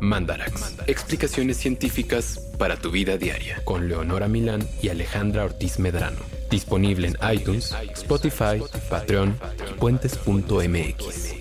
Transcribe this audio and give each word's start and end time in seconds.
Mandarax. 0.00 0.74
Explicaciones 0.86 1.56
científicas 1.58 2.38
para 2.58 2.76
tu 2.76 2.90
vida 2.90 3.16
diaria. 3.16 3.62
Con 3.64 3.88
Leonora 3.88 4.28
Milán 4.28 4.66
y 4.82 4.88
Alejandra 4.88 5.44
Ortiz 5.44 5.78
Medrano. 5.78 6.18
Disponible 6.50 7.08
en 7.08 7.16
iTunes, 7.32 7.74
Spotify, 7.94 8.62
Patreon 8.88 9.38
y 9.70 9.74
puentes.mx. 9.74 11.34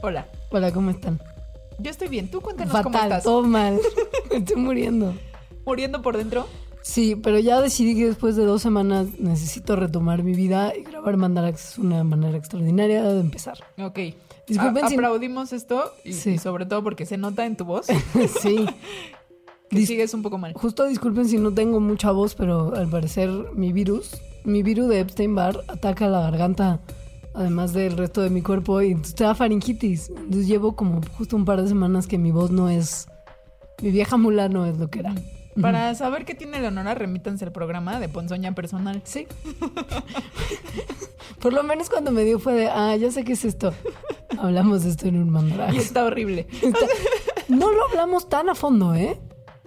Hola. 0.00 0.26
Hola, 0.50 0.72
¿cómo 0.72 0.90
están? 0.90 1.20
Yo 1.78 1.90
estoy 1.90 2.08
bien. 2.08 2.30
Tú 2.30 2.40
cuéntanos 2.40 2.72
cómo 2.82 2.92
Fatal, 2.92 3.10
estás. 3.12 3.24
todo 3.24 3.42
mal. 3.42 3.80
Me 4.30 4.36
estoy 4.38 4.56
muriendo. 4.56 5.14
¿Muriendo 5.64 6.02
por 6.02 6.16
dentro? 6.16 6.46
Sí, 6.86 7.16
pero 7.16 7.38
ya 7.38 7.62
decidí 7.62 7.94
que 7.94 8.04
después 8.08 8.36
de 8.36 8.44
dos 8.44 8.60
semanas 8.60 9.06
necesito 9.18 9.74
retomar 9.74 10.22
mi 10.22 10.34
vida 10.34 10.76
y 10.76 10.82
grabar 10.82 11.16
Mandarax 11.16 11.70
es 11.70 11.78
una 11.78 12.04
manera 12.04 12.36
extraordinaria 12.36 13.02
de 13.02 13.20
empezar. 13.20 13.56
Ok. 13.82 13.98
Disculpen 14.46 14.84
A- 14.84 14.88
si- 14.88 14.94
aplaudimos 14.94 15.54
esto 15.54 15.92
y, 16.04 16.12
Sí. 16.12 16.32
y 16.32 16.38
sobre 16.38 16.66
todo 16.66 16.82
porque 16.82 17.06
se 17.06 17.16
nota 17.16 17.46
en 17.46 17.56
tu 17.56 17.64
voz 17.64 17.86
sí. 18.42 18.66
que 19.70 19.76
Dis- 19.78 19.86
sigues 19.86 20.12
un 20.12 20.20
poco 20.22 20.36
mal. 20.36 20.52
Justo 20.52 20.84
disculpen 20.86 21.26
si 21.26 21.38
no 21.38 21.54
tengo 21.54 21.80
mucha 21.80 22.10
voz, 22.10 22.34
pero 22.34 22.74
al 22.74 22.88
parecer 22.90 23.30
mi 23.54 23.72
virus, 23.72 24.10
mi 24.44 24.62
virus 24.62 24.88
de 24.90 25.00
Epstein-Barr 25.00 25.64
ataca 25.68 26.06
la 26.08 26.20
garganta, 26.20 26.80
además 27.32 27.72
del 27.72 27.96
resto 27.96 28.20
de 28.20 28.28
mi 28.28 28.42
cuerpo, 28.42 28.82
y 28.82 28.88
entonces 28.88 29.14
te 29.14 29.24
da 29.24 29.34
faringitis. 29.34 30.10
Entonces 30.10 30.46
llevo 30.46 30.76
como 30.76 31.00
justo 31.16 31.34
un 31.34 31.46
par 31.46 31.62
de 31.62 31.66
semanas 31.68 32.06
que 32.06 32.18
mi 32.18 32.30
voz 32.30 32.50
no 32.50 32.68
es... 32.68 33.08
Mi 33.82 33.90
vieja 33.90 34.18
mula 34.18 34.50
no 34.50 34.66
es 34.66 34.76
lo 34.78 34.88
que 34.90 34.98
era. 35.00 35.14
Para 35.60 35.94
saber 35.94 36.24
qué 36.24 36.34
tiene 36.34 36.60
Leonora, 36.60 36.94
remítanse 36.94 37.44
al 37.44 37.52
programa 37.52 38.00
de 38.00 38.08
Ponzoña 38.08 38.54
Personal. 38.54 39.00
Sí. 39.04 39.26
Por 41.40 41.52
lo 41.52 41.62
menos 41.62 41.90
cuando 41.90 42.10
me 42.10 42.22
dio 42.24 42.38
fue 42.38 42.54
de, 42.54 42.68
ah, 42.68 42.96
ya 42.96 43.10
sé 43.10 43.24
qué 43.24 43.32
es 43.34 43.44
esto. 43.44 43.72
Hablamos 44.38 44.84
de 44.84 44.90
esto 44.90 45.06
en 45.06 45.16
un 45.16 45.28
Y 45.28 45.30
mandarax. 45.30 45.76
está 45.76 46.04
horrible. 46.04 46.46
No 47.48 47.70
lo 47.70 47.84
hablamos 47.88 48.28
tan 48.28 48.48
a 48.48 48.54
fondo, 48.54 48.94
¿eh? 48.94 49.18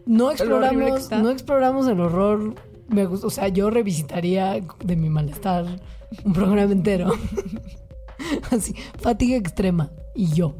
No 0.05 0.31
exploramos, 0.31 1.11
no 1.11 1.29
exploramos 1.29 1.87
el 1.87 1.99
horror. 1.99 2.55
Me 2.89 3.05
gusta, 3.05 3.27
o 3.27 3.29
sea, 3.29 3.47
yo 3.49 3.69
revisitaría 3.69 4.59
de 4.83 4.95
mi 4.95 5.09
malestar 5.09 5.65
un 6.23 6.33
programa 6.33 6.71
entero. 6.71 7.11
Así, 8.51 8.73
fatiga 8.99 9.37
extrema. 9.37 9.91
Y 10.15 10.33
yo. 10.33 10.55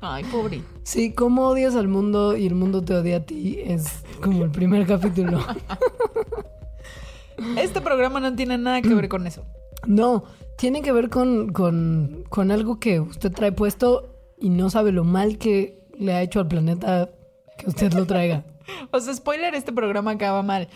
Ay, 0.00 0.24
pobre. 0.24 0.62
Sí, 0.84 1.12
cómo 1.12 1.48
odias 1.48 1.74
al 1.74 1.88
mundo 1.88 2.36
y 2.36 2.46
el 2.46 2.54
mundo 2.54 2.82
te 2.82 2.94
odia 2.94 3.16
a 3.16 3.20
ti 3.20 3.58
es 3.64 4.04
como 4.22 4.44
el 4.44 4.50
primer 4.50 4.86
capítulo. 4.86 5.38
Este 7.56 7.80
programa 7.80 8.18
no 8.18 8.34
tiene 8.34 8.58
nada 8.58 8.82
que 8.82 8.92
ver 8.92 9.08
con 9.08 9.26
eso. 9.26 9.44
No, 9.86 10.24
tiene 10.56 10.82
que 10.82 10.90
ver 10.90 11.08
con, 11.08 11.52
con, 11.52 12.24
con 12.28 12.50
algo 12.50 12.80
que 12.80 12.98
usted 12.98 13.32
trae 13.32 13.52
puesto 13.52 14.16
y 14.40 14.48
no 14.48 14.70
sabe 14.70 14.90
lo 14.90 15.04
mal 15.04 15.38
que 15.38 15.78
le 15.96 16.14
ha 16.14 16.22
hecho 16.22 16.40
al 16.40 16.48
planeta 16.48 17.10
que 17.56 17.68
usted 17.68 17.92
lo 17.92 18.06
traiga. 18.06 18.44
O 18.90 19.00
sea, 19.00 19.14
spoiler, 19.14 19.54
este 19.54 19.72
programa 19.72 20.12
acaba 20.12 20.42
mal. 20.42 20.68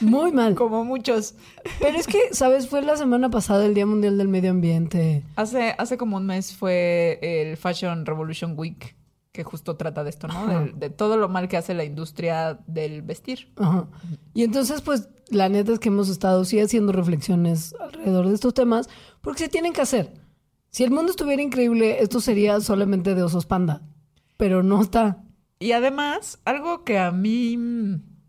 Muy 0.00 0.32
mal. 0.32 0.54
Como 0.56 0.84
muchos. 0.84 1.34
Pero 1.80 1.98
es 1.98 2.06
que, 2.06 2.32
¿sabes? 2.32 2.68
Fue 2.68 2.82
la 2.82 2.96
semana 2.96 3.30
pasada 3.30 3.66
el 3.66 3.74
Día 3.74 3.86
Mundial 3.86 4.18
del 4.18 4.28
Medio 4.28 4.50
Ambiente. 4.50 5.22
Hace, 5.36 5.74
hace 5.78 5.96
como 5.96 6.16
un 6.16 6.26
mes 6.26 6.54
fue 6.54 7.18
el 7.22 7.56
Fashion 7.56 8.06
Revolution 8.06 8.54
Week, 8.56 8.96
que 9.32 9.44
justo 9.44 9.76
trata 9.76 10.04
de 10.04 10.10
esto, 10.10 10.28
¿no? 10.28 10.46
De, 10.46 10.72
de 10.72 10.90
todo 10.90 11.16
lo 11.16 11.28
mal 11.28 11.48
que 11.48 11.56
hace 11.56 11.74
la 11.74 11.84
industria 11.84 12.58
del 12.66 13.02
vestir. 13.02 13.52
Ajá. 13.56 13.86
Y 14.34 14.44
entonces, 14.44 14.80
pues, 14.80 15.08
la 15.28 15.48
neta 15.48 15.72
es 15.72 15.78
que 15.78 15.88
hemos 15.88 16.08
estado 16.08 16.44
sí 16.44 16.60
haciendo 16.60 16.92
reflexiones 16.92 17.74
alrededor 17.80 18.28
de 18.28 18.34
estos 18.34 18.54
temas, 18.54 18.88
porque 19.20 19.44
se 19.44 19.48
tienen 19.48 19.72
que 19.72 19.82
hacer. 19.82 20.12
Si 20.70 20.84
el 20.84 20.90
mundo 20.90 21.10
estuviera 21.10 21.42
increíble, 21.42 22.02
esto 22.02 22.20
sería 22.20 22.60
solamente 22.60 23.14
de 23.14 23.22
osos 23.22 23.46
panda. 23.46 23.82
Pero 24.38 24.62
no 24.62 24.80
está. 24.80 25.22
Y 25.62 25.70
además, 25.70 26.40
algo 26.44 26.82
que 26.82 26.98
a 26.98 27.12
mí, 27.12 27.56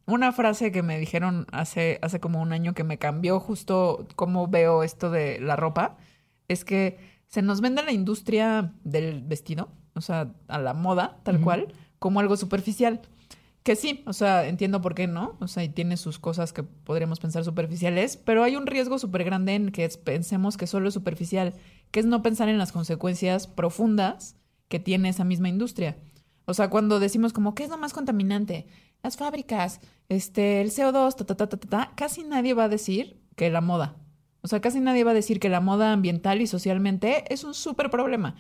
una 0.06 0.32
frase 0.34 0.72
que 0.72 0.84
me 0.84 1.00
dijeron 1.00 1.48
hace, 1.52 1.98
hace 2.04 2.20
como 2.20 2.40
un 2.40 2.54
año 2.54 2.76
que 2.76 2.84
me 2.84 3.00
cambió 3.00 3.40
justo 3.40 4.08
cómo 4.16 4.48
veo 4.48 4.84
esto 4.84 5.10
de 5.10 5.40
la 5.40 5.56
ropa, 5.56 5.98
es 6.48 6.64
que 6.64 7.00
se 7.26 7.42
nos 7.42 7.60
vende 7.60 7.82
la 7.82 7.92
industria 7.92 8.74
del 8.84 9.24
vestido, 9.24 9.70
o 9.96 10.02
sea, 10.02 10.32
a 10.48 10.60
la 10.60 10.76
moda, 10.76 11.22
tal 11.24 11.42
cual, 11.42 11.74
como 11.98 12.20
algo 12.20 12.38
superficial. 12.38 13.02
Que 13.64 13.76
sí, 13.76 14.04
o 14.06 14.14
sea, 14.14 14.48
entiendo 14.48 14.82
por 14.82 14.94
qué 14.94 15.08
no, 15.08 15.36
o 15.40 15.48
sea, 15.48 15.64
y 15.64 15.70
tiene 15.70 15.98
sus 15.98 16.20
cosas 16.20 16.54
que 16.54 16.62
podríamos 16.62 17.20
pensar 17.20 17.44
superficiales, 17.44 18.16
pero 18.16 18.44
hay 18.44 18.58
un 18.58 18.68
riesgo 18.68 19.00
súper 19.00 19.24
grande 19.24 19.56
en 19.56 19.72
que 19.72 19.90
pensemos 20.04 20.56
que 20.56 20.68
solo 20.68 20.88
es 20.88 20.94
superficial, 20.94 21.56
que 21.90 22.00
es 22.00 22.06
no 22.06 22.22
pensar 22.22 22.48
en 22.48 22.60
las 22.60 22.72
consecuencias 22.72 23.48
profundas 23.48 24.36
que 24.68 24.80
tiene 24.80 25.10
esa 25.10 25.24
misma 25.24 25.50
industria. 25.50 25.98
O 26.46 26.54
sea, 26.54 26.70
cuando 26.70 27.00
decimos 27.00 27.34
como, 27.34 27.56
¿qué 27.56 27.64
es 27.64 27.70
lo 27.70 27.78
más 27.78 27.94
contaminante? 27.94 28.68
Las 29.02 29.18
fábricas, 29.18 29.80
este, 30.10 30.62
el 30.62 30.72
CO2, 30.72 31.16
ta, 31.16 31.26
ta, 31.26 31.36
ta, 31.36 31.48
ta, 31.48 31.58
ta, 31.58 31.68
ta, 31.68 31.92
casi 31.96 32.24
nadie 32.24 32.54
va 32.54 32.66
a 32.66 32.70
decir 32.70 33.22
que 33.36 33.50
la 33.50 33.62
moda. 33.62 33.96
O 34.42 34.48
sea, 34.50 34.60
casi 34.60 34.82
nadie 34.82 35.06
va 35.06 35.12
a 35.12 35.14
decir 35.14 35.40
que 35.40 35.48
la 35.48 35.62
moda 35.62 35.94
ambiental 35.94 36.42
y 36.42 36.48
socialmente 36.48 37.24
es 37.34 37.46
un 37.46 37.54
súper 37.54 37.90
problema. 37.90 38.36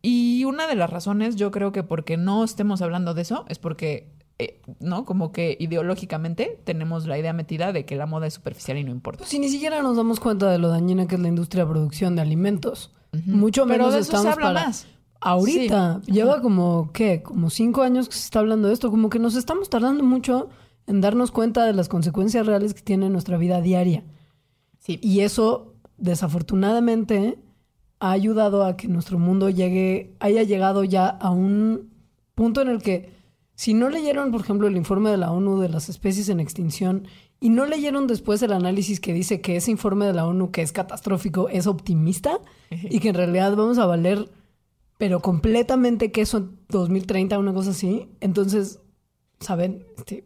Y 0.00 0.44
una 0.44 0.68
de 0.68 0.76
las 0.76 0.88
razones, 0.88 1.34
yo 1.34 1.50
creo 1.50 1.72
que 1.72 1.82
porque 1.82 2.16
no 2.16 2.44
estemos 2.44 2.82
hablando 2.82 3.14
de 3.14 3.22
eso, 3.22 3.44
es 3.48 3.58
porque, 3.58 4.12
eh, 4.38 4.62
¿no? 4.78 5.04
Como 5.04 5.32
que 5.32 5.56
ideológicamente 5.58 6.60
tenemos 6.64 7.06
la 7.08 7.18
idea 7.18 7.32
metida 7.32 7.72
de 7.72 7.84
que 7.84 7.96
la 7.96 8.06
moda 8.06 8.28
es 8.28 8.34
superficial 8.34 8.78
y 8.78 8.84
no 8.84 8.92
importa. 8.92 9.18
Pues 9.18 9.30
si 9.30 9.40
ni 9.40 9.48
siquiera 9.48 9.82
nos 9.82 9.96
damos 9.96 10.20
cuenta 10.20 10.48
de 10.52 10.58
lo 10.58 10.68
dañina 10.68 11.08
que 11.08 11.16
es 11.16 11.20
la 11.20 11.28
industria 11.28 11.64
de 11.64 11.70
producción 11.70 12.14
de 12.14 12.22
alimentos. 12.22 12.92
Mucho 13.26 13.66
Pero 13.66 13.78
menos 13.78 13.94
de 13.94 14.00
eso 14.00 14.12
se 14.12 14.16
estamos 14.18 14.32
habla 14.32 14.46
para... 14.54 14.66
más. 14.66 14.86
Ahorita, 15.20 16.00
lleva 16.06 16.40
como, 16.40 16.90
¿qué? 16.92 17.22
Como 17.22 17.50
cinco 17.50 17.82
años 17.82 18.08
que 18.08 18.14
se 18.14 18.24
está 18.24 18.38
hablando 18.38 18.68
de 18.68 18.74
esto. 18.74 18.90
Como 18.90 19.10
que 19.10 19.18
nos 19.18 19.36
estamos 19.36 19.68
tardando 19.68 20.02
mucho 20.02 20.48
en 20.86 21.00
darnos 21.00 21.30
cuenta 21.30 21.64
de 21.64 21.74
las 21.74 21.88
consecuencias 21.88 22.46
reales 22.46 22.74
que 22.74 22.82
tiene 22.82 23.10
nuestra 23.10 23.36
vida 23.36 23.60
diaria. 23.60 24.02
Sí. 24.78 24.98
Y 25.02 25.20
eso, 25.20 25.74
desafortunadamente, 25.98 27.38
ha 28.00 28.12
ayudado 28.12 28.64
a 28.64 28.76
que 28.76 28.88
nuestro 28.88 29.18
mundo 29.18 29.50
llegue, 29.50 30.16
haya 30.20 30.42
llegado 30.42 30.84
ya 30.84 31.06
a 31.06 31.30
un 31.30 31.90
punto 32.34 32.62
en 32.62 32.68
el 32.68 32.82
que, 32.82 33.12
si 33.54 33.74
no 33.74 33.90
leyeron, 33.90 34.32
por 34.32 34.40
ejemplo, 34.40 34.66
el 34.66 34.76
informe 34.76 35.10
de 35.10 35.18
la 35.18 35.30
ONU 35.30 35.60
de 35.60 35.68
las 35.68 35.90
especies 35.90 36.30
en 36.30 36.40
extinción 36.40 37.06
y 37.40 37.50
no 37.50 37.66
leyeron 37.66 38.06
después 38.06 38.42
el 38.42 38.54
análisis 38.54 39.00
que 39.00 39.12
dice 39.12 39.42
que 39.42 39.56
ese 39.56 39.70
informe 39.70 40.06
de 40.06 40.14
la 40.14 40.26
ONU, 40.26 40.50
que 40.50 40.62
es 40.62 40.72
catastrófico, 40.72 41.50
es 41.50 41.66
optimista 41.66 42.38
y 42.70 43.00
que 43.00 43.10
en 43.10 43.14
realidad 43.14 43.54
vamos 43.54 43.76
a 43.78 43.84
valer, 43.84 44.30
pero 45.00 45.20
completamente 45.20 46.12
que 46.12 46.20
eso 46.20 46.36
en 46.36 46.58
2030, 46.68 47.38
una 47.38 47.54
cosa 47.54 47.70
así, 47.70 48.10
entonces, 48.20 48.80
¿saben? 49.40 49.86
Este, 49.96 50.24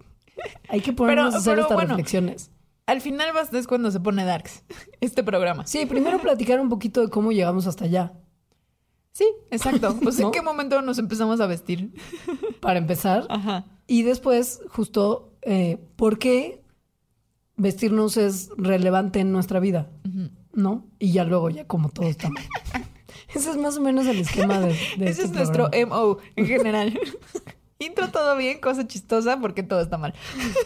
hay 0.69 0.81
que 0.81 0.93
ponernos 0.93 1.27
Pero- 1.27 1.37
a 1.37 1.39
hacer 1.39 1.53
pero 1.53 1.63
estas 1.63 1.77
bueno. 1.77 1.89
reflexiones. 1.91 2.51
Al 2.87 3.01
final 3.01 3.33
vas- 3.33 3.55
es 3.55 3.69
cuando 3.69 3.93
se 3.93 4.01
pone 4.01 4.25
darks 4.25 4.65
este 5.01 5.23
programa. 5.23 5.65
Sí, 5.65 5.87
primero 5.87 6.19
platicar 6.19 6.61
un 6.61 6.69
poquito 6.69 7.01
de 7.03 7.09
cómo 7.09 7.31
llegamos 7.31 7.69
hasta 7.69 7.85
allá. 7.85 8.15
Sí, 9.13 9.25
exacto. 9.53 9.97
Pues 10.03 10.19
¿No? 10.19 10.27
en 10.27 10.33
qué 10.33 10.43
momento 10.43 10.83
nos 10.83 10.99
empezamos 10.99 11.41
a 11.41 11.47
vestir. 11.47 11.95
Para 12.61 12.81
empezar. 12.81 13.27
Ajá. 13.31 13.65
Y 13.87 14.03
después, 14.03 14.61
justo, 14.71 15.33
eh, 15.43 15.79
¿por 15.95 16.19
qué 16.19 16.63
vestirnos 17.57 18.17
es 18.17 18.51
relevante 18.57 19.21
en 19.21 19.31
nuestra 19.31 19.61
vida? 19.61 19.89
¿No? 20.53 20.85
Y 20.99 21.13
ya 21.13 21.23
luego, 21.25 21.49
ya 21.51 21.65
como 21.69 21.91
todo 21.91 22.07
está 22.09 22.29
mal. 22.29 22.43
Ese 23.39 23.51
es 23.51 23.57
más 23.57 23.77
o 23.77 23.81
menos 23.81 24.07
el 24.07 24.21
esquema 24.21 24.61
de, 24.61 24.69
de 24.97 25.09
Ese 25.09 25.09
este 25.11 25.23
es 25.25 25.31
nuestro 25.33 25.71
programa. 25.71 25.97
MO 25.97 26.19
en 26.37 26.47
general. 26.47 26.99
Intro 27.81 28.09
todo 28.11 28.37
bien, 28.37 28.61
cosa 28.61 28.87
chistosa 28.87 29.39
porque 29.41 29.63
todo 29.63 29.81
está 29.81 29.99
mal. 29.99 30.15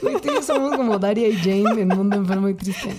Tú 0.00 0.08
y 0.08 0.26
yo 0.26 0.42
somos 0.42 0.76
como 0.76 0.98
Daria 0.98 1.26
y 1.28 1.36
Jane 1.36 1.80
en 1.80 1.88
Mundo 1.88 2.16
Enfermo 2.16 2.48
y 2.48 2.54
Triste. 2.54 2.94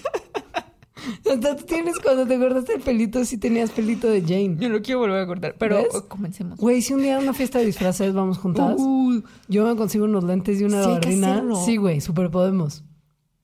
Hasta 1.31 1.55
tú 1.55 1.63
tienes, 1.65 1.99
cuando 1.99 2.25
te 2.27 2.35
acordaste 2.35 2.73
del 2.73 2.81
pelito, 2.81 3.23
sí 3.23 3.37
tenías 3.37 3.69
pelito 3.71 4.07
de 4.09 4.21
Jane. 4.21 4.57
Yo 4.59 4.67
lo 4.69 4.81
quiero 4.81 4.99
volver 4.99 5.21
a 5.21 5.27
cortar, 5.27 5.55
pero 5.57 5.77
¿Ves? 5.77 6.01
comencemos. 6.07 6.57
Güey, 6.59 6.81
si 6.81 6.93
un 6.93 7.01
día 7.03 7.17
a 7.17 7.19
una 7.19 7.33
fiesta 7.33 7.59
de 7.59 7.65
disfraces 7.65 8.13
vamos 8.13 8.37
juntas, 8.39 8.75
Uh, 8.77 9.21
yo 9.47 9.65
me 9.65 9.75
consigo 9.75 10.05
unos 10.05 10.23
lentes 10.23 10.59
y 10.59 10.63
una 10.65 10.83
Sí, 10.83 10.91
hacerlo. 10.91 11.55
Sí, 11.55 11.77
güey, 11.77 12.01
súper 12.01 12.29
podemos. 12.31 12.83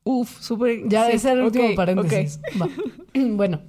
uf, 0.03 0.41
súper. 0.41 0.87
Ya, 0.89 1.05
sí, 1.07 1.13
ese 1.13 1.31
era 1.31 1.39
el 1.39 1.45
último 1.45 1.75
paréntesis. 1.75 2.39
Va. 2.59 2.67
bueno, 3.13 3.61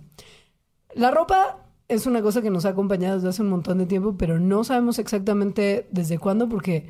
la 0.94 1.10
ropa 1.10 1.65
es 1.88 2.06
una 2.06 2.22
cosa 2.22 2.42
que 2.42 2.50
nos 2.50 2.64
ha 2.66 2.70
acompañado 2.70 3.16
desde 3.16 3.28
hace 3.28 3.42
un 3.42 3.50
montón 3.50 3.78
de 3.78 3.86
tiempo, 3.86 4.16
pero 4.16 4.38
no 4.40 4.64
sabemos 4.64 4.98
exactamente 4.98 5.86
desde 5.90 6.18
cuándo, 6.18 6.48
porque 6.48 6.88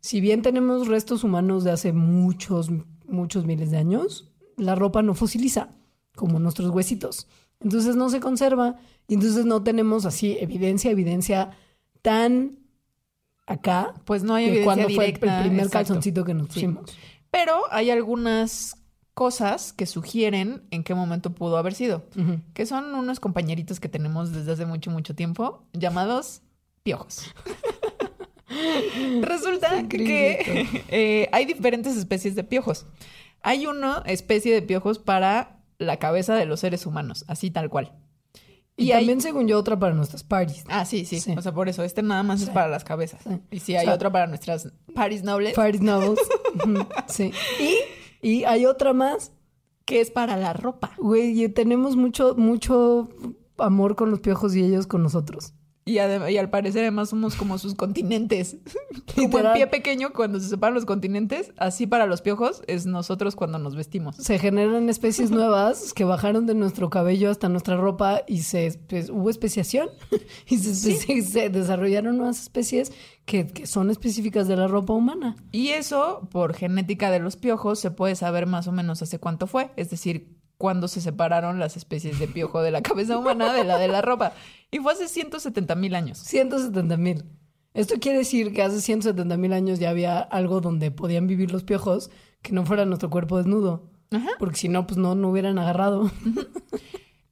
si 0.00 0.20
bien 0.20 0.42
tenemos 0.42 0.88
restos 0.88 1.24
humanos 1.24 1.64
de 1.64 1.70
hace 1.72 1.92
muchos, 1.92 2.70
muchos 3.06 3.44
miles 3.46 3.70
de 3.70 3.76
años, 3.78 4.32
la 4.56 4.74
ropa 4.74 5.02
no 5.02 5.14
fosiliza, 5.14 5.70
como 6.16 6.38
nuestros 6.38 6.70
huesitos. 6.70 7.28
Entonces 7.60 7.96
no 7.96 8.08
se 8.08 8.20
conserva 8.20 8.76
y 9.08 9.14
entonces 9.14 9.44
no 9.44 9.62
tenemos 9.62 10.06
así 10.06 10.36
evidencia, 10.40 10.90
evidencia 10.90 11.50
tan 12.02 12.58
acá 13.46 13.94
Pues 14.04 14.22
no 14.22 14.34
hay 14.34 14.44
de 14.44 14.50
evidencia 14.60 14.74
cuándo 14.84 14.94
fue 14.94 15.06
el- 15.06 15.18
primer 15.18 15.66
exacto. 15.66 15.70
calzoncito 15.72 16.24
que 16.24 16.34
nos 16.34 16.46
Sí. 16.48 16.52
pusimos. 16.54 16.96
Pero 17.30 17.54
hay 17.70 17.90
algunas 17.90 18.76
cosas 19.18 19.72
que 19.72 19.84
sugieren 19.86 20.62
en 20.70 20.84
qué 20.84 20.94
momento 20.94 21.30
pudo 21.34 21.56
haber 21.56 21.74
sido. 21.74 22.04
Que 22.54 22.66
son 22.66 22.94
unos 22.94 23.18
compañeritos 23.18 23.80
que 23.80 23.88
tenemos 23.88 24.30
desde 24.32 24.52
hace 24.52 24.64
mucho, 24.64 24.92
mucho 24.92 25.16
tiempo, 25.16 25.64
llamados 25.72 26.42
piojos. 26.84 27.34
Resulta 29.22 29.88
que 29.88 30.84
eh, 30.88 31.28
hay 31.32 31.44
diferentes 31.46 31.96
especies 31.96 32.34
de 32.36 32.44
piojos. 32.44 32.86
Hay 33.42 33.66
una 33.66 34.02
especie 34.06 34.54
de 34.54 34.62
piojos 34.62 35.00
para 35.00 35.58
la 35.78 35.96
cabeza 35.98 36.36
de 36.36 36.46
los 36.46 36.60
seres 36.60 36.86
humanos, 36.86 37.24
así 37.28 37.50
tal 37.50 37.68
cual. 37.70 37.92
Y, 38.76 38.92
hay- 38.92 39.00
también, 39.00 39.20
según 39.20 39.48
yo, 39.48 39.58
otra 39.58 39.76
para 39.76 39.94
nuestras 39.94 40.22
parties. 40.22 40.64
Ah, 40.68 40.84
sí, 40.84 41.04
sí, 41.04 41.18
Sí. 41.18 41.34
O 41.36 41.42
sea, 41.42 41.52
por 41.52 41.68
eso, 41.68 41.82
este 41.82 42.02
nada 42.02 42.22
más 42.22 42.40
es 42.42 42.50
para 42.50 42.68
las 42.68 42.84
cabezas. 42.84 43.20
Sí. 43.24 43.40
Y 43.50 43.58
sí, 43.58 43.74
hay 43.74 43.82
O 43.82 43.88
sea- 43.88 43.94
otra 43.94 44.12
para 44.12 44.28
nuestras 44.28 44.68
paris 44.94 45.24
nobles, 45.24 45.54
Parties. 45.54 45.82
Ujú, 45.82 46.86
sí. 47.08 47.32
Y, 47.60 47.74
y 48.22 48.44
hay 48.44 48.66
otra 48.66 48.92
más. 48.92 49.32
que 49.84 50.02
es 50.02 50.10
para 50.10 50.36
la 50.36 50.52
ropa. 50.52 50.90
Güey, 50.98 51.48
tenemos 51.48 51.96
mucho, 51.96 52.34
mucho 52.36 53.08
amor 53.56 53.96
con 53.96 54.10
los 54.10 54.20
piojos 54.20 54.54
y 54.54 54.62
ellos 54.62 54.86
con 54.86 55.02
nosotros. 55.02 55.54
Y, 55.88 55.94
y 55.94 56.36
al 56.36 56.50
parecer 56.50 56.82
además 56.82 57.08
somos 57.08 57.34
como 57.34 57.56
sus 57.56 57.74
continentes. 57.74 58.58
Como 59.14 59.38
el 59.38 59.52
pie 59.52 59.66
pequeño 59.66 60.12
cuando 60.12 60.38
se 60.38 60.48
separan 60.48 60.74
los 60.74 60.84
continentes, 60.84 61.52
así 61.56 61.86
para 61.86 62.06
los 62.06 62.20
piojos 62.20 62.62
es 62.66 62.86
nosotros 62.86 63.34
cuando 63.34 63.58
nos 63.58 63.74
vestimos. 63.74 64.16
Se 64.16 64.38
generan 64.38 64.88
especies 64.88 65.30
nuevas 65.30 65.92
que 65.92 66.04
bajaron 66.04 66.46
de 66.46 66.54
nuestro 66.54 66.90
cabello 66.90 67.30
hasta 67.30 67.48
nuestra 67.48 67.76
ropa 67.76 68.22
y 68.28 68.42
se 68.42 68.78
pues, 68.86 69.08
hubo 69.08 69.30
especiación 69.30 69.88
y 70.46 70.58
se, 70.58 71.48
desarrollaron 71.48 72.18
nuevas 72.18 72.42
especies 72.42 72.92
que, 73.24 73.46
que 73.46 73.66
son 73.66 73.90
específicas 73.90 74.46
de 74.46 74.56
la 74.56 74.68
ropa 74.68 74.92
humana. 74.92 75.34
Y 75.50 75.68
eso, 75.68 76.28
por 76.30 76.54
genética 76.54 77.10
de 77.10 77.18
los 77.18 77.36
piojos, 77.36 77.80
se 77.80 77.90
puede 77.90 78.14
saber 78.14 78.46
más 78.46 78.68
o 78.68 78.72
menos 78.72 79.02
hace 79.02 79.18
cuánto 79.18 79.46
fue. 79.46 79.70
Es 79.76 79.90
decir, 79.90 80.37
cuándo 80.58 80.88
se 80.88 81.00
separaron 81.00 81.58
las 81.58 81.76
especies 81.76 82.18
de 82.18 82.28
piojo 82.28 82.60
de 82.60 82.72
la 82.72 82.82
cabeza 82.82 83.16
humana 83.16 83.52
de 83.52 83.64
la 83.64 83.78
de 83.78 83.88
la 83.88 84.02
ropa. 84.02 84.32
Y 84.70 84.78
fue 84.78 84.92
hace 84.92 85.08
170 85.08 85.74
mil 85.76 85.94
años. 85.94 86.18
170 86.18 86.96
mil. 86.96 87.24
Esto 87.72 87.94
quiere 88.00 88.18
decir 88.18 88.52
que 88.52 88.62
hace 88.62 88.80
170 88.80 89.36
mil 89.36 89.52
años 89.52 89.78
ya 89.78 89.90
había 89.90 90.18
algo 90.18 90.60
donde 90.60 90.90
podían 90.90 91.26
vivir 91.26 91.52
los 91.52 91.62
piojos 91.62 92.10
que 92.42 92.52
no 92.52 92.66
fuera 92.66 92.84
nuestro 92.84 93.08
cuerpo 93.08 93.38
desnudo. 93.38 93.90
Ajá. 94.10 94.30
Porque 94.38 94.56
si 94.56 94.68
no, 94.68 94.86
pues 94.86 94.98
no, 94.98 95.14
no 95.14 95.30
hubieran 95.30 95.58
agarrado. 95.58 96.10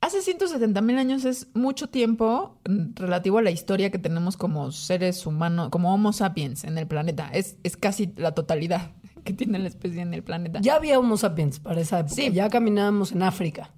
Hace 0.00 0.22
170 0.22 0.80
mil 0.82 0.98
años 0.98 1.24
es 1.24 1.48
mucho 1.54 1.88
tiempo 1.88 2.60
mm, 2.68 2.94
relativo 2.94 3.38
a 3.38 3.42
la 3.42 3.50
historia 3.50 3.90
que 3.90 3.98
tenemos 3.98 4.36
como 4.36 4.70
seres 4.70 5.26
humanos, 5.26 5.70
como 5.70 5.92
Homo 5.92 6.12
sapiens 6.12 6.62
en 6.62 6.78
el 6.78 6.86
planeta. 6.86 7.28
Es, 7.32 7.56
es 7.64 7.76
casi 7.76 8.12
la 8.16 8.32
totalidad 8.32 8.92
que 9.26 9.34
tiene 9.34 9.58
la 9.58 9.68
especie 9.68 10.00
en 10.00 10.14
el 10.14 10.22
planeta. 10.22 10.60
Ya 10.62 10.76
había 10.76 10.98
Homo 10.98 11.18
sapiens 11.18 11.60
para 11.60 11.82
esa 11.82 11.98
época. 12.00 12.14
Sí. 12.14 12.32
Ya 12.32 12.48
caminábamos 12.48 13.12
en 13.12 13.22
África. 13.22 13.72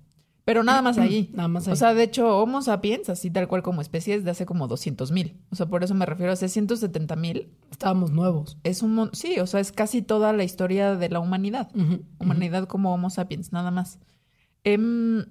Pero 0.45 0.63
nada 0.63 0.81
más 0.81 0.97
ahí. 0.97 1.31
Nada 1.35 1.49
más 1.49 1.67
ahí. 1.67 1.73
O 1.75 1.77
sea, 1.77 1.93
de 1.93 2.03
hecho, 2.05 2.39
Homo 2.39 2.63
sapiens, 2.63 3.11
así 3.11 3.31
tal 3.31 3.49
cual 3.49 3.63
como 3.63 3.83
especie, 3.83 4.15
es 4.15 4.25
de 4.25 4.31
hace 4.31 4.47
como 4.47 4.67
200 4.69 5.11
mil. 5.13 5.37
O 5.51 5.57
sea, 5.57 5.67
por 5.67 5.85
eso 5.85 5.95
me 5.95 6.07
refiero 6.07 6.31
a 6.31 6.35
hace 6.35 6.49
170 6.49 7.17
mil. 7.17 7.49
Estábamos 7.71 8.13
nuevos. 8.13 8.57
Es 8.65 8.83
un... 8.83 8.95
mon- 8.95 9.11
Sí, 9.13 9.41
o 9.41 9.47
sea, 9.47 9.61
es 9.61 9.73
casi 9.73 10.01
toda 10.01 10.33
la 10.33 10.45
historia 10.45 10.95
de 10.97 11.09
la 11.11 11.21
humanidad. 11.21 11.69
Humanidad 12.19 12.67
como 12.69 12.95
Homo 12.95 13.11
sapiens, 13.11 13.53
nada 13.53 13.71
más. 13.71 13.99
Em, 14.65 15.25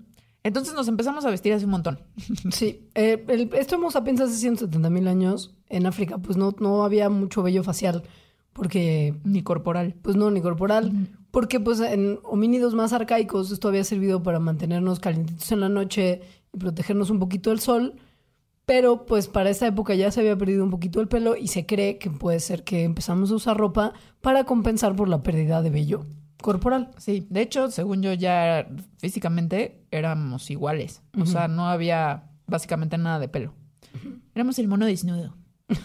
entonces 0.43 0.73
nos 0.75 0.87
empezamos 0.87 1.25
a 1.25 1.29
vestir 1.31 1.51
hace 1.53 1.65
un 1.65 1.71
montón. 1.71 1.99
Sí, 2.51 2.87
eh, 2.95 3.25
el, 3.27 3.49
esto 3.53 3.75
Homo 3.77 3.91
sapiens 3.91 4.21
hace 4.21 4.35
170 4.35 4.89
mil 4.89 5.07
años 5.07 5.55
en 5.69 5.85
África, 5.87 6.17
pues 6.19 6.37
no, 6.37 6.55
no 6.59 6.83
había 6.83 7.09
mucho 7.09 7.41
vello 7.43 7.63
facial, 7.63 8.03
porque, 8.57 9.13
Ni 9.23 9.43
corporal. 9.43 9.93
pues 10.01 10.15
no, 10.15 10.31
ni 10.31 10.41
corporal, 10.41 10.91
porque 11.31 11.59
pues 11.59 11.79
en 11.79 12.19
homínidos 12.23 12.73
más 12.73 12.91
arcaicos 12.91 13.51
esto 13.51 13.67
había 13.67 13.83
servido 13.83 14.23
para 14.23 14.39
mantenernos 14.39 14.99
calientitos 14.99 15.51
en 15.51 15.59
la 15.59 15.69
noche 15.69 16.21
y 16.51 16.57
protegernos 16.57 17.11
un 17.11 17.19
poquito 17.19 17.51
del 17.51 17.59
sol, 17.59 17.93
pero 18.65 19.05
pues 19.05 19.27
para 19.27 19.51
esta 19.51 19.67
época 19.67 19.93
ya 19.93 20.09
se 20.11 20.21
había 20.21 20.35
perdido 20.35 20.63
un 20.63 20.71
poquito 20.71 20.99
el 20.99 21.07
pelo 21.07 21.37
y 21.37 21.49
se 21.49 21.67
cree 21.67 21.99
que 21.99 22.09
puede 22.09 22.39
ser 22.39 22.63
que 22.63 22.83
empezamos 22.83 23.31
a 23.31 23.35
usar 23.35 23.57
ropa 23.57 23.93
para 24.21 24.43
compensar 24.45 24.95
por 24.95 25.07
la 25.07 25.21
pérdida 25.21 25.61
de 25.61 25.69
vello 25.69 26.05
corporal. 26.41 26.89
Sí, 26.97 27.27
de 27.29 27.41
hecho, 27.41 27.69
según 27.69 28.01
yo 28.01 28.11
ya 28.13 28.67
físicamente 28.97 29.85
éramos 29.91 30.49
iguales. 30.49 31.03
O 31.19 31.27
sea, 31.27 31.47
no 31.47 31.67
había 31.67 32.31
básicamente 32.47 32.97
nada 32.97 33.19
de 33.19 33.27
pelo. 33.27 33.53
Éramos 34.33 34.57
el 34.57 34.67
mono 34.67 34.87
desnudo. 34.87 35.35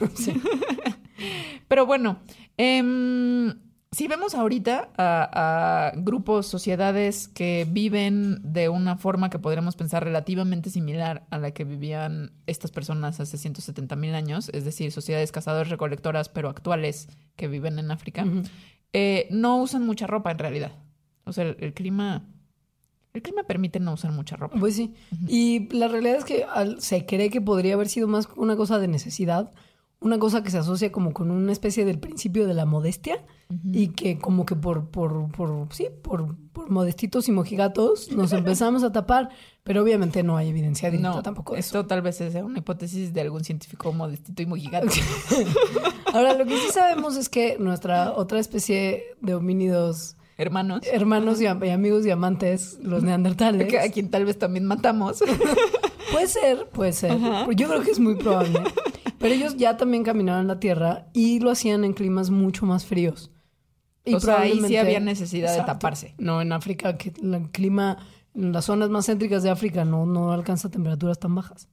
Pero 1.68 1.86
bueno, 1.86 2.18
em, 2.56 3.54
si 3.90 4.08
vemos 4.08 4.34
ahorita 4.34 4.88
a, 4.96 5.88
a 5.88 5.92
grupos, 5.96 6.46
sociedades 6.46 7.28
que 7.28 7.66
viven 7.70 8.40
de 8.42 8.68
una 8.70 8.96
forma 8.96 9.28
que 9.28 9.38
podríamos 9.38 9.76
pensar 9.76 10.02
relativamente 10.04 10.70
similar 10.70 11.26
a 11.30 11.38
la 11.38 11.50
que 11.52 11.64
vivían 11.64 12.32
estas 12.46 12.70
personas 12.70 13.20
hace 13.20 13.36
170 13.36 13.94
mil 13.96 14.14
años, 14.14 14.48
es 14.54 14.64
decir, 14.64 14.92
sociedades 14.92 15.30
cazadoras 15.32 15.68
recolectoras, 15.68 16.28
pero 16.30 16.48
actuales 16.48 17.08
que 17.36 17.48
viven 17.48 17.78
en 17.78 17.90
África, 17.90 18.24
eh, 18.94 19.26
no 19.30 19.58
usan 19.58 19.84
mucha 19.84 20.06
ropa 20.06 20.30
en 20.30 20.38
realidad. 20.38 20.72
O 21.24 21.32
sea, 21.32 21.44
el, 21.44 21.56
el 21.60 21.74
clima. 21.74 22.26
El 23.14 23.20
clima 23.20 23.42
permite 23.42 23.78
no 23.78 23.92
usar 23.92 24.10
mucha 24.12 24.36
ropa. 24.36 24.58
Pues 24.58 24.74
sí. 24.74 24.94
Y 25.28 25.68
la 25.76 25.86
realidad 25.88 26.16
es 26.16 26.24
que 26.24 26.44
al- 26.44 26.80
se 26.80 27.04
cree 27.04 27.28
que 27.28 27.42
podría 27.42 27.74
haber 27.74 27.88
sido 27.90 28.08
más 28.08 28.26
una 28.36 28.56
cosa 28.56 28.78
de 28.78 28.88
necesidad, 28.88 29.52
una 30.02 30.18
cosa 30.18 30.42
que 30.42 30.50
se 30.50 30.58
asocia 30.58 30.90
como 30.92 31.12
con 31.12 31.30
una 31.30 31.52
especie 31.52 31.84
del 31.84 31.98
principio 31.98 32.46
de 32.46 32.54
la 32.54 32.66
modestia 32.66 33.24
y 33.72 33.88
que 33.88 34.18
como 34.18 34.46
que 34.46 34.56
por, 34.56 34.88
por, 34.88 35.30
por 35.30 35.68
sí, 35.70 35.88
por, 36.02 36.36
por 36.52 36.70
modestitos 36.70 37.28
y 37.28 37.32
mojigatos 37.32 38.10
nos 38.12 38.32
empezamos 38.32 38.82
a 38.82 38.92
tapar, 38.92 39.28
pero 39.62 39.82
obviamente 39.82 40.22
no 40.22 40.36
hay 40.36 40.48
evidencia 40.48 40.90
directa 40.90 41.16
No, 41.16 41.22
tampoco 41.22 41.54
de 41.54 41.60
eso. 41.60 41.78
esto 41.78 41.86
tal 41.86 42.02
vez 42.02 42.16
sea 42.16 42.44
una 42.44 42.58
hipótesis 42.58 43.12
de 43.12 43.20
algún 43.20 43.44
científico 43.44 43.92
modestito 43.92 44.42
y 44.42 44.46
mojigato. 44.46 44.88
Ahora, 46.12 46.34
lo 46.34 46.44
que 46.44 46.56
sí 46.58 46.68
sabemos 46.72 47.16
es 47.16 47.28
que 47.28 47.56
nuestra 47.58 48.12
otra 48.12 48.38
especie 48.40 49.04
de 49.20 49.34
homínidos 49.34 50.16
Hermanos, 50.38 50.80
hermanos 50.90 51.40
y, 51.40 51.44
y 51.44 51.70
amigos 51.70 52.06
y 52.06 52.10
amantes, 52.10 52.78
los 52.82 53.02
neandertales, 53.02 53.68
que 53.68 53.78
a 53.78 53.90
quien 53.90 54.10
tal 54.10 54.24
vez 54.24 54.38
también 54.38 54.64
matamos. 54.64 55.22
Puede 56.12 56.26
ser, 56.26 56.68
puede 56.68 56.92
ser. 56.92 57.16
Yo 57.56 57.68
creo 57.68 57.80
que 57.80 57.90
es 57.90 57.98
muy 57.98 58.16
probable. 58.16 58.60
Pero 59.22 59.34
ellos 59.34 59.56
ya 59.56 59.76
también 59.76 60.02
caminaban 60.02 60.46
la 60.48 60.60
Tierra 60.60 61.06
y 61.12 61.40
lo 61.40 61.50
hacían 61.50 61.84
en 61.84 61.92
climas 61.94 62.30
mucho 62.30 62.66
más 62.66 62.84
fríos. 62.84 63.30
O 64.12 64.20
sea, 64.20 64.40
ahí 64.40 64.60
sí 64.66 64.76
había 64.76 65.00
necesidad 65.00 65.56
de 65.56 65.62
taparse. 65.62 66.14
No, 66.18 66.42
en 66.42 66.52
África, 66.52 66.98
que 66.98 67.12
el 67.22 67.50
clima, 67.50 67.98
en 68.34 68.52
las 68.52 68.64
zonas 68.64 68.90
más 68.90 69.06
céntricas 69.06 69.42
de 69.42 69.50
África 69.50 69.84
no, 69.84 70.06
no 70.06 70.32
alcanza 70.32 70.70
temperaturas 70.70 71.18
tan 71.18 71.34
bajas. 71.34 71.68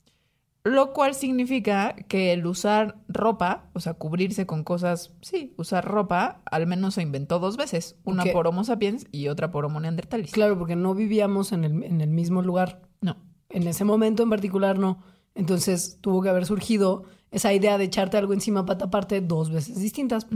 Lo 0.63 0.93
cual 0.93 1.15
significa 1.15 1.95
que 2.07 2.33
el 2.33 2.45
usar 2.45 2.97
ropa, 3.07 3.69
o 3.73 3.79
sea, 3.79 3.93
cubrirse 3.93 4.45
con 4.45 4.63
cosas, 4.63 5.13
sí, 5.21 5.53
usar 5.57 5.85
ropa, 5.85 6.41
al 6.45 6.67
menos 6.67 6.95
se 6.95 7.01
inventó 7.01 7.39
dos 7.39 7.55
veces. 7.55 7.95
Una 8.03 8.25
por 8.25 8.45
Homo 8.45 8.63
sapiens 8.63 9.07
y 9.11 9.29
otra 9.29 9.51
por 9.51 9.65
Homo 9.65 9.79
neanderthalis. 9.79 10.31
Claro, 10.31 10.59
porque 10.59 10.75
no 10.75 10.93
vivíamos 10.93 11.53
en 11.53 11.63
el, 11.63 11.83
en 11.83 12.01
el 12.01 12.09
mismo 12.09 12.41
lugar. 12.41 12.81
No. 13.01 13.17
En 13.49 13.67
ese 13.67 13.85
momento 13.85 14.21
en 14.21 14.29
particular 14.29 14.77
no. 14.77 15.01
Entonces 15.33 15.97
tuvo 16.01 16.21
que 16.21 16.29
haber 16.29 16.45
surgido 16.45 17.05
esa 17.31 17.53
idea 17.53 17.77
de 17.77 17.85
echarte 17.85 18.17
algo 18.17 18.33
encima 18.33 18.65
para 18.65 18.79
taparte 18.79 19.21
dos 19.21 19.51
veces 19.51 19.79
distintas. 19.79 20.27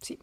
Sí. 0.00 0.18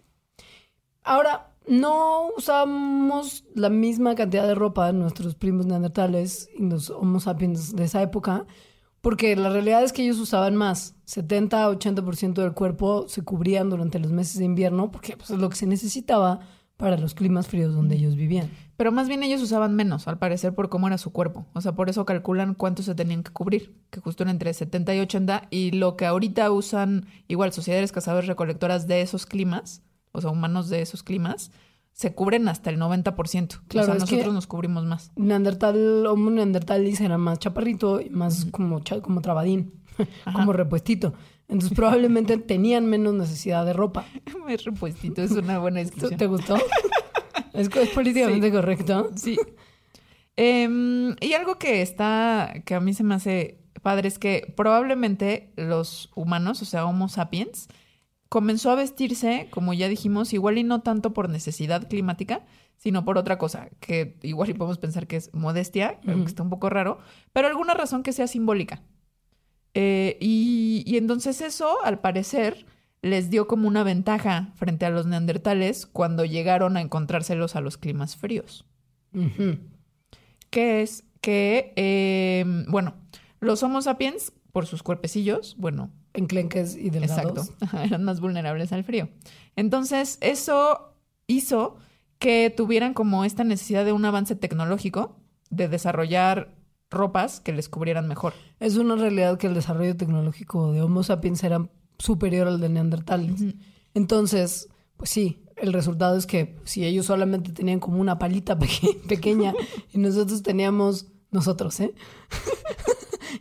Ahora, 1.03 1.53
no 1.67 2.29
usamos 2.38 3.46
la 3.55 3.70
misma 3.70 4.15
cantidad 4.15 4.48
de 4.48 4.55
ropa 4.55 4.91
nuestros 4.91 5.36
primos 5.36 5.65
neandertales 5.65 6.50
y 6.58 6.63
los 6.63 6.89
Homo 6.89 7.20
sapiens 7.20 7.75
de 7.75 7.86
esa 7.86 8.01
época, 8.01 8.46
porque 9.01 9.36
la 9.36 9.50
realidad 9.50 9.84
es 9.84 9.93
que 9.93 10.03
ellos 10.03 10.20
usaban 10.20 10.55
más. 10.55 10.96
70-80% 11.08 12.34
del 12.34 12.53
cuerpo 12.53 13.08
se 13.08 13.22
cubrían 13.24 13.70
durante 13.70 14.00
los 14.00 14.12
meses 14.12 14.38
de 14.39 14.46
invierno, 14.46 14.91
porque 14.91 15.17
pues, 15.17 15.29
es 15.29 15.39
lo 15.39 15.50
que 15.50 15.55
se 15.55 15.67
necesitaba 15.67 16.39
para 16.77 16.98
los 16.98 17.13
climas 17.13 17.48
fríos 17.48 17.74
donde 17.74 17.96
ellos 17.96 18.15
vivían. 18.15 18.50
Pero 18.77 18.92
más 18.92 19.08
bien 19.08 19.24
ellos 19.24 19.42
usaban 19.42 19.75
menos, 19.75 20.08
al 20.08 20.18
parecer, 20.18 20.53
por 20.56 20.70
cómo 20.70 20.88
era 20.88 20.98
su 20.98 21.12
cuerpo. 21.12 21.46
O 21.53 21.62
sea, 21.62 21.74
por 21.75 21.89
eso 21.89 22.06
calculan 22.06 22.56
cuánto 22.56 22.84
se 22.84 22.96
tenían 22.96 23.24
que 23.24 23.32
cubrir, 23.32 23.75
que 23.89 24.00
justo 24.01 24.24
era 24.24 24.32
entre 24.32 24.53
70 24.53 24.96
y 24.96 25.00
80. 25.00 25.48
Y 25.51 25.72
lo 25.72 25.96
que 25.96 26.06
ahorita 26.06 26.51
usan, 26.51 27.06
igual, 27.27 27.53
sociedades 27.53 27.92
cazadores 27.92 28.27
recolectoras 28.27 28.88
de 28.88 29.01
esos 29.01 29.25
climas, 29.25 29.84
o 30.12 30.20
sea, 30.22 30.32
humanos 30.32 30.70
de 30.70 30.82
esos 30.82 31.03
climas, 31.03 31.51
se 31.94 32.15
cubren 32.15 32.50
hasta 32.50 32.72
el 32.72 32.80
90%. 32.80 33.62
Claro, 33.68 33.84
o 33.84 33.86
sea, 33.86 34.00
nosotros 34.00 34.34
nos 34.34 34.48
cubrimos 34.48 34.84
más. 34.86 35.12
Neandertal, 35.15 36.06
Homo 36.08 36.32
neandertalis 36.32 37.00
era 37.01 37.18
más 37.20 37.38
chaparrito 37.39 38.01
y 38.01 38.10
más 38.10 38.46
como, 38.51 38.80
cha- 38.80 39.01
como 39.01 39.22
trabadín, 39.22 39.74
como 40.34 40.53
repuestito. 40.53 41.13
Entonces 41.47 41.75
probablemente 41.75 42.38
tenían 42.38 42.85
menos 42.85 43.13
necesidad 43.13 43.65
de 43.65 43.73
ropa. 43.73 44.05
Me 44.45 44.57
repuestito, 44.57 45.21
es 45.21 45.31
una 45.31 45.59
buena 45.59 45.79
¿Te, 45.79 45.85
descripción. 45.85 46.17
te 46.17 46.27
gustó? 46.27 46.55
¿Es, 47.53 47.69
es 47.75 47.89
políticamente 47.89 48.51
correcto? 48.51 49.12
Sí. 49.15 49.38
Em, 50.35 51.15
y 51.21 51.33
algo 51.33 51.59
que 51.59 51.81
está, 51.81 52.53
que 52.65 52.73
a 52.73 52.79
mí 52.79 52.93
se 52.93 53.03
me 53.03 53.15
hace 53.15 53.59
padre 53.83 54.07
es 54.07 54.17
que 54.17 54.51
probablemente 54.55 55.51
los 55.55 56.12
humanos, 56.15 56.62
o 56.62 56.65
sea, 56.65 56.85
Homo 56.85 57.09
sapiens, 57.09 57.67
comenzó 58.29 58.71
a 58.71 58.75
vestirse, 58.75 59.47
como 59.51 59.75
ya 59.75 59.88
dijimos, 59.88 60.33
igual 60.33 60.57
y 60.57 60.63
no 60.63 60.81
tanto 60.81 61.13
por 61.13 61.29
necesidad 61.29 61.88
climática, 61.88 62.43
sino 62.77 63.05
por 63.05 63.19
otra 63.19 63.38
cosa, 63.38 63.69
que 63.79 64.17
igual 64.23 64.50
y 64.50 64.53
podemos 64.53 64.79
pensar 64.79 65.05
que 65.05 65.17
es 65.17 65.31
modestia, 65.33 66.00
aunque 66.07 66.29
está 66.29 66.41
un 66.41 66.50
poco 66.50 66.69
raro, 66.69 66.97
pero 67.31 67.47
alguna 67.47 67.75
razón 67.75 68.01
que 68.01 68.12
sea 68.12 68.25
simbólica. 68.25 68.81
Eh, 69.74 70.18
y, 70.20 70.84
y 70.86 70.98
entonces 70.98 71.42
eso, 71.42 71.84
al 71.84 72.00
parecer, 72.00 72.65
les 73.03 73.30
dio 73.30 73.48
como 73.48 73.68
una 73.68 73.84
ventaja 73.84 74.53
frente 74.56 74.86
a 74.86 74.89
los 74.89 75.06
neandertales 75.06 75.86
cuando 75.86 76.25
llegaron 76.25 76.77
a 76.77 76.82
encontrárselos 76.82 77.56
a 77.56 77.62
los 77.62 77.77
climas 77.77 78.15
fríos. 78.15 78.65
Que 80.50 80.82
es 80.82 81.03
que, 81.22 81.74
eh, 81.75 82.46
bueno, 82.70 82.96
los 83.39 83.62
Homo 83.62 83.82
sapiens, 83.82 84.32
por 84.51 84.65
sus 84.65 84.84
cuerpecillos, 84.84 85.56
bueno, 85.58 85.92
Enclenques 86.13 86.75
y 86.75 86.89
delgados. 86.89 87.50
Exacto. 87.50 87.77
Eran 87.84 88.03
más 88.03 88.22
vulnerables 88.22 88.72
al 88.72 88.84
frío. 88.84 89.10
Entonces, 89.56 90.18
eso 90.22 90.96
hizo 91.27 91.77
que 92.20 92.53
tuvieran 92.56 92.94
como 92.94 93.25
esta 93.25 93.44
necesidad 93.44 93.84
de 93.84 93.92
un 93.92 94.06
avance 94.06 94.36
tecnológico, 94.36 95.20
de 95.50 95.68
desarrollar 95.68 96.56
ropas 96.93 97.39
que 97.39 97.51
les 97.53 97.69
cubrieran 97.69 98.07
mejor. 98.07 98.33
Es 98.59 98.77
una 98.77 98.95
realidad 98.95 99.38
que 99.38 99.47
el 99.47 99.53
desarrollo 99.53 99.95
tecnológico 99.97 100.71
de 100.71 100.81
Homo 100.81 101.03
sapiens 101.03 101.43
era 101.43 101.67
superior 102.00 102.47
al 102.47 102.59
de 102.59 102.69
Neandertales. 102.69 103.41
Entonces, 103.93 104.69
pues 104.97 105.09
sí, 105.09 105.43
el 105.57 105.73
resultado 105.73 106.17
es 106.17 106.25
que 106.25 106.55
si 106.63 106.83
ellos 106.85 107.05
solamente 107.05 107.51
tenían 107.51 107.79
como 107.79 108.00
una 108.00 108.17
palita 108.19 108.57
peque- 108.59 109.00
pequeña 109.07 109.53
y 109.93 109.97
nosotros 110.00 110.41
teníamos, 110.43 111.07
nosotros, 111.31 111.79
¿eh? 111.79 111.93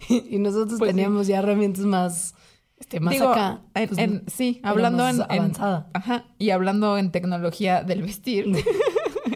y, 0.09 0.25
y 0.37 0.39
nosotros 0.39 0.79
Pues 0.79 0.91
sí. 0.91 0.97
teníamos 0.97 1.27
ya 1.27 1.39
herramientas 1.39 1.85
más, 1.85 2.35
este, 2.79 3.01
más 3.01 3.13
Digo, 3.15 3.29
acá. 3.31 3.63
en- 3.75 3.89
pues, 3.89 3.99
en- 3.99 4.25
sí, 4.29 4.61
hablando 4.63 5.09
en- 5.09 5.23
avanzada. 5.23 5.91
Ajá, 5.95 6.25
y 6.39 6.51
hablando 6.51 6.99
en 6.99 7.11
tecnología 7.13 7.83
del 7.83 8.03
vestir, 8.03 8.47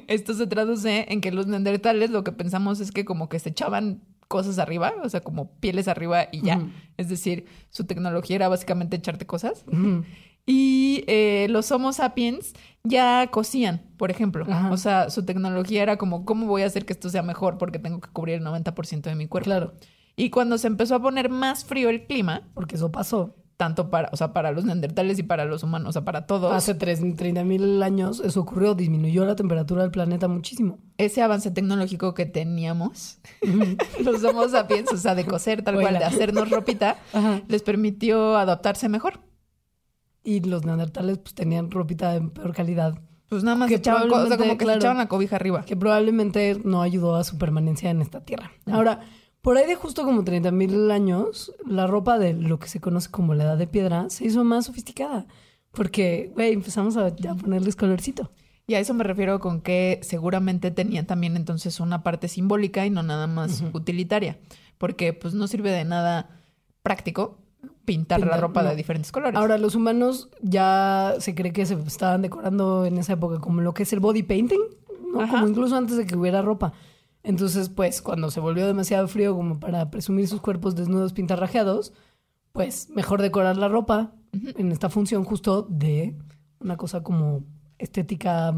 esto 0.08 0.34
se 0.34 0.46
traduce 0.46 1.06
en 1.08 1.20
que 1.20 1.32
los 1.32 1.46
neandertales 1.46 2.10
lo 2.10 2.24
que 2.24 2.32
pensamos 2.32 2.80
es 2.80 2.92
que 2.92 3.04
como 3.04 3.28
que 3.28 3.38
se 3.38 3.50
echaban 3.50 4.02
cosas 4.28 4.58
arriba, 4.58 4.92
o 5.02 5.08
sea, 5.08 5.20
como 5.20 5.52
pieles 5.60 5.88
arriba 5.88 6.28
y 6.32 6.42
ya. 6.42 6.60
Es 6.96 7.08
decir, 7.08 7.46
su 7.70 7.84
tecnología 7.84 8.36
era 8.36 8.48
básicamente 8.48 8.96
echarte 8.96 9.26
cosas. 9.26 9.64
Y 10.48 11.02
eh, 11.08 11.48
los 11.50 11.72
Homo 11.72 11.92
sapiens 11.92 12.54
ya 12.84 13.26
cosían, 13.32 13.82
por 13.96 14.12
ejemplo. 14.12 14.46
Ajá. 14.48 14.70
O 14.70 14.76
sea, 14.76 15.10
su 15.10 15.24
tecnología 15.24 15.82
era 15.82 15.96
como, 15.98 16.24
¿cómo 16.24 16.46
voy 16.46 16.62
a 16.62 16.66
hacer 16.66 16.86
que 16.86 16.92
esto 16.92 17.10
sea 17.10 17.22
mejor? 17.22 17.58
Porque 17.58 17.80
tengo 17.80 18.00
que 18.00 18.08
cubrir 18.10 18.36
el 18.36 18.44
90% 18.44 19.02
de 19.02 19.16
mi 19.16 19.26
cuerpo. 19.26 19.46
Claro, 19.46 19.74
Y 20.14 20.30
cuando 20.30 20.56
se 20.56 20.68
empezó 20.68 20.94
a 20.94 21.02
poner 21.02 21.30
más 21.30 21.64
frío 21.64 21.90
el 21.90 22.06
clima, 22.06 22.48
porque 22.54 22.76
eso 22.76 22.92
pasó. 22.92 23.34
Tanto 23.56 23.88
para, 23.88 24.10
o 24.12 24.16
sea, 24.16 24.32
para 24.34 24.52
los 24.52 24.64
neandertales 24.66 25.18
y 25.18 25.22
para 25.22 25.44
los 25.46 25.62
humanos, 25.62 25.88
o 25.88 25.92
sea, 25.92 26.04
para 26.04 26.26
todos, 26.26 26.52
Hace 26.52 26.74
30 26.74 27.42
mil 27.44 27.82
años 27.82 28.20
eso 28.20 28.40
ocurrió, 28.42 28.74
disminuyó 28.74 29.24
la 29.24 29.34
temperatura 29.34 29.82
del 29.82 29.90
planeta 29.90 30.28
muchísimo. 30.28 30.78
ese 30.98 31.22
avance 31.22 31.50
tecnológico 31.50 32.12
que 32.12 32.26
teníamos, 32.26 33.18
los 34.04 34.22
Homo 34.24 34.46
sapiens, 34.48 34.92
o 34.92 34.96
sea, 34.98 35.14
de 35.14 35.24
coser 35.24 35.62
tal 35.62 35.80
cual, 35.80 35.98
de 35.98 36.04
hacernos 36.04 36.50
ropita, 36.50 36.98
Ajá. 37.14 37.40
les 37.48 37.62
permitió 37.62 38.36
adaptarse 38.36 38.88
mejor. 38.88 39.20
Y 40.22 40.40
los 40.40 40.64
neandertales 40.64 41.18
pues 41.18 41.34
tenían 41.34 41.70
ropita 41.70 42.12
de 42.12 42.20
peor 42.28 42.52
calidad, 42.52 42.98
Pues 43.28 43.42
nada 43.44 43.56
más 43.56 43.68
Que 43.68 43.76
echaban, 43.76 44.10
o 44.10 44.26
sea, 44.26 44.36
como 44.36 44.52
que 44.58 44.64
claro. 44.64 44.80
se 44.80 44.84
echaban 44.84 44.98
la 44.98 45.06
cobija 45.08 45.36
arriba. 45.36 45.62
que 45.64 45.76
probablemente 45.76 46.60
no 46.64 46.82
ayudó 46.82 47.16
a 47.16 47.24
su 47.24 47.38
permanencia 47.38 47.90
en 47.90 48.02
esta 48.02 48.20
tierra. 48.24 48.50
Ahora, 48.66 49.00
por 49.46 49.56
ahí 49.56 49.66
de 49.68 49.76
justo 49.76 50.02
como 50.02 50.24
30 50.24 50.50
mil 50.50 50.90
años, 50.90 51.54
la 51.64 51.86
ropa 51.86 52.18
de 52.18 52.32
lo 52.32 52.58
que 52.58 52.66
se 52.66 52.80
conoce 52.80 53.12
como 53.12 53.32
la 53.32 53.44
edad 53.44 53.56
de 53.56 53.68
piedra 53.68 54.10
se 54.10 54.24
hizo 54.24 54.42
más 54.42 54.66
sofisticada. 54.66 55.24
Porque, 55.70 56.32
güey, 56.34 56.52
empezamos 56.52 56.96
a, 56.96 57.06
a 57.06 57.34
ponerles 57.36 57.76
colorcito. 57.76 58.32
Y 58.66 58.74
a 58.74 58.80
eso 58.80 58.92
me 58.92 59.04
refiero 59.04 59.38
con 59.38 59.60
que 59.60 60.00
seguramente 60.02 60.72
tenían 60.72 61.06
también 61.06 61.36
entonces 61.36 61.78
una 61.78 62.02
parte 62.02 62.26
simbólica 62.26 62.86
y 62.86 62.90
no 62.90 63.04
nada 63.04 63.28
más 63.28 63.62
utilitaria. 63.72 64.36
Porque 64.78 65.12
pues 65.12 65.32
no 65.32 65.46
sirve 65.46 65.70
de 65.70 65.84
nada 65.84 66.40
práctico 66.82 67.38
pintar, 67.84 68.26
la 68.26 68.38
ropa 68.38 68.64
no. 68.64 68.70
de 68.70 68.74
diferentes 68.74 69.12
colores. 69.12 69.38
Ahora, 69.38 69.58
los 69.58 69.76
humanos 69.76 70.28
ya 70.42 71.14
se 71.20 71.36
cree 71.36 71.52
que 71.52 71.66
se 71.66 71.74
estaban 71.86 72.20
decorando 72.20 72.84
en 72.84 72.98
esa 72.98 73.12
época 73.12 73.38
como 73.38 73.60
lo 73.60 73.74
que 73.74 73.84
es 73.84 73.92
el 73.92 74.00
body 74.00 74.24
painting, 74.24 74.62
¿no? 75.12 75.28
Como 75.28 75.46
incluso 75.46 75.76
antes 75.76 75.96
de 75.96 76.04
que 76.04 76.16
hubiera 76.16 76.42
ropa. 76.42 76.72
Entonces, 77.26 77.68
pues, 77.68 78.02
cuando 78.02 78.30
se 78.30 78.38
volvió 78.38 78.68
demasiado 78.68 79.08
frío 79.08 79.34
como 79.34 79.58
para 79.58 79.90
presumir 79.90 80.28
sus 80.28 80.40
cuerpos 80.40 80.76
desnudos 80.76 81.12
pintarrajeados, 81.12 81.92
pues 82.52 82.88
mejor 82.90 83.20
decorar 83.20 83.56
la 83.56 83.66
ropa 83.66 84.12
en 84.32 84.70
esta 84.70 84.90
función 84.90 85.24
justo 85.24 85.62
de 85.68 86.14
una 86.60 86.76
cosa 86.76 87.02
como 87.02 87.42
estética. 87.78 88.54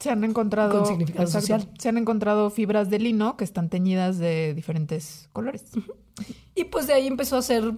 se 0.00 0.10
han 0.10 0.24
encontrado 0.24 0.76
Con 0.76 0.86
significado 0.88 1.28
social. 1.28 1.70
Se 1.78 1.88
han 1.88 1.96
encontrado 1.96 2.50
fibras 2.50 2.90
de 2.90 2.98
lino 2.98 3.36
que 3.36 3.44
están 3.44 3.70
teñidas 3.70 4.18
de 4.18 4.54
diferentes 4.54 5.28
colores. 5.32 5.70
Y 6.56 6.64
pues 6.64 6.88
de 6.88 6.94
ahí 6.94 7.06
empezó 7.06 7.36
a 7.36 7.42
ser 7.42 7.74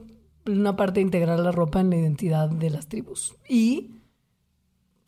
una 0.46 0.76
parte 0.76 1.02
integral 1.02 1.44
la 1.44 1.52
ropa 1.52 1.80
en 1.80 1.90
la 1.90 1.96
identidad 1.96 2.48
de 2.48 2.70
las 2.70 2.86
tribus. 2.86 3.34
Y 3.46 3.95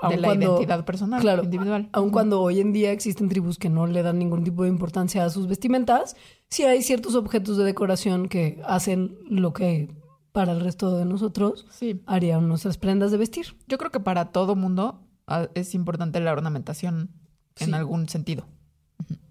de 0.08 0.16
la 0.16 0.28
cuando- 0.28 0.46
identidad 0.54 0.84
personal, 0.84 1.20
Claro, 1.20 1.42
individual. 1.44 1.88
aun 1.92 2.10
cuando 2.10 2.40
hoy 2.40 2.60
en 2.60 2.72
día 2.72 2.92
existen 2.92 3.28
tribus 3.28 3.58
que 3.58 3.68
no 3.68 3.86
le 3.86 4.02
dan 4.02 4.18
ningún 4.18 4.44
tipo 4.44 4.62
de 4.62 4.68
importancia 4.68 5.24
a 5.24 5.30
sus 5.30 5.48
vestimentas, 5.48 6.14
sí 6.48 6.62
hay 6.64 6.82
ciertos 6.82 7.14
objetos 7.16 7.56
de 7.56 7.64
decoración 7.64 8.28
que 8.28 8.60
hacen 8.66 9.18
lo 9.28 9.52
que 9.52 9.90
para 10.32 10.52
el 10.52 10.60
resto 10.60 10.96
de 10.96 11.04
nosotros 11.04 11.66
Sí. 11.70 12.00
harían 12.06 12.46
nuestras 12.48 12.78
prendas 12.78 13.10
de 13.10 13.16
vestir. 13.16 13.56
Yo 13.66 13.76
creo 13.78 13.90
que 13.90 14.00
para 14.00 14.26
todo 14.26 14.54
mundo 14.54 15.00
ah, 15.26 15.48
es 15.54 15.74
importante 15.74 16.20
la 16.20 16.32
ornamentación 16.32 17.10
en 17.58 17.66
Sí. 17.66 17.72
algún 17.74 18.08
sentido. 18.08 18.46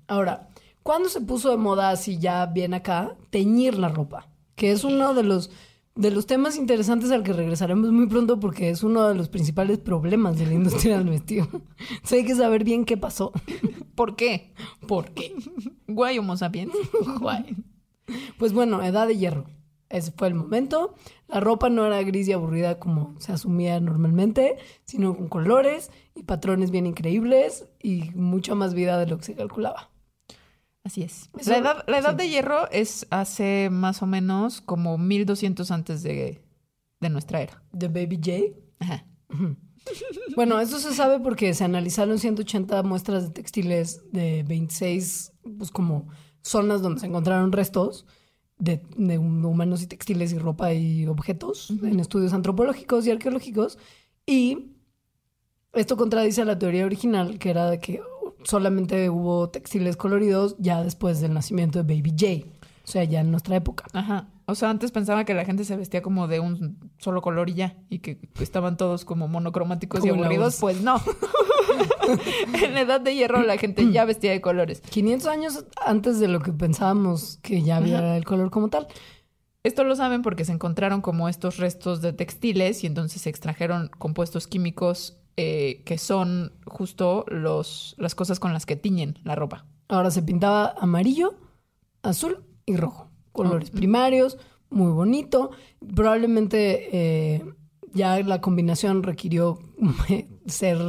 Ahora, 0.08 0.50
¿cuándo 0.84 1.10
se 1.10 1.22
puso 1.22 1.50
de 1.50 1.58
moda 1.58 1.90
así 1.90 2.18
ya 2.20 2.46
bien 2.46 2.74
acá 2.74 3.16
teñir 3.30 3.78
la 3.78 3.90
ropa? 3.90 4.28
Que 4.56 4.72
es 4.72 4.84
uno 4.84 5.14
de 5.14 5.24
los 5.24 5.50
de 5.98 6.12
los 6.12 6.28
temas 6.28 6.58
interesantes 6.58 7.12
al 7.12 7.24
que 7.24 7.34
regresaremos 7.34 7.92
muy 7.92 8.08
pronto 8.08 8.40
porque 8.40 8.70
es 8.70 8.84
uno 8.84 9.08
de 9.08 9.16
los 9.16 9.30
principales 9.30 9.80
problemas 9.80 10.38
de 10.38 10.46
la 10.46 10.54
industria 10.54 10.98
del 11.00 11.10
vestido. 11.10 11.48
Entonces 11.52 12.12
hay 12.12 12.26
que 12.26 12.36
saber 12.36 12.64
bien 12.64 12.86
qué 12.86 12.98
pasó. 12.98 13.32
¿Por 13.96 14.16
qué? 14.16 14.54
¿Por 14.88 15.12
qué? 15.12 15.34
Guay 15.88 16.20
Homo 16.20 16.38
sapiens. 16.38 16.74
Guay. 17.20 17.58
Pues 18.38 18.54
bueno, 18.54 18.84
edad 18.84 19.08
de 19.08 19.18
hierro. 19.18 19.46
Ese 19.90 20.12
fue 20.12 20.28
el 20.28 20.36
momento. 20.36 20.96
La 21.28 21.40
ropa 21.40 21.70
no 21.70 21.86
era 21.86 22.02
gris 22.04 22.28
y 22.28 22.34
aburrida 22.34 22.78
como 22.78 23.16
se 23.20 23.32
asumía 23.32 23.80
normalmente, 23.80 24.58
sino 24.86 25.16
con 25.16 25.28
colores 25.28 25.92
y 26.14 26.24
patrones 26.24 26.72
bien 26.72 26.86
increíbles 26.86 27.66
y 27.82 28.12
mucha 28.14 28.54
más 28.54 28.74
vida 28.74 29.00
de 29.00 29.08
lo 29.08 29.18
que 29.18 29.26
se 29.26 29.36
calculaba. 29.36 29.90
Así 30.88 31.04
es. 31.04 31.30
Eso- 31.38 31.52
la 31.52 31.58
edad, 31.58 31.84
la 31.88 31.98
edad 31.98 32.12
sí. 32.12 32.16
de 32.18 32.30
hierro 32.30 32.72
es 32.72 33.06
hace 33.10 33.70
más 33.70 34.02
o 34.02 34.06
menos 34.06 34.62
como 34.62 34.98
1200 34.98 35.70
antes 35.72 36.02
de, 36.02 36.42
de 37.02 37.10
nuestra 37.10 37.42
era. 37.42 37.62
The 37.78 37.90
Baby 37.90 38.16
J. 38.24 38.58
Ajá. 38.80 39.06
Bueno, 40.36 40.60
eso 40.62 40.80
se 40.80 40.94
sabe 40.94 41.20
porque 41.20 41.54
se 41.54 41.64
analizaron 41.66 42.20
180 42.20 42.84
muestras 42.84 43.24
de 43.24 43.30
textiles 43.32 44.02
de 44.12 44.44
26, 44.44 45.34
pues 45.58 45.72
como 45.72 46.08
zonas 46.42 46.82
donde 46.82 47.02
se 47.02 47.08
encontraron 47.08 47.52
restos 47.52 48.06
de, 48.58 48.82
de 48.96 49.18
humanos 49.18 49.82
y 49.82 49.88
textiles 49.88 50.32
y 50.32 50.38
ropa 50.40 50.74
y 50.74 51.06
objetos 51.08 51.70
en 51.84 52.00
estudios 52.00 52.32
antropológicos 52.34 53.06
y 53.08 53.12
arqueológicos. 53.12 53.78
Y 54.26 54.72
esto 55.74 55.98
contradice 55.98 56.42
a 56.42 56.46
la 56.46 56.58
teoría 56.58 56.86
original, 56.86 57.40
que 57.40 57.50
era 57.50 57.70
de 57.70 57.80
que 57.80 58.02
solamente 58.48 59.10
hubo 59.10 59.50
textiles 59.50 59.98
coloridos 59.98 60.56
ya 60.58 60.84
después 60.84 61.20
del 61.20 61.34
nacimiento 61.34 61.84
de 61.84 61.96
Baby 61.96 62.12
J, 62.12 62.50
o 62.84 62.88
sea, 62.88 63.04
ya 63.04 63.20
en 63.20 63.32
nuestra 63.32 63.56
época. 63.58 63.86
Ajá. 63.94 64.30
O 64.46 64.56
sea, 64.56 64.70
antes 64.70 64.92
pensaba 64.92 65.26
que 65.26 65.34
la 65.34 65.44
gente 65.44 65.66
se 65.66 65.76
vestía 65.76 66.02
como 66.02 66.30
de 66.30 66.40
un 66.40 66.80
solo 66.98 67.22
color 67.22 67.50
y 67.50 67.56
ya, 67.56 67.76
y 67.90 68.00
que 68.00 68.18
estaban 68.40 68.78
todos 68.78 69.04
como 69.04 69.28
monocromáticos 69.28 70.06
y 70.06 70.10
Como 70.10 70.24
aburridos. 70.24 70.58
Pues 70.62 70.80
no. 70.82 70.96
en 72.64 72.74
la 72.74 72.82
edad 72.82 73.02
de 73.02 73.14
hierro 73.14 73.44
la 73.44 73.58
gente 73.58 73.92
ya 73.92 74.06
vestía 74.06 74.32
de 74.32 74.40
colores. 74.40 74.80
500 74.80 75.28
años 75.28 75.66
antes 75.86 76.20
de 76.20 76.30
lo 76.30 76.40
que 76.40 76.54
pensábamos 76.54 77.40
que 77.42 77.62
ya 77.62 77.76
había 77.76 78.16
el 78.16 78.24
color 78.24 78.50
como 78.50 78.70
tal. 78.70 78.88
Esto 79.64 79.84
lo 79.84 79.98
saben 79.98 80.22
porque 80.22 80.46
se 80.46 80.54
encontraron 80.54 81.02
como 81.02 81.28
estos 81.28 81.58
restos 81.58 82.02
de 82.02 82.14
textiles 82.14 82.86
y 82.86 82.88
entonces 82.88 83.24
se 83.24 83.30
extrajeron 83.30 83.90
compuestos 83.98 84.48
químicos 84.48 85.17
eh, 85.40 85.84
que 85.86 86.00
son 86.00 86.54
justo 86.66 87.24
los, 87.28 87.96
las 88.00 88.16
cosas 88.16 88.40
con 88.40 88.54
las 88.54 88.66
que 88.66 88.76
tiñen 88.76 89.20
la 89.24 89.36
ropa. 89.36 89.68
Ahora 89.88 90.10
se 90.10 90.24
pintaba 90.24 90.74
amarillo, 90.80 91.36
azul 92.02 92.44
y 92.66 92.76
rojo. 92.76 93.12
Colores 93.32 93.70
primarios, 93.70 94.40
muy 94.72 94.92
bonito. 94.92 95.52
Probablemente 95.96 96.90
eh, 96.92 97.46
ya 97.94 98.20
la 98.22 98.42
combinación 98.42 99.04
requirió 99.04 99.60
ser 100.48 100.80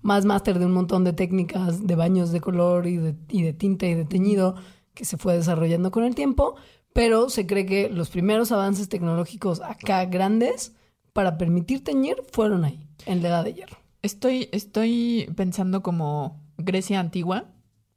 más 0.00 0.24
máster 0.24 0.58
de 0.58 0.66
un 0.66 0.72
montón 0.72 1.04
de 1.04 1.12
técnicas 1.12 1.86
de 1.86 1.94
baños 1.94 2.32
de 2.32 2.40
color 2.40 2.86
y 2.86 2.96
de, 2.96 3.14
y 3.28 3.42
de 3.42 3.52
tinte 3.52 3.90
y 3.90 3.94
de 3.94 4.06
teñido 4.06 4.54
que 4.94 5.04
se 5.04 5.18
fue 5.18 5.34
desarrollando 5.34 5.90
con 5.90 6.04
el 6.04 6.14
tiempo. 6.14 6.56
Pero 6.94 7.28
se 7.28 7.46
cree 7.46 7.66
que 7.66 7.90
los 7.90 8.08
primeros 8.08 8.52
avances 8.52 8.88
tecnológicos 8.88 9.60
acá 9.60 10.04
grandes 10.06 10.74
para 11.12 11.36
permitir 11.36 11.84
teñir 11.84 12.16
fueron 12.32 12.64
ahí, 12.64 12.88
en 13.06 13.22
la 13.22 13.28
edad 13.28 13.44
de 13.44 13.54
hierro. 13.54 13.77
Estoy, 14.02 14.48
estoy 14.52 15.30
pensando 15.36 15.82
como 15.82 16.40
Grecia 16.56 17.00
antigua 17.00 17.46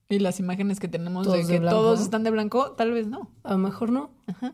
y 0.09 0.19
las 0.19 0.39
imágenes 0.39 0.79
que 0.79 0.87
tenemos 0.87 1.25
Todos 1.25 1.47
de 1.47 1.59
que 1.59 1.65
todos 1.65 2.01
están 2.01 2.23
de 2.23 2.31
blanco, 2.31 2.71
tal 2.71 2.91
vez 2.91 3.07
no. 3.07 3.31
A 3.43 3.53
lo 3.53 3.59
mejor 3.59 3.91
no. 3.91 4.11
Ajá. 4.27 4.53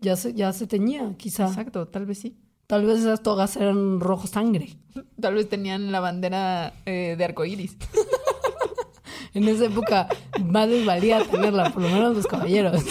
ya 0.00 0.16
se, 0.16 0.34
ya 0.34 0.52
se 0.52 0.66
teñía, 0.66 1.14
quizá. 1.16 1.46
Exacto, 1.46 1.88
tal 1.88 2.06
vez 2.06 2.18
sí. 2.18 2.36
Tal 2.66 2.84
vez 2.84 2.98
esas 2.98 3.22
togas 3.22 3.56
eran 3.56 3.98
rojo 3.98 4.26
sangre. 4.26 4.76
Tal 5.20 5.34
vez 5.34 5.48
tenían 5.48 5.90
la 5.90 6.00
bandera 6.00 6.74
eh, 6.84 7.14
de 7.16 7.24
arcoíris. 7.24 7.76
En 9.34 9.46
esa 9.46 9.66
época 9.66 10.08
más 10.42 10.68
les 10.68 10.86
valía 10.86 11.22
tenerla, 11.22 11.70
por 11.70 11.82
lo 11.82 11.90
menos 11.90 12.16
los 12.16 12.26
caballeros. 12.26 12.82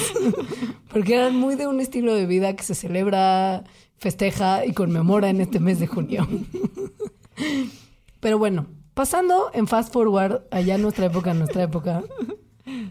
Porque 0.94 1.16
eran 1.16 1.36
muy 1.36 1.56
de 1.56 1.68
un 1.68 1.82
estilo 1.82 2.14
de 2.14 2.26
vida 2.28 2.56
que 2.56 2.64
se 2.64 2.76
celebra, 2.76 3.64
festeja 3.98 4.64
y 4.64 4.72
conmemora 4.72 5.30
en 5.30 5.42
este 5.42 5.60
mes 5.60 5.80
de 5.80 5.88
junio. 5.88 6.28
Pero 8.20 8.38
bueno, 8.38 8.68
pasando 8.94 9.50
en 9.54 9.68
fast 9.68 9.94
forward, 9.94 10.44
allá 10.52 10.76
en 10.76 10.82
nuestra 10.82 11.06
época, 11.06 11.32
en 11.32 11.40
nuestra 11.40 11.64
época, 11.64 12.04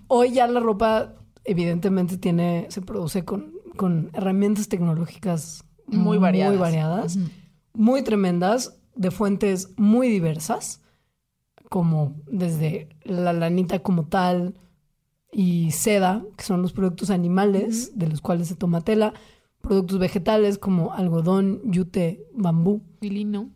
hoy 0.09 0.33
ya 0.33 0.47
la 0.47 0.61
ropa 0.61 1.15
evidentemente 1.45 2.19
tiene, 2.19 2.67
se 2.71 2.83
produce 2.83 3.25
con, 3.25 3.53
con 3.77 4.11
herramientas 4.13 4.69
tecnológicas 4.69 5.65
Muy 5.87 6.19
variadas. 6.19 6.53
muy 6.53 6.61
variadas, 6.61 7.19
muy 7.73 8.03
tremendas, 8.03 8.79
de 8.95 9.11
fuentes 9.11 9.69
muy 9.77 10.09
diversas, 10.09 10.81
como 11.69 12.15
desde 12.27 12.89
la 13.03 13.33
lanita 13.33 13.81
como 13.81 14.07
tal 14.07 14.55
y 15.33 15.71
seda, 15.73 16.25
que 16.37 16.45
son 16.45 16.63
los 16.63 16.73
productos 16.73 17.11
animales 17.11 17.99
de 17.99 18.09
los 18.09 18.21
cuales 18.21 18.49
se 18.49 18.57
toma 18.57 18.81
tela, 18.81 19.13
productos 19.67 19.99
vegetales 19.99 20.59
como 20.59 20.93
algodón, 20.93 21.61
yute, 21.65 22.25
bambú, 22.33 22.83
Y 23.01 23.11
lino. 23.11 23.51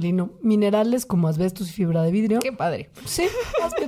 Lino, 0.00 0.30
minerales 0.42 1.06
como 1.06 1.28
asbestos 1.28 1.68
y 1.70 1.72
fibra 1.72 2.02
de 2.02 2.10
vidrio. 2.10 2.38
Qué 2.40 2.52
padre. 2.52 2.90
Sí, 3.04 3.24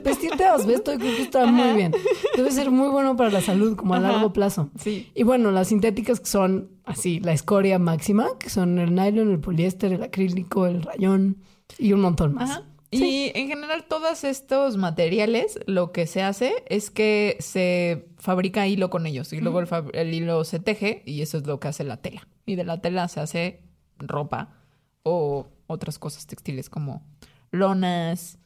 vestirte 0.05 0.39
de 0.45 0.49
asbesto 0.49 0.93
yo 0.93 0.99
creo 0.99 1.17
que 1.17 1.23
está 1.23 1.47
muy 1.47 1.75
bien. 1.77 1.93
Debe 2.37 2.51
ser 2.51 2.71
muy 2.71 2.89
bueno 2.89 3.17
para 3.17 3.31
la 3.31 3.41
salud, 3.41 3.77
como 3.77 3.95
a 3.95 3.99
Ajá. 3.99 4.13
largo 4.13 4.33
plazo. 4.33 4.71
Sí. 4.79 5.11
Y 5.15 5.23
bueno, 5.23 5.51
las 5.51 5.69
sintéticas 5.69 6.21
que 6.21 6.27
son 6.27 6.69
así, 6.85 7.21
la 7.21 7.33
escoria 7.33 7.79
máxima, 7.79 8.27
que 8.39 8.51
son 8.51 8.79
el 8.79 8.95
nylon, 8.95 9.31
el 9.31 9.41
poliéster, 9.41 9.93
el 9.93 10.03
acrílico, 10.03 10.67
el 10.67 10.83
rayón 10.83 11.39
y 11.79 11.93
un 11.93 12.01
montón 12.01 12.35
más. 12.35 12.51
Ajá. 12.51 12.63
Y 13.05 13.33
en 13.35 13.49
general 13.49 13.85
todos 13.89 14.25
estos 14.25 14.77
materiales 14.77 15.59
lo 15.67 15.93
que 15.93 16.07
se 16.07 16.23
hace 16.23 16.53
es 16.69 16.91
que 16.91 17.37
se 17.41 18.09
fabrica 18.17 18.67
hilo 18.67 18.91
con 18.91 19.07
ellos 19.07 19.33
y 19.33 19.41
luego 19.41 19.61
el, 19.61 19.69
el 19.93 20.15
hilo 20.15 20.45
se 20.45 20.59
teje 20.61 21.03
y 21.07 21.23
eso 21.23 21.39
es 21.39 21.47
lo 21.47 21.61
que 21.61 21.69
hace 21.69 21.85
la 21.85 21.99
tela. 21.99 22.27
Y 22.47 22.55
de 22.57 22.65
la 22.65 22.81
tela 22.81 23.09
se 23.09 23.21
hace 23.21 23.63
ropa 23.99 24.55
o 25.03 25.49
otras 25.67 25.99
cosas 25.99 26.27
textiles 26.27 26.71
como 26.71 27.03
lonas, 27.51 28.39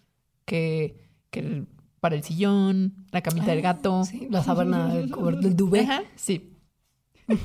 que, 0.44 0.96
que 1.30 1.40
el- 1.40 1.66
para 2.00 2.14
el 2.16 2.22
sillón, 2.22 3.04
la 3.12 3.20
camita 3.22 3.48
del 3.48 3.60
gato. 3.60 4.04
Sí, 4.04 4.26
la 4.30 4.42
sábana 4.42 4.94
del, 4.94 5.10
cober- 5.10 5.38
del 5.40 5.54
duvet. 5.54 5.82
Ajá, 5.84 6.02
sí. 6.16 6.56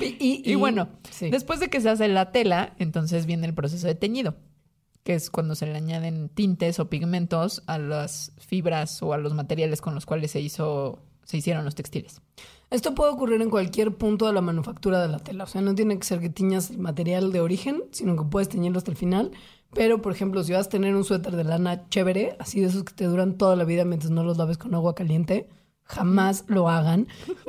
Y, 0.00 0.42
Y, 0.50 0.54
bueno, 0.54 0.88
sí. 1.10 1.30
después 1.30 1.60
de 1.60 1.68
que 1.68 1.80
se 1.80 1.88
hace 1.88 2.08
la 2.08 2.30
tela, 2.32 2.74
entonces 2.78 3.26
viene 3.26 3.46
el 3.46 3.54
proceso 3.54 3.86
de 3.86 3.94
teñido, 3.94 4.36
que 5.06 5.14
es 5.14 5.30
cuando 5.30 5.54
se 5.54 5.66
le 5.66 5.76
añaden 5.76 6.28
tintes 6.28 6.80
o 6.80 6.90
pigmentos 6.90 7.62
a 7.68 7.78
las 7.78 8.32
fibras 8.38 9.00
o 9.04 9.12
a 9.12 9.18
los 9.18 9.34
materiales 9.34 9.80
con 9.80 9.94
los 9.94 10.04
cuales 10.04 10.32
se 10.32 10.40
hizo 10.40 10.98
se 11.22 11.36
hicieron 11.36 11.64
los 11.64 11.76
textiles. 11.76 12.20
Esto 12.70 12.94
puede 12.94 13.12
ocurrir 13.12 13.40
en 13.40 13.50
cualquier 13.50 13.96
punto 13.96 14.26
de 14.26 14.32
la 14.32 14.40
manufactura 14.40 15.00
de 15.00 15.08
la 15.08 15.20
tela. 15.20 15.44
O 15.44 15.46
sea, 15.46 15.60
no 15.60 15.76
tiene 15.76 15.96
que 15.96 16.04
ser 16.04 16.18
que 16.18 16.28
tiñas 16.28 16.70
el 16.70 16.78
material 16.78 17.30
de 17.30 17.40
origen, 17.40 17.84
sino 17.92 18.16
que 18.16 18.24
puedes 18.24 18.48
teñirlo 18.48 18.78
hasta 18.78 18.90
el 18.90 18.96
final. 18.96 19.30
Pero, 19.72 20.02
por 20.02 20.12
ejemplo, 20.12 20.42
si 20.42 20.52
vas 20.52 20.66
a 20.66 20.70
tener 20.70 20.94
un 20.96 21.04
suéter 21.04 21.36
de 21.36 21.44
lana 21.44 21.88
chévere, 21.88 22.36
así 22.40 22.60
de 22.60 22.66
esos 22.66 22.82
que 22.82 22.92
te 22.92 23.04
duran 23.04 23.38
toda 23.38 23.54
la 23.54 23.64
vida 23.64 23.84
mientras 23.84 24.10
no 24.10 24.24
los 24.24 24.38
laves 24.38 24.58
con 24.58 24.74
agua 24.74 24.96
caliente, 24.96 25.48
jamás 25.84 26.44
lo 26.48 26.68
hagan. 26.68 27.06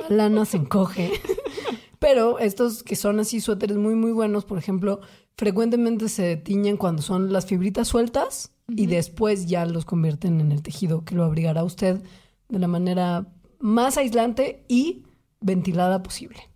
La 0.09 0.15
lana 0.15 0.45
se 0.45 0.57
encoge. 0.57 1.11
Pero 1.99 2.37
estos 2.37 2.83
que 2.83 2.95
son 2.95 3.19
así 3.19 3.41
suéteres 3.41 3.77
muy, 3.77 3.95
muy 3.95 4.11
buenos, 4.11 4.45
por 4.45 4.59
ejemplo, 4.59 5.01
frecuentemente 5.37 6.09
se 6.09 6.35
tiñen 6.37 6.77
cuando 6.77 7.01
son 7.01 7.31
las 7.31 7.45
fibritas 7.45 7.87
sueltas 7.87 8.51
y 8.67 8.87
después 8.87 9.47
ya 9.47 9.65
los 9.65 9.85
convierten 9.85 10.41
en 10.41 10.51
el 10.51 10.63
tejido 10.63 11.05
que 11.05 11.15
lo 11.15 11.23
abrigará 11.23 11.61
a 11.61 11.65
usted 11.65 12.01
de 12.49 12.59
la 12.59 12.67
manera 12.67 13.27
más 13.59 13.97
aislante 13.97 14.65
y 14.67 15.03
ventilada 15.39 16.03
posible. 16.03 16.49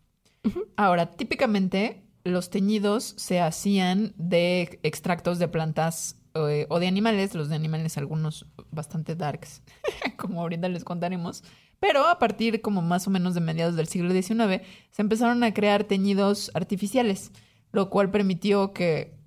Ahora, 0.76 1.12
típicamente 1.12 2.04
los 2.24 2.50
teñidos 2.50 3.14
se 3.18 3.40
hacían 3.40 4.14
de 4.18 4.80
extractos 4.84 5.40
de 5.40 5.48
plantas 5.48 6.22
eh, 6.34 6.66
o 6.70 6.80
de 6.80 6.88
animales, 6.88 7.34
los 7.36 7.50
de 7.50 7.56
animales 7.56 7.98
algunos 7.98 8.46
bastante 8.72 9.16
darks, 9.16 9.64
como 10.18 10.42
ahorita 10.42 10.70
les 10.70 10.84
contaremos. 10.84 11.44
Pero 11.80 12.08
a 12.08 12.20
partir 12.20 12.62
como 12.62 12.82
más 12.82 13.08
o 13.08 13.10
menos 13.10 13.34
de 13.34 13.42
mediados 13.42 13.76
del 13.76 13.88
siglo 13.88 14.12
XIX 14.12 14.62
se 14.92 15.02
empezaron 15.02 15.44
a 15.44 15.54
crear 15.54 15.84
teñidos 15.84 16.52
artificiales, 16.54 17.32
lo 17.72 17.90
cual 17.90 18.12
permitió 18.12 18.74
que 18.74 19.20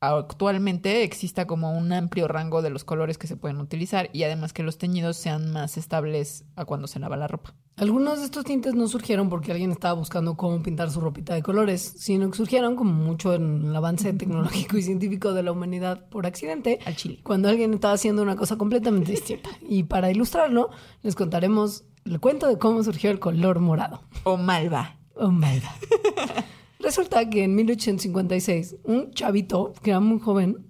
actualmente 0.00 1.04
exista 1.04 1.46
como 1.46 1.76
un 1.78 1.92
amplio 1.92 2.26
rango 2.26 2.60
de 2.60 2.70
los 2.70 2.82
colores 2.82 3.18
que 3.18 3.28
se 3.28 3.36
pueden 3.36 3.60
utilizar 3.60 4.10
y 4.12 4.24
además 4.24 4.52
que 4.52 4.64
los 4.64 4.76
teñidos 4.76 5.16
sean 5.16 5.52
más 5.52 5.76
estables 5.76 6.44
a 6.56 6.64
cuando 6.64 6.88
se 6.88 6.98
lava 6.98 7.16
la 7.16 7.28
ropa. 7.28 7.54
Algunos 7.76 8.18
de 8.18 8.24
estos 8.26 8.44
tintes 8.44 8.74
no 8.74 8.86
surgieron 8.88 9.28
porque 9.30 9.52
alguien 9.52 9.70
estaba 9.70 9.94
buscando 9.94 10.36
cómo 10.36 10.60
pintar 10.62 10.90
su 10.90 11.00
ropita 11.00 11.34
de 11.34 11.42
colores, 11.42 11.94
sino 11.98 12.28
que 12.30 12.36
surgieron 12.36 12.74
como 12.76 12.92
mucho 12.92 13.32
en 13.32 13.64
el 13.64 13.76
avance 13.76 14.12
tecnológico 14.12 14.76
y 14.76 14.82
científico 14.82 15.32
de 15.32 15.44
la 15.44 15.52
humanidad 15.52 16.08
por 16.10 16.26
accidente, 16.26 16.80
Al 16.84 16.96
chile. 16.96 17.20
cuando 17.22 17.48
alguien 17.48 17.72
estaba 17.72 17.94
haciendo 17.94 18.22
una 18.22 18.36
cosa 18.36 18.56
completamente 18.58 19.10
distinta. 19.12 19.50
Y 19.62 19.84
para 19.84 20.10
ilustrarlo, 20.10 20.70
les 21.02 21.14
contaremos 21.14 21.84
el 22.04 22.18
cuento 22.20 22.48
de 22.48 22.58
cómo 22.58 22.82
surgió 22.82 23.10
el 23.10 23.20
color 23.20 23.60
morado. 23.60 24.02
O 24.24 24.36
malva. 24.36 24.96
My 25.16 25.60
God. 25.60 26.44
Resulta 26.82 27.30
que 27.30 27.44
en 27.44 27.54
1856, 27.54 28.76
un 28.84 29.12
chavito 29.12 29.72
que 29.82 29.90
era 29.90 30.00
muy 30.00 30.18
joven, 30.18 30.66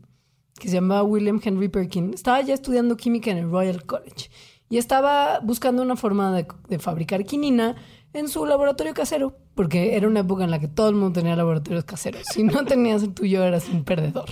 que 0.61 0.69
se 0.69 0.75
llamaba 0.75 1.03
William 1.03 1.41
Henry 1.43 1.69
Perkin, 1.69 2.13
estaba 2.13 2.41
ya 2.43 2.53
estudiando 2.53 2.99
química 2.99 3.31
en 3.31 3.39
el 3.39 3.51
Royal 3.51 3.85
College 3.87 4.29
y 4.69 4.77
estaba 4.77 5.41
buscando 5.41 5.83
una 5.83 5.97
forma 5.97 6.35
de, 6.69 6.79
fabricar 6.79 7.25
quinina 7.25 7.77
en 8.13 8.29
su 8.29 8.45
laboratorio 8.45 8.93
casero, 8.93 9.39
porque 9.55 9.97
era 9.97 10.07
una 10.07 10.21
época 10.21 10.45
en 10.45 10.51
la 10.51 10.61
que 10.61 10.69
todo 10.69 10.91
el 10.91 10.97
mundo 10.97 11.19
tenía 11.19 11.35
laboratorios 11.35 11.85
caseros. 11.85 12.23
Si 12.31 12.43
no 12.43 12.65
tenías 12.67 13.03
el 13.03 13.15
tuyo, 13.15 13.43
eras 13.43 13.69
un 13.71 13.85
perdedor. 13.85 14.31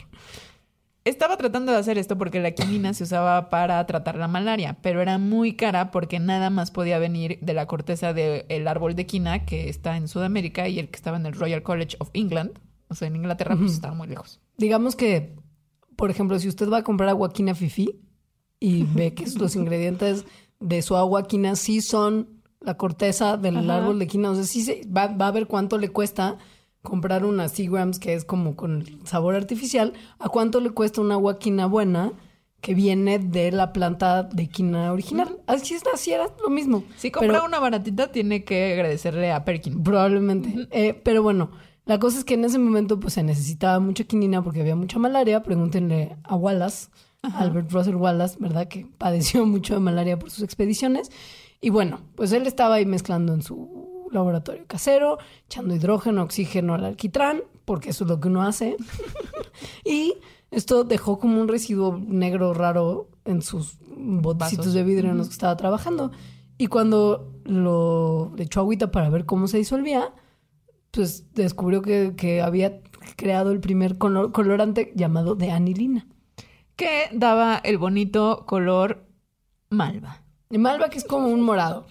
Estaba 1.05 1.39
tratando 1.39 1.73
de 1.73 1.79
hacer 1.79 1.97
esto 1.97 2.19
porque 2.19 2.41
la 2.41 2.51
quinina 2.51 2.93
se 2.93 3.05
usaba 3.05 3.49
para 3.49 3.85
tratar 3.87 4.17
la 4.17 4.29
malaria, 4.29 4.77
pero 4.83 5.01
era 5.01 5.17
muy 5.17 5.55
cara 5.57 5.91
porque 5.91 6.21
nada 6.21 6.51
más 6.51 6.71
podía 6.71 6.99
venir 6.99 7.39
de 7.41 7.55
la 7.55 7.67
corteza 7.67 8.13
del 8.13 8.69
árbol 8.69 8.95
de 8.95 9.07
quina 9.07 9.47
que 9.47 9.71
está 9.71 9.97
en 9.97 10.09
Sudamérica 10.09 10.69
y 10.69 10.79
el 10.79 10.91
que 10.91 10.97
estaba 10.97 11.17
en 11.17 11.25
el 11.25 11.33
Royal 11.33 11.63
College 11.63 11.97
of 12.01 12.11
England, 12.13 12.59
o 12.89 12.95
sea, 12.95 13.09
en 13.09 13.17
Inglaterra, 13.17 13.57
pues 13.57 13.73
estaba 13.73 13.95
muy 13.95 14.09
lejos. 14.09 14.41
Digamos 14.59 14.95
que, 14.95 15.37
por 15.97 16.11
ejemplo, 16.11 16.39
si 16.39 16.49
usted 16.49 16.69
va 16.69 16.79
a 16.79 16.83
comprar 16.83 17.09
agua 17.09 17.33
quina 17.33 17.55
fifi 17.55 17.99
y 18.59 18.83
ve 18.83 19.15
que 19.15 19.25
los 19.39 19.57
ingredientes 19.57 20.27
de 20.59 20.83
su 20.83 20.97
agua 20.97 21.23
quina 21.23 21.57
sí 21.57 21.81
son 21.81 22.43
la 22.61 22.77
corteza 22.77 23.39
del 23.39 23.57
Ajá. 23.57 23.79
árbol 23.79 23.99
de 23.99 24.07
quina, 24.07 24.33
o 24.33 24.35
sea, 24.35 24.45
sí 24.45 24.61
se, 24.61 24.83
va, 24.87 25.07
va 25.07 25.29
a 25.29 25.33
ver 25.33 25.47
cuánto 25.47 25.79
le 25.79 25.89
cuesta 25.89 26.37
comprar 26.83 27.25
una 27.25 27.49
Seagrams 27.49 27.99
que 27.99 28.15
es 28.15 28.25
como 28.25 28.57
con 28.57 28.85
sabor 29.05 29.35
artificial, 29.35 29.93
a 30.19 30.29
cuánto 30.29 30.61
le 30.61 30.71
cuesta 30.71 31.01
una 31.01 31.15
agua 31.15 31.39
quina 31.39 31.67
buena 31.67 32.13
que 32.61 32.75
viene 32.75 33.19
de 33.19 33.53
la 33.53 33.73
planta 33.73 34.23
de 34.25 34.49
quina 34.49 34.93
original. 34.93 35.39
Así 35.47 35.75
es, 35.75 35.83
así 35.95 36.13
era 36.13 36.27
lo 36.43 36.51
mismo. 36.51 36.85
Si 36.97 37.11
compra 37.11 37.33
Pero- 37.33 37.45
una 37.47 37.59
baratita, 37.59 38.13
tiene 38.13 38.45
que 38.45 38.75
agradecerle 38.75 39.33
a 39.33 39.45
Perkin. 39.45 39.83
Probablemente. 39.83 40.69
Eh, 40.71 40.93
pero 41.03 41.23
bueno, 41.23 41.51
la 41.87 41.99
cosa 41.99 42.19
es 42.19 42.25
que 42.25 42.35
en 42.35 42.45
ese 42.45 42.59
momento 42.59 43.01
pues 43.01 43.15
se 43.15 43.23
necesitaba 43.23 43.81
mucha 43.81 44.05
quinina 44.05 44.43
porque 44.43 44.61
había 44.61 44.77
mucha 44.77 44.99
malaria. 44.99 45.43
Pregúntenle 45.43 46.17
a 46.23 46.37
Wallace, 46.37 46.89
Albert 47.23 47.73
Russell 47.73 47.97
Wallace, 47.97 48.37
¿verdad? 48.41 48.69
Que 48.69 48.87
padeció 48.99 49.47
mucho 49.47 49.73
de 49.75 49.81
malaria 49.81 50.19
por 50.19 50.31
sus 50.31 50.43
expediciones. 50.45 51.11
Y 51.63 51.71
bueno, 51.71 52.01
pues 52.15 52.33
él 52.33 52.47
estaba 52.47 52.75
ahí 52.77 52.85
mezclando 52.87 53.33
en 53.35 53.43
su 53.43 53.90
laboratorio 54.11 54.65
casero, 54.67 55.19
echando 55.47 55.75
hidrógeno, 55.75 56.23
oxígeno 56.23 56.75
al 56.75 56.85
alquitrán, 56.85 57.43
porque 57.65 57.91
eso 57.91 58.05
es 58.05 58.11
lo 58.11 58.21
que 58.21 58.29
uno 58.29 58.43
hace. 58.43 58.77
y 59.85 60.15
esto 60.51 60.85
dejó 60.85 61.19
como 61.19 61.41
un 61.41 61.49
residuo 61.49 61.99
negro 61.99 62.55
raro 62.55 63.09
en 63.25 63.43
sus 63.43 63.79
botecitos 63.81 64.73
de 64.75 64.83
vidrio 64.83 65.11
en 65.11 65.19
los 65.19 65.29
que 65.29 65.35
estaba 65.35 65.57
trabajando. 65.57 66.11
Y 66.59 66.67
cuando 66.67 67.33
lo 67.45 68.33
echó 68.39 68.61
agüita 68.61 68.91
para 68.91 69.09
ver 69.11 69.25
cómo 69.25 69.47
se 69.49 69.59
disolvía, 69.59 70.13
pues 70.91 71.33
descubrió 71.35 71.83
que, 71.83 72.15
que 72.17 72.43
había 72.43 72.81
creado 73.17 73.51
el 73.53 73.61
primer 73.61 73.97
color- 73.97 74.33
colorante 74.33 74.93
llamado 74.97 75.35
de 75.37 75.51
anilina. 75.53 76.07
Que 76.77 77.09
daba 77.13 77.57
el 77.59 77.79
bonito 77.79 78.45
color 78.47 79.07
malva. 79.71 80.23
Malva, 80.51 80.89
que 80.91 80.99
es 80.99 81.05
como 81.05 81.29
un 81.29 81.43
morado. 81.43 81.87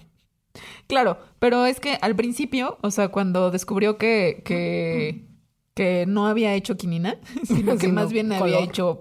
Claro, 0.90 1.18
pero 1.38 1.66
es 1.66 1.80
que 1.80 1.98
al 2.00 2.16
principio, 2.16 2.78
o 2.82 2.90
sea, 2.90 3.08
cuando 3.08 3.50
descubrió 3.50 3.96
que, 3.96 4.42
que, 4.44 5.26
que 5.74 6.04
no 6.06 6.26
había 6.26 6.54
hecho 6.54 6.76
quinina, 6.76 7.16
sino 7.44 7.78
que 7.78 7.88
más 7.88 8.12
bien 8.12 8.28
color. 8.28 8.42
había 8.42 8.60
hecho 8.60 8.98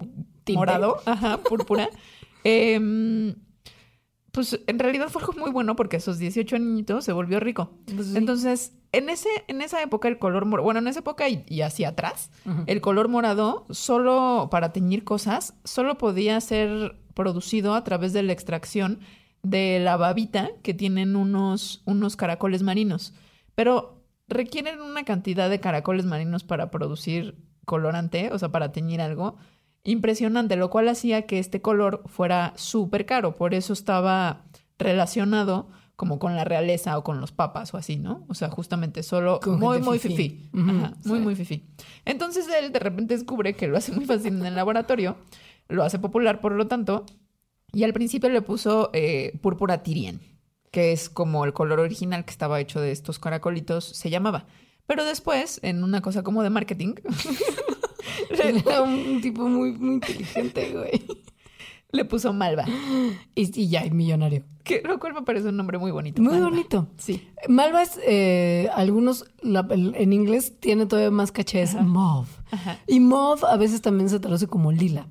morado, 0.53 1.01
ajá, 1.05 1.37
púrpura, 1.39 1.89
em, 2.43 3.35
pues 4.31 4.59
en 4.67 4.79
realidad 4.79 5.09
fue 5.09 5.21
algo 5.21 5.33
muy 5.33 5.51
bueno 5.51 5.75
porque 5.75 5.97
a 5.97 5.99
esos 5.99 6.19
18 6.19 6.55
añitos 6.55 7.05
se 7.05 7.11
volvió 7.11 7.39
rico. 7.39 7.71
Pues 7.93 8.07
sí. 8.07 8.17
Entonces, 8.17 8.73
en, 8.91 9.09
ese, 9.09 9.29
en 9.47 9.61
esa 9.61 9.81
época 9.81 10.07
el 10.07 10.19
color 10.19 10.45
morado, 10.45 10.63
bueno, 10.63 10.79
en 10.79 10.87
esa 10.87 10.99
época 10.99 11.27
y, 11.27 11.43
y 11.47 11.61
hacia 11.61 11.89
atrás, 11.89 12.31
el 12.67 12.81
color 12.81 13.07
morado 13.07 13.65
solo 13.71 14.47
para 14.51 14.71
teñir 14.71 15.03
cosas, 15.03 15.55
solo 15.63 15.97
podía 15.97 16.39
ser 16.41 16.95
producido 17.13 17.73
a 17.73 17.83
través 17.83 18.13
de 18.13 18.23
la 18.23 18.33
extracción 18.33 18.99
de 19.43 19.79
la 19.79 19.97
babita 19.97 20.51
que 20.63 20.73
tienen 20.73 21.15
unos, 21.15 21.81
unos 21.85 22.15
caracoles 22.15 22.63
marinos. 22.63 23.13
Pero 23.55 24.03
requieren 24.27 24.81
una 24.81 25.03
cantidad 25.05 25.49
de 25.49 25.59
caracoles 25.59 26.05
marinos 26.05 26.43
para 26.43 26.71
producir 26.71 27.35
colorante, 27.65 28.31
o 28.31 28.39
sea, 28.39 28.49
para 28.49 28.71
teñir 28.71 29.01
algo, 29.01 29.37
impresionante, 29.83 30.55
lo 30.55 30.69
cual 30.69 30.87
hacía 30.89 31.23
que 31.23 31.39
este 31.39 31.61
color 31.61 32.03
fuera 32.07 32.53
súper 32.55 33.05
caro. 33.05 33.35
Por 33.35 33.53
eso 33.53 33.73
estaba 33.73 34.45
relacionado 34.77 35.69
como 35.95 36.17
con 36.17 36.35
la 36.35 36.45
realeza 36.45 36.97
o 36.97 37.03
con 37.03 37.19
los 37.19 37.33
papas 37.33 37.73
o 37.73 37.77
así, 37.77 37.97
¿no? 37.97 38.25
O 38.29 38.33
sea, 38.33 38.49
justamente 38.49 39.03
solo 39.03 39.41
Con 39.41 39.59
muy, 39.59 39.81
muy 39.81 39.99
fifí. 39.99 40.15
fifí. 40.15 40.49
Ujú, 40.53 40.69
Ajá, 40.69 40.93
muy, 41.03 41.19
muy 41.19 41.35
fifí. 41.35 41.65
Entonces 42.05 42.47
él 42.57 42.71
de 42.71 42.79
repente 42.79 43.13
descubre 43.15 43.53
que 43.55 43.67
lo 43.67 43.77
hace 43.77 43.91
muy 43.91 44.05
fácil 44.05 44.37
en 44.37 44.45
el 44.45 44.55
laboratorio, 44.55 45.17
lo 45.67 45.83
hace 45.83 45.99
popular, 45.99 46.39
por 46.39 46.53
lo 46.53 46.67
tanto, 46.67 47.05
y 47.73 47.83
al 47.83 47.93
principio 47.93 48.29
le 48.29 48.41
puso 48.41 48.89
eh, 48.93 49.37
púrpura 49.41 49.83
tirien, 49.83 50.19
que 50.71 50.91
es 50.91 51.09
como 51.09 51.45
el 51.45 51.53
color 51.53 51.79
original 51.79 52.25
que 52.25 52.31
estaba 52.31 52.59
hecho 52.59 52.79
de 52.79 52.91
estos 52.91 53.19
caracolitos, 53.19 53.85
se 53.85 54.09
llamaba. 54.09 54.45
Pero 54.87 55.05
después, 55.05 55.59
en 55.63 55.83
una 55.83 56.01
cosa 56.01 56.23
como 56.23 56.41
de 56.43 56.49
marketing, 56.49 56.95
Era 58.29 58.81
un 58.81 59.21
tipo 59.21 59.47
muy, 59.47 59.71
muy 59.73 59.95
inteligente, 59.95 60.71
güey. 60.73 61.05
le 61.91 62.05
puso 62.05 62.31
malva, 62.33 62.65
Y, 63.35 63.59
y 63.61 63.67
ya, 63.69 63.83
millonario. 63.89 64.43
que 64.63 64.81
lo 64.83 64.99
cual 64.99 65.13
me 65.13 65.21
parece 65.23 65.49
un 65.49 65.57
nombre 65.57 65.77
muy 65.77 65.91
bonito. 65.91 66.21
Muy 66.21 66.33
Malva. 66.33 66.49
bonito. 66.49 66.87
Sí. 66.97 67.27
Malva 67.47 67.81
es, 67.81 67.99
eh, 68.05 68.69
algunos, 68.75 69.25
la- 69.41 69.67
en 69.71 70.13
inglés 70.13 70.59
tiene 70.59 70.85
todavía 70.85 71.11
más 71.11 71.31
caché, 71.31 71.61
es 71.61 71.75
mauve. 71.75 72.27
Ajá. 72.51 72.79
Y 72.87 72.99
mauve 72.99 73.41
a 73.49 73.57
veces 73.57 73.81
también 73.81 74.09
se 74.09 74.19
traduce 74.19 74.47
como 74.47 74.71
lila, 74.71 75.07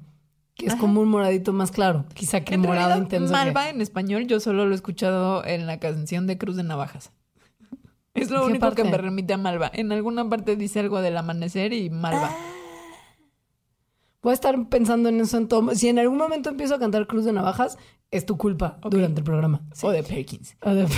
que 0.59 0.67
es 0.67 0.73
Ajá. 0.73 0.81
como 0.81 1.01
un 1.01 1.09
moradito 1.09 1.53
más 1.55 1.71
claro. 1.71 2.05
Quizá 2.15 2.43
que 2.43 2.55
En 2.55 2.61
morado 2.61 2.89
realidad, 2.89 3.03
intenso. 3.05 3.27
que- 3.29 3.33
Malva 3.33 3.71
en 3.71 3.81
español 3.81 4.27
yo 4.27 4.41
solo 4.41 4.67
lo 4.67 4.73
he 4.73 4.75
escuchado 4.75 5.43
en 5.47 5.67
la 5.67 5.79
canción 5.79 6.27
de 6.27 6.37
Cruz 6.37 6.57
de 6.57 6.65
Navajas. 6.65 7.13
Es 8.15 8.31
lo 8.31 8.39
¿En 8.43 8.47
qué 8.47 8.51
único 8.59 8.73
que 8.73 8.83
me 8.85 8.99
remite 8.99 9.33
a 9.35 9.39
Malva. 9.39 9.71
En 9.73 9.93
alguna 9.93 10.29
parte 10.29 10.57
dice 10.57 10.81
algo 10.81 11.01
del 11.01 11.17
amanecer 11.17 11.73
y 11.73 11.89
Malva. 11.89 12.31
Voy 14.23 14.33
a 14.33 14.35
estar 14.35 14.69
pensando 14.69 15.09
en 15.09 15.21
eso 15.21 15.39
en 15.39 15.47
todo. 15.47 15.73
Si 15.77 15.89
en 15.89 15.99
algún 16.01 16.19
momento 16.19 16.51
empiezo 16.51 16.75
a 16.75 16.79
cantar 16.81 17.07
Cruz 17.07 17.25
de 17.25 17.33
Navajas, 17.33 17.79
es 18.11 18.27
tu 18.27 18.37
culpa 18.37 18.79
durante 18.91 19.21
el 19.21 19.25
programa. 19.25 19.63
O 19.83 19.91
de 19.91 20.03
Perkins. 20.03 20.57
A 20.63 20.73
ver. 20.75 20.89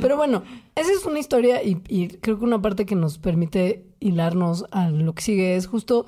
Pero 0.00 0.16
bueno, 0.16 0.42
esa 0.74 0.90
es 0.92 1.04
una 1.04 1.18
historia 1.18 1.62
y, 1.62 1.82
y 1.88 2.08
creo 2.08 2.38
que 2.38 2.44
una 2.44 2.62
parte 2.62 2.86
que 2.86 2.94
nos 2.94 3.18
permite 3.18 3.86
hilarnos 4.00 4.64
a 4.70 4.88
lo 4.88 5.14
que 5.14 5.22
sigue 5.22 5.56
es 5.56 5.66
justo 5.66 6.06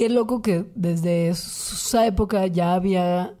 qué 0.00 0.08
loco 0.08 0.40
que 0.40 0.64
desde 0.74 1.28
esa 1.28 2.06
época 2.06 2.46
ya 2.46 2.72
había 2.72 3.34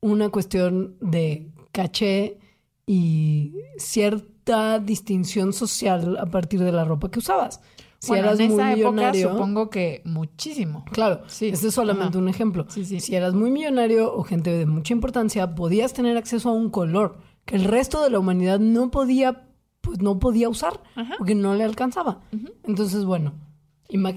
una 0.00 0.30
cuestión 0.30 0.96
de 1.02 1.50
caché 1.72 2.38
y 2.86 3.52
cierta 3.76 4.78
distinción 4.78 5.52
social 5.52 6.16
a 6.16 6.24
partir 6.24 6.60
de 6.60 6.72
la 6.72 6.86
ropa 6.86 7.10
que 7.10 7.18
usabas. 7.18 7.60
Si 7.98 8.08
bueno, 8.12 8.28
eras 8.28 8.40
en 8.40 8.52
muy 8.52 8.60
época 8.62 8.74
millonario, 8.76 9.32
supongo 9.32 9.68
que 9.68 10.00
muchísimo. 10.06 10.86
Claro, 10.90 11.20
Sí. 11.26 11.48
este 11.48 11.68
es 11.68 11.74
solamente 11.74 12.16
un 12.16 12.28
ejemplo. 12.30 12.64
Sí, 12.70 12.86
sí. 12.86 12.98
Si 13.00 13.14
eras 13.14 13.34
muy 13.34 13.50
millonario 13.50 14.10
o 14.14 14.22
gente 14.22 14.50
de 14.56 14.64
mucha 14.64 14.94
importancia, 14.94 15.54
podías 15.54 15.92
tener 15.92 16.16
acceso 16.16 16.48
a 16.48 16.52
un 16.54 16.70
color 16.70 17.18
que 17.44 17.56
el 17.56 17.64
resto 17.64 18.02
de 18.02 18.08
la 18.08 18.18
humanidad 18.18 18.58
no 18.58 18.90
podía, 18.90 19.48
pues 19.82 20.00
no 20.00 20.18
podía 20.18 20.48
usar, 20.48 20.80
Ajá. 20.94 21.16
porque 21.18 21.34
no 21.34 21.54
le 21.54 21.64
alcanzaba. 21.64 22.22
Entonces, 22.64 23.04
bueno, 23.04 23.34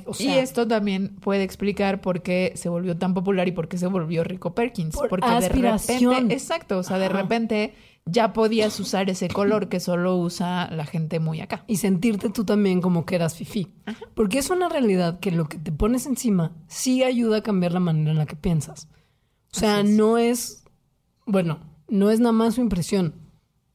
o 0.06 0.14
sea, 0.14 0.36
y 0.36 0.40
esto 0.40 0.68
también 0.68 1.16
puede 1.16 1.44
explicar 1.44 2.02
por 2.02 2.22
qué 2.22 2.54
se 2.56 2.70
volvió 2.70 2.98
tan 2.98 3.14
popular 3.14 3.48
y 3.48 3.52
por 3.52 3.68
qué 3.68 3.78
se 3.78 3.88
volvió 3.88 4.24
rico 4.24 4.54
Perkins. 4.54 4.96
Por 4.96 5.10
porque 5.10 5.28
aspiración. 5.28 6.00
de 6.00 6.10
repente, 6.16 6.34
exacto, 6.34 6.78
o 6.78 6.84
sea, 6.84 6.98
de 7.00 7.10
repente 7.10 7.74
ya 8.06 8.34
podías 8.34 8.80
usar 8.80 9.10
ese 9.10 9.30
color 9.30 9.70
que 9.70 9.80
solo 9.80 10.18
usa 10.18 10.70
la 10.72 10.86
gente 10.86 11.20
muy 11.20 11.42
acá. 11.42 11.64
y 11.68 11.78
sentirte 11.78 12.30
tú 12.30 12.44
también 12.44 12.82
como 12.82 13.06
que 13.06 13.16
eras 13.16 13.36
fifí. 13.36 13.74
Porque 14.14 14.40
es 14.40 14.50
una 14.50 14.70
realidad 14.70 15.20
que 15.20 15.32
lo 15.32 15.46
que 15.46 15.58
te 15.58 15.72
pones 15.72 16.06
encima 16.06 16.52
sí 16.68 17.04
ayuda 17.04 17.38
a 17.38 17.44
cambiar 17.44 17.72
la 17.72 17.80
manera 17.80 18.12
en 18.12 18.18
la 18.18 18.26
que 18.26 18.36
piensas. 18.36 18.88
O 19.56 19.60
sea, 19.60 19.82
es. 19.82 19.90
no 19.90 20.18
es, 20.18 20.64
bueno, 21.26 21.60
no 21.88 22.10
es 22.10 22.20
nada 22.20 22.34
más 22.34 22.56
su 22.56 22.62
impresión. 22.62 23.16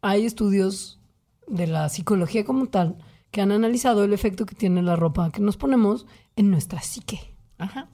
Hay 0.02 0.26
estudios 0.26 1.00
de 1.46 1.66
la 1.66 1.88
psicología 1.88 2.44
como 2.44 2.66
tal 2.66 2.98
que 3.30 3.40
han 3.40 3.52
analizado 3.52 4.04
el 4.04 4.12
efecto 4.12 4.46
que 4.46 4.54
tiene 4.54 4.82
la 4.82 4.96
ropa 4.96 5.30
que 5.30 5.40
nos 5.40 5.56
ponemos 5.56 6.06
en 6.36 6.50
nuestra 6.50 6.80
psique. 6.80 7.34
Ajá. 7.58 7.88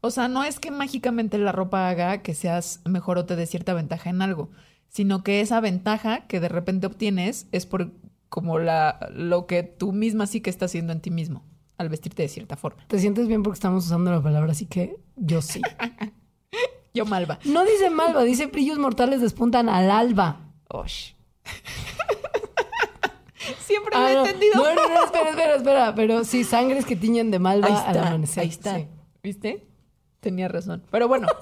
O 0.00 0.10
sea, 0.10 0.28
no 0.28 0.44
es 0.44 0.60
que 0.60 0.70
mágicamente 0.70 1.38
la 1.38 1.52
ropa 1.52 1.88
haga 1.88 2.22
que 2.22 2.34
seas 2.34 2.80
mejor 2.84 3.18
o 3.18 3.26
te 3.26 3.36
dé 3.36 3.46
cierta 3.46 3.74
ventaja 3.74 4.10
en 4.10 4.22
algo, 4.22 4.50
sino 4.88 5.22
que 5.24 5.40
esa 5.40 5.60
ventaja 5.60 6.26
que 6.26 6.40
de 6.40 6.48
repente 6.48 6.86
obtienes 6.86 7.48
es 7.52 7.66
por 7.66 7.92
como 8.28 8.58
la 8.58 9.08
lo 9.12 9.46
que 9.46 9.62
tú 9.62 9.92
misma 9.92 10.26
sí 10.26 10.40
que 10.40 10.50
estás 10.50 10.70
haciendo 10.70 10.92
en 10.92 11.00
ti 11.00 11.10
mismo 11.10 11.42
al 11.78 11.88
vestirte 11.88 12.22
de 12.22 12.28
cierta 12.28 12.56
forma. 12.56 12.86
¿Te 12.86 12.98
sientes 12.98 13.26
bien 13.26 13.42
porque 13.42 13.56
estamos 13.56 13.86
usando 13.86 14.10
la 14.10 14.22
palabra 14.22 14.52
así 14.52 14.66
que 14.66 15.00
yo 15.16 15.42
sí? 15.42 15.62
Yo 16.94 17.04
malva. 17.04 17.38
No 17.44 17.64
dice 17.64 17.90
malva, 17.90 18.24
dice 18.24 18.46
brillos 18.46 18.78
mortales 18.78 19.20
despuntan 19.20 19.68
al 19.68 19.90
alba. 19.90 20.52
Osh. 20.68 21.12
Siempre 23.68 23.94
lo 23.94 24.00
Ah, 24.02 24.10
he 24.10 24.14
no. 24.14 24.24
entendido. 24.26 24.54
No, 24.56 24.74
no, 24.74 24.88
no, 24.88 25.04
espera, 25.04 25.28
espera, 25.30 25.54
espera. 25.56 25.94
Pero 25.94 26.24
sí, 26.24 26.42
sangres 26.42 26.84
que 26.86 26.96
tiñen 26.96 27.30
de 27.30 27.38
malva 27.38 27.66
Ahí 27.68 27.72
al 27.74 27.96
está, 27.96 28.08
amanecer. 28.08 28.42
ahí 28.42 28.48
está. 28.48 28.76
sí. 28.78 28.86
¿Viste? 29.22 29.66
Tenía 30.20 30.48
razón. 30.48 30.82
Pero 30.90 31.06
bueno. 31.06 31.28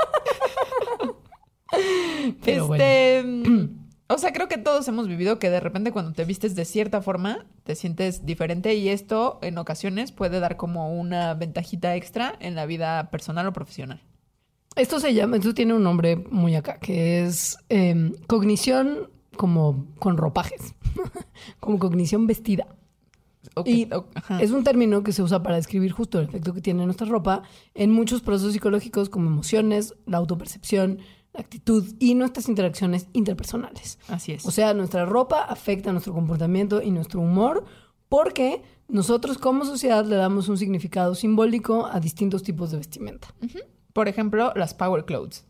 Pero 2.44 2.74
este. 2.74 3.22
mm, 3.24 3.68
O 4.08 4.18
sea, 4.18 4.32
creo 4.32 4.48
que 4.48 4.58
todos 4.58 4.86
hemos 4.88 5.08
vivido 5.08 5.38
que 5.38 5.50
de 5.50 5.60
repente 5.60 5.92
cuando 5.92 6.12
te 6.12 6.24
vistes 6.24 6.54
de 6.54 6.64
cierta 6.64 7.02
forma, 7.02 7.46
te 7.64 7.74
sientes 7.74 8.24
diferente 8.24 8.74
y 8.74 8.88
esto 8.88 9.38
en 9.42 9.58
ocasiones 9.58 10.12
puede 10.12 10.40
dar 10.40 10.56
como 10.56 10.94
una 10.98 11.34
ventajita 11.34 11.96
extra 11.96 12.34
en 12.40 12.54
la 12.54 12.66
vida 12.66 13.10
personal 13.10 13.46
o 13.46 13.52
profesional. 13.52 14.00
Esto 14.76 15.00
se 15.00 15.14
llama, 15.14 15.36
esto 15.38 15.54
tiene 15.54 15.74
un 15.74 15.82
nombre 15.82 16.16
muy 16.16 16.54
acá, 16.54 16.78
que 16.78 17.24
es 17.24 17.56
eh, 17.70 18.12
cognición 18.26 19.10
como 19.36 19.86
con 19.98 20.16
ropajes, 20.18 20.74
como 21.60 21.78
cognición 21.78 22.26
vestida. 22.26 22.66
Y 23.64 23.88
ajá. 24.14 24.42
es 24.42 24.50
un 24.50 24.64
término 24.64 25.02
que 25.02 25.12
se 25.12 25.22
usa 25.22 25.42
para 25.42 25.56
describir 25.56 25.92
justo 25.92 26.18
el 26.18 26.26
efecto 26.26 26.52
que 26.52 26.60
tiene 26.60 26.84
nuestra 26.84 27.06
ropa 27.06 27.42
en 27.74 27.92
muchos 27.92 28.20
procesos 28.20 28.52
psicológicos 28.52 29.08
como 29.08 29.28
emociones, 29.28 29.94
la 30.04 30.18
autopercepción, 30.18 30.98
la 31.32 31.40
actitud 31.40 31.94
y 32.00 32.14
nuestras 32.14 32.48
interacciones 32.48 33.06
interpersonales. 33.12 33.98
Así 34.08 34.32
es. 34.32 34.44
O 34.46 34.50
sea, 34.50 34.74
nuestra 34.74 35.04
ropa 35.04 35.42
afecta 35.42 35.92
nuestro 35.92 36.12
comportamiento 36.12 36.82
y 36.82 36.90
nuestro 36.90 37.20
humor 37.20 37.64
porque 38.08 38.62
nosotros 38.88 39.38
como 39.38 39.64
sociedad 39.64 40.04
le 40.04 40.16
damos 40.16 40.48
un 40.48 40.58
significado 40.58 41.14
simbólico 41.14 41.86
a 41.86 42.00
distintos 42.00 42.42
tipos 42.42 42.70
de 42.70 42.78
vestimenta. 42.78 43.28
Por 43.92 44.08
ejemplo, 44.08 44.52
las 44.54 44.74
power 44.74 45.04
clothes. 45.04 45.44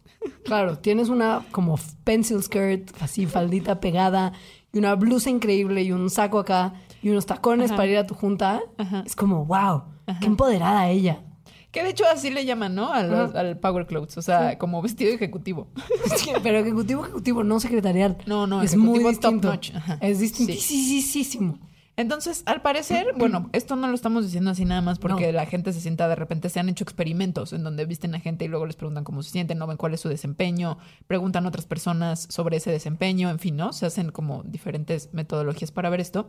Claro, 0.44 0.78
tienes 0.78 1.08
una 1.08 1.44
como 1.52 1.78
pencil 2.04 2.42
skirt, 2.42 2.90
así 3.00 3.26
faldita 3.26 3.80
pegada, 3.80 4.32
y 4.72 4.78
una 4.78 4.94
blusa 4.94 5.30
increíble 5.30 5.82
y 5.82 5.92
un 5.92 6.10
saco 6.10 6.38
acá 6.38 6.74
y 7.02 7.10
unos 7.10 7.26
tacones 7.26 7.70
Ajá. 7.70 7.76
para 7.76 7.88
ir 7.90 7.98
a 7.98 8.06
tu 8.06 8.14
junta. 8.14 8.62
Ajá. 8.78 9.02
Es 9.06 9.16
como, 9.16 9.44
wow, 9.44 9.84
qué 10.20 10.26
empoderada 10.26 10.88
ella. 10.88 11.22
Que 11.70 11.82
de 11.82 11.90
hecho 11.90 12.04
así 12.10 12.30
le 12.30 12.44
llaman, 12.46 12.74
¿no? 12.74 12.90
Al 12.92 13.58
power 13.58 13.86
clothes. 13.86 14.16
O 14.16 14.22
sea, 14.22 14.56
como 14.56 14.80
vestido 14.80 15.12
ejecutivo. 15.12 15.68
Sí, 16.16 16.30
Pero 16.42 16.58
ejecutivo, 16.58 17.02
ejecutivo, 17.04 17.44
no 17.44 17.60
secretarial. 17.60 18.16
No, 18.26 18.46
no, 18.46 18.62
es 18.62 18.76
muy 18.76 19.00
top 19.00 19.08
distinto. 19.10 19.48
notch, 19.50 19.74
ajá. 19.74 19.98
Es 20.00 20.18
distintísimo. 20.20 21.58
Entonces, 21.98 22.42
al 22.44 22.60
parecer, 22.60 23.14
bueno, 23.16 23.48
esto 23.52 23.74
no 23.74 23.88
lo 23.88 23.94
estamos 23.94 24.24
diciendo 24.24 24.50
así 24.50 24.66
nada 24.66 24.82
más 24.82 24.98
porque 24.98 25.28
No. 25.28 25.32
la 25.32 25.46
gente 25.46 25.72
se 25.72 25.80
sienta 25.80 26.08
de 26.08 26.14
repente, 26.14 26.50
se 26.50 26.60
han 26.60 26.68
hecho 26.68 26.84
experimentos 26.84 27.54
en 27.54 27.64
donde 27.64 27.86
visten 27.86 28.14
a 28.14 28.20
gente 28.20 28.44
y 28.44 28.48
luego 28.48 28.66
les 28.66 28.76
preguntan 28.76 29.02
cómo 29.02 29.22
se 29.22 29.30
sienten, 29.30 29.56
no 29.56 29.66
ven 29.66 29.78
cuál 29.78 29.94
es 29.94 30.00
su 30.00 30.10
desempeño, 30.10 30.76
preguntan 31.06 31.46
a 31.46 31.48
otras 31.48 31.64
personas 31.64 32.26
sobre 32.30 32.58
ese 32.58 32.70
desempeño, 32.70 33.30
en 33.30 33.38
fin, 33.38 33.56
¿no? 33.56 33.72
Se 33.72 33.86
hacen 33.86 34.10
como 34.12 34.42
diferentes 34.44 35.08
metodologías 35.14 35.70
para 35.72 35.88
ver 35.88 36.00
esto. 36.00 36.28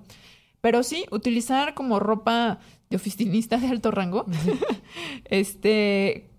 Pero 0.61 0.83
sí, 0.83 1.05
utilizar 1.11 1.73
como 1.73 1.99
ropa 1.99 2.59
de 2.89 2.95
oficinista 2.95 3.57
de 3.57 3.67
alto 3.67 3.91
rango, 3.91 4.25
este, 5.25 6.29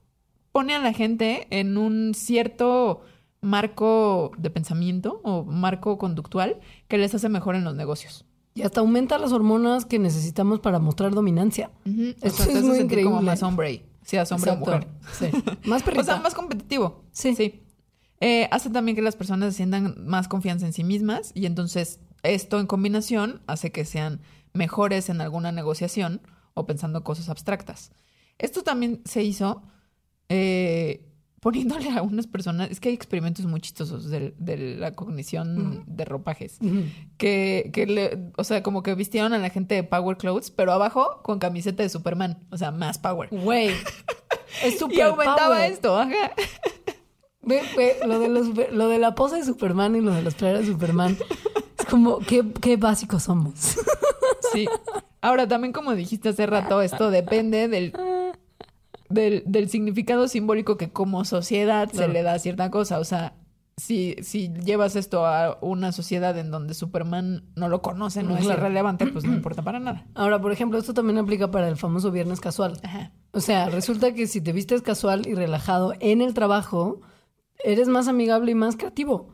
pone 0.52 0.74
a 0.74 0.78
la 0.80 0.92
gente 0.92 1.46
en 1.50 1.76
un 1.76 2.14
cierto 2.14 3.02
marco 3.40 4.32
de 4.38 4.50
pensamiento 4.50 5.20
o 5.22 5.44
marco 5.44 5.98
conductual 5.98 6.58
que 6.88 6.98
les 6.98 7.14
hace 7.14 7.28
mejor 7.28 7.54
en 7.54 7.64
los 7.64 7.74
negocios. 7.74 8.24
Y 8.58 8.62
hasta 8.62 8.80
aumenta 8.80 9.18
las 9.18 9.32
hormonas 9.32 9.84
que 9.84 9.98
necesitamos 9.98 10.60
para 10.60 10.78
mostrar 10.78 11.14
dominancia. 11.14 11.70
Ujú. 11.86 12.14
O 12.22 12.26
Eso 12.26 12.36
sea, 12.36 12.46
te 12.46 12.52
es 12.58 12.64
muy 12.64 12.76
sentir 12.78 12.98
como 13.04 13.16
increíble. 13.16 13.22
más 13.22 13.42
hombre, 13.42 13.84
seas 14.04 14.30
hombre 14.32 14.50
Exacto. 14.52 14.70
o 14.70 14.74
mujer. 14.74 14.88
Sí. 15.12 15.54
Más 15.68 15.82
perrita. 15.82 16.02
O 16.02 16.04
sea, 16.04 16.20
más 16.20 16.34
competitivo. 16.34 17.04
Sí. 17.12 17.34
Sí. 17.34 17.62
Eh, 18.20 18.48
hace 18.50 18.70
también 18.70 18.96
que 18.96 19.02
las 19.02 19.14
personas 19.16 19.54
sientan 19.54 19.94
más 20.06 20.26
confianza 20.28 20.66
en 20.66 20.72
sí 20.72 20.82
mismas 20.82 21.30
y 21.34 21.46
entonces 21.46 22.00
esto 22.24 22.58
en 22.58 22.66
combinación 22.66 23.42
hace 23.46 23.70
que 23.70 23.84
sean 23.84 24.20
mejores 24.54 25.08
en 25.08 25.20
alguna 25.20 25.52
negociación 25.52 26.20
o 26.54 26.66
pensando 26.66 27.04
cosas 27.04 27.28
abstractas. 27.28 27.92
Esto 28.38 28.62
también 28.64 29.02
se 29.04 29.22
hizo 29.22 29.62
eh, 30.28 31.07
poniéndole 31.40 31.88
a 31.90 31.96
algunas 31.96 32.26
personas, 32.26 32.70
es 32.70 32.80
que 32.80 32.88
hay 32.88 32.94
experimentos 32.94 33.46
muy 33.46 33.60
chistosos 33.60 34.10
de, 34.10 34.34
de 34.38 34.76
la 34.76 34.92
cognición 34.94 35.84
de 35.86 36.04
ropajes, 36.04 36.58
que, 37.16 37.70
que 37.72 37.86
le, 37.86 38.30
o 38.36 38.44
sea, 38.44 38.62
como 38.62 38.82
que 38.82 38.94
vistieron 38.94 39.32
a 39.32 39.38
la 39.38 39.50
gente 39.50 39.74
de 39.74 39.84
Power 39.84 40.16
Clothes, 40.16 40.50
pero 40.50 40.72
abajo 40.72 41.20
con 41.22 41.38
camiseta 41.38 41.82
de 41.82 41.88
Superman, 41.88 42.38
o 42.50 42.56
sea, 42.56 42.70
más 42.70 42.98
Power. 42.98 43.28
Güey. 43.30 43.70
Es 44.64 44.78
super 44.78 44.96
Y 44.96 45.00
aumentaba 45.02 45.56
power. 45.56 45.70
esto, 45.70 45.96
ajá. 45.98 46.32
Ve, 47.42 47.62
ve, 47.76 47.96
lo, 48.06 48.18
de 48.18 48.28
los, 48.28 48.48
lo 48.72 48.88
de 48.88 48.98
la 48.98 49.14
pose 49.14 49.36
de 49.36 49.44
Superman 49.44 49.94
y 49.96 50.00
lo 50.00 50.12
de 50.12 50.22
las 50.22 50.34
playeras 50.34 50.66
de 50.66 50.72
Superman. 50.72 51.16
Es 51.78 51.86
como, 51.86 52.18
qué, 52.18 52.44
qué 52.60 52.76
básicos 52.76 53.22
somos. 53.22 53.76
Sí. 54.52 54.68
Ahora, 55.22 55.48
también 55.48 55.72
como 55.72 55.94
dijiste 55.94 56.28
hace 56.28 56.46
rato, 56.46 56.82
esto 56.82 57.10
depende 57.10 57.68
del, 57.68 57.92
del, 59.08 59.42
del 59.46 59.68
significado 59.68 60.28
simbólico 60.28 60.76
que 60.76 60.90
como 60.90 61.24
sociedad 61.24 61.88
Claro. 61.90 62.06
se 62.08 62.12
le 62.12 62.22
da 62.22 62.34
a 62.34 62.38
cierta 62.38 62.70
cosa. 62.70 62.98
O 62.98 63.04
sea, 63.04 63.34
si, 63.76 64.16
si 64.22 64.48
llevas 64.64 64.96
esto 64.96 65.24
a 65.24 65.58
una 65.60 65.92
sociedad 65.92 66.36
en 66.36 66.50
donde 66.50 66.74
Superman 66.74 67.44
no 67.54 67.68
lo 67.68 67.80
conoce, 67.80 68.22
no 68.22 68.36
es 68.36 68.44
irrelevante, 68.44 69.06
pues 69.06 69.24
no 69.24 69.32
importa 69.34 69.62
para 69.62 69.78
nada. 69.78 70.04
Ahora, 70.14 70.40
por 70.40 70.50
ejemplo, 70.52 70.78
esto 70.78 70.94
también 70.94 71.18
aplica 71.18 71.50
para 71.50 71.68
el 71.68 71.76
famoso 71.76 72.10
viernes 72.10 72.40
casual. 72.40 72.80
Ajá. 72.82 73.12
O 73.32 73.40
sea, 73.40 73.68
resulta 73.70 74.14
que 74.14 74.26
si 74.26 74.40
te 74.40 74.52
vistes 74.52 74.82
casual 74.82 75.26
y 75.28 75.34
relajado 75.34 75.94
en 76.00 76.22
el 76.22 76.34
trabajo, 76.34 77.00
eres 77.64 77.88
más 77.88 78.06
amigable 78.08 78.52
y 78.52 78.54
más 78.54 78.76
creativo. 78.76 79.30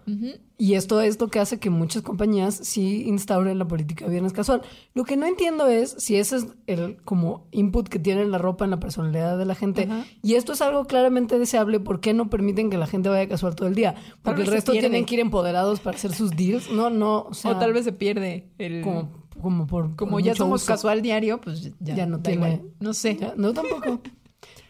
Y 0.57 0.75
esto 0.75 1.01
es 1.01 1.21
lo 1.21 1.29
que 1.29 1.41
hace 1.41 1.59
que 1.59 1.69
muchas 1.69 2.03
compañías 2.03 2.55
sí 2.55 3.03
instauren 3.07 3.59
la 3.59 3.67
política 3.67 4.05
de 4.07 4.13
viernes 4.13 4.33
casual. 4.33 4.63
Lo 4.95 5.05
que 5.05 5.17
no 5.17 5.27
entiendo 5.27 5.67
es 5.67 5.91
si 5.99 6.17
ese 6.17 6.37
es 6.37 6.47
el 6.67 6.97
como 7.03 7.47
input 7.51 7.89
que 7.89 7.99
tiene 7.99 8.25
la 8.25 8.39
ropa 8.39 8.65
en 8.65 8.71
la 8.71 8.79
personalidad 8.81 9.37
de 9.37 9.45
la 9.45 9.55
gente. 9.55 9.89
Y 10.23 10.35
esto 10.35 10.53
es 10.53 10.63
algo 10.63 10.85
claramente 10.85 11.39
deseable, 11.39 11.81
¿por 11.81 12.01
qué 12.01 12.15
no 12.15 12.31
permiten 12.31 12.71
que 12.71 12.79
la 12.79 12.87
gente 12.87 13.09
vaya 13.09 13.29
casual 13.29 13.57
todo 13.57 13.69
el 13.69 13.75
día? 13.75 13.95
Porque 14.23 14.43
el 14.43 14.47
resto 14.49 14.73
tienen 14.73 15.05
que 15.05 15.15
ir 15.15 15.21
empoderados 15.21 15.81
para 15.81 15.97
hacer 15.97 16.15
sus 16.15 16.31
deals. 16.31 16.71
No, 16.71 16.89
no, 16.89 17.23
o 17.29 17.35
sea, 17.35 17.51
o 17.53 17.59
tal 17.59 17.73
vez 17.73 17.85
se 17.85 17.93
pierde 17.93 18.49
el... 18.59 18.81
como, 18.83 19.11
como 19.43 19.67
por 19.67 19.97
como 19.97 20.13
por 20.13 20.23
ya 20.23 20.35
somos 20.35 20.63
uso. 20.63 20.73
casual 20.73 21.03
diario, 21.03 21.41
pues 21.41 21.73
ya, 21.81 21.95
Ya 21.97 22.07
no 22.07 22.21
tiene- 22.21 22.37
igual. 22.55 22.63
No 22.81 22.95
sé. 22.95 23.17
Ya, 23.17 23.35
no 23.37 23.53
tampoco. 23.53 24.01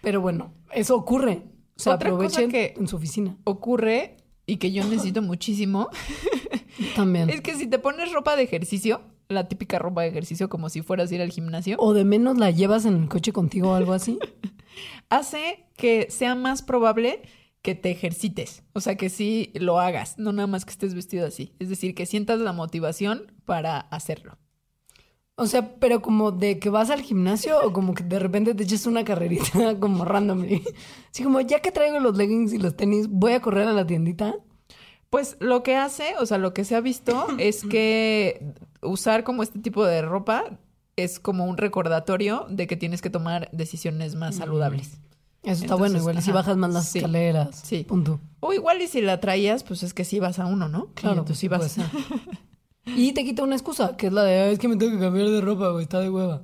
Pero 0.00 0.20
bueno, 0.20 0.52
eso 0.72 0.96
ocurre. 0.96 1.42
Otra 1.86 2.10
cosa 2.10 2.46
que- 2.48 2.74
en 2.76 2.86
su 2.88 2.96
oficina. 2.96 3.36
Ocurre 3.44 4.16
y 4.46 4.56
que 4.56 4.72
yo 4.72 4.84
necesito 4.84 5.22
muchísimo 5.22 5.88
También. 6.96 7.30
es 7.30 7.40
que 7.40 7.54
si 7.56 7.66
te 7.66 7.78
pones 7.78 8.12
ropa 8.12 8.36
de 8.36 8.42
ejercicio, 8.42 9.00
la 9.28 9.48
típica 9.48 9.78
ropa 9.78 10.02
de 10.02 10.08
ejercicio 10.08 10.48
como 10.48 10.68
si 10.68 10.82
fueras 10.82 11.10
a 11.10 11.14
ir 11.14 11.22
al 11.22 11.30
gimnasio, 11.30 11.76
O 11.78 11.94
de 11.94 12.04
menos 12.04 12.36
la 12.38 12.50
llevas 12.50 12.84
en 12.84 12.94
el 13.02 13.08
coche 13.08 13.32
contigo 13.32 13.70
o 13.70 13.74
algo 13.74 13.92
así. 13.92 14.18
hace 15.08 15.66
que 15.76 16.08
sea 16.10 16.34
más 16.34 16.62
probable 16.62 17.22
que 17.62 17.74
te 17.74 17.90
ejercites. 17.90 18.62
O 18.74 18.80
sea, 18.80 18.96
que 18.96 19.08
sí 19.08 19.50
lo 19.54 19.80
hagas, 19.80 20.18
no 20.18 20.32
nada 20.32 20.46
más 20.46 20.64
que 20.66 20.72
estés 20.72 20.94
vestido 20.94 21.26
así. 21.26 21.54
Es 21.58 21.70
decir, 21.70 21.94
que 21.94 22.04
sientas 22.06 22.38
la 22.40 22.52
motivación 22.52 23.32
para 23.46 23.78
hacerlo. 23.80 24.36
O 25.36 25.46
sea, 25.46 25.74
pero 25.80 26.00
como 26.00 26.30
de 26.30 26.60
que 26.60 26.70
vas 26.70 26.90
al 26.90 27.02
gimnasio 27.02 27.58
o 27.64 27.72
como 27.72 27.92
que 27.94 28.04
de 28.04 28.20
repente 28.20 28.54
te 28.54 28.62
echas 28.62 28.86
una 28.86 29.04
carrerita 29.04 29.76
como 29.80 30.04
randomly. 30.04 30.62
Así 31.10 31.24
como, 31.24 31.40
ya 31.40 31.60
que 31.60 31.72
traigo 31.72 31.98
los 31.98 32.16
leggings 32.16 32.52
y 32.52 32.58
los 32.58 32.76
tenis, 32.76 33.08
voy 33.08 33.32
a 33.32 33.40
correr 33.40 33.66
a 33.66 33.72
la 33.72 33.86
tiendita. 33.86 34.36
Pues 35.10 35.36
lo 35.40 35.62
que 35.62 35.76
hace, 35.76 36.14
o 36.20 36.26
sea, 36.26 36.38
lo 36.38 36.54
que 36.54 36.64
se 36.64 36.76
ha 36.76 36.80
visto 36.80 37.26
es 37.38 37.64
que 37.64 38.54
usar 38.80 39.24
como 39.24 39.42
este 39.42 39.58
tipo 39.58 39.84
de 39.84 40.02
ropa 40.02 40.58
es 40.96 41.18
como 41.18 41.46
un 41.46 41.56
recordatorio 41.56 42.46
de 42.48 42.68
que 42.68 42.76
tienes 42.76 43.02
que 43.02 43.10
tomar 43.10 43.48
decisiones 43.52 44.14
más 44.14 44.36
saludables. 44.36 44.98
Eso 45.42 45.64
está 45.64 45.64
Entonces, 45.64 45.78
bueno, 45.78 45.98
igual. 45.98 46.18
y 46.18 46.22
si 46.22 46.30
bajas 46.32 46.56
más 46.56 46.72
las 46.72 46.88
sí, 46.88 46.98
escaleras. 46.98 47.60
sí. 47.64 47.84
Punto. 47.84 48.20
O 48.40 48.52
igual 48.52 48.80
y 48.80 48.86
si 48.86 49.00
la 49.02 49.20
traías, 49.20 49.64
pues 49.64 49.82
es 49.82 49.92
que 49.92 50.04
sí 50.04 50.20
vas 50.20 50.38
a 50.38 50.46
uno, 50.46 50.68
¿no? 50.68 50.86
Claro, 50.94 51.18
entonces 51.20 51.38
sí 51.38 51.48
vas. 51.48 51.72
ser. 51.72 51.84
Y 52.86 53.12
te 53.12 53.24
quita 53.24 53.42
una 53.42 53.54
excusa, 53.54 53.96
que 53.96 54.08
es 54.08 54.12
la 54.12 54.22
de, 54.24 54.40
"Ay, 54.42 54.52
es 54.54 54.58
que 54.58 54.68
me 54.68 54.76
tengo 54.76 54.92
que 54.92 54.98
cambiar 55.00 55.28
de 55.28 55.40
ropa, 55.40 55.68
güey, 55.70 55.82
está 55.84 56.00
de 56.00 56.10
hueva. 56.10 56.42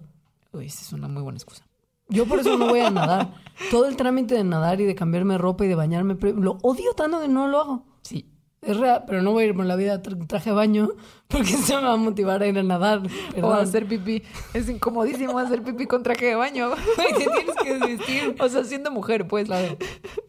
Uy, 0.52 0.66
esa 0.66 0.80
es 0.82 0.92
una 0.92 1.06
muy 1.08 1.22
buena 1.22 1.36
excusa. 1.36 1.64
Yo 2.08 2.26
por 2.26 2.40
eso 2.40 2.56
no 2.56 2.66
voy 2.68 2.80
a 2.80 2.90
nadar. 2.90 3.34
Todo 3.70 3.86
el 3.86 3.96
trámite 3.96 4.34
de 4.34 4.42
nadar 4.42 4.80
y 4.80 4.84
de 4.84 4.94
cambiarme 4.96 5.34
de 5.34 5.38
ropa 5.38 5.64
y 5.64 5.68
de 5.68 5.74
bañarme, 5.76 6.16
lo 6.34 6.58
odio 6.62 6.92
tanto 6.94 7.20
que 7.20 7.28
no 7.28 7.46
lo 7.46 7.60
hago. 7.60 7.84
Sí. 8.02 8.26
Es 8.62 8.76
real, 8.76 9.04
pero 9.06 9.22
no 9.22 9.32
voy 9.32 9.44
a 9.44 9.46
ir 9.46 9.54
por 9.54 9.64
la 9.64 9.74
vida 9.74 10.02
tra- 10.02 10.26
traje 10.26 10.50
de 10.50 10.56
baño 10.56 10.90
porque 11.28 11.52
eso 11.54 11.76
me 11.76 11.86
va 11.86 11.94
a 11.94 11.96
motivar 11.96 12.42
a 12.42 12.46
ir 12.46 12.58
a 12.58 12.62
nadar. 12.62 12.98
O 12.98 13.34
Perdón. 13.34 13.58
hacer 13.58 13.86
pipí. 13.86 14.22
Es 14.52 14.68
incomodísimo 14.68 15.38
hacer 15.38 15.62
pipí 15.62 15.86
con 15.86 16.02
traje 16.02 16.26
de 16.26 16.34
baño. 16.34 16.70
Te 16.96 17.14
tienes 17.14 17.56
que 17.62 17.78
desvestir. 17.78 18.34
O 18.38 18.48
sea, 18.50 18.64
siendo 18.64 18.90
mujer, 18.90 19.26
pues. 19.28 19.46
Claro. 19.46 19.78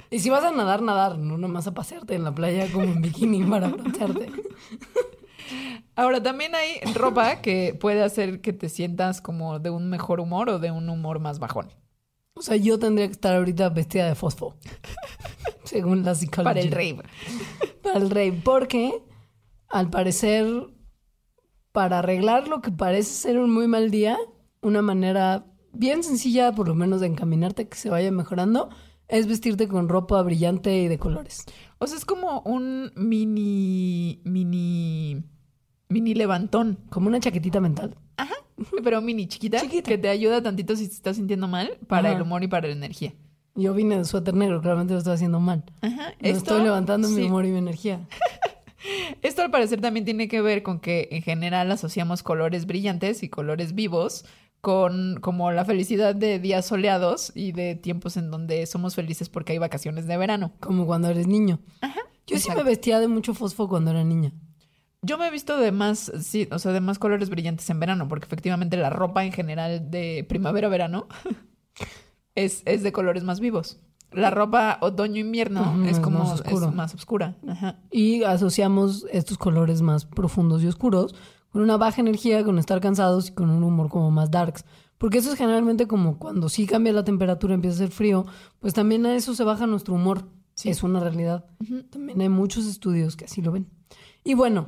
Y 0.10 0.20
si 0.20 0.30
vas 0.30 0.46
a 0.46 0.52
nadar, 0.52 0.82
nadar, 0.82 1.18
no 1.18 1.38
nomás 1.38 1.68
a 1.68 1.74
pasearte 1.74 2.16
en 2.16 2.24
la 2.24 2.34
playa 2.34 2.72
como 2.72 2.86
en 2.86 3.02
bikini 3.02 3.44
para 3.44 3.68
broncearte. 3.70 4.32
Ahora, 5.96 6.22
también 6.22 6.54
hay 6.56 6.80
ropa 6.94 7.42
que 7.42 7.78
puede 7.80 8.04
hacer 8.04 8.42
que 8.42 8.54
te 8.54 8.70
sientas 8.70 9.22
como 9.22 9.60
de 9.60 9.70
un 9.70 9.90
mejor 9.90 10.20
humor 10.20 10.50
o 10.50 10.60
de 10.60 10.72
un 10.72 10.90
humor 10.90 11.20
más 11.20 11.40
bajón. 11.40 11.70
O 12.34 12.42
sea, 12.42 12.56
yo 12.56 12.80
tendría 12.80 13.08
que 13.08 13.14
estar 13.14 13.36
ahorita 13.36 13.70
vestida 13.70 14.08
de 14.08 14.16
fosfo. 14.16 14.56
Según 15.64 16.04
la 16.04 16.16
psicología. 16.16 16.44
Para 16.44 16.62
el 16.62 16.72
rave. 16.72 17.04
Para 17.84 17.98
el 17.98 18.10
rey. 18.10 18.32
Porque, 18.32 19.04
al 19.70 19.90
parecer, 19.90 20.46
para 21.72 22.00
arreglar 22.00 22.48
lo 22.48 22.62
que 22.62 22.72
parece 22.72 23.12
ser 23.12 23.38
un 23.38 23.54
muy 23.54 23.68
mal 23.68 23.92
día, 23.92 24.18
una 24.62 24.82
manera 24.82 25.46
bien 25.74 26.04
sencilla, 26.04 26.54
por 26.54 26.68
lo 26.68 26.76
menos 26.76 27.02
de 27.02 27.08
encaminarte 27.08 27.68
que 27.68 27.78
se 27.78 27.90
vaya 27.90 28.12
mejorando, 28.12 28.70
es 29.08 29.28
vestirte 29.28 29.68
con 29.68 29.90
ropa 29.90 30.22
brillante 30.22 30.76
y 30.78 30.88
de 30.88 30.98
colores. 30.98 31.46
O 31.80 31.88
sea, 31.88 31.98
es 31.98 32.06
como 32.06 32.42
un 32.42 32.92
mini. 32.96 34.22
mini. 34.24 35.24
Mini 35.92 36.14
levantón. 36.14 36.78
Como 36.90 37.08
una 37.08 37.20
chaquetita 37.20 37.60
mental. 37.60 37.96
Pero 38.84 39.02
mini 39.02 39.28
chiquita, 39.28 39.60
Chiquita. 39.60 39.90
Que 39.90 39.98
te 39.98 40.10
ayuda 40.10 40.42
tantito 40.42 40.76
si 40.76 40.88
te 40.88 40.94
estás 40.94 41.16
sintiendo 41.16 41.48
mal 41.48 41.78
para 41.88 42.10
Ajá. 42.10 42.18
el 42.18 42.22
humor 42.22 42.44
y 42.44 42.48
para 42.48 42.68
la 42.68 42.74
energía. 42.74 43.14
Yo 43.56 43.74
vine 43.74 43.98
de 43.98 44.06
suéter 44.06 44.34
negro, 44.34 44.62
claramente 44.62 44.94
lo 44.94 45.00
estoy 45.00 45.14
haciendo 45.14 45.40
mal. 45.40 45.64
Ajá. 45.82 46.14
Estoy 46.20 46.64
levantando 46.64 47.10
mi 47.10 47.16
sí. 47.16 47.22
humor 47.24 47.46
y 47.46 47.50
mi 47.52 47.58
energía. 47.58 48.08
Esto 49.22 49.42
al 49.42 49.52
parecer 49.52 49.82
también 49.82 50.06
tiene 50.06 50.28
que 50.28 50.42
ver 50.42 50.64
con 50.64 50.80
que 50.80 51.10
en 51.12 51.22
general 51.22 51.72
asociamos 51.72 52.24
colores 52.24 52.66
brillantes 52.66 53.24
y 53.24 53.30
colores 53.30 53.76
vivos 53.76 54.26
con 54.62 55.20
como 55.22 55.52
la 55.52 55.66
felicidad 55.66 56.16
de 56.16 56.40
días 56.40 56.66
soleados 56.66 57.32
y 57.36 57.52
de 57.52 57.76
tiempos 57.76 58.16
en 58.18 58.32
donde 58.32 58.66
somos 58.68 58.96
felices 58.96 59.28
porque 59.28 59.54
hay 59.54 59.58
vacaciones 59.58 60.08
de 60.08 60.18
verano. 60.18 60.54
Como 60.60 60.86
cuando 60.86 61.10
eres 61.10 61.28
niño. 61.28 61.60
Yo 62.28 62.38
sí 62.38 62.44
exacto. 62.44 62.64
me 62.64 62.70
vestía 62.70 63.00
de 63.00 63.08
mucho 63.08 63.34
fosfo 63.34 63.68
cuando 63.68 63.92
era 63.92 64.04
niña. 64.04 64.32
Yo 65.04 65.18
me 65.18 65.28
he 65.28 65.32
visto 65.32 65.58
de 65.58 65.72
más, 65.72 66.12
sí, 66.22 66.48
o 66.52 66.60
sea, 66.60 66.72
de 66.74 66.82
más 66.82 67.00
colores 67.00 67.30
brillantes 67.30 67.70
en 67.70 67.80
verano, 67.80 68.08
porque 68.08 68.26
efectivamente 68.26 68.78
la 68.78 68.92
ropa 68.92 69.26
en 69.26 69.32
general 69.32 69.90
de 69.90 70.26
primavera-verano 70.30 71.08
es, 72.36 72.62
es 72.66 72.84
de 72.84 72.92
colores 72.92 73.24
más 73.24 73.40
vivos. 73.40 73.80
La 74.12 74.30
ropa 74.30 74.78
otoño-invierno 74.82 75.86
es 75.86 75.94
es 75.94 76.00
como 76.00 76.20
más 76.20 76.34
oscuro. 76.34 76.68
es 76.68 76.76
más 76.76 76.94
oscura. 76.94 77.38
Ajá. 77.48 77.80
Y 77.90 78.24
asociamos 78.24 79.08
estos 79.12 79.38
colores 79.38 79.82
más 79.82 80.06
profundos 80.06 80.62
y 80.64 80.68
oscuros 80.68 81.16
con 81.52 81.62
una 81.62 81.78
baja 81.78 82.02
energía, 82.02 82.44
con 82.44 82.60
estar 82.60 82.80
cansados 82.82 83.30
y 83.30 83.32
con 83.34 83.50
un 83.50 83.64
humor 83.64 83.90
como 83.90 84.12
más 84.12 84.30
darks. 84.30 84.66
Porque 84.98 85.18
eso 85.18 85.32
es 85.32 85.38
generalmente 85.38 85.88
como 85.88 86.20
cuando 86.20 86.48
sí 86.48 86.68
cambia 86.68 86.94
la 86.94 87.04
temperatura, 87.04 87.54
empieza 87.54 87.76
a 87.76 87.86
hacer 87.86 87.92
frío, 87.92 88.26
pues 88.60 88.74
también 88.74 89.06
a 89.06 89.16
eso 89.16 89.34
se 89.34 89.44
baja 89.44 89.66
nuestro 89.66 89.96
humor. 89.96 90.28
Es 90.64 90.84
una 90.84 91.00
realidad. 91.00 91.46
También 91.90 92.22
hay 92.22 92.30
muchos 92.30 92.68
estudios 92.68 93.16
que 93.16 93.26
así 93.26 93.42
lo 93.42 93.52
ven. 93.52 93.68
Y 94.24 94.36
bueno, 94.36 94.68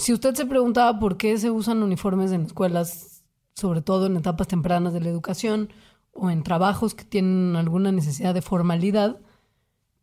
si 0.00 0.12
usted 0.12 0.34
se 0.34 0.46
preguntaba 0.46 0.98
por 0.98 1.16
qué 1.16 1.38
se 1.38 1.50
usan 1.50 1.82
uniformes 1.82 2.32
en 2.32 2.42
escuelas, 2.42 3.24
sobre 3.54 3.82
todo 3.82 4.06
en 4.06 4.16
etapas 4.16 4.48
tempranas 4.48 4.92
de 4.92 5.00
la 5.00 5.08
educación 5.10 5.68
o 6.12 6.30
en 6.30 6.42
trabajos 6.42 6.94
que 6.94 7.04
tienen 7.04 7.54
alguna 7.56 7.92
necesidad 7.92 8.34
de 8.34 8.42
formalidad, 8.42 9.20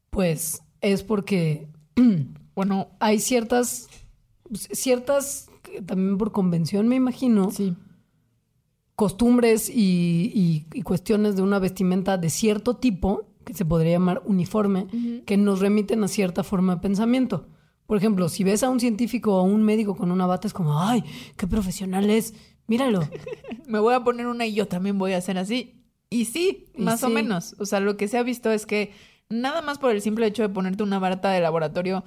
pues 0.09 0.61
es 0.81 1.03
porque 1.03 1.67
Bueno, 2.55 2.87
hay 2.99 3.19
ciertas, 3.19 3.87
ciertas, 4.51 5.51
también 5.85 6.17
por 6.17 6.31
convención 6.31 6.87
me 6.87 6.95
imagino, 6.95 7.51
sí. 7.51 7.75
costumbres 8.95 9.69
y, 9.69 10.31
y- 10.33 10.65
y 10.73 10.81
cuestiones 10.81 11.35
de 11.35 11.43
una 11.43 11.59
vestimenta 11.59 12.17
de 12.17 12.29
cierto 12.31 12.77
tipo, 12.77 13.25
que 13.45 13.53
se 13.53 13.63
podría 13.63 13.93
llamar 13.93 14.23
uniforme, 14.25 14.87
que 15.25 15.37
nos 15.37 15.59
remiten 15.59 16.03
a 16.03 16.07
cierta 16.07 16.43
forma 16.43 16.75
de 16.75 16.81
pensamiento. 16.81 17.45
Por 17.87 17.97
ejemplo, 17.97 18.29
si 18.29 18.43
ves 18.43 18.63
a 18.63 18.69
un 18.69 18.79
científico 18.79 19.35
o 19.35 19.39
a 19.39 19.43
un 19.43 19.63
médico 19.63 19.95
con 19.95 20.11
una 20.11 20.27
bata, 20.27 20.47
es 20.47 20.53
como, 20.53 20.79
ay, 20.79 21.03
qué 21.37 21.47
profesional 21.47 22.09
es, 22.09 22.33
míralo. 22.67 22.99
me 23.67 23.79
voy 23.79 23.95
a 23.95 24.03
poner 24.03 24.27
una 24.27 24.45
y 24.45 24.53
yo 24.53 24.67
también 24.67 24.99
voy 24.99 25.13
a 25.13 25.17
hacer 25.17 25.37
así. 25.37 25.85
Y 26.09 26.25
sí, 26.25 26.65
Y 26.75 26.83
más 26.83 27.03
o 27.03 27.09
menos. 27.09 27.55
O 27.59 27.65
sea, 27.65 27.79
lo 27.79 27.97
que 27.97 28.07
se 28.07 28.17
ha 28.17 28.23
visto 28.23 28.51
es 28.51 28.65
que 28.65 28.91
nada 29.29 29.61
más 29.61 29.79
por 29.79 29.91
el 29.91 30.01
simple 30.01 30.27
hecho 30.27 30.43
de 30.43 30.49
ponerte 30.49 30.83
una 30.83 30.99
bata 30.99 31.31
de 31.31 31.41
laboratorio 31.41 32.03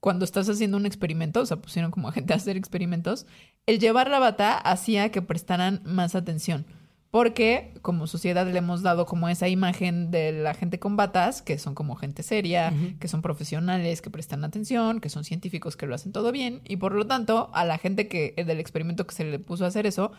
cuando 0.00 0.24
estás 0.24 0.48
haciendo 0.48 0.76
un 0.76 0.86
experimento, 0.86 1.40
o 1.40 1.46
sea, 1.46 1.56
pusieron 1.56 1.90
como 1.90 2.08
a 2.08 2.12
gente 2.12 2.32
a 2.32 2.36
hacer 2.36 2.56
experimentos, 2.56 3.26
el 3.66 3.78
llevar 3.78 4.08
la 4.08 4.20
bata 4.20 4.56
hacía 4.56 5.10
que 5.10 5.22
prestaran 5.22 5.82
más 5.84 6.14
atención. 6.14 6.66
Porque 7.10 7.72
como 7.82 8.06
sociedad 8.06 8.46
le 8.46 8.58
hemos 8.58 8.82
dado 8.82 9.06
como 9.06 9.28
esa 9.28 9.48
imagen 9.48 10.10
de 10.10 10.32
la 10.32 10.52
gente 10.54 10.78
con 10.78 10.96
batas, 10.96 11.40
que 11.40 11.56
son 11.58 11.74
como 11.74 11.96
gente 11.96 12.22
seria, 12.22 12.74
que 13.00 13.08
son 13.08 13.22
profesionales, 13.22 14.02
que 14.02 14.10
prestan 14.10 14.44
atención, 14.44 15.00
que 15.00 15.08
son 15.08 15.24
científicos, 15.24 15.76
que 15.76 15.86
lo 15.86 15.94
hacen 15.94 16.12
todo 16.12 16.30
bien, 16.32 16.60
y 16.68 16.76
por 16.76 16.92
lo 16.92 17.06
tanto, 17.06 17.50
a 17.54 17.64
la 17.64 17.78
gente 17.78 18.08
que 18.08 18.34
del 18.44 18.60
experimento 18.60 19.06
que 19.06 19.14
se 19.14 19.24
le 19.24 19.38
puso 19.38 19.64
a 19.64 19.68
hacer 19.68 19.86
eso, 19.86 20.10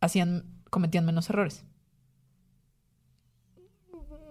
hacían, 0.00 0.44
cometían 0.70 1.04
menos 1.04 1.28
errores. 1.28 1.64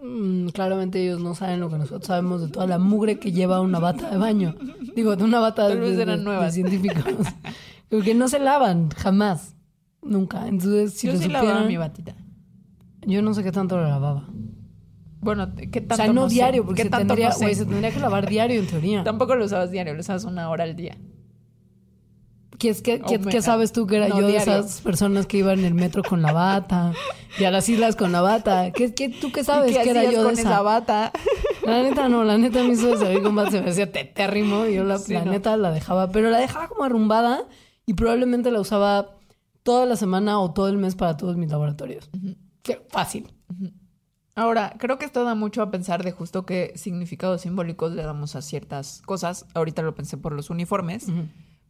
Mm, 0.02 0.50
claramente 0.50 1.02
ellos 1.04 1.20
no 1.20 1.36
saben 1.36 1.60
lo 1.60 1.70
que 1.70 1.78
nosotros 1.78 2.06
sabemos 2.06 2.42
de 2.42 2.48
toda 2.50 2.68
la 2.68 2.78
mugre 2.78 3.18
que 3.20 3.32
lleva 3.32 3.62
una 3.62 3.80
bata 3.80 4.10
de 4.10 4.18
baño. 4.18 4.56
Digo, 4.96 5.16
de 5.16 5.24
una 5.24 5.40
bata 5.40 5.68
Tal 5.68 5.76
de, 5.76 5.80
vez 5.80 5.98
de- 5.98 6.04
eran 6.04 6.20
de 6.20 6.24
nuevas. 6.26 6.54
científicos. 6.54 7.04
Porque 7.90 8.14
no 8.14 8.28
se 8.28 8.40
lavan, 8.40 8.90
jamás. 8.92 9.55
Nunca. 10.06 10.48
Entonces, 10.48 10.94
si 10.94 11.08
Yo 11.08 11.14
lo 11.14 11.20
sí 11.20 11.28
lavaba 11.28 11.52
supieran- 11.52 11.68
mi 11.68 11.78
batita. 11.78 12.16
Yo 13.08 13.22
no 13.22 13.34
sé 13.34 13.44
qué 13.44 13.52
tanto 13.52 13.76
lo 13.78 13.84
lavaba. 13.84 14.28
Bueno, 15.22 15.54
¿qué 15.56 15.82
tanto 15.82 15.94
o 15.96 15.98
sea, 15.98 16.14
no, 16.14 16.28
diario, 16.28 16.64
porque 16.66 16.84
¿Qué 16.84 16.84
se 16.84 16.90
tanto 16.92 17.08
tendría, 17.08 17.30
no 17.30 17.36
sé? 17.36 17.46
güey, 17.46 17.56
se 17.56 17.66
tendría 17.66 17.92
que 17.92 18.00
lavar 18.00 18.30
diario 18.30 18.60
en 18.60 18.68
teoría. 18.68 19.04
Tampoco 19.04 19.36
lo 19.36 19.46
usabas 19.46 19.72
diario, 19.72 19.94
lo 19.96 20.00
usabas 20.02 20.24
una 20.24 20.50
hora 20.50 20.64
al 20.64 20.76
día. 20.76 20.98
¿Qué, 22.60 22.70
es 22.70 22.82
que, 22.82 23.02
qué, 23.02 23.20
qué 23.20 23.42
sabes 23.42 23.74
tú 23.74 23.86
que 23.86 23.98
era 23.98 24.08
no, 24.08 24.22
yo 24.22 24.28
de 24.28 24.38
esas 24.38 24.80
personas 24.82 25.26
que 25.26 25.38
iban 25.38 25.60
en 25.60 25.66
el 25.66 25.74
metro 25.74 26.04
con 26.04 26.22
la 26.22 26.32
bata 26.32 26.94
y 27.38 27.44
a 27.44 27.52
las 27.52 27.68
islas 27.68 27.98
con 27.98 28.12
la 28.14 28.22
bata? 28.22 28.72
¿Qué, 28.72 28.94
qué, 28.94 29.10
¿Tú 29.10 29.32
qué 29.34 29.44
sabes 29.44 29.72
¿Y 29.72 29.76
qué 29.76 29.84
que 29.84 29.90
era 29.90 30.04
yo 30.06 30.20
de 30.20 30.24
con 30.24 30.34
esa? 30.34 30.42
esa 30.42 30.62
bata? 30.62 31.12
La 31.66 31.84
neta 31.84 32.08
no, 32.08 32.24
la 32.24 32.38
neta 32.38 32.64
me 32.64 32.74
hizo 32.74 32.96
salir 32.98 33.22
con 33.24 33.36
bata, 33.36 33.52
se 33.52 33.62
me 33.62 33.72
hacía 33.72 33.92
tetérrimo 33.92 34.66
y 34.68 34.76
yo 34.76 34.84
la, 34.86 35.00
Sí, 35.00 35.14
la 35.14 35.26
no. 35.26 35.32
neta 35.32 35.58
la 35.58 35.72
dejaba, 35.72 36.12
pero 36.12 36.30
la 36.30 36.38
dejaba 36.38 36.70
como 36.70 36.84
arrumbada 36.86 37.44
y 37.86 37.94
probablemente 37.96 38.52
la 38.52 38.62
usaba 38.62 39.15
toda 39.66 39.86
la 39.88 39.96
semana 39.96 40.40
o 40.40 40.54
todo 40.54 40.70
el 40.70 40.78
mes 40.78 40.96
para 40.96 41.18
todos 41.18 41.36
mis 41.38 41.50
laboratorios. 41.50 42.08
Qué 42.62 42.86
fácil. 42.90 43.34
Ahora, 44.36 44.76
creo 44.78 44.98
que 45.00 45.06
esto 45.06 45.24
da 45.24 45.34
mucho 45.34 45.62
a 45.64 45.72
pensar 45.72 46.04
de 46.04 46.12
justo 46.12 46.46
qué 46.46 46.74
significados 46.76 47.42
simbólicos 47.42 47.92
le 47.94 48.04
damos 48.04 48.36
a 48.36 48.42
ciertas 48.44 49.02
cosas. 49.06 49.48
Ahorita 49.56 49.82
lo 49.82 49.96
pensé 49.96 50.18
por 50.18 50.34
los 50.34 50.50
uniformes. 50.52 51.08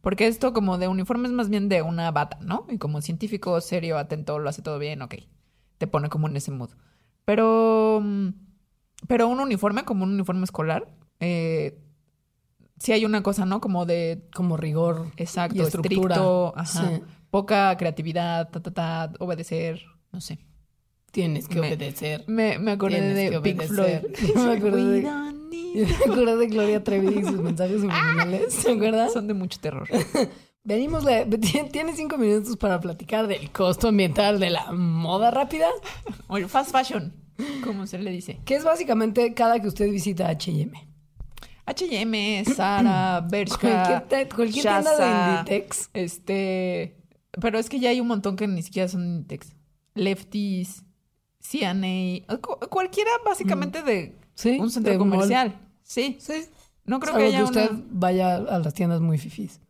Porque 0.02 0.26
esto 0.26 0.52
como 0.52 0.76
de 0.76 0.88
uniforme 0.88 1.26
es 1.26 1.32
más 1.32 1.48
bien 1.48 1.68
de 1.68 1.80
una 1.82 2.10
bata, 2.10 2.38
¿no? 2.42 2.66
Y 2.68 2.76
como 2.78 3.00
científico, 3.00 3.60
serio, 3.60 3.96
atento, 3.98 4.38
lo 4.38 4.48
hace 4.50 4.62
todo 4.62 4.78
bien, 4.78 5.00
ok. 5.02 5.14
Te 5.78 5.86
pone 5.86 6.08
como 6.10 6.28
en 6.28 6.36
ese 6.36 6.50
mood. 6.50 6.70
Pero, 7.24 8.00
mm, 8.04 8.28
pero 9.08 9.26
un 9.28 9.40
uniforme, 9.40 9.84
como 9.84 10.04
un 10.04 10.12
uniforme 10.12 10.44
escolar, 10.44 10.86
eh, 11.18 11.78
sí 12.78 12.92
hay 12.92 13.04
una 13.04 13.22
cosa, 13.22 13.46
¿no? 13.46 13.60
Como 13.60 13.86
de 13.86 14.28
Como 14.34 14.56
rigor. 14.56 15.06
exacto, 15.16 15.56
Y 15.56 15.60
estructura. 15.62 16.14
estricto, 16.14 16.52
ajá, 16.56 16.88
Sí. 16.88 17.02
Poca 17.40 17.76
creatividad, 17.76 18.48
ta, 18.50 18.60
ta, 18.62 18.70
ta, 18.72 19.12
obedecer, 19.18 19.82
no 20.12 20.20
sé. 20.20 20.38
Tienes 21.12 21.48
que 21.48 21.60
Me- 21.60 21.68
obedecer. 21.68 22.24
Me, 22.26 22.58
me 22.58 22.72
acordé 22.72 22.96
Tienes 22.98 23.16
de 23.16 23.30
que 23.30 23.40
Pink 23.40 23.62
Floyd. 23.62 23.98
obedecer. 23.98 24.36
Me 24.46 24.52
acordé 24.56 24.84
de- 24.84 25.02
Me 25.76 26.12
acuerdo 26.12 26.38
de 26.38 26.46
Gloria 26.46 26.82
Trevi 26.82 27.18
y 27.18 27.22
sus 27.24 27.40
mensajes 27.40 27.80
subliminales. 27.82 28.54
¿Se 28.54 28.72
acuerdan? 28.72 29.10
Son 29.10 29.26
de 29.26 29.34
mucho 29.34 29.58
terror. 29.60 29.86
Venimos, 30.64 31.04
tienes 31.70 31.96
cinco 31.96 32.16
minutos 32.18 32.56
para 32.56 32.80
platicar 32.80 33.26
del 33.26 33.50
costo 33.52 33.88
ambiental 33.88 34.40
de 34.40 34.50
la 34.50 34.72
moda 34.72 35.30
rápida, 35.30 35.68
O 36.28 36.38
el 36.38 36.48
fast 36.48 36.72
fashion, 36.72 37.12
como 37.62 37.86
se 37.86 37.98
le 37.98 38.10
dice. 38.10 38.40
que 38.46 38.54
es 38.56 38.64
básicamente 38.64 39.32
cada 39.34 39.60
que 39.60 39.68
usted 39.68 39.90
visita 39.90 40.28
H&M. 40.28 40.72
H&M, 41.66 42.44
Zara, 42.54 43.20
Bershka, 43.30 43.58
Cualquier, 44.08 44.28
cualquier 44.34 44.62
tienda 44.64 44.96
de 44.96 45.30
Inditex. 45.52 45.90
Este, 45.94 46.96
pero 47.40 47.58
es 47.58 47.68
que 47.68 47.78
ya 47.80 47.90
hay 47.90 48.00
un 48.00 48.08
montón 48.08 48.36
que 48.36 48.46
ni 48.46 48.62
siquiera 48.62 48.88
son 48.88 49.04
Inditex. 49.06 49.54
Lefties, 49.94 50.84
cu- 52.40 52.58
cualquiera 52.68 53.10
básicamente 53.24 53.82
de 53.82 54.18
Sí, 54.34 54.58
un 54.60 54.70
centro 54.70 54.92
de 54.92 54.98
mall. 54.98 55.10
comercial. 55.10 55.58
Sí, 55.82 56.16
Sí. 56.20 56.46
no 56.84 57.00
creo 57.00 57.12
Salvo 57.14 57.18
que 57.28 57.34
haya 57.34 57.44
usted 57.44 57.70
una... 57.70 57.84
vaya 57.90 58.34
a 58.36 58.58
las 58.58 58.74
tiendas 58.74 59.00
muy 59.00 59.18
fifís. 59.18 59.60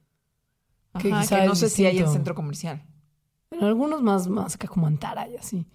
que 0.98 1.12
Ajá, 1.12 1.20
quizá 1.22 1.40
que 1.42 1.46
no 1.46 1.54
sé 1.54 1.68
si 1.68 1.84
hay 1.84 1.92
distinto. 1.92 2.12
centro 2.14 2.34
comercial. 2.34 2.82
En 3.50 3.62
algunos 3.64 4.02
más, 4.02 4.28
más 4.28 4.54
acá 4.54 4.66
como 4.66 4.86
Antara 4.86 5.28
y 5.28 5.36
así. 5.36 5.66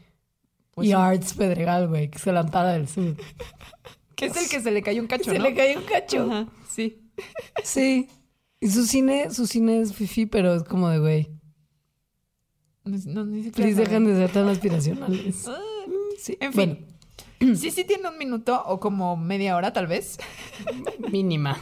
Pues 0.71 0.87
y 0.87 0.89
sí. 0.89 0.93
Arts 0.93 1.33
Pedregal, 1.35 1.87
güey, 1.87 2.09
que 2.09 2.17
es 2.17 2.25
el 2.27 2.37
Antara 2.37 2.73
del 2.73 2.87
sur. 2.87 3.15
Que 4.15 4.25
es 4.27 4.37
el 4.37 4.49
que 4.49 4.59
se 4.61 4.69
le 4.71 4.83
cayó 4.83 5.01
un 5.01 5.07
cacho, 5.07 5.31
Se 5.31 5.39
¿no? 5.39 5.45
le 5.45 5.55
cayó 5.55 5.79
un 5.79 5.85
cacho. 5.85 6.23
Ajá, 6.23 6.47
sí. 6.69 7.09
Sí. 7.63 8.07
Y 8.59 8.67
su 8.69 8.85
cine, 8.85 9.31
su 9.31 9.47
cine 9.47 9.81
es 9.81 9.93
fifí, 9.95 10.27
pero 10.27 10.53
es 10.53 10.63
como 10.63 10.89
de, 10.89 10.99
güey, 10.99 11.30
No, 12.83 13.25
ni 13.25 13.43
siquiera 13.43 13.55
please 13.55 13.73
sabe. 13.75 13.83
dejen 13.87 14.05
de 14.05 14.15
ser 14.15 14.31
tan 14.31 14.47
aspiracionales. 14.49 15.47
Ah, 15.47 15.59
Sí. 16.17 16.37
En 16.39 16.51
Bueno, 16.51 16.75
fin. 17.39 17.55
Sí, 17.57 17.71
sí 17.71 17.83
tiene 17.83 18.07
un 18.07 18.17
minuto 18.19 18.61
o 18.67 18.79
como 18.79 19.17
media 19.17 19.55
hora 19.55 19.73
tal 19.73 19.87
vez 19.87 20.19
mínima. 21.11 21.57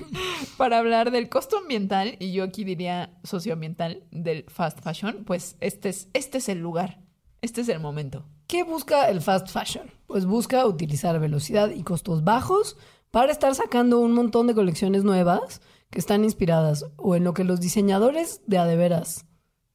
para 0.57 0.79
hablar 0.79 1.11
del 1.11 1.29
costo 1.29 1.57
ambiental 1.59 2.17
y 2.19 2.33
yo 2.33 2.43
aquí 2.43 2.65
diría 2.65 3.17
socioambiental 3.23 4.03
del 4.11 4.43
fast 4.49 4.79
fashion, 4.81 5.23
pues 5.25 5.55
este 5.61 5.87
es, 5.89 6.09
este 6.13 6.39
es 6.39 6.49
el 6.49 6.59
lugar, 6.59 6.99
este 7.41 7.61
es 7.61 7.69
el 7.69 7.79
momento. 7.79 8.25
¿Qué 8.47 8.63
busca 8.63 9.09
el 9.09 9.21
fast 9.21 9.47
fashion? 9.49 9.89
Pues 10.07 10.25
busca 10.25 10.65
utilizar 10.65 11.17
velocidad 11.19 11.69
y 11.71 11.83
costos 11.83 12.25
bajos 12.25 12.75
para 13.11 13.31
estar 13.31 13.55
sacando 13.55 13.99
un 13.99 14.11
montón 14.13 14.47
de 14.47 14.55
colecciones 14.55 15.05
nuevas 15.05 15.61
que 15.91 15.99
están 15.99 16.25
inspiradas 16.25 16.85
o 16.97 17.15
en 17.15 17.23
lo 17.23 17.33
que 17.33 17.45
los 17.45 17.61
diseñadores 17.61 18.41
de 18.47 18.57
adeveras, 18.57 19.25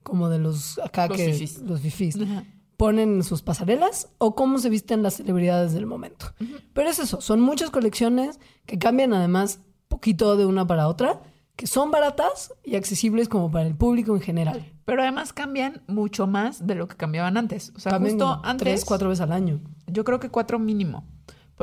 como 0.05 0.29
de 0.29 0.39
los 0.39 0.79
acá 0.79 1.09
Los 1.09 1.17
que 1.17 1.33
fifís. 1.33 1.59
los 1.63 1.81
fifís, 1.81 2.17
Ajá. 2.21 2.45
ponen 2.77 3.15
en 3.17 3.25
sus 3.25 3.43
pasarelas 3.43 4.09
o 4.19 4.37
cómo 4.37 4.59
se 4.59 4.69
visten 4.71 5.03
las 5.03 5.15
celebridades 5.15 5.73
del 5.73 5.87
momento. 5.87 6.27
Pero 6.73 6.89
es 6.89 7.01
eso, 7.01 7.21
son 7.21 7.41
muchas 7.41 7.71
colecciones 7.71 8.39
que 8.67 8.79
cambian 8.79 9.13
además 9.13 9.59
poquito 9.89 10.37
de 10.37 10.47
una 10.47 10.67
para 10.67 10.87
otra, 10.89 11.21
que 11.57 11.67
son 11.67 11.91
baratas 11.91 12.53
y 12.65 12.75
accesibles 12.77 13.29
como 13.29 13.51
para 13.51 13.67
el 13.67 13.77
público 13.77 14.15
en 14.15 14.21
general. 14.21 14.73
Pero 14.85 15.03
además 15.03 15.33
cambian 15.33 15.83
mucho 15.87 16.27
más 16.27 16.67
de 16.67 16.75
lo 16.75 16.89
que 16.89 16.97
cambiaban 16.97 17.37
antes. 17.37 17.73
O 17.77 17.79
sea, 17.79 17.93
Cambian 17.93 18.19
justo 18.19 18.41
antes, 18.45 18.65
tres, 18.65 18.85
cuatro 18.85 19.09
veces 19.09 19.23
al 19.23 19.33
año. 19.33 19.61
yo 19.87 20.05
creo 20.05 20.19
que 20.21 20.29
cuatro 20.31 20.59
mínimo. 20.59 21.05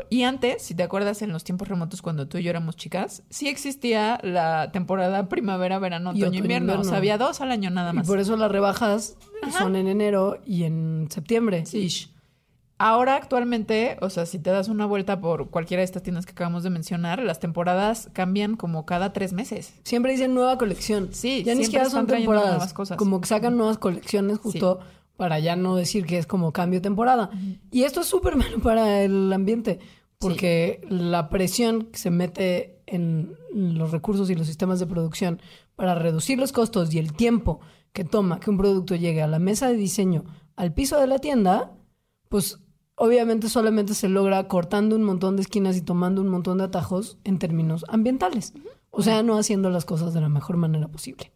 Y 0.10 0.23
antes, 0.23 0.62
si 0.62 0.73
te 0.73 0.84
acuerdas, 0.84 1.21
en 1.21 1.34
los 1.34 1.43
tiempos 1.43 1.67
remotos 1.67 2.01
cuando 2.01 2.27
tú 2.27 2.38
y 2.38 2.43
yo 2.43 2.49
éramos 2.49 2.77
chicas, 2.77 3.23
sí 3.30 3.49
existía 3.49 4.19
la 4.23 4.71
temporada 4.71 5.27
primavera, 5.27 5.80
verano, 5.80 6.12
Y 6.15 6.23
otoño, 6.23 6.39
invierno. 6.39 6.71
O 6.71 6.75
invierno. 6.75 6.84
sea, 6.89 6.97
había 6.97 7.17
dos 7.17 7.41
al 7.41 7.51
año 7.51 7.69
nada 7.71 7.91
Y 7.91 7.97
más. 7.97 8.08
por 8.08 8.19
eso 8.19 8.38
las 8.38 8.49
rebajas 8.51 9.17
son 9.58 9.75
en 9.75 9.88
enero 9.88 10.38
y 10.45 10.63
en 10.63 11.08
septiembre. 11.10 11.65
Sí. 11.65 11.80
ish. 11.80 12.10
Ahora 12.77 13.15
actualmente, 13.15 13.97
o 14.01 14.10
sea, 14.10 14.25
si 14.25 14.39
te 14.39 14.49
das 14.49 14.67
una 14.67 14.88
vuelta 14.88 15.21
por 15.21 15.51
cualquiera 15.51 15.82
de 15.82 15.86
estas 15.86 16.01
tiendas 16.01 16.25
que 16.25 16.32
acabamos 16.32 16.63
de 16.63 16.71
mencionar, 16.71 17.21
las 17.21 17.39
temporadas 17.39 18.10
cambian 18.13 18.56
como 18.56 18.88
cada 18.88 19.13
tres 19.13 19.34
meses. 19.34 19.75
Siempre 19.84 20.13
dicen 20.13 20.34
nueva 20.34 20.58
colección. 20.58 21.10
Sí, 21.12 21.43
ya 21.43 21.54
ni 21.54 21.65
siquiera 21.65 21.89
son 21.91 22.08
temporadas. 22.08 22.49
nuevas 22.49 22.73
cosas. 22.73 22.97
Como 22.97 23.21
que 23.21 23.27
sacan 23.27 23.56
nuevas 23.56 23.77
colecciones 23.77 24.39
justo 24.39 24.80
para 25.21 25.38
ya 25.38 25.55
no 25.55 25.75
decir 25.75 26.07
que 26.07 26.17
es 26.17 26.25
como 26.25 26.51
cambio 26.51 26.79
de 26.79 26.81
temporada. 26.81 27.29
Y 27.69 27.84
esto 27.84 28.01
es 28.01 28.07
súper 28.07 28.36
malo 28.38 28.57
para 28.57 29.03
el 29.03 29.31
ambiente, 29.31 29.77
porque 30.17 30.81
la 30.89 31.29
presión 31.29 31.84
que 31.91 31.99
se 31.99 32.10
mete 32.10 32.81
en 32.88 33.38
los 33.53 33.91
recursos 33.91 34.31
y 34.31 34.36
los 34.36 34.47
sistemas 34.47 34.79
de 34.79 34.88
producción 34.88 35.39
para 35.75 35.93
reducir 35.93 36.39
los 36.39 36.51
costos 36.51 36.91
y 36.91 36.97
el 36.97 37.13
tiempo 37.13 37.60
que 37.93 38.03
toma 38.03 38.39
que 38.39 38.49
un 38.49 38.57
producto 38.57 38.95
llegue 38.95 39.21
a 39.21 39.27
la 39.27 39.38
mesa 39.38 39.67
de 39.67 39.75
diseño, 39.75 40.23
al 40.55 40.73
piso 40.73 40.99
de 40.99 41.05
la 41.05 41.19
tienda, 41.19 41.71
pues 42.27 42.57
obviamente 42.95 43.47
solamente 43.47 43.93
se 43.93 44.10
logra 44.10 44.47
cortando 44.47 44.95
un 44.95 45.03
montón 45.03 45.36
de 45.36 45.43
esquinas 45.43 45.78
y 45.78 45.82
tomando 45.84 46.22
un 46.22 46.30
montón 46.30 46.57
de 46.57 46.63
atajos 46.63 47.19
en 47.26 47.38
términos 47.38 47.86
ambientales. 47.89 48.53
O 48.89 49.03
sea, 49.03 49.22
no 49.22 49.38
haciendo 49.38 49.69
las 49.69 49.86
cosas 49.86 50.15
de 50.15 50.22
la 50.22 50.30
mejor 50.30 50.57
manera 50.57 50.88
posible. 50.88 51.32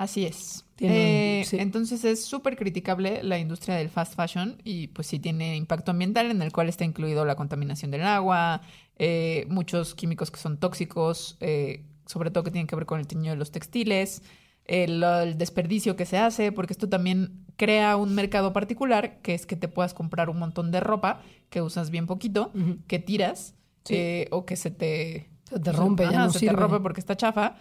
Así 0.00 0.24
es. 0.24 0.64
Tiene- 0.76 1.40
Eh, 1.40 1.44
sí. 1.44 1.58
Entonces 1.60 2.04
es 2.06 2.24
súper 2.24 2.56
criticable 2.56 3.22
la 3.22 3.38
industria 3.38 3.74
del 3.76 3.90
fast 3.90 4.14
fashion 4.16 4.56
y 4.64 4.86
pues 4.88 5.06
sí 5.08 5.18
tiene 5.18 5.56
impacto 5.56 5.90
ambiental 5.90 6.30
en 6.30 6.40
el 6.40 6.52
cual 6.52 6.70
está 6.70 6.86
incluido 6.86 7.26
la 7.26 7.34
contaminación 7.36 7.90
del 7.90 8.04
agua, 8.04 8.62
eh, 8.96 9.44
muchos 9.50 9.94
químicos 9.94 10.30
que 10.30 10.40
son 10.40 10.56
tóxicos, 10.56 11.36
eh, 11.40 11.84
sobre 12.06 12.30
todo 12.30 12.44
que 12.44 12.50
tienen 12.50 12.66
que 12.66 12.76
ver 12.76 12.86
con 12.86 12.98
el 12.98 13.06
teñido 13.06 13.34
de 13.34 13.38
los 13.38 13.50
textiles, 13.50 14.22
el, 14.64 15.02
el 15.02 15.36
desperdicio 15.36 15.96
que 15.96 16.06
se 16.06 16.16
hace, 16.16 16.50
porque 16.50 16.72
esto 16.72 16.88
también 16.88 17.44
crea 17.56 17.96
un 17.96 18.14
mercado 18.14 18.54
particular, 18.54 19.20
que 19.20 19.34
es 19.34 19.44
que 19.44 19.56
te 19.56 19.68
puedas 19.68 19.92
comprar 19.92 20.30
un 20.30 20.38
montón 20.38 20.70
de 20.70 20.80
ropa 20.80 21.20
que 21.50 21.60
usas 21.60 21.90
bien 21.90 22.06
poquito, 22.06 22.52
que 22.86 22.98
tiras 23.00 23.54
Sí. 23.84 23.94
eh, 23.96 24.28
o 24.30 24.46
que 24.46 24.56
se 24.56 24.70
te... 24.70 25.28
Se 25.48 25.58
te 25.58 25.72
rompe, 25.72 26.04
ya 26.04 26.10
Ajá, 26.10 26.24
no 26.26 26.32
se 26.32 26.38
sirve. 26.38 26.54
te 26.54 26.60
rompe 26.60 26.80
porque 26.80 27.00
está 27.00 27.16
chafa, 27.16 27.56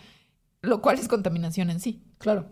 lo 0.61 0.81
cual 0.81 0.99
es 0.99 1.07
contaminación 1.07 1.69
en 1.69 1.79
sí. 1.79 2.01
Claro. 2.17 2.47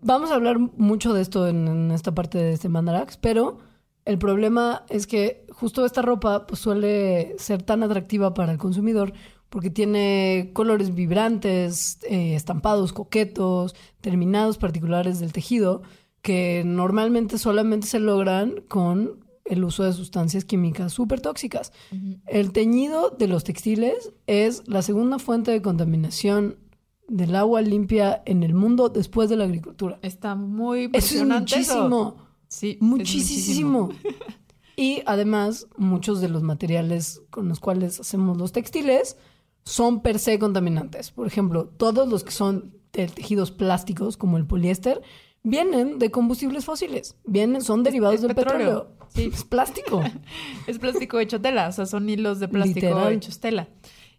Vamos 0.00 0.30
a 0.30 0.34
hablar 0.34 0.58
mucho 0.58 1.14
de 1.14 1.22
esto 1.22 1.48
en, 1.48 1.66
en 1.66 1.90
esta 1.90 2.14
parte 2.14 2.38
de 2.38 2.52
este 2.52 2.68
Mandarax, 2.68 3.16
pero 3.16 3.58
El 4.04 4.18
problema 4.18 4.84
es 4.90 5.06
que 5.06 5.46
justo 5.50 5.86
esta 5.86 6.02
ropa 6.02 6.46
pues, 6.46 6.60
suele 6.60 7.34
ser 7.38 7.62
tan 7.62 7.82
atractiva 7.82 8.34
para 8.34 8.52
el 8.52 8.58
consumidor 8.58 9.12
porque 9.48 9.70
tiene 9.70 10.50
colores 10.52 10.94
vibrantes, 10.94 11.98
eh, 12.10 12.34
estampados 12.34 12.92
coquetos, 12.92 13.74
terminados 14.00 14.58
particulares 14.58 15.20
del 15.20 15.32
tejido, 15.32 15.82
que 16.22 16.64
normalmente 16.66 17.38
solamente 17.38 17.86
se 17.86 18.00
logran 18.00 18.62
con 18.68 19.24
el 19.44 19.62
uso 19.62 19.84
de 19.84 19.92
sustancias 19.92 20.44
químicas 20.44 20.92
súper 20.92 21.20
tóxicas. 21.20 21.72
El 22.26 22.52
teñido 22.52 23.10
de 23.10 23.28
los 23.28 23.44
textiles 23.44 24.12
es 24.26 24.66
la 24.66 24.82
segunda 24.82 25.18
fuente 25.18 25.50
de 25.50 25.62
contaminación 25.62 26.56
del 27.08 27.36
agua 27.36 27.60
limpia 27.60 28.22
en 28.26 28.42
el 28.42 28.54
mundo 28.54 28.88
después 28.88 29.28
de 29.28 29.36
la 29.36 29.44
agricultura. 29.44 29.98
Está 30.02 30.34
muy 30.34 30.90
Eso 30.92 30.96
es 30.96 31.12
impresionante 31.20 31.56
muchísimo. 31.56 32.16
Sí, 32.48 32.70
es 32.72 32.82
Muchísimo. 32.82 33.90
Y 34.76 35.02
además, 35.06 35.68
muchos 35.76 36.20
de 36.20 36.28
los 36.28 36.42
materiales 36.42 37.22
con 37.30 37.48
los 37.48 37.60
cuales 37.60 38.00
hacemos 38.00 38.36
los 38.38 38.52
textiles 38.52 39.16
son 39.64 40.02
per 40.02 40.18
se 40.18 40.38
contaminantes. 40.38 41.10
Por 41.10 41.26
ejemplo, 41.26 41.66
todos 41.66 42.08
los 42.08 42.24
que 42.24 42.32
son 42.32 42.74
de 42.92 43.06
tejidos 43.06 43.50
plásticos, 43.50 44.16
como 44.16 44.36
el 44.36 44.46
poliéster, 44.46 45.00
vienen 45.42 45.98
de 45.98 46.10
combustibles 46.10 46.64
fósiles. 46.64 47.16
Vienen, 47.24 47.62
son 47.62 47.82
derivados 47.82 48.16
es 48.16 48.22
del 48.22 48.34
petróleo. 48.34 48.88
petróleo. 48.88 49.08
Sí. 49.14 49.30
Es 49.32 49.44
plástico. 49.44 50.02
Es 50.66 50.78
plástico 50.78 51.20
hecho 51.20 51.40
tela, 51.40 51.68
o 51.68 51.72
sea, 51.72 51.86
son 51.86 52.08
hilos 52.08 52.40
de 52.40 52.48
plástico 52.48 52.86
Literal. 52.86 53.12
hechos 53.12 53.38
tela. 53.38 53.68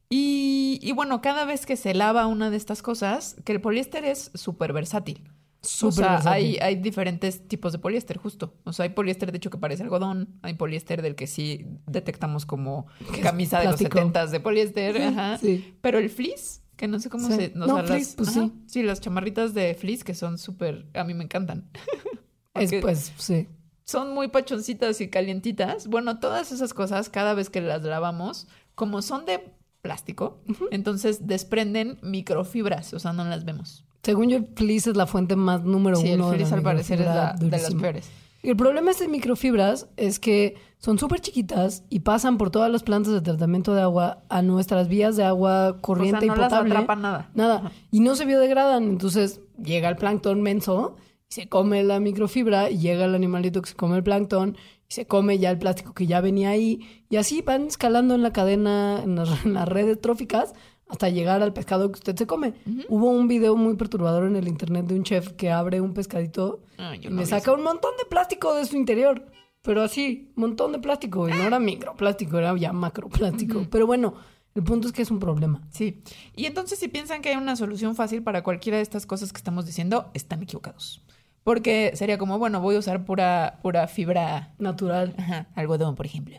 Y, 0.10 0.80
y 0.82 0.92
bueno, 0.92 1.22
cada 1.22 1.46
vez 1.46 1.66
que 1.66 1.76
se 1.78 1.94
lava 1.94 2.28
una 2.28 2.50
de 2.50 2.58
estas 2.58 2.82
cosas, 2.82 3.36
que 3.44 3.52
el 3.54 3.62
poliéster 3.62 4.06
es 4.06 4.32
súper 4.34 4.72
versátil. 4.74 5.24
O 5.62 5.68
Súper 5.68 5.94
sea, 6.22 6.32
hay, 6.32 6.58
hay 6.62 6.76
diferentes 6.76 7.48
tipos 7.48 7.72
de 7.72 7.80
poliéster, 7.80 8.18
justo. 8.20 8.54
O 8.66 8.72
sea, 8.74 8.84
hay 8.84 8.90
poliéster 8.90 9.32
de 9.32 9.38
hecho 9.38 9.50
que 9.50 9.58
parece 9.58 9.82
algodón, 9.82 10.38
hay 10.44 10.54
poliéster 10.54 11.02
del 11.02 11.16
que 11.16 11.26
sí 11.26 11.66
detectamos 11.88 12.46
como 12.46 12.86
camisa 13.24 13.60
de 13.60 13.66
los 13.66 13.78
70 13.78 14.28
de 14.28 14.40
poliéster, 14.40 15.02
ajá. 15.02 15.40
Sí. 15.40 15.76
Pero 15.82 15.98
el 15.98 16.12
fleece, 16.12 16.62
que 16.76 16.88
no 16.88 17.00
sé 17.00 17.10
cómo 17.10 17.28
Sí. 17.28 17.36
se... 17.36 17.54
o 17.56 17.66
No, 17.66 17.84
fleece, 17.84 18.16
pues 18.16 18.30
ajá, 18.30 18.46
sí. 18.46 18.54
Sí, 18.68 18.84
las 18.84 19.02
chamarritas 19.02 19.56
de 19.56 19.74
fleece 19.74 20.04
que 20.04 20.14
son 20.14 20.38
súper... 20.38 20.86
A 20.94 21.04
mí 21.04 21.14
me 21.16 21.24
encantan. 21.24 21.68
Es 22.54 22.72
pues, 22.80 23.12
sí. 23.18 23.50
son 23.84 24.14
muy 24.14 24.30
pachoncitas 24.30 25.02
y 25.02 25.10
calientitas. 25.10 25.88
Bueno, 25.88 26.20
todas 26.20 26.54
esas 26.54 26.74
cosas, 26.74 27.10
cada 27.10 27.34
vez 27.34 27.50
que 27.50 27.60
las 27.60 27.82
lavamos, 27.84 28.48
como 28.76 29.02
son 29.02 29.26
de 29.26 29.52
plástico, 29.86 30.40
entonces 30.72 31.28
desprenden 31.28 32.00
microfibras, 32.02 32.92
o 32.96 33.00
sea, 33.00 33.14
no 33.14 33.24
las 33.24 33.46
vemos. 33.46 33.86
Según 34.02 34.30
yo, 34.30 34.38
el 34.38 34.48
fleece 34.56 34.90
es 34.90 34.98
la 34.98 35.06
fuente 35.06 35.36
más 35.36 35.64
número 35.64 35.98
Sí, 35.98 36.08
el 36.10 36.20
uno. 36.20 36.32
de 36.32 36.38
fleece 36.38 36.52
la 36.52 36.58
al 36.58 36.64
parecer 36.64 37.02
es 37.02 37.06
la, 37.06 37.34
de 37.40 37.52
las 37.52 37.76
peores. 37.76 38.10
El 38.42 38.56
problema 38.56 38.86
de 38.88 38.92
estas 38.94 39.08
microfibras 39.08 39.88
es 39.98 40.20
que 40.20 40.56
son 40.80 40.98
súper 40.98 41.20
chiquitas 41.20 41.84
y 41.90 42.00
pasan 42.00 42.38
por 42.38 42.50
todas 42.50 42.72
las 42.72 42.82
plantas 42.82 43.14
de 43.14 43.22
tratamiento 43.22 43.74
de 43.76 43.82
agua 43.82 44.24
a 44.30 44.42
nuestras 44.42 44.88
vías 44.88 45.16
de 45.16 45.24
agua 45.24 45.78
corriente 45.82 46.18
o 46.18 46.22
sea, 46.22 46.28
no 46.28 46.34
y 46.34 46.44
potable. 46.44 46.70
las 46.70 46.78
atrapa 46.84 46.96
nada. 46.96 47.30
Nada. 47.36 47.72
Y 47.92 48.00
no 48.00 48.16
se 48.16 48.26
biodegradan. 48.26 48.84
Entonces 48.84 49.42
llega 49.64 49.90
el 49.90 49.96
plancton 49.96 50.42
menso, 50.42 50.96
se 51.28 51.48
come 51.48 51.84
la 51.84 52.00
microfibra 52.00 52.70
y 52.70 52.78
llega 52.78 53.06
el 53.06 53.16
animalito 53.16 53.62
que 53.62 53.70
se 53.70 53.76
come 53.76 53.98
el 53.98 54.04
plancton 54.04 54.58
se 54.88 55.08
come 55.08 55.38
ya 55.40 55.52
el 55.52 55.58
plástico 55.58 55.94
que 55.94 56.08
ya 56.08 56.22
venía 56.22 56.50
ahí. 56.50 57.06
Y 57.10 57.18
así 57.18 57.42
van 57.42 57.68
escalando 57.68 58.16
en 58.16 58.24
la 58.24 58.34
cadena, 58.34 59.02
en 59.04 59.16
las, 59.16 59.46
en 59.46 59.54
las 59.54 59.68
redes 59.68 60.00
tróficas, 60.00 60.54
hasta 60.88 61.10
llegar 61.10 61.42
al 61.42 61.54
pescado 61.54 61.92
que 61.92 61.98
usted 61.98 62.16
se 62.16 62.28
come. 62.28 62.54
Hubo 62.90 63.10
un 63.10 63.28
video 63.28 63.56
muy 63.56 63.76
perturbador 63.76 64.28
en 64.28 64.36
el 64.36 64.48
internet 64.48 64.86
de 64.86 64.96
un 64.96 65.04
chef 65.04 65.32
que 65.34 65.52
abre 65.52 65.82
un 65.82 65.94
pescadito 65.94 66.62
yo 66.78 67.10
y 67.10 67.14
no 67.14 67.22
le 67.22 67.26
saca 67.26 67.52
un 67.52 67.64
montón 67.64 67.92
de 67.98 68.06
plástico 68.06 68.54
de 68.54 68.66
su 68.66 68.76
interior. 68.76 69.26
Pero 69.62 69.82
así, 69.82 70.32
un 70.36 70.42
montón 70.42 70.74
de 70.74 70.80
plástico. 70.80 71.28
Y 71.28 71.32
no 71.32 71.42
era 71.42 71.60
microplástico, 71.60 72.38
era 72.38 72.56
ya 72.56 72.72
macroplástico. 72.72 73.66
Pero 73.72 73.88
bueno, 73.88 74.14
el 74.54 74.64
punto 74.64 74.88
es 74.88 74.94
que 74.94 75.02
es 75.02 75.10
un 75.10 75.20
problema. 75.20 75.68
Sí. 75.72 76.04
Y 76.36 76.46
entonces 76.46 76.78
si 76.78 76.88
piensan 76.88 77.24
que 77.24 77.30
hay 77.30 77.36
una 77.36 77.56
solución 77.56 77.96
fácil 77.96 78.22
para 78.22 78.44
cualquiera 78.44 78.78
de 78.78 78.84
estas 78.84 79.08
cosas 79.08 79.34
que 79.34 79.38
estamos 79.38 79.66
diciendo, 79.66 80.12
están 80.14 80.44
equivocados. 80.44 81.04
Porque 81.46 81.92
sería 81.94 82.18
como, 82.18 82.40
bueno, 82.40 82.60
voy 82.60 82.76
a 82.76 82.80
usar 82.80 83.06
pura, 83.06 83.60
pura 83.62 83.88
fibra 83.88 84.56
Natural. 84.58 85.14
Ajá, 85.16 85.48
algodón, 85.54 85.94
por 85.96 86.08
ejemplo. 86.08 86.38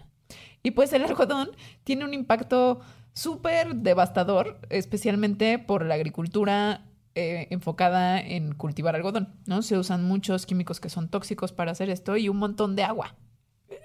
Y 0.65 0.73
pues 0.73 0.93
el 0.93 1.05
algodón 1.05 1.51
tiene 1.85 2.05
un 2.05 2.13
impacto 2.13 2.81
súper 3.13 3.77
devastador, 3.77 4.59
especialmente 4.69 5.61
por 5.61 5.87
la 5.87 5.95
agricultura 5.95 6.89
eh, 7.15 7.47
enfocada 7.51 8.21
en 8.21 8.53
cultivar 8.57 8.97
algodón, 8.97 9.29
¿no? 9.47 9.63
Se 9.63 9.79
usan 9.79 10.03
muchos 10.03 10.45
químicos 10.45 10.81
que 10.81 10.89
son 10.89 11.09
tóxicos 11.09 11.53
para 11.53 11.71
hacer 11.71 11.89
esto 11.89 12.17
y 12.17 12.29
un 12.29 12.39
montón 12.39 12.75
de 12.75 12.83
agua. 12.83 13.15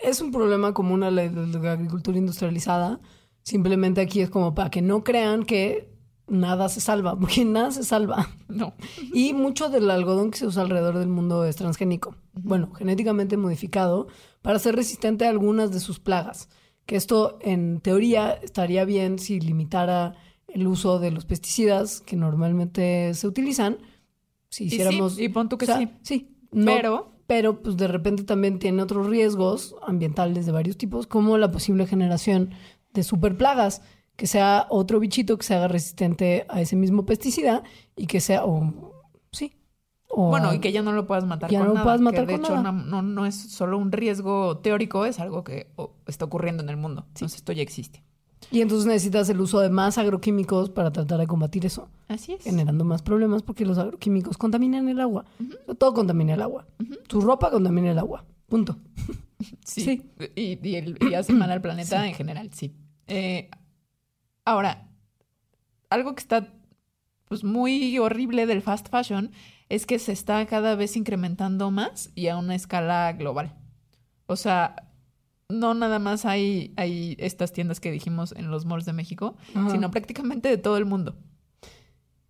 Es 0.02 0.22
un 0.22 0.32
problema 0.32 0.74
común 0.74 1.04
a 1.04 1.12
la, 1.12 1.26
la 1.28 1.74
agricultura 1.74 2.18
industrializada. 2.18 3.00
Simplemente 3.44 4.02
aquí 4.02 4.22
es 4.22 4.32
como 4.32 4.56
para 4.56 4.72
que 4.72 4.82
no 4.82 5.04
crean 5.04 5.44
que 5.44 5.94
nada 6.32 6.70
se 6.70 6.82
salva, 6.82 7.16
porque 7.20 7.46
nada 7.46 7.72
se 7.72 7.84
salva. 7.84 8.30
No. 8.48 8.74
Y 9.14 9.34
mucho 9.34 9.70
del 9.70 9.90
algodón 9.92 10.32
que 10.32 10.40
se 10.40 10.48
usa 10.48 10.64
alrededor 10.64 10.98
del 10.98 11.10
mundo 11.10 11.46
es 11.46 11.56
transgénico. 11.58 12.16
Bueno, 12.34 12.72
genéticamente 12.74 13.38
modificado 13.38 14.08
para 14.42 14.58
ser 14.60 14.76
resistente 14.76 15.26
a 15.26 15.30
algunas 15.30 15.72
de 15.72 15.80
sus 15.80 16.00
plagas. 16.00 16.50
Que 16.86 16.96
esto, 16.96 17.38
en 17.42 17.80
teoría, 17.82 18.32
estaría 18.34 18.86
bien 18.86 19.20
si 19.20 19.40
limitara 19.40 20.16
el 20.48 20.68
uso 20.68 21.00
de 21.00 21.12
los 21.12 21.26
pesticidas 21.26 22.02
que 22.02 22.16
normalmente 22.16 23.14
se 23.14 23.28
utilizan. 23.28 23.78
Si 24.50 24.66
Y 24.66 24.70
sí, 24.70 24.76
hiciéramos. 24.76 25.20
y 25.20 25.30
pon 25.30 25.48
tú 25.48 25.58
que 25.58 25.66
o 25.66 25.68
sea, 25.68 25.78
sí. 25.78 25.90
Sí. 26.02 26.36
no- 26.52 26.66
Pero- 26.66 27.12
Pero, 27.28 27.62
pues 27.62 27.78
de 27.78 27.88
repente 27.88 28.24
también 28.24 28.60
tiene 28.60 28.82
otros 28.84 29.08
riesgos 29.08 29.74
ambientales 29.88 30.46
de 30.46 30.52
varios 30.52 30.76
tipos, 30.78 31.08
como 31.08 31.38
la 31.38 31.50
posible 31.50 31.88
generación 31.88 32.50
de 32.94 33.04
superplagas 33.04 33.82
que 34.22 34.28
sea 34.28 34.68
otro 34.70 35.00
bichito 35.00 35.36
que 35.36 35.44
se 35.44 35.56
haga 35.56 35.68
resistente 35.68 36.46
a 36.48 36.62
ese 36.62 36.76
mismo 36.76 37.08
pesticida 37.08 37.64
y 37.96 38.06
que 38.06 38.20
sea, 38.22 38.46
o 38.46 38.72
sí. 39.32 39.56
O 40.10 40.30
Bueno, 40.30 40.50
a- 40.50 40.56
y 40.56 40.60
que 40.60 40.72
ya 40.72 40.84
no 40.84 40.92
lo 40.92 41.08
puedas 41.08 41.26
matar 41.26 41.50
Ya 41.50 41.58
con 41.58 41.70
no 41.70 41.70
lo 41.70 41.74
nada. 41.74 41.84
puedas 41.86 42.02
matar 42.02 42.28
que 42.28 42.34
de 42.34 42.38
con 42.38 42.46
hecho 42.46 42.56
nada. 42.62 42.72
No, 42.72 43.02
no, 43.02 43.26
es 43.26 43.34
solo 43.34 43.80
un 43.80 43.92
riesgo 43.92 44.60
teórico, 44.60 45.06
es 45.08 45.20
algo 45.20 45.44
que 45.44 45.72
oh, 45.76 45.96
está 46.06 46.26
ocurriendo 46.26 46.62
en 46.62 46.70
el 46.70 46.78
mundo. 46.78 47.04
Entonces 47.08 47.38
esto 47.40 47.52
ya 47.52 47.64
existe. 47.64 48.04
Y 48.52 48.62
entonces 48.62 48.86
necesitas 48.86 49.28
el 49.30 49.42
uso 49.42 49.60
de 49.60 49.72
más 49.72 49.98
agroquímicos 49.98 50.70
para 50.70 50.92
tratar 50.92 51.18
de 51.20 51.26
combatir 51.26 51.66
eso, 51.66 51.90
Así 52.08 52.34
es. 52.34 52.44
generando 52.44 52.86
más 52.86 53.02
problemas 53.02 53.42
porque 53.42 53.66
los 53.66 53.80
agroquímicos 53.80 54.38
contaminan 54.38 54.88
el 54.88 55.02
agua. 55.02 55.26
Todo 55.80 55.96
contamina 55.96 56.36
el 56.36 56.44
agua. 56.44 56.68
Tu 57.08 57.22
ropa 57.22 57.50
contamina 57.50 57.90
el 57.90 57.98
agua. 57.98 58.24
Punto. 58.48 58.78
Sí. 59.66 59.82
Sí. 59.82 60.02
Y, 60.36 60.70
y, 60.70 60.76
el- 60.76 61.00
y 61.10 61.16
hace 61.16 61.34
mal 61.34 61.50
al 61.50 61.62
planeta 61.62 62.08
en 62.08 62.14
general, 62.14 62.52
sí. 62.54 62.76
Eh, 63.08 63.50
ahora, 64.46 64.90
algo 65.90 66.16
que 66.16 66.22
está 66.22 66.54
pues 67.28 67.44
muy 67.44 67.98
horrible 67.98 68.46
del 68.46 68.62
fast 68.62 68.90
fashion 68.90 69.32
es 69.70 69.86
que 69.86 70.00
se 70.00 70.12
está 70.12 70.46
cada 70.46 70.76
vez 70.76 70.98
incrementando 70.98 71.72
más 71.72 72.12
y 72.14 72.28
a 72.28 72.38
una 72.38 72.56
escala 72.56 73.14
global. 73.14 73.56
O 74.26 74.36
sea, 74.36 74.92
no 75.48 75.74
nada 75.74 76.00
más 76.00 76.26
hay, 76.26 76.74
hay 76.76 77.16
estas 77.20 77.54
tiendas 77.54 77.80
que 77.80 77.92
dijimos 77.92 78.34
en 78.34 78.52
los 78.52 78.66
malls 78.66 78.86
de 78.86 78.94
México, 78.94 79.38
Ajá. 79.56 79.70
sino 79.70 79.92
prácticamente 79.92 80.50
de 80.50 80.58
todo 80.58 80.78
el 80.78 80.86
mundo. 80.86 81.16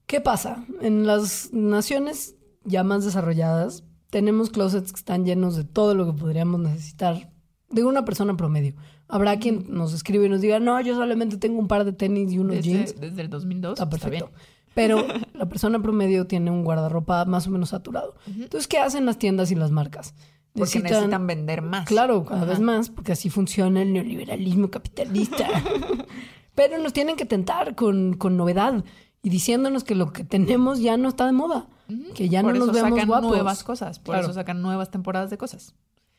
¿Qué 0.05 0.21
pasa? 0.21 0.65
En 0.81 1.07
las 1.07 1.51
naciones 1.53 2.35
ya 2.63 2.83
más 2.83 3.05
desarrolladas 3.05 3.83
tenemos 4.11 4.49
closets 4.49 4.91
que 4.91 4.99
están 4.99 5.25
llenos 5.25 5.55
de 5.55 5.63
todo 5.63 5.95
lo 5.95 6.05
que 6.05 6.19
podríamos 6.19 6.59
necesitar 6.59 7.31
de 7.71 7.83
una 7.83 8.05
persona 8.05 8.35
promedio. 8.37 8.73
Habrá 9.07 9.37
quien 9.39 9.65
nos 9.69 9.93
escribe 9.93 10.25
y 10.25 10.29
nos 10.29 10.41
diga, 10.41 10.59
no, 10.59 10.79
yo 10.81 10.95
solamente 10.95 11.37
tengo 11.37 11.59
un 11.59 11.67
par 11.67 11.85
de 11.85 11.93
tenis 11.93 12.31
y 12.31 12.39
unos 12.39 12.57
Desde, 12.57 12.69
jeans. 12.71 12.99
desde 12.99 13.21
el 13.21 13.29
2002. 13.29 13.73
Está 13.73 13.83
está 13.83 13.89
perfecto. 13.89 14.27
bien. 14.31 14.39
Pero 14.73 15.05
la 15.33 15.47
persona 15.49 15.81
promedio 15.81 16.27
tiene 16.27 16.49
un 16.51 16.63
guardarropa 16.63 17.25
más 17.25 17.47
o 17.47 17.51
menos 17.51 17.69
saturado. 17.69 18.15
Entonces, 18.27 18.67
¿qué 18.67 18.77
hacen 18.77 19.05
las 19.05 19.17
tiendas 19.17 19.51
y 19.51 19.55
las 19.55 19.71
marcas? 19.71 20.13
Porque 20.53 20.79
necesitan 20.79 21.27
vender 21.27 21.61
más. 21.61 21.85
Claro, 21.87 22.25
cada 22.25 22.41
Ajá. 22.41 22.49
vez 22.51 22.59
más, 22.59 22.89
porque 22.89 23.13
así 23.13 23.29
funciona 23.29 23.81
el 23.81 23.93
neoliberalismo 23.93 24.69
capitalista. 24.69 25.47
Pero 26.55 26.77
nos 26.79 26.93
tienen 26.93 27.15
que 27.15 27.25
tentar 27.25 27.75
con, 27.75 28.13
con 28.15 28.35
novedad 28.37 28.83
y 29.23 29.29
diciéndonos 29.29 29.83
que 29.83 29.95
lo 29.95 30.11
que 30.11 30.23
tenemos 30.23 30.79
ya 30.81 30.97
no 30.97 31.07
está 31.09 31.25
de 31.25 31.31
moda, 31.31 31.67
que 32.15 32.27
ya 32.27 32.41
por 32.41 32.51
no 32.51 32.57
eso 32.57 32.65
nos 32.67 32.75
vemos 32.75 32.91
sacan 32.91 33.07
guapos. 33.07 33.29
nuevas 33.29 33.63
cosas, 33.63 33.99
por 33.99 34.13
Claro. 34.15 34.25
eso 34.27 34.33
sacan 34.33 34.61
nuevas 34.61 34.89
temporadas 34.91 35.29
de 35.29 35.37
cosas. 35.37 35.75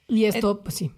Y 0.09 0.24
esto, 0.24 0.62
pues 0.62 0.76
sí. 0.76 0.92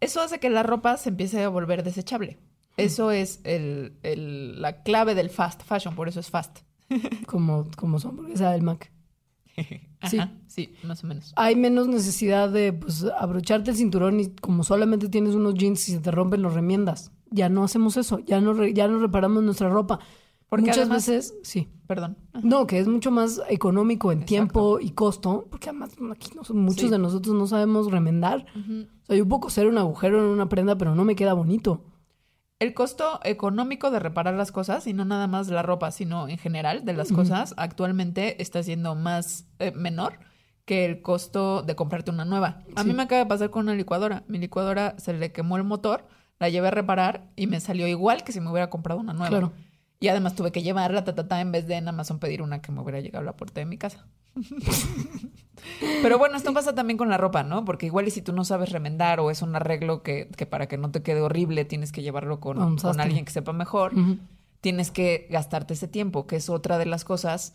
Eso 0.00 0.20
hace 0.20 0.38
que 0.40 0.50
la 0.50 0.62
ropa 0.62 0.96
se 0.96 1.10
empiece 1.10 1.42
a 1.42 1.48
volver 1.48 1.82
desechable. 1.82 2.38
Eso 2.76 3.10
es 3.10 3.40
el, 3.44 3.98
el- 4.02 4.60
la 4.62 4.82
clave 4.82 5.14
del 5.14 5.30
fast 5.30 5.62
fashion, 5.62 5.94
por 5.94 6.08
eso 6.08 6.20
es 6.20 6.30
fast. 6.30 6.60
como, 7.26 7.66
como 7.76 7.98
su 8.00 8.08
hamburguesa 8.08 8.50
del 8.50 8.62
Mac. 8.62 8.92
Sí. 10.10 10.18
Ajá, 10.18 10.32
sí, 10.48 10.74
más 10.82 11.04
o 11.04 11.06
menos. 11.06 11.32
Hay 11.36 11.54
menos 11.54 11.86
necesidad 11.86 12.48
de 12.50 12.72
pues, 12.72 13.04
abrocharte 13.20 13.70
el 13.70 13.76
cinturón 13.76 14.18
y 14.18 14.30
como 14.34 14.64
solamente 14.64 15.08
tienes 15.08 15.36
unos 15.36 15.54
jeans 15.54 15.88
y 15.88 15.92
se 15.92 16.00
te 16.00 16.10
rompen 16.10 16.42
los 16.42 16.54
remiendas. 16.54 17.12
Ya 17.30 17.48
no 17.48 17.62
hacemos 17.62 17.96
eso, 17.96 18.18
ya 18.18 18.40
no, 18.40 18.52
re- 18.52 18.74
ya 18.74 18.88
no 18.88 18.98
reparamos 18.98 19.44
nuestra 19.44 19.68
ropa. 19.68 20.00
Porque 20.52 20.64
Muchas 20.66 20.80
además- 20.80 21.06
veces, 21.08 21.34
sí. 21.44 21.70
Perdón. 21.86 22.18
No, 22.42 22.66
que 22.66 22.78
es 22.78 22.86
mucho 22.86 23.10
más 23.10 23.40
económico 23.48 24.12
en 24.12 24.26
tiempo 24.26 24.78
y 24.80 24.90
costo, 24.90 25.46
porque 25.50 25.70
además 25.70 25.92
aquí 26.12 26.28
no, 26.36 26.42
muchos 26.54 26.82
Sí. 26.82 26.88
de 26.90 26.98
nosotros 26.98 27.34
no 27.34 27.46
sabemos 27.46 27.90
remendar. 27.90 28.44
O 28.54 29.06
sea, 29.06 29.16
yo 29.16 29.26
puedo 29.26 29.40
coser 29.40 29.66
un 29.66 29.78
agujero 29.78 30.18
en 30.18 30.26
una 30.26 30.50
prenda, 30.50 30.76
pero 30.76 30.94
no 30.94 31.06
me 31.06 31.16
queda 31.16 31.32
bonito. 31.32 31.86
El 32.58 32.74
costo 32.74 33.18
económico 33.24 33.90
de 33.90 33.98
reparar 33.98 34.34
las 34.34 34.52
cosas, 34.52 34.86
y 34.86 34.92
no 34.92 35.06
nada 35.06 35.26
más 35.26 35.48
la 35.48 35.62
ropa, 35.62 35.90
sino 35.90 36.28
en 36.28 36.36
general 36.36 36.84
de 36.84 36.92
las 36.92 37.10
cosas, 37.12 37.54
actualmente 37.56 38.42
está 38.42 38.62
siendo 38.62 38.94
más 38.94 39.46
eh, 39.58 39.72
menor 39.74 40.18
que 40.66 40.84
el 40.84 41.00
costo 41.00 41.62
de 41.62 41.74
comprarte 41.76 42.10
una 42.10 42.26
nueva. 42.26 42.62
A 42.76 42.84
mí 42.84 42.92
me 42.92 43.04
acaba 43.04 43.20
de 43.20 43.26
pasar 43.26 43.48
con 43.48 43.62
una 43.62 43.74
licuadora. 43.74 44.22
Mi 44.28 44.36
licuadora 44.36 44.96
se 44.98 45.14
le 45.14 45.32
quemó 45.32 45.56
el 45.56 45.64
motor, 45.64 46.04
la 46.38 46.50
llevé 46.50 46.68
a 46.68 46.72
reparar 46.72 47.30
y 47.36 47.46
me 47.46 47.58
salió 47.58 47.86
igual 47.88 48.22
que 48.22 48.32
si 48.32 48.40
me 48.40 48.50
hubiera 48.50 48.68
comprado 48.68 49.00
una 49.00 49.14
nueva. 49.14 49.30
Claro. 49.30 49.52
Y 50.02 50.08
además 50.08 50.34
tuve 50.34 50.50
que 50.50 50.64
llevarla, 50.64 51.04
ta, 51.04 51.14
ta, 51.14 51.28
ta, 51.28 51.40
en 51.40 51.52
vez 51.52 51.68
de 51.68 51.76
en 51.76 51.86
Amazon 51.86 52.18
pedir 52.18 52.42
una 52.42 52.60
que 52.60 52.72
me 52.72 52.80
hubiera 52.80 52.98
llegado 52.98 53.22
a 53.22 53.24
la 53.24 53.36
puerta 53.36 53.60
de 53.60 53.66
mi 53.66 53.78
casa. 53.78 54.04
Pero 56.02 56.18
bueno, 56.18 56.36
esto 56.36 56.52
pasa 56.52 56.74
también 56.74 56.98
con 56.98 57.08
la 57.08 57.18
ropa, 57.18 57.44
¿no? 57.44 57.64
Porque 57.64 57.86
igual 57.86 58.08
y 58.08 58.10
si 58.10 58.20
tú 58.20 58.32
no 58.32 58.44
sabes 58.44 58.72
remendar 58.72 59.20
o 59.20 59.30
es 59.30 59.42
un 59.42 59.54
arreglo 59.54 60.02
que, 60.02 60.28
que 60.36 60.44
para 60.44 60.66
que 60.66 60.76
no 60.76 60.90
te 60.90 61.04
quede 61.04 61.20
horrible 61.20 61.64
tienes 61.64 61.92
que 61.92 62.02
llevarlo 62.02 62.40
con, 62.40 62.76
con 62.78 63.00
alguien 63.00 63.24
que 63.24 63.30
sepa 63.30 63.52
mejor, 63.52 63.92
tienes 64.60 64.90
que 64.90 65.28
gastarte 65.30 65.74
ese 65.74 65.86
tiempo, 65.86 66.26
que 66.26 66.34
es 66.34 66.50
otra 66.50 66.78
de 66.78 66.86
las 66.86 67.04
cosas 67.04 67.54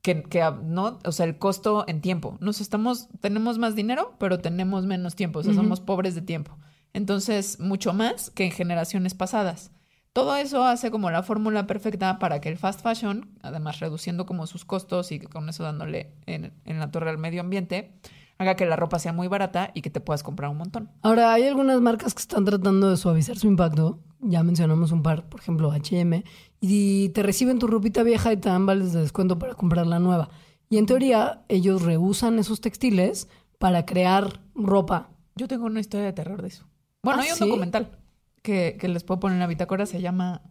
que, 0.00 0.22
que, 0.22 0.50
¿no? 0.64 1.00
O 1.04 1.12
sea, 1.12 1.26
el 1.26 1.36
costo 1.36 1.84
en 1.86 2.00
tiempo. 2.00 2.38
Nos 2.40 2.62
estamos, 2.62 3.08
tenemos 3.20 3.58
más 3.58 3.74
dinero, 3.74 4.14
pero 4.18 4.38
tenemos 4.38 4.86
menos 4.86 5.16
tiempo, 5.16 5.40
o 5.40 5.42
sea, 5.42 5.52
somos 5.52 5.80
pobres 5.80 6.14
de 6.14 6.22
tiempo. 6.22 6.56
Entonces, 6.94 7.60
mucho 7.60 7.92
más 7.92 8.30
que 8.30 8.44
en 8.44 8.52
generaciones 8.52 9.12
pasadas. 9.12 9.70
Todo 10.12 10.36
eso 10.36 10.62
hace 10.64 10.90
como 10.90 11.10
la 11.10 11.22
fórmula 11.22 11.66
perfecta 11.66 12.18
para 12.18 12.40
que 12.40 12.50
el 12.50 12.58
fast 12.58 12.82
fashion, 12.82 13.30
además 13.40 13.80
reduciendo 13.80 14.26
como 14.26 14.46
sus 14.46 14.64
costos 14.66 15.10
y 15.10 15.18
con 15.18 15.48
eso 15.48 15.62
dándole 15.62 16.12
en, 16.26 16.52
en 16.66 16.78
la 16.78 16.90
torre 16.90 17.08
al 17.08 17.16
medio 17.16 17.40
ambiente, 17.40 17.94
haga 18.36 18.54
que 18.54 18.66
la 18.66 18.76
ropa 18.76 18.98
sea 18.98 19.14
muy 19.14 19.28
barata 19.28 19.70
y 19.72 19.80
que 19.80 19.88
te 19.88 20.00
puedas 20.00 20.22
comprar 20.22 20.50
un 20.50 20.58
montón. 20.58 20.90
Ahora, 21.00 21.32
hay 21.32 21.44
algunas 21.44 21.80
marcas 21.80 22.12
que 22.12 22.20
están 22.20 22.44
tratando 22.44 22.90
de 22.90 22.98
suavizar 22.98 23.38
su 23.38 23.46
impacto. 23.46 24.00
Ya 24.20 24.42
mencionamos 24.42 24.92
un 24.92 25.02
par, 25.02 25.28
por 25.30 25.40
ejemplo, 25.40 25.72
HM. 25.72 26.22
Y 26.60 27.08
te 27.10 27.22
reciben 27.22 27.58
tu 27.58 27.66
ropita 27.66 28.02
vieja 28.02 28.32
y 28.32 28.36
te 28.36 28.50
dan 28.50 28.66
vales 28.66 28.92
de 28.92 29.00
descuento 29.00 29.38
para 29.38 29.54
comprar 29.54 29.86
la 29.86 29.98
nueva. 29.98 30.28
Y 30.68 30.76
en 30.76 30.84
teoría, 30.86 31.42
ellos 31.48 31.82
reusan 31.82 32.38
esos 32.38 32.60
textiles 32.60 33.28
para 33.58 33.86
crear 33.86 34.40
ropa. 34.54 35.08
Yo 35.36 35.48
tengo 35.48 35.64
una 35.64 35.80
historia 35.80 36.06
de 36.06 36.12
terror 36.12 36.42
de 36.42 36.48
eso. 36.48 36.66
Bueno, 37.02 37.20
¿Ah, 37.20 37.24
hay 37.24 37.30
un 37.30 37.36
sí? 37.38 37.46
documental 37.48 37.98
que, 38.42 38.76
que 38.78 38.88
les 38.88 39.04
puedo 39.04 39.20
poner 39.20 39.36
en 39.36 39.40
la 39.40 39.46
bitácora, 39.46 39.86
se 39.86 40.00
llama... 40.00 40.42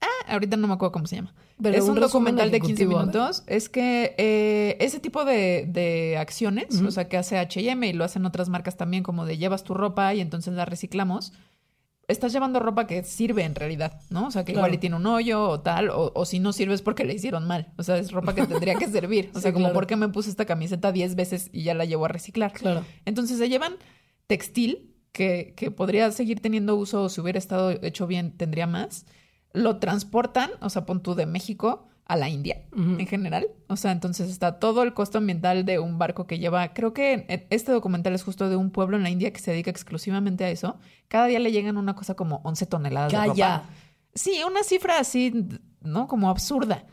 Ah, 0.00 0.32
ahorita 0.34 0.56
no 0.56 0.66
me 0.68 0.74
acuerdo 0.74 0.92
cómo 0.92 1.06
se 1.06 1.16
llama. 1.16 1.34
Pero 1.62 1.76
es 1.78 1.84
un, 1.84 1.98
documental 1.98 2.50
de 2.50 2.60
15 2.60 2.72
ejecutivo, 2.82 2.98
a 3.00 3.04
ver. 3.06 3.14
minutos. 3.14 3.44
Es 3.46 3.68
que 3.70 4.14
eh, 4.18 4.76
ese 4.80 5.00
tipo 5.00 5.24
de, 5.24 5.64
de 5.68 6.18
acciones, 6.18 6.82
o 6.82 6.90
sea, 6.90 7.08
que 7.08 7.16
hace 7.16 7.38
H&M 7.38 7.88
y 7.88 7.92
lo 7.94 8.04
hacen 8.04 8.26
otras 8.26 8.48
marcas 8.50 8.76
también, 8.76 9.02
como 9.02 9.24
de 9.24 9.38
llevas 9.38 9.64
tu 9.64 9.72
ropa 9.72 10.12
y 10.12 10.20
entonces 10.20 10.52
la 10.52 10.66
reciclamos, 10.66 11.32
estás 12.08 12.32
llevando 12.34 12.60
ropa 12.60 12.86
que 12.86 13.02
sirve 13.04 13.44
en 13.44 13.54
realidad, 13.54 14.00
¿no? 14.10 14.26
O 14.26 14.30
sea, 14.30 14.44
que 14.44 14.52
Claro. 14.52 14.66
igual 14.68 14.74
y 14.74 14.78
tiene 14.78 14.96
un 14.96 15.06
hoyo 15.06 15.48
o 15.48 15.60
tal, 15.60 15.88
o, 15.88 16.12
o 16.14 16.24
si 16.26 16.40
no 16.40 16.52
sirve 16.52 16.74
es 16.74 16.82
porque 16.82 17.04
le 17.06 17.14
hicieron 17.14 17.46
mal. 17.46 17.72
O 17.78 17.82
sea, 17.82 17.96
es 17.96 18.12
ropa 18.12 18.34
que 18.34 18.46
tendría 18.46 18.74
que 18.74 18.86
servir. 18.90 19.30
O 19.32 19.36
Sí, 19.38 19.42
sea, 19.44 19.52
como 19.54 19.64
claro. 19.66 19.74
por 19.74 19.86
qué 19.86 19.96
me 19.96 20.08
puse 20.10 20.28
esta 20.28 20.44
camiseta 20.44 20.92
10 20.92 21.14
veces 21.16 21.48
y 21.52 21.62
ya 21.62 21.72
la 21.72 21.86
llevo 21.86 22.04
a 22.04 22.08
reciclar. 22.08 22.52
Claro. 22.52 22.84
Entonces 23.06 23.38
se 23.38 23.48
llevan 23.48 23.76
textil 24.26 24.92
que, 25.16 25.54
que 25.56 25.70
podría 25.70 26.12
seguir 26.12 26.40
teniendo 26.40 26.76
uso 26.76 27.04
o 27.04 27.08
si 27.08 27.22
hubiera 27.22 27.38
estado 27.38 27.70
hecho 27.70 28.06
bien 28.06 28.36
tendría 28.36 28.66
más. 28.66 29.06
Lo 29.54 29.78
transportan, 29.78 30.50
o 30.60 30.68
sea, 30.68 30.84
pon 30.84 31.02
tú 31.02 31.14
de 31.14 31.24
México 31.24 31.88
a 32.04 32.16
la 32.16 32.28
India 32.28 32.60
en 32.76 33.06
general. 33.06 33.48
O 33.66 33.76
sea, 33.76 33.92
entonces 33.92 34.28
está 34.28 34.60
todo 34.60 34.82
el 34.82 34.92
costo 34.92 35.16
ambiental 35.16 35.64
de 35.64 35.78
un 35.78 35.98
barco 35.98 36.26
que 36.26 36.38
lleva, 36.38 36.74
creo 36.74 36.92
que 36.92 37.46
este 37.48 37.72
documental 37.72 38.14
es 38.14 38.22
justo 38.22 38.50
de 38.50 38.56
un 38.56 38.70
pueblo 38.70 38.98
en 38.98 39.02
la 39.02 39.10
India 39.10 39.32
que 39.32 39.40
se 39.40 39.52
dedica 39.52 39.70
exclusivamente 39.70 40.44
a 40.44 40.50
eso. 40.50 40.76
Cada 41.08 41.26
día 41.26 41.38
le 41.38 41.50
llegan 41.50 41.78
una 41.78 41.96
cosa 41.96 42.14
como 42.14 42.42
11 42.44 42.66
toneladas 42.66 43.10
de 43.10 43.18
ropa. 43.18 43.64
Sí, 44.14 44.40
una 44.46 44.62
cifra 44.62 44.98
así, 45.00 45.48
¿no? 45.80 46.06
Como 46.06 46.28
absurda. 46.28 46.84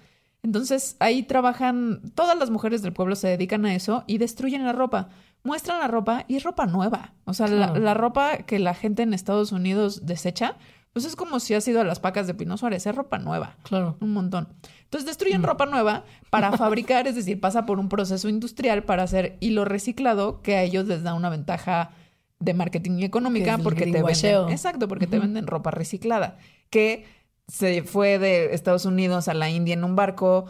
Entonces 0.41 0.95
ahí 0.99 1.23
trabajan, 1.23 2.01
todas 2.15 2.37
las 2.37 2.49
mujeres 2.49 2.81
del 2.81 2.93
pueblo 2.93 3.15
se 3.15 3.27
dedican 3.27 3.65
a 3.65 3.75
eso 3.75 4.05
y 4.07 4.17
destruyen 4.17 4.63
la 4.63 4.71
ropa. 4.71 5.09
Muestran 5.43 5.79
la 5.79 5.87
ropa 5.87 6.25
y 6.27 6.35
es 6.37 6.43
ropa 6.43 6.65
nueva. 6.65 7.13
O 7.25 7.33
sea, 7.33 7.47
la, 7.47 7.67
Claro. 7.67 7.81
la 7.81 7.93
ropa 7.93 8.37
que 8.39 8.59
la 8.59 8.73
gente 8.73 9.03
en 9.03 9.13
Estados 9.13 9.51
Unidos 9.51 10.05
desecha, 10.05 10.55
pues 10.93 11.05
es 11.05 11.15
como 11.15 11.39
si 11.39 11.53
ha 11.53 11.61
sido 11.61 11.81
a 11.81 11.83
las 11.83 11.99
pacas 11.99 12.27
de 12.27 12.33
Pino 12.33 12.55
Suárez, 12.57 12.85
es 12.85 12.95
ropa 12.95 13.17
nueva. 13.17 13.57
Claro. 13.63 13.97
Un 13.99 14.13
montón. 14.13 14.47
Entonces 14.83 15.05
destruyen 15.07 15.43
ropa 15.43 15.65
nueva 15.65 16.05
para 16.29 16.51
fabricar, 16.57 17.07
es 17.07 17.15
decir, 17.15 17.39
pasa 17.41 17.65
por 17.65 17.79
un 17.79 17.89
proceso 17.89 18.29
industrial 18.29 18.83
para 18.83 19.03
hacer 19.03 19.37
hilo 19.41 19.65
reciclado 19.65 20.41
que 20.41 20.55
a 20.55 20.61
ellos 20.63 20.85
les 20.87 21.03
da 21.03 21.13
una 21.13 21.29
ventaja 21.29 21.91
de 22.39 22.53
marketing 22.53 22.99
y 22.99 23.05
económica 23.05 23.57
porque 23.57 23.85
te 23.87 24.03
venden. 24.03 24.49
Exacto, 24.51 24.87
porque 24.87 25.07
te 25.07 25.17
venden 25.19 25.47
ropa 25.47 25.71
reciclada. 25.71 26.37
Que 26.69 27.05
se 27.47 27.83
fue 27.83 28.19
de 28.19 28.53
Estados 28.53 28.85
Unidos 28.85 29.27
a 29.27 29.33
la 29.33 29.49
India 29.49 29.73
en 29.73 29.83
un 29.83 29.95
barco, 29.97 30.45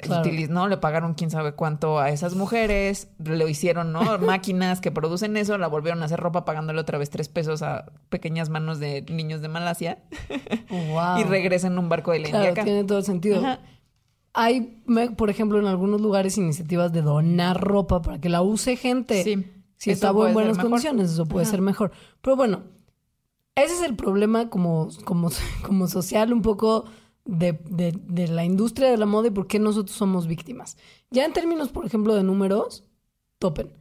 Claro. 0.00 0.22
utiliz- 0.24 0.48
¿no? 0.48 0.66
Le 0.66 0.78
pagaron 0.78 1.12
quién 1.14 1.30
sabe 1.30 1.52
cuánto 1.52 1.98
a 1.98 2.08
esas 2.10 2.34
mujeres, 2.34 3.08
lo 3.22 3.46
hicieron, 3.48 3.92
¿no? 3.92 4.00
Máquinas 4.18 4.80
que 4.80 4.90
producen 4.90 5.36
eso, 5.36 5.58
la 5.58 5.66
volvieron 5.68 6.02
a 6.02 6.06
hacer 6.06 6.18
ropa 6.18 6.44
pagándole 6.46 6.80
otra 6.80 6.96
vez 6.98 7.10
tres 7.10 7.28
pesos 7.28 7.62
a 7.62 7.92
pequeñas 8.08 8.48
manos 8.48 8.78
de 8.80 9.02
niños 9.10 9.42
de 9.42 9.48
Malasia 9.48 9.98
Wow. 10.70 11.18
y 11.20 11.24
regresan 11.24 11.72
en 11.72 11.78
un 11.80 11.88
barco 11.90 12.12
de 12.12 12.20
la 12.20 12.28
India 12.28 12.50
acá. 12.50 12.64
tiene 12.64 12.84
todo 12.84 12.98
el 12.98 13.04
sentido. 13.04 13.38
Ajá. 13.40 13.60
Hay, 14.34 14.82
por 15.16 15.30
ejemplo, 15.30 15.58
en 15.58 15.66
algunos 15.66 16.00
lugares 16.00 16.38
iniciativas 16.38 16.92
de 16.92 17.02
donar 17.02 17.60
ropa 17.60 18.02
para 18.02 18.20
que 18.20 18.28
la 18.28 18.40
use 18.42 18.76
gente. 18.76 19.22
Sí. 19.24 19.50
Si 19.76 19.90
Eso 19.90 19.96
está 20.08 20.08
en 20.28 20.32
buenas 20.34 20.56
mejor. 20.56 20.70
condiciones, 20.70 21.10
eso 21.12 21.26
puede 21.26 21.44
Ajá. 21.44 21.50
ser 21.52 21.60
mejor. 21.60 21.92
Pero 22.20 22.36
bueno, 22.36 22.62
ese 23.62 23.74
es 23.74 23.82
el 23.82 23.96
problema 23.96 24.50
como, 24.50 24.88
como, 25.04 25.30
como 25.62 25.88
social 25.88 26.32
un 26.32 26.42
poco 26.42 26.84
de, 27.24 27.52
de- 27.70 27.92
de 28.06 28.28
la 28.28 28.44
industria 28.44 28.90
de 28.90 28.96
la 28.96 29.06
moda 29.06 29.28
y 29.28 29.30
por 29.30 29.46
qué 29.46 29.58
nosotros 29.58 29.96
somos 29.96 30.26
víctimas. 30.26 30.76
Ya 31.10 31.24
en 31.24 31.32
términos, 31.32 31.68
por 31.70 31.84
ejemplo, 31.86 32.14
de 32.14 32.22
números, 32.22 32.84
topen. 33.38 33.72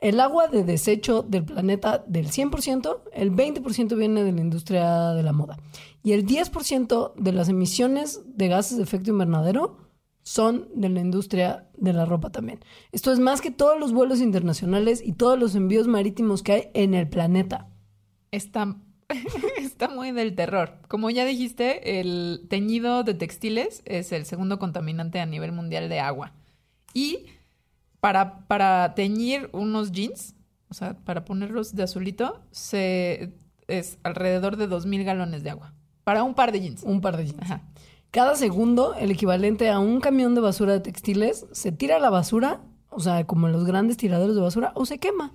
El 0.00 0.20
agua 0.20 0.48
de 0.48 0.64
desecho 0.64 1.22
del 1.22 1.44
planeta 1.44 2.04
del 2.06 2.26
100%, 2.28 3.00
el 3.14 3.32
20% 3.32 3.96
viene 3.96 4.22
de 4.22 4.32
la 4.32 4.40
industria 4.42 5.12
de 5.12 5.22
la 5.22 5.32
moda. 5.32 5.58
Y 6.02 6.12
el 6.12 6.26
10% 6.26 7.14
de 7.16 7.32
las 7.32 7.48
emisiones 7.48 8.20
de 8.26 8.48
gases 8.48 8.76
de 8.76 8.82
efecto 8.82 9.10
invernadero 9.10 9.78
son 10.22 10.68
de 10.74 10.90
la 10.90 11.00
industria 11.00 11.68
de 11.76 11.92
la 11.94 12.04
ropa 12.04 12.30
también. 12.30 12.60
Esto 12.92 13.12
es 13.12 13.18
más 13.18 13.40
que 13.40 13.50
todos 13.50 13.78
los 13.80 13.92
vuelos 13.94 14.20
internacionales 14.20 15.02
y 15.04 15.12
todos 15.12 15.38
los 15.38 15.54
envíos 15.54 15.86
marítimos 15.86 16.42
que 16.42 16.52
hay 16.52 16.68
en 16.74 16.92
el 16.94 17.08
planeta. 17.08 17.70
Está, 18.34 18.76
está 19.58 19.88
muy 19.88 20.10
del 20.10 20.34
terror. 20.34 20.72
Como 20.88 21.08
ya 21.10 21.24
dijiste, 21.24 22.00
el 22.00 22.46
teñido 22.50 23.04
de 23.04 23.14
textiles 23.14 23.82
es 23.84 24.10
el 24.10 24.26
segundo 24.26 24.58
contaminante 24.58 25.20
a 25.20 25.26
nivel 25.26 25.52
mundial 25.52 25.88
de 25.88 26.00
agua. 26.00 26.32
Y 26.92 27.26
para, 28.00 28.46
para 28.48 28.94
teñir 28.94 29.50
unos 29.52 29.92
jeans, 29.92 30.34
o 30.68 30.74
sea, 30.74 30.94
para 31.04 31.24
ponerlos 31.24 31.76
de 31.76 31.84
azulito, 31.84 32.42
se, 32.50 33.34
es 33.68 33.98
alrededor 34.02 34.56
de 34.56 34.68
2.000 34.68 35.04
galones 35.04 35.44
de 35.44 35.50
agua. 35.50 35.72
Para 36.02 36.24
un 36.24 36.34
par 36.34 36.50
de 36.50 36.60
jeans. 36.60 36.82
Un 36.82 37.00
par 37.00 37.16
de 37.16 37.26
jeans. 37.26 37.40
Ajá. 37.40 37.62
Cada 38.10 38.34
segundo, 38.34 38.94
el 38.94 39.12
equivalente 39.12 39.70
a 39.70 39.78
un 39.78 40.00
camión 40.00 40.34
de 40.34 40.40
basura 40.40 40.72
de 40.72 40.80
textiles 40.80 41.46
se 41.52 41.70
tira 41.70 41.96
a 41.96 42.00
la 42.00 42.10
basura, 42.10 42.60
o 42.90 43.00
sea, 43.00 43.26
como 43.26 43.46
en 43.46 43.52
los 43.52 43.64
grandes 43.64 43.96
tiraderos 43.96 44.34
de 44.34 44.42
basura, 44.42 44.72
o 44.74 44.86
se 44.86 44.98
quema. 44.98 45.32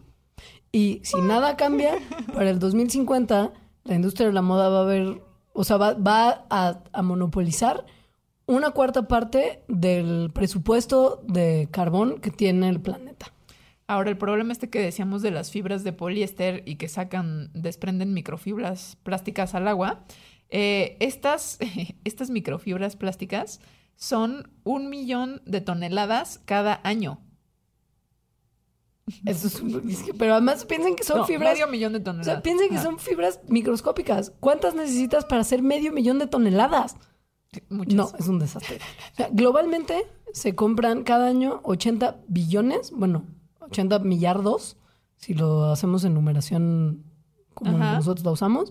Y 0.71 1.01
si 1.03 1.19
nada 1.21 1.57
cambia, 1.57 1.95
para 2.33 2.49
el 2.49 2.59
2050, 2.59 3.53
la 3.85 3.95
industria 3.95 4.27
de 4.27 4.33
la 4.33 4.41
moda 4.41 4.69
va 4.69 4.81
a 4.81 4.85
ver, 4.85 5.21
o 5.53 5.63
sea, 5.63 5.77
va, 5.77 5.93
va 5.93 6.45
a, 6.49 6.83
a 6.91 7.01
monopolizar 7.01 7.85
una 8.45 8.71
cuarta 8.71 9.07
parte 9.07 9.63
del 9.67 10.31
presupuesto 10.33 11.21
de 11.27 11.67
carbón 11.71 12.19
que 12.19 12.31
tiene 12.31 12.69
el 12.69 12.81
planeta. 12.81 13.33
Ahora, 13.87 14.11
el 14.11 14.17
problema 14.17 14.51
este 14.51 14.69
que 14.69 14.81
decíamos 14.81 15.23
de 15.23 15.31
las 15.31 15.49
fibras 15.49 15.83
de 15.83 15.93
poliéster 15.93 16.61
y 16.65 16.75
que 16.75 16.87
sacan, 16.87 17.49
desprenden 17.53 18.13
microfibras 18.13 18.97
plásticas 19.03 19.55
al 19.55 19.67
agua, 19.67 20.03
eh, 20.49 20.97
estas, 20.99 21.57
estas 22.03 22.29
microfibras 22.29 22.95
plásticas 22.95 23.61
son 23.95 24.51
un 24.63 24.89
millón 24.89 25.41
de 25.45 25.61
toneladas 25.61 26.39
cada 26.45 26.79
año. 26.83 27.19
Eso 29.25 29.47
es 29.47 29.59
un- 29.61 29.89
es 29.89 30.03
que- 30.03 30.13
pero 30.13 30.33
además 30.33 30.65
piensen 30.65 30.95
que 30.95 31.03
son 31.03 31.19
No, 31.19 31.25
fibras. 31.25 31.53
medio 31.53 31.67
millón 31.67 31.93
de 31.93 31.99
O 31.99 32.03
toneladas. 32.03 32.25
sea, 32.25 32.41
piensen 32.41 32.69
que 32.69 32.77
son 32.79 32.99
fibras 32.99 33.39
microscópicas. 33.47 34.33
¿Cuántas 34.39 34.75
necesitas 34.75 35.25
para 35.25 35.41
hacer 35.41 35.61
medio 35.61 35.91
millón 35.91 36.19
de 36.19 36.27
toneladas? 36.27 36.95
Muchas. 37.69 37.93
No, 37.95 38.11
es 38.19 38.27
un 38.27 38.37
desastre. 38.39 38.77
O 39.13 39.15
sea, 39.15 39.29
globalmente 39.31 40.05
se 40.33 40.53
compran 40.55 41.03
cada 41.03 41.27
año 41.27 41.61
80 41.63 42.17
billones, 42.27 42.91
bueno, 42.91 43.23
80 43.59 43.99
millardos, 43.99 44.77
si 45.15 45.33
lo 45.33 45.71
hacemos 45.71 46.03
en 46.03 46.13
numeración 46.13 47.03
como 47.55 47.77
Ajá. 47.77 47.95
nosotros 47.95 48.23
la 48.25 48.31
usamos. 48.31 48.69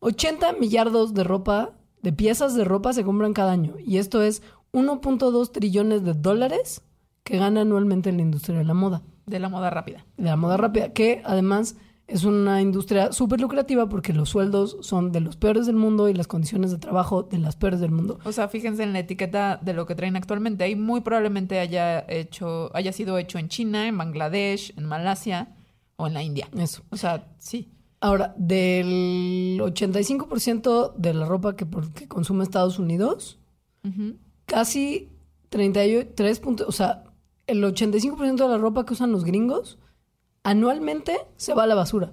80 0.00 0.52
millardos 0.54 1.12
de 1.14 1.24
ropa 1.24 1.72
de 2.02 2.12
piezas 2.12 2.54
de 2.54 2.64
ropa 2.64 2.92
se 2.92 3.04
compran 3.04 3.32
cada 3.32 3.52
año. 3.52 3.74
Y 3.84 3.98
esto 3.98 4.22
es 4.22 4.42
1.2 4.72 5.50
trillones 5.52 6.04
de 6.04 6.12
dólares 6.14 6.82
que 7.24 7.36
gana 7.38 7.62
anualmente 7.62 8.12
la 8.12 8.22
industria 8.22 8.58
de 8.58 8.64
la 8.64 8.74
moda. 8.74 9.02
De 9.26 9.38
la 9.40 9.48
moda 9.48 9.70
rápida. 9.70 10.04
De 10.16 10.24
la 10.24 10.36
moda 10.36 10.56
rápida, 10.56 10.92
que 10.92 11.20
además 11.24 11.76
es 12.06 12.22
una 12.24 12.62
industria 12.62 13.10
súper 13.10 13.40
lucrativa 13.40 13.88
porque 13.88 14.12
los 14.12 14.28
sueldos 14.28 14.76
son 14.82 15.10
de 15.10 15.20
los 15.20 15.36
peores 15.36 15.66
del 15.66 15.74
mundo 15.74 16.08
y 16.08 16.14
las 16.14 16.28
condiciones 16.28 16.70
de 16.70 16.78
trabajo 16.78 17.24
de 17.24 17.38
las 17.38 17.56
peores 17.56 17.80
del 17.80 17.90
mundo. 17.90 18.20
O 18.24 18.30
sea, 18.30 18.46
fíjense 18.46 18.84
en 18.84 18.92
la 18.92 19.00
etiqueta 19.00 19.58
de 19.60 19.74
lo 19.74 19.86
que 19.86 19.96
traen 19.96 20.14
actualmente. 20.14 20.62
Ahí 20.62 20.76
muy 20.76 21.00
probablemente 21.00 21.58
haya 21.58 22.04
hecho, 22.08 22.70
haya 22.76 22.92
sido 22.92 23.18
hecho 23.18 23.38
en 23.38 23.48
China, 23.48 23.88
en 23.88 23.98
Bangladesh, 23.98 24.72
en 24.78 24.84
Malasia 24.84 25.48
o 25.96 26.06
en 26.06 26.14
la 26.14 26.22
India. 26.22 26.48
Eso. 26.56 26.84
O 26.90 26.96
sea, 26.96 27.26
sí. 27.38 27.72
Ahora, 28.00 28.34
del 28.36 29.58
85% 29.60 30.94
de 30.96 31.14
la 31.14 31.24
ropa 31.26 31.56
que, 31.56 31.66
consume 32.06 32.44
Estados 32.44 32.78
Unidos, 32.78 33.40
Ujú. 33.82 34.16
casi 34.44 35.08
33 35.48 36.38
puntos, 36.40 36.68
o 36.68 36.72
sea, 36.72 37.02
el 37.46 37.62
85% 37.64 38.36
de 38.36 38.48
la 38.48 38.58
ropa 38.58 38.84
que 38.84 38.92
usan 38.94 39.12
los 39.12 39.24
gringos 39.24 39.78
anualmente 40.42 41.16
se 41.36 41.54
va 41.54 41.64
a 41.64 41.66
la 41.66 41.74
basura. 41.74 42.12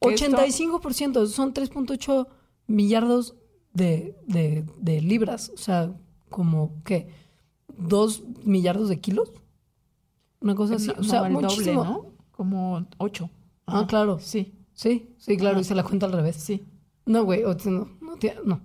Que 0.00 0.14
esto- 0.14 0.36
85%, 0.36 1.26
son 1.26 1.54
3.8 1.54 2.26
millardos 2.66 3.36
de, 3.72 4.16
de- 4.26 4.64
de 4.78 5.00
libras, 5.00 5.50
o 5.54 5.56
sea, 5.56 5.92
como, 6.30 6.82
¿qué? 6.84 7.08
¿Dos 7.76 8.22
millardos 8.44 8.88
de 8.88 9.00
kilos? 9.00 9.32
Una 10.40 10.54
cosa 10.54 10.74
así, 10.76 10.88
No, 10.88 10.94
o 11.00 11.04
sea, 11.04 11.20
no, 11.20 11.26
el 11.26 11.32
doble, 11.34 11.46
muchísimo. 11.48 11.84
¿no? 11.84 12.06
Como 12.32 12.86
ocho. 12.98 13.30
Ah, 13.66 13.78
Ajá. 13.78 13.86
claro. 13.86 14.18
Sí, 14.20 14.54
Sí, 14.74 15.14
sí, 15.18 15.36
claro, 15.36 15.60
y 15.60 15.64
se 15.64 15.74
la 15.74 15.84
cuenta 15.84 16.06
al 16.06 16.12
revés. 16.12 16.36
sí. 16.36 16.64
No, 17.06 17.24
güey, 17.24 17.42
no, 17.42 17.54
no, 18.00 18.16
no. 18.44 18.60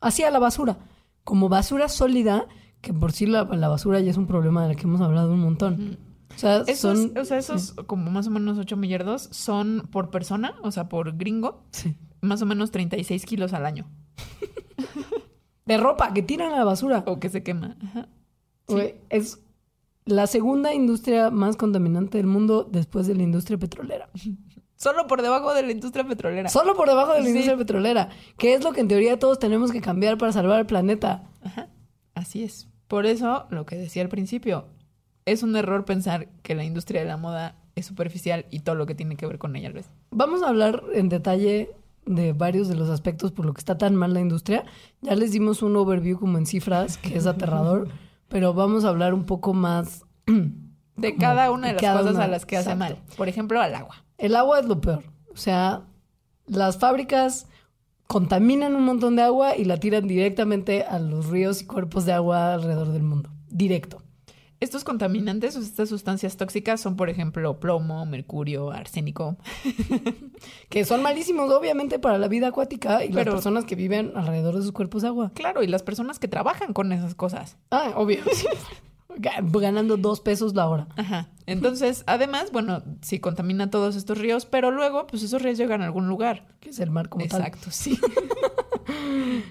Así 0.00 0.22
a 0.24 0.30
la 0.30 0.38
basura. 0.38 0.78
Como 1.24 1.48
basura 1.48 1.88
sólida, 1.88 2.46
que 2.80 2.92
por 2.94 3.12
sí 3.12 3.26
la, 3.26 3.44
la 3.44 3.68
basura 3.68 4.00
ya 4.00 4.10
es 4.10 4.16
un 4.16 4.26
problema 4.26 4.62
de 4.62 4.68
la 4.68 4.74
que 4.74 4.82
hemos 4.82 5.00
hablado 5.00 5.32
un 5.32 5.40
montón. 5.40 5.98
O 6.34 6.38
sea, 6.38 6.62
Esos, 6.66 6.98
son... 6.98 7.18
o 7.18 7.24
sea, 7.24 7.38
esos 7.38 7.72
como 7.86 8.10
más 8.10 8.26
o 8.26 8.30
menos 8.30 8.58
8 8.58 8.76
millardos 8.76 9.28
son 9.32 9.88
por 9.90 10.10
persona, 10.10 10.54
o 10.62 10.70
sea, 10.70 10.88
por 10.88 11.16
gringo, 11.16 11.62
Sí. 11.70 11.96
más 12.20 12.42
o 12.42 12.46
menos 12.46 12.70
36 12.70 13.24
kilos 13.24 13.52
al 13.52 13.64
año. 13.66 13.86
De 15.64 15.76
ropa 15.78 16.12
que 16.12 16.22
tiran 16.22 16.52
a 16.52 16.56
la 16.58 16.64
basura. 16.64 17.02
O 17.06 17.18
que 17.18 17.28
se 17.28 17.42
quema. 17.42 17.76
Ajá. 17.82 18.08
Sí. 18.68 18.94
Es 19.08 19.40
la 20.04 20.26
segunda 20.28 20.72
industria 20.74 21.30
más 21.30 21.56
contaminante 21.56 22.18
del 22.18 22.26
mundo 22.28 22.68
después 22.70 23.06
de 23.08 23.14
la 23.16 23.22
industria 23.24 23.58
petrolera. 23.58 24.08
Solo 24.76 25.06
por 25.06 25.22
debajo 25.22 25.54
de 25.54 25.62
la 25.62 25.72
industria 25.72 26.06
petrolera. 26.06 26.50
Solo 26.50 26.74
por 26.76 26.86
debajo 26.88 27.14
de 27.14 27.22
la 27.22 27.28
industria 27.30 27.56
petrolera, 27.56 28.10
que 28.36 28.52
es 28.54 28.62
lo 28.62 28.72
que 28.72 28.82
en 28.82 28.88
teoría 28.88 29.18
todos 29.18 29.38
tenemos 29.38 29.72
que 29.72 29.80
cambiar 29.80 30.18
para 30.18 30.32
salvar 30.32 30.60
el 30.60 30.66
planeta. 30.66 31.24
Ajá. 31.42 31.68
Así 32.16 32.42
es. 32.42 32.66
Por 32.88 33.06
eso, 33.06 33.46
lo 33.50 33.66
que 33.66 33.76
decía 33.76 34.02
al 34.02 34.08
principio, 34.08 34.64
es 35.26 35.42
un 35.42 35.54
error 35.54 35.84
pensar 35.84 36.28
que 36.42 36.54
la 36.54 36.64
industria 36.64 37.02
de 37.02 37.06
la 37.06 37.18
moda 37.18 37.56
es 37.74 37.84
superficial 37.86 38.46
y 38.50 38.60
todo 38.60 38.74
lo 38.74 38.86
que 38.86 38.94
tiene 38.94 39.16
que 39.16 39.26
ver 39.26 39.38
con 39.38 39.54
ella 39.54 39.68
lo 39.68 39.78
es. 39.78 39.86
Vamos 40.10 40.42
a 40.42 40.48
hablar 40.48 40.82
en 40.94 41.10
detalle 41.10 41.70
de 42.06 42.32
varios 42.32 42.68
de 42.68 42.74
los 42.74 42.88
aspectos 42.88 43.32
por 43.32 43.44
lo 43.44 43.52
que 43.52 43.58
está 43.58 43.76
tan 43.76 43.94
mal 43.94 44.14
la 44.14 44.20
industria. 44.20 44.64
Ya 45.02 45.14
les 45.14 45.32
dimos 45.32 45.62
un 45.62 45.76
overview 45.76 46.18
como 46.18 46.38
en 46.38 46.46
cifras, 46.46 46.96
que 46.96 47.18
es 47.18 47.26
aterrador, 47.26 47.88
pero 48.28 48.54
vamos 48.54 48.86
a 48.86 48.88
hablar 48.88 49.12
un 49.12 49.24
poco 49.24 49.52
más. 49.52 50.06
De 50.96 51.16
cada 51.16 51.50
una 51.50 51.66
de 51.66 51.74
de 51.74 51.74
las 51.74 51.82
cada 51.82 52.00
cosas 52.00 52.14
una, 52.14 52.24
a 52.24 52.28
las 52.28 52.46
que 52.46 52.56
hace 52.56 52.72
exacto. 52.72 52.96
mal. 52.96 53.16
Por 53.18 53.28
ejemplo, 53.28 53.60
al 53.60 53.74
agua. 53.74 54.02
El 54.16 54.34
agua 54.34 54.60
es 54.60 54.66
lo 54.66 54.80
peor. 54.80 55.04
O 55.30 55.36
sea, 55.36 55.82
las 56.46 56.78
fábricas 56.78 57.46
contaminan 58.06 58.74
un 58.76 58.84
montón 58.84 59.16
de 59.16 59.22
agua 59.22 59.56
y 59.56 59.64
la 59.64 59.78
tiran 59.78 60.06
directamente 60.06 60.82
a 60.84 60.98
los 60.98 61.26
ríos 61.26 61.62
y 61.62 61.66
cuerpos 61.66 62.04
de 62.06 62.12
agua 62.12 62.54
alrededor 62.54 62.92
del 62.92 63.02
mundo. 63.02 63.30
Directo. 63.48 64.02
Estos 64.58 64.84
contaminantes 64.84 65.54
o 65.56 65.60
estas 65.60 65.90
sustancias 65.90 66.38
tóxicas 66.38 66.80
son, 66.80 66.96
por 66.96 67.10
ejemplo, 67.10 67.60
plomo, 67.60 68.06
mercurio, 68.06 68.70
arsénico. 68.70 69.36
Que 70.70 70.84
son 70.84 71.02
malísimos, 71.02 71.50
obviamente, 71.52 71.98
para 71.98 72.16
la 72.18 72.28
vida 72.28 72.48
acuática 72.48 73.04
y 73.04 73.08
Pero- 73.10 73.32
las 73.32 73.34
personas 73.34 73.64
que 73.64 73.74
viven 73.74 74.12
alrededor 74.16 74.56
de 74.56 74.62
sus 74.62 74.72
cuerpos 74.72 75.02
de 75.02 75.08
agua. 75.08 75.32
Claro, 75.34 75.62
y 75.62 75.66
las 75.66 75.82
personas 75.82 76.18
que 76.18 76.28
trabajan 76.28 76.72
con 76.72 76.92
esas 76.92 77.14
cosas. 77.14 77.56
Ah, 77.70 77.92
obvio. 77.96 78.20
Ga- 79.16 79.60
Ganando 79.60 79.96
dos 79.96 80.20
pesos 80.20 80.54
la 80.54 80.68
hora. 80.68 80.88
Ajá. 80.96 81.28
Entonces, 81.46 82.02
además, 82.06 82.50
bueno, 82.52 82.82
sí 83.02 83.18
contamina 83.20 83.70
todos 83.70 83.96
estos 83.96 84.18
ríos, 84.18 84.46
pero 84.46 84.70
luego, 84.70 85.06
pues 85.06 85.22
esos 85.22 85.40
ríos 85.42 85.58
llegan 85.58 85.80
a 85.82 85.86
algún 85.86 86.08
lugar. 86.08 86.46
Que 86.60 86.70
es 86.70 86.78
el 86.80 86.90
mar 86.90 87.08
como 87.08 87.26
tal. 87.26 87.40
Exacto, 87.40 87.70
sí. 87.70 87.98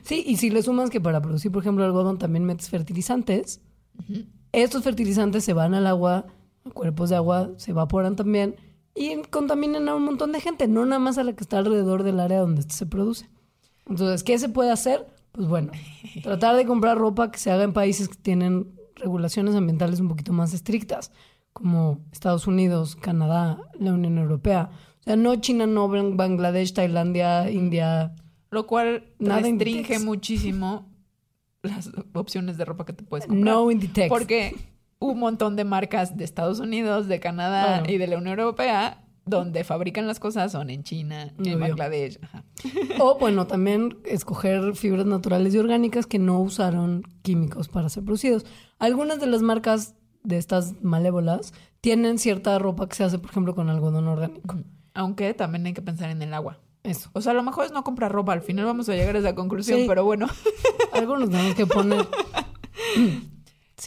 Sí, 0.03 0.23
y 0.25 0.37
si 0.37 0.49
le 0.49 0.61
sumas 0.61 0.89
que 0.89 1.01
para 1.01 1.21
producir, 1.21 1.51
por 1.51 1.61
ejemplo, 1.61 1.83
algodón 1.83 2.17
también 2.17 2.45
metes 2.45 2.69
fertilizantes, 2.69 3.59
estos 4.51 4.83
fertilizantes 4.83 5.43
se 5.43 5.53
van 5.53 5.73
al 5.73 5.87
agua, 5.87 6.25
a 6.65 6.69
cuerpos 6.69 7.09
de 7.09 7.15
agua, 7.17 7.49
se 7.57 7.71
evaporan 7.71 8.15
también 8.15 8.55
y 8.95 9.21
contaminan 9.23 9.89
a 9.89 9.95
un 9.95 10.03
montón 10.05 10.31
de 10.31 10.39
gente, 10.39 10.67
no 10.67 10.85
nada 10.85 10.99
más 10.99 11.17
a 11.17 11.23
la 11.23 11.33
que 11.33 11.43
está 11.43 11.57
alrededor 11.57 12.03
del 12.03 12.19
área 12.19 12.39
donde 12.39 12.61
esto 12.61 12.73
se 12.75 12.85
produce. 12.85 13.29
Entonces, 13.87 14.23
¿qué 14.23 14.37
se 14.39 14.47
puede 14.49 14.71
hacer? 14.71 15.05
Pues 15.33 15.47
bueno, 15.49 15.71
tratar 16.23 16.55
de 16.55 16.65
comprar 16.65 16.97
ropa 16.97 17.29
que 17.29 17.37
se 17.39 17.51
haga 17.51 17.63
en 17.63 17.73
países 17.73 18.07
que 18.07 18.15
tienen 18.15 18.71
regulaciones 19.05 19.55
ambientales 19.55 19.99
un 19.99 20.09
poquito 20.09 20.33
más 20.33 20.53
estrictas, 20.53 21.11
como 21.53 21.99
Estados 22.11 22.47
Unidos, 22.47 22.95
Canadá, 22.97 23.59
la 23.79 23.93
Unión 23.93 24.17
Europea. 24.17 24.69
O 24.99 25.03
sea, 25.03 25.15
no 25.15 25.35
China, 25.37 25.67
no 25.67 25.87
Bang- 25.87 26.15
Bangladesh, 26.17 26.73
Tailandia, 26.73 27.49
India. 27.51 28.13
Lo 28.49 28.65
cual 28.67 29.05
Nada 29.19 29.41
restringe 29.41 29.77
Inditex. 29.93 30.03
muchísimo 30.03 30.89
las 31.61 31.91
opciones 32.13 32.57
de 32.57 32.65
ropa 32.65 32.85
que 32.85 32.93
te 32.93 33.03
puedes 33.03 33.27
comprar. 33.27 33.45
No 33.55 33.71
Inditex. 33.71 34.09
Porque 34.09 34.55
un 34.99 35.19
montón 35.19 35.55
de 35.55 35.63
marcas 35.63 36.17
de 36.17 36.23
Estados 36.23 36.59
Unidos, 36.59 37.07
de 37.07 37.19
Canadá 37.19 37.79
Bueno. 37.81 37.93
y 37.93 37.97
de 37.99 38.07
la 38.07 38.17
Unión 38.17 38.39
Europea, 38.39 39.04
donde 39.25 39.63
fabrican 39.63 40.05
las 40.07 40.19
cosas 40.19 40.51
son 40.51 40.69
en 40.69 40.83
China, 40.83 41.23
en 41.23 41.39
Obvio. 41.41 41.59
Bangladesh. 41.59 42.19
Ajá. 42.21 42.43
O 42.99 43.17
bueno, 43.19 43.47
también 43.47 43.97
escoger 44.05 44.75
fibras 44.75 45.05
naturales 45.05 45.53
y 45.53 45.57
orgánicas 45.57 46.05
que 46.05 46.19
no 46.19 46.39
usaron 46.39 47.03
químicos 47.23 47.67
para 47.67 47.89
ser 47.89 48.03
producidos. 48.03 48.45
Algunas 48.79 49.19
de 49.19 49.27
las 49.27 49.41
marcas 49.41 49.95
de 50.23 50.37
estas 50.37 50.81
malévolas 50.81 51.53
tienen 51.81 52.17
cierta 52.19 52.57
ropa 52.59 52.87
que 52.87 52.95
se 52.95 53.03
hace, 53.03 53.19
por 53.19 53.31
ejemplo, 53.31 53.53
con 53.55 53.69
algodón 53.69 54.07
orgánico. 54.07 54.57
Aunque 54.93 55.33
también 55.33 55.65
hay 55.65 55.73
que 55.73 55.81
pensar 55.81 56.09
en 56.09 56.21
el 56.21 56.33
agua. 56.33 56.59
Eso. 56.83 57.09
O 57.13 57.21
sea, 57.21 57.31
a 57.31 57.35
lo 57.35 57.43
mejor 57.43 57.65
es 57.65 57.71
no 57.71 57.83
comprar 57.83 58.11
ropa. 58.11 58.31
Al 58.33 58.41
final 58.41 58.65
vamos 58.65 58.87
a 58.89 58.93
llegar 58.93 59.15
a 59.15 59.19
esa 59.19 59.35
conclusión, 59.35 59.79
Sí. 59.81 59.85
pero 59.87 60.05
bueno. 60.05 60.27
Algunos 60.93 61.29
tenemos 61.29 61.55
que 61.55 61.65
poner. 61.65 62.05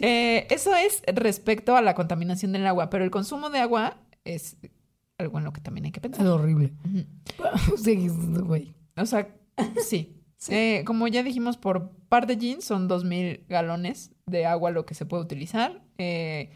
Eh, 0.01 0.47
eso 0.51 0.75
es 0.77 1.03
respecto 1.07 1.75
a 1.75 1.81
la 1.83 1.95
contaminación 1.95 2.53
del 2.53 2.67
agua, 2.67 2.91
pero 2.91 3.05
el 3.05 3.11
consumo 3.11 3.49
de 3.51 3.59
agua 3.61 3.97
es 4.25 4.57
algo 5.19 5.39
en 5.39 5.45
lo 5.45 5.53
que 5.53 5.61
también 5.61 5.85
hay 5.87 5.93
que 5.93 5.99
Es 5.99 6.03
pensar. 6.03 6.27
horrible. 6.27 6.73
Sí, 7.83 8.09
güey. 8.09 8.75
O 8.97 9.07
sea, 9.07 9.35
sí. 9.85 10.15
Eh, 10.49 10.83
como 10.87 11.09
ya 11.09 11.23
dijimos, 11.25 11.57
por 11.57 11.91
par 12.09 12.27
de 12.27 12.37
jeans 12.37 12.65
son 12.65 12.89
2.000 12.89 13.47
galones 13.49 14.13
de 14.27 14.47
agua 14.47 14.71
lo 14.71 14.87
que 14.87 14.95
se 14.95 15.05
puede 15.07 15.23
utilizar. 15.25 15.83
Eh, 15.99 16.51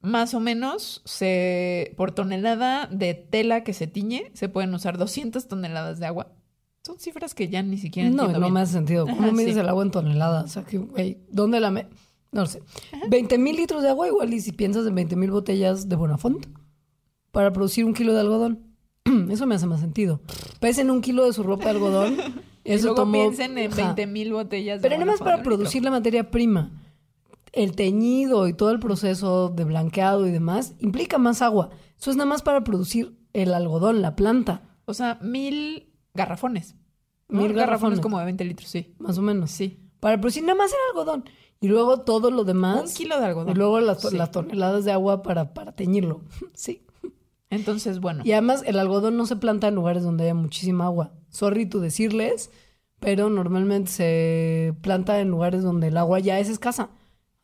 más 0.00 0.32
o 0.32 0.40
menos, 0.40 1.02
se, 1.04 1.92
por 1.98 2.12
tonelada 2.12 2.86
de 2.86 3.12
tela 3.14 3.62
que 3.62 3.74
se 3.74 3.86
tiñe, 3.86 4.30
se 4.32 4.48
pueden 4.48 4.72
usar 4.74 4.96
200 4.96 5.46
toneladas 5.46 5.98
de 6.00 6.06
agua. 6.06 6.32
Son 6.82 6.98
cifras 6.98 7.34
que 7.34 7.48
ya 7.50 7.62
ni 7.62 7.76
siquiera 7.76 8.08
No, 8.08 8.14
entiendo 8.24 8.38
no 8.40 8.46
bien. 8.46 8.54
me 8.54 8.60
hace 8.60 8.72
sentido. 8.72 9.04
¿Cómo 9.04 9.20
Ajá, 9.20 9.32
mides 9.32 9.52
sí. 9.54 9.60
el 9.60 9.68
agua 9.68 9.84
en 9.84 9.90
toneladas? 9.90 10.44
O 10.44 10.48
sea, 10.48 10.64
que, 10.64 10.78
güey, 10.78 11.18
¿dónde 11.30 11.60
la 11.60 11.70
me...? 11.70 11.86
No 12.32 12.42
lo 12.42 12.46
sé. 12.46 12.62
20 13.10 13.36
mil 13.38 13.56
litros 13.56 13.82
de 13.82 13.90
agua 13.90 14.06
igual 14.06 14.32
y 14.32 14.40
si 14.40 14.52
piensas 14.52 14.86
en 14.86 14.94
20 14.94 15.16
mil 15.16 15.30
botellas 15.32 15.88
de 15.90 15.96
Bonafont 15.96 16.46
para 17.32 17.52
producir 17.52 17.84
un 17.84 17.94
kilo 17.94 18.12
de 18.14 18.20
algodón. 18.20 18.60
Eso 19.30 19.46
me 19.46 19.54
hace 19.54 19.66
más 19.66 19.80
sentido. 19.80 20.20
Pesen 20.60 20.90
un 20.90 21.00
kilo 21.00 21.24
de 21.26 21.32
su 21.32 21.42
ropa 21.42 21.64
de 21.64 21.70
algodón. 21.70 22.16
Y 22.62 22.72
Eso 22.72 22.88
luego 22.88 22.96
tomó... 22.96 23.12
piensen 23.12 23.56
en 23.56 23.72
Ajá. 23.72 23.96
20.000 23.96 24.32
botellas 24.34 24.82
de 24.82 24.88
Pero 24.88 25.00
nada 25.00 25.12
más 25.12 25.20
para 25.20 25.42
producir 25.42 25.82
la 25.82 25.90
materia 25.90 26.30
prima. 26.30 26.70
El 27.52 27.74
teñido 27.74 28.48
y 28.48 28.52
todo 28.52 28.70
el 28.70 28.78
proceso 28.78 29.48
de 29.48 29.64
blanqueado 29.64 30.26
y 30.26 30.30
demás 30.30 30.74
implica 30.78 31.16
más 31.16 31.40
agua. 31.40 31.70
Eso 31.98 32.10
es 32.10 32.18
nada 32.18 32.28
más 32.28 32.42
para 32.42 32.62
producir 32.62 33.16
el 33.32 33.54
algodón, 33.54 34.02
la 34.02 34.14
planta, 34.14 34.62
O 34.84 34.92
sea, 34.92 35.18
mil 35.22 35.88
garrafones. 36.12 36.76
¿no? 37.30 37.40
Mil 37.40 37.54
garrafones. 37.54 37.98
como 38.00 38.18
de 38.18 38.26
20 38.26 38.44
litros, 38.44 38.68
sí. 38.68 38.94
más 38.98 39.16
o 39.16 39.22
menos. 39.22 39.50
Sí. 39.50 39.80
Para 39.98 40.20
producir 40.20 40.42
nada 40.42 40.56
más 40.58 40.70
el 40.70 40.78
algodón. 40.90 41.24
Y 41.62 41.68
luego 41.68 42.00
todo 42.02 42.30
lo 42.30 42.44
demás. 42.44 42.90
Un 42.90 42.94
kilo 42.94 43.18
de 43.18 43.24
algodón. 43.24 43.52
Y 43.52 43.54
luego 43.54 43.80
las, 43.80 44.02
Sí. 44.02 44.14
las 44.18 44.30
toneladas 44.32 44.84
de 44.84 44.92
agua 44.92 45.22
para, 45.22 45.54
para 45.54 45.72
teñirlo. 45.72 46.20
Sí. 46.52 46.82
Entonces, 47.50 48.00
bueno. 48.00 48.22
Y 48.24 48.32
además 48.32 48.62
el 48.66 48.78
algodón 48.78 49.16
no 49.16 49.26
se 49.26 49.36
planta 49.36 49.68
en 49.68 49.74
lugares 49.74 50.02
donde 50.04 50.24
haya 50.24 50.34
muchísima 50.34 50.86
agua. 50.86 51.12
Sorry 51.28 51.66
tú 51.66 51.80
decirles, 51.80 52.50
pero 53.00 53.28
normalmente 53.28 53.90
se 53.90 54.74
planta 54.82 55.20
en 55.20 55.28
lugares 55.30 55.62
donde 55.62 55.88
el 55.88 55.96
agua 55.96 56.20
ya 56.20 56.38
es 56.38 56.48
escasa. 56.48 56.90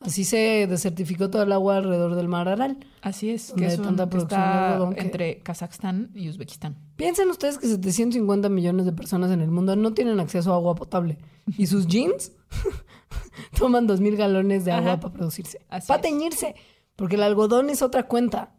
Así 0.01 0.25
se 0.25 0.67
desertificó 0.69 1.31
todo 1.31 1.43
el 1.43 1.51
agua 1.53 1.79
alrededor 1.79 2.15
del 2.17 2.29
mar 2.29 2.49
Aral. 2.49 2.77
Así 3.01 3.31
es, 3.31 3.53
que 3.57 3.65
hay 3.67 3.73
es 3.73 3.79
un, 3.79 3.87
tanta 3.87 4.05
que 4.05 4.11
producción 4.11 4.41
de 4.43 4.47
está 4.47 4.91
que- 4.95 5.01
entre 5.01 5.39
Kazajstán 5.41 6.11
y 6.15 6.29
Uzbekistán. 6.29 6.77
Piensen 6.97 7.31
ustedes 7.31 7.57
que 7.59 7.67
750 7.67 8.49
millones 8.51 8.85
de 8.85 8.93
personas 8.93 9.31
en 9.31 9.41
el 9.41 9.51
mundo 9.51 9.75
no 9.75 9.95
tienen 9.95 10.21
acceso 10.21 10.53
a 10.53 10.57
agua 10.57 10.75
potable. 10.75 11.17
Y 11.57 11.67
sus 11.67 11.87
jeans 11.89 12.33
toman 13.59 13.89
2.000 13.89 14.17
galones 14.17 14.65
de 14.65 14.73
agua 14.73 14.93
Ajá. 14.93 15.01
para 15.01 15.15
producirse. 15.15 15.61
Así 15.69 15.89
Para 15.89 16.01
es. 16.01 16.03
teñirse. 16.11 16.55
Porque 16.95 17.17
el 17.17 17.23
algodón 17.23 17.71
es 17.71 17.83
otra 17.83 18.05
cuenta. 18.05 18.55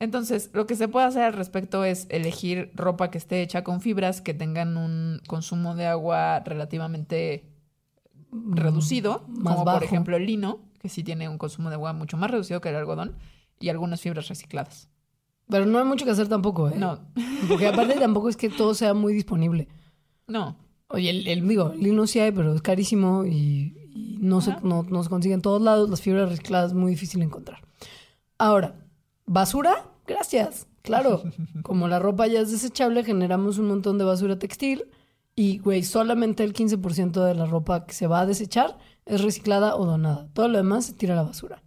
Entonces, 0.00 0.50
lo 0.54 0.66
que 0.66 0.74
se 0.76 0.88
puede 0.88 1.06
hacer 1.06 1.22
al 1.22 1.34
respecto 1.34 1.84
es 1.84 2.06
elegir 2.10 2.72
ropa 2.74 3.10
que 3.10 3.18
esté 3.18 3.42
hecha 3.42 3.62
con 3.62 3.80
fibras 3.80 4.20
que 4.22 4.34
tengan 4.34 4.76
un 4.76 5.20
consumo 5.28 5.74
de 5.76 5.86
agua 5.86 6.40
relativamente 6.40 7.44
reducido, 8.32 9.24
Mm, 9.28 9.42
más 9.42 9.52
como 9.54 9.64
bajo. 9.64 9.78
por 9.78 9.84
ejemplo 9.84 10.16
el 10.16 10.26
lino, 10.26 10.60
que 10.80 10.88
sí 10.88 11.02
tiene 11.04 11.28
un 11.28 11.38
consumo 11.38 11.68
de 11.68 11.74
agua 11.74 11.92
mucho 11.92 12.16
más 12.16 12.30
reducido 12.30 12.60
que 12.60 12.68
el 12.70 12.76
algodón, 12.76 13.14
y 13.58 13.68
algunas 13.68 14.00
fibras 14.00 14.28
recicladas. 14.28 14.88
Pero 15.48 15.66
no 15.66 15.78
hay 15.78 15.84
mucho 15.84 16.04
que 16.04 16.12
hacer 16.12 16.28
tampoco, 16.28 16.68
¿eh? 16.70 16.74
No, 16.76 17.00
Porque 17.48 17.66
aparte 17.66 17.94
tampoco 17.98 18.28
es 18.28 18.36
que 18.36 18.48
todo 18.48 18.72
sea 18.74 18.94
muy 18.94 19.12
disponible. 19.12 19.68
no. 20.26 20.56
Oye, 20.92 21.08
el, 21.10 21.28
el- 21.28 21.46
digo, 21.46 21.70
el 21.70 21.80
lino 21.84 22.04
sí 22.08 22.18
hay, 22.18 22.32
pero 22.32 22.52
es 22.52 22.62
carísimo 22.62 23.24
y, 23.24 23.76
y 23.94 24.18
no, 24.20 24.40
se, 24.40 24.56
no, 24.64 24.82
no 24.82 25.04
se 25.04 25.08
consigue 25.08 25.34
en 25.34 25.40
todos 25.40 25.62
lados. 25.62 25.88
Las 25.88 26.00
fibras 26.00 26.28
recicladas 26.28 26.72
es 26.72 26.76
muy 26.76 26.90
difícil 26.90 27.20
de 27.20 27.26
encontrar. 27.26 27.60
Ahora, 28.38 28.74
¿basura? 29.24 29.84
Gracias. 30.10 30.66
Claro, 30.82 31.22
como 31.62 31.86
la 31.86 32.00
ropa 32.00 32.26
ya 32.26 32.40
es 32.40 32.50
desechable, 32.50 33.04
generamos 33.04 33.58
un 33.58 33.68
montón 33.68 33.96
de 33.96 34.04
basura 34.04 34.40
textil 34.40 34.86
y, 35.36 35.58
güey, 35.58 35.84
solamente 35.84 36.42
el 36.42 36.52
15% 36.52 37.24
de 37.24 37.34
la 37.36 37.46
ropa 37.46 37.86
que 37.86 37.94
se 37.94 38.08
va 38.08 38.20
a 38.20 38.26
desechar 38.26 38.76
es 39.06 39.22
reciclada 39.22 39.76
o 39.76 39.86
donada. 39.86 40.28
Todo 40.32 40.48
lo 40.48 40.58
demás 40.58 40.86
se 40.86 40.94
tira 40.94 41.12
a 41.14 41.16
la 41.16 41.22
basura. 41.22 41.62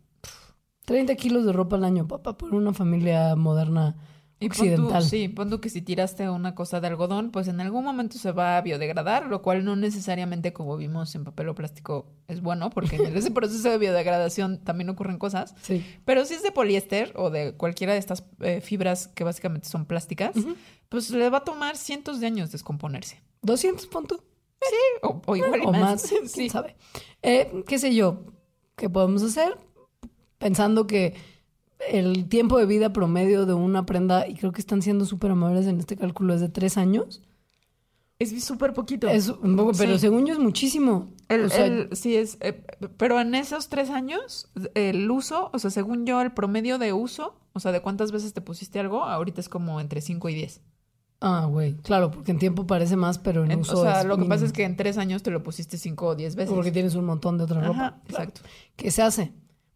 30 0.83 1.15
kilos 1.15 1.45
de 1.45 1.53
ropa 1.53 1.77
al 1.77 1.85
año, 1.85 2.05
papá, 2.05 2.37
por 2.37 2.53
una 2.53 2.73
familia 2.73 3.33
moderna 3.37 3.95
Y 4.43 4.49
pon 4.49 4.57
tú, 4.57 4.63
occidental. 4.63 5.03
sí, 5.03 5.27
pon 5.29 5.49
tú 5.49 5.61
que 5.61 5.69
si 5.69 5.81
tiraste 5.81 6.29
una 6.29 6.55
cosa 6.55 6.81
de 6.81 6.87
algodón, 6.87 7.31
pues 7.31 7.47
en 7.47 7.61
algún 7.61 7.83
momento 7.83 8.17
se 8.17 8.31
va 8.31 8.57
a 8.57 8.61
biodegradar, 8.61 9.27
lo 9.27 9.41
cual 9.41 9.63
no 9.63 9.75
necesariamente, 9.75 10.53
como 10.53 10.75
vimos 10.77 11.15
en 11.15 11.23
papel 11.23 11.49
o 11.49 11.55
plástico, 11.55 12.07
es 12.27 12.41
bueno, 12.41 12.69
porque 12.69 12.97
en 12.97 13.15
ese 13.15 13.31
proceso 13.31 13.69
de 13.69 13.77
biodegradación 13.77 14.59
también 14.63 14.89
ocurren 14.89 15.17
cosas. 15.17 15.55
Sí. 15.61 15.85
Pero 16.05 16.25
si 16.25 16.33
es 16.33 16.43
de 16.43 16.51
poliéster 16.51 17.13
o 17.15 17.29
de 17.29 17.53
cualquiera 17.53 17.93
de 17.93 17.99
estas 17.99 18.25
eh, 18.41 18.61
fibras 18.61 19.07
que 19.07 19.23
básicamente 19.23 19.67
son 19.69 19.85
plásticas, 19.85 20.35
pues 20.89 21.09
le 21.11 21.29
va 21.29 21.39
a 21.39 21.43
tomar 21.43 21.77
cientos 21.77 22.19
de 22.19 22.27
años 22.27 22.51
descomponerse. 22.51 23.21
200 23.41 23.87
puntos. 23.87 24.19
O, 25.01 25.21
o 25.25 25.35
igual 25.35 25.61
y 25.61 25.65
o 25.65 25.71
más. 25.71 25.81
más, 26.11 26.13
sí. 26.31 26.49
sabe. 26.49 26.75
Eh, 27.21 27.63
¿Qué 27.67 27.77
sé 27.77 27.93
yo? 27.93 28.23
¿Qué 28.75 28.89
podemos 28.89 29.23
hacer? 29.23 29.57
Pensando 30.37 30.87
que 30.87 31.13
el 31.89 32.27
tiempo 32.29 32.57
de 32.57 32.65
vida 32.65 32.93
promedio 32.93 33.45
de 33.45 33.53
una 33.53 33.85
prenda, 33.85 34.27
y 34.27 34.35
creo 34.35 34.51
que 34.51 34.61
están 34.61 34.81
siendo 34.81 35.05
súper 35.05 35.31
amables 35.31 35.65
en 35.67 35.79
este 35.79 35.95
cálculo, 35.97 36.33
es 36.33 36.41
de 36.41 36.49
tres 36.49 36.77
años. 36.77 37.21
Es 38.19 38.43
súper 38.43 38.73
poquito. 38.73 39.07
Es 39.09 39.27
un 39.29 39.55
poco, 39.57 39.71
pero 39.77 39.93
Sí. 39.95 39.99
según 39.99 40.25
yo 40.25 40.33
es 40.33 40.39
muchísimo. 40.39 41.09
El- 41.29 41.45
o 41.45 41.49
sea, 41.49 41.65
el- 41.65 41.89
sí, 41.95 42.15
es. 42.15 42.37
eh, 42.41 42.63
pero 42.97 43.19
en 43.19 43.35
esos 43.35 43.67
tres 43.69 43.89
años, 43.89 44.49
el 44.75 45.09
uso, 45.11 45.49
o 45.53 45.59
sea, 45.59 45.71
según 45.71 46.05
yo, 46.05 46.21
el 46.21 46.31
promedio 46.31 46.77
de 46.77 46.93
uso, 46.93 47.35
o 47.53 47.59
sea, 47.59 47.71
de 47.71 47.81
cuántas 47.81 48.11
veces 48.11 48.33
te 48.33 48.39
pusiste 48.41 48.79
algo, 48.79 49.03
ahorita 49.03 49.41
es 49.41 49.49
como 49.49 49.81
entre 49.81 49.99
5 49.99 50.29
y 50.29 50.35
10. 50.35 50.61
Ah, 51.25 51.47
güey, 51.49 51.75
claro, 51.77 52.11
porque 52.11 52.31
en 52.31 52.39
tiempo 52.39 52.67
parece 52.67 52.95
más, 52.97 53.17
pero 53.17 53.43
en, 53.45 53.51
En- 53.51 53.59
uso 53.61 53.79
o 53.79 53.83
sea, 53.83 54.01
es 54.01 54.05
lo 54.05 54.17
que 54.17 54.25
pasa 54.25 54.45
es 54.45 54.51
que 54.53 54.63
en 54.63 54.75
tres 54.77 54.97
años 54.97 55.23
te 55.23 55.31
lo 55.31 55.41
pusiste 55.41 55.77
5 55.77 56.07
o 56.07 56.15
10 56.15 56.35
veces. 56.35 56.53
Porque 56.53 56.71
tienes 56.71 56.95
un 56.95 57.05
montón 57.05 57.37
de 57.37 57.45
otra 57.45 57.59
Ajá, 57.59 57.67
ropa. 57.67 58.01
Claro. 58.07 58.23
exacto. 58.29 58.41
¿Qué 58.75 58.91
se 58.91 59.01
hace? 59.01 59.33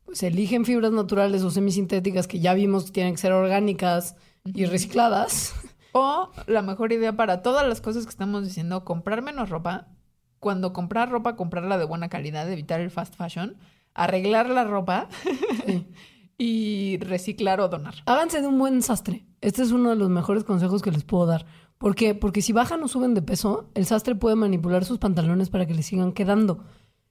Pues 0.07 0.19
se 0.19 0.27
eligen 0.27 0.63
fibras 0.63 0.93
naturales 0.93 1.43
o 1.43 1.51
semisintéticas 1.51 2.27
que 2.27 2.39
ya 2.39 2.53
vimos 2.53 2.85
que 2.85 2.91
tienen 2.91 3.13
que 3.13 3.19
ser 3.19 3.33
orgánicas 3.33 4.15
y 4.45 4.65
recicladas. 4.65 5.53
O 5.91 6.31
la 6.47 6.61
mejor 6.61 6.93
idea 6.93 7.17
para 7.17 7.41
todas 7.41 7.67
las 7.67 7.81
cosas 7.81 8.05
que 8.05 8.09
estamos 8.11 8.45
diciendo, 8.45 8.85
comprar 8.85 9.21
menos 9.21 9.49
ropa. 9.49 9.89
Cuando 10.39 10.71
comprar 10.71 11.09
ropa, 11.09 11.35
comprarla 11.35 11.77
de 11.77 11.83
buena 11.83 12.07
calidad, 12.07 12.49
evitar 12.49 12.79
el 12.79 12.89
fast 12.89 13.15
fashion, 13.15 13.57
arreglar 13.93 14.49
la 14.49 14.63
ropa 14.63 15.09
Sí. 15.65 15.87
y 16.37 16.97
reciclar 16.99 17.59
o 17.59 17.67
donar. 17.67 17.95
Háganse 18.05 18.39
de 18.41 18.47
un 18.47 18.57
buen 18.59 18.81
sastre. 18.81 19.25
Este 19.41 19.61
es 19.61 19.71
uno 19.71 19.89
de 19.89 19.97
los 19.97 20.09
mejores 20.09 20.45
consejos 20.45 20.81
que 20.81 20.91
les 20.91 21.03
puedo 21.03 21.25
dar. 21.25 21.45
¿Por 21.77 21.95
qué? 21.95 22.15
Porque 22.15 22.41
si 22.41 22.53
bajan 22.53 22.81
o 22.81 22.87
suben 22.87 23.13
de 23.13 23.21
peso, 23.21 23.69
el 23.73 23.85
sastre 23.85 24.15
puede 24.15 24.37
manipular 24.37 24.85
sus 24.85 24.99
pantalones 24.99 25.49
para 25.49 25.65
que 25.65 25.73
le 25.73 25.83
sigan 25.83 26.13
quedando. 26.13 26.63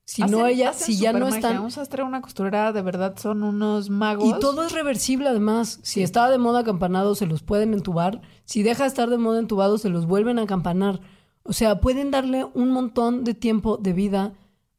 Si 0.06 0.22
no 0.22 0.46
ella, 0.46 0.72
si 0.72 0.96
ya 0.96 1.12
no 1.12 1.26
están. 1.26 1.58
Un 1.58 1.72
sastre 1.72 2.04
una 2.04 2.22
costurera 2.22 2.72
de 2.72 2.80
verdad 2.80 3.16
son 3.18 3.42
unos 3.42 3.90
magos. 3.90 4.28
Y 4.28 4.40
todo 4.40 4.64
es 4.64 4.70
reversible 4.70 5.28
además. 5.28 5.80
Si 5.82 6.00
estaba 6.00 6.30
de 6.30 6.38
moda 6.38 6.60
acampanado, 6.60 7.16
se 7.16 7.26
los 7.26 7.42
pueden 7.42 7.74
entubar. 7.74 8.22
Si 8.44 8.62
deja 8.62 8.84
de 8.84 8.88
estar 8.88 9.10
de 9.10 9.18
moda 9.18 9.40
entubado, 9.40 9.78
se 9.78 9.88
los 9.88 10.06
vuelven 10.06 10.38
a 10.38 10.42
acampanar. 10.42 11.00
O 11.42 11.52
sea, 11.52 11.80
pueden 11.80 12.12
darle 12.12 12.44
un 12.54 12.70
montón 12.70 13.24
de 13.24 13.34
tiempo 13.34 13.78
de 13.78 13.92
vida 13.92 14.34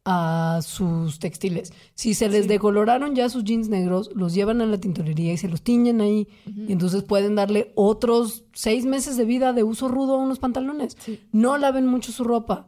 a 0.05 0.61
sus 0.63 1.19
textiles. 1.19 1.73
Si 1.93 2.13
se 2.13 2.29
les 2.29 2.47
decoloraron 2.47 3.13
ya 3.13 3.27
sus 3.27 3.43
jeans 3.43 3.67
negros, 3.67 4.09
los 4.15 4.33
llevan 4.33 4.61
a 4.61 4.65
la 4.65 4.77
tintorería 4.77 5.33
y 5.33 5.37
se 5.37 5.49
los 5.49 5.61
tiñen 5.61 5.99
ahí. 5.99 6.29
Y 6.45 6.71
entonces 6.71 7.03
pueden 7.03 7.35
darle 7.35 7.73
otros 7.75 8.45
seis 8.53 8.85
meses 8.85 9.17
de 9.17 9.25
vida 9.25 9.51
de 9.51 9.63
uso 9.63 9.89
rudo 9.89 10.15
a 10.15 10.19
unos 10.19 10.39
pantalones. 10.39 10.95
No 11.33 11.57
laven 11.57 11.85
mucho 11.85 12.13
su 12.13 12.23
ropa. 12.23 12.67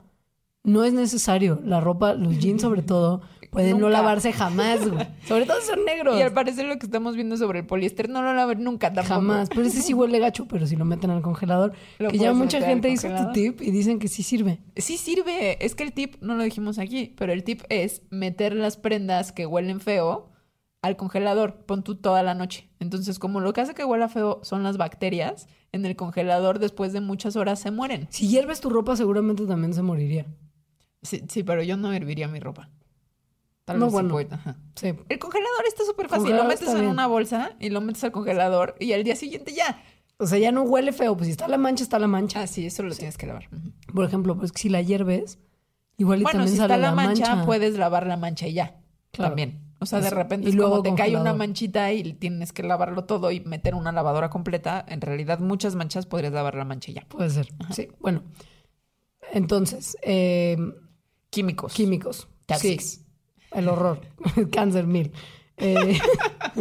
No 0.64 0.84
es 0.84 0.94
necesario. 0.94 1.62
La 1.64 1.80
ropa, 1.80 2.14
los 2.14 2.38
jeans 2.38 2.62
sobre 2.62 2.82
todo, 2.82 3.22
pueden 3.50 3.80
no 3.80 3.90
lavarse 3.90 4.34
jamás, 4.34 4.88
güey. 4.88 5.08
Sobre 5.26 5.46
todo 5.46 5.62
son 5.62 5.86
negros. 5.86 6.18
Y 6.18 6.22
al 6.22 6.34
parecer 6.34 6.66
lo 6.66 6.78
que 6.78 6.86
estamos 6.86 7.16
viendo 7.16 7.38
sobre 7.38 7.60
el 7.60 7.66
poliéster 7.66 8.10
no 8.10 8.22
lo 8.22 8.34
laven 8.34 8.64
nunca 8.64 8.94
tampoco. 8.94 9.16
Jamás. 9.16 9.50
Pero 9.50 9.64
ese 9.64 9.82
sí 9.82 9.94
huele 9.94 10.20
gacho, 10.20 10.48
pero 10.48 10.68
si 10.68 10.76
lo 10.76 10.86
meten 10.86 11.12
al 11.12 11.22
congelador. 11.22 11.74
Lo 11.98 12.10
que 12.10 12.18
ya 12.18 12.34
mucha 12.34 12.62
gente 12.62 12.90
hizo 12.90 13.08
tu 13.08 13.32
tip 13.32 13.62
y 13.62 13.72
dicen 13.72 14.00
que 14.00 14.10
sí 14.10 14.22
sirve. 14.22 14.60
Sí 14.76 14.98
sirve. 14.98 15.64
Es 15.66 15.76
que 15.76 15.84
el 15.84 15.94
tip, 15.94 16.16
no 16.22 16.36
lo 16.36 16.44
dijimos 16.44 16.78
aquí, 16.78 17.16
pero 17.18 17.32
el 17.32 17.44
tip 17.44 17.62
es 17.70 18.02
meter 18.10 18.54
las 18.54 18.78
prendas 18.78 19.32
que 19.32 19.46
huelen 19.46 19.80
feo 19.80 20.30
al 20.82 20.98
congelador. 20.98 21.66
Pon 21.66 21.84
tú 21.84 21.96
toda 21.96 22.22
la 22.22 22.34
noche. 22.34 22.70
Entonces, 22.80 23.18
como 23.18 23.40
lo 23.40 23.54
que 23.54 23.62
hace 23.62 23.74
que 23.74 23.86
huela 23.86 24.10
feo 24.10 24.42
son 24.44 24.64
las 24.64 24.78
bacterias, 24.78 25.48
en 25.72 25.86
el 25.86 25.96
congelador 25.96 26.60
después 26.60 26.94
de 26.94 27.02
muchas 27.02 27.36
horas 27.38 27.60
se 27.60 27.72
mueren. 27.72 28.08
Si 28.10 28.28
hierves 28.28 28.60
tu 28.60 28.70
ropa, 28.70 28.96
seguramente 28.96 29.46
también 29.46 29.74
se 29.74 29.82
moriría. 29.82 30.26
Sí, 31.02 31.24
sí 31.30 31.44
pero 31.44 31.64
yo 31.64 31.78
no 31.78 31.92
herviría 31.94 32.28
mi 32.28 32.40
ropa. 32.40 32.70
Tal 33.66 33.80
No, 33.80 33.86
vez 33.86 33.94
bueno. 33.94 34.10
puede- 34.10 34.34
ajá. 34.34 34.58
Sí. 34.76 34.94
El 35.10 35.20
congelador 35.20 35.66
está 35.68 35.86
súper 35.86 36.10
fácil. 36.10 36.36
Lo 36.36 36.44
metes 36.46 36.68
en 36.68 36.76
bien. 36.76 36.88
una 36.88 37.06
bolsa 37.08 37.52
y 37.60 37.70
lo 37.70 37.82
metes 37.82 38.04
al 38.04 38.12
congelador 38.12 38.76
y 38.80 38.94
al 38.94 39.04
día 39.04 39.16
siguiente 39.16 39.54
ya. 39.54 39.84
O 40.18 40.26
sea, 40.26 40.40
ya 40.40 40.52
no 40.52 40.64
huele 40.64 40.92
feo. 40.92 41.16
Pues 41.16 41.28
si 41.28 41.32
está 41.32 41.48
la 41.48 41.58
mancha, 41.58 41.84
está 41.84 42.00
la 42.00 42.08
mancha. 42.08 42.42
Ah, 42.42 42.48
sí, 42.48 42.66
eso 42.66 42.84
lo 42.84 42.94
tienes 42.96 43.18
que 43.18 43.28
lavar. 43.28 43.48
Por 43.94 44.06
ejemplo, 44.06 44.36
pues 44.38 44.52
si 44.56 44.68
la 44.70 44.82
hierves, 44.82 45.40
igual 45.98 46.20
y 46.20 46.24
Bueno, 46.24 46.40
también 46.40 46.52
si 46.52 46.58
sale 46.58 46.74
está 46.74 46.88
la 46.90 46.96
mancha, 46.96 47.46
puedes 47.46 47.78
lavar 47.78 48.06
la 48.08 48.18
mancha 48.18 48.48
y 48.48 48.54
ya. 48.54 48.82
Claro. 49.12 49.30
También. 49.32 49.62
O 49.82 49.86
sea, 49.86 50.02
de 50.02 50.10
repente 50.10 50.48
Y 50.48 50.50
es 50.50 50.56
luego 50.56 50.72
como 50.72 50.84
te 50.84 50.96
cae 50.96 51.16
una 51.16 51.34
manchita 51.34 51.94
y 51.94 52.12
tienes 52.14 52.52
que 52.52 52.64
lavarlo 52.64 53.06
todo 53.06 53.32
y 53.32 53.40
meter 53.40 53.76
una 53.76 53.94
lavadora 53.94 54.30
completa. 54.30 54.84
En 54.90 55.00
realidad, 55.00 55.40
muchas 55.40 55.76
manchas 55.76 56.06
podrías 56.06 56.34
lavar 56.34 56.56
la 56.56 56.66
mancha 56.66 56.92
y 56.92 56.96
ya. 56.96 57.06
Puede 57.08 57.30
ser. 57.30 57.48
Sí. 57.72 57.88
Bueno. 58.02 58.24
Entonces, 59.32 59.96
eh, 60.02 60.58
Químicos. 61.30 61.74
químicos. 61.74 62.28
Toxics. 62.46 62.86
Sí. 62.86 63.06
El 63.52 63.68
horror. 63.68 64.02
Cáncer 64.52 64.88
mil. 64.88 65.12
Eh, 65.58 66.00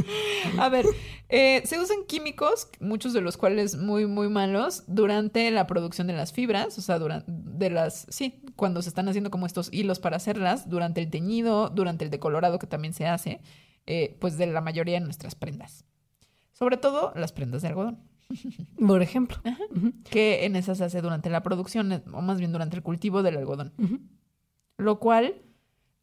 A 0.59 0.69
ver, 0.69 0.87
eh, 1.29 1.62
se 1.64 1.79
usan 1.81 1.99
químicos, 2.07 2.69
muchos 2.81 3.12
de 3.12 3.21
los 3.21 3.37
cuales 3.37 3.77
muy, 3.77 4.07
muy 4.07 4.29
malos, 4.29 4.85
durante 4.87 5.51
la 5.51 5.66
producción 5.66 6.07
de 6.07 6.14
las 6.14 6.33
fibras, 6.33 6.77
o 6.79 6.81
sea, 6.81 6.99
durante 6.99 7.31
de 7.31 7.71
las, 7.71 8.07
sí, 8.09 8.43
cuando 8.57 8.83
se 8.83 8.89
están 8.89 9.09
haciendo 9.09 9.31
como 9.31 9.47
estos 9.47 9.69
hilos 9.73 9.99
para 9.99 10.16
hacerlas, 10.16 10.69
durante 10.69 11.01
el 11.01 11.11
teñido, 11.11 11.71
durante 11.71 12.05
el 12.05 12.11
decolorado 12.11 12.59
que 12.59 12.66
también 12.66 12.95
se 12.95 13.07
hace, 13.07 13.41
eh, 13.87 14.16
pues 14.21 14.37
de 14.39 14.47
la 14.47 14.61
mayoría 14.61 14.95
de 14.95 15.05
nuestras 15.05 15.35
prendas. 15.35 15.85
Sobre 16.53 16.77
todo 16.77 17.12
las 17.14 17.33
prendas 17.33 17.62
de 17.62 17.69
algodón, 17.69 17.99
por 18.87 19.03
ejemplo. 19.03 19.39
Que 20.11 20.45
en 20.45 20.57
esas 20.57 20.79
se 20.79 20.85
hace 20.85 21.01
durante 21.03 21.31
la 21.31 21.43
producción, 21.43 22.03
o 22.12 22.21
más 22.23 22.39
bien 22.39 22.53
durante 22.53 22.77
el 22.77 22.83
cultivo 22.83 23.23
del 23.23 23.37
algodón. 23.37 23.73
Ujú. 23.79 24.01
Lo 24.79 24.99
cual 24.99 25.35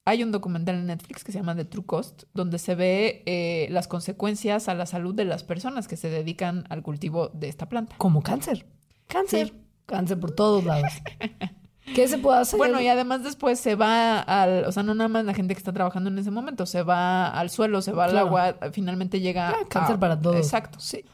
hay 0.05 0.21
un 0.21 0.31
documental 0.31 0.75
en 0.75 0.85
Netflix 0.85 1.23
que 1.23 1.31
se 1.31 1.39
llama 1.39 1.55
The 1.55 1.65
True 1.65 1.85
Cost, 1.85 2.23
donde 2.33 2.59
se 2.59 2.75
ve 2.75 3.23
eh, 3.25 3.67
las 3.71 3.87
consecuencias 3.87 4.69
a 4.69 4.75
la 4.75 4.85
salud 4.85 5.15
de 5.15 5.25
las 5.25 5.43
personas 5.43 5.87
que 5.87 5.97
se 5.97 6.09
dedican 6.11 6.65
al 6.69 6.83
cultivo 6.83 7.29
de 7.29 7.47
esta 7.49 7.67
planta. 7.69 7.95
Como 7.97 8.21
cáncer. 8.21 8.67
Cáncer. 9.07 9.47
Sí. 9.47 9.53
Cáncer 9.87 10.19
por 10.19 10.31
todos 10.31 10.63
lados. 10.63 10.91
¿Qué 11.95 12.07
se 12.07 12.17
puede 12.17 12.39
hacer? 12.39 12.57
Bueno, 12.57 12.81
y 12.81 12.87
además 12.87 13.23
después 13.23 13.59
se 13.59 13.75
va 13.75 14.19
al, 14.19 14.65
o 14.65 14.71
sea, 14.71 14.81
no 14.83 14.95
nada 14.95 15.07
más 15.07 15.23
la 15.23 15.35
gente 15.35 15.53
que 15.53 15.59
está 15.59 15.71
trabajando 15.71 16.09
en 16.09 16.17
ese 16.17 16.31
momento, 16.31 16.65
se 16.65 16.81
va 16.81 17.27
al 17.29 17.51
suelo, 17.51 17.81
se 17.83 17.91
va 17.91 18.05
al 18.05 18.11
Claro. 18.11 18.25
agua, 18.27 18.55
finalmente 18.71 19.19
llega 19.19 19.49
Ah, 19.51 19.55
cáncer 19.69 19.97
a- 19.97 19.99
para 19.99 20.19
todos. 20.19 20.35
Exacto. 20.37 20.79
Sí. 20.79 21.05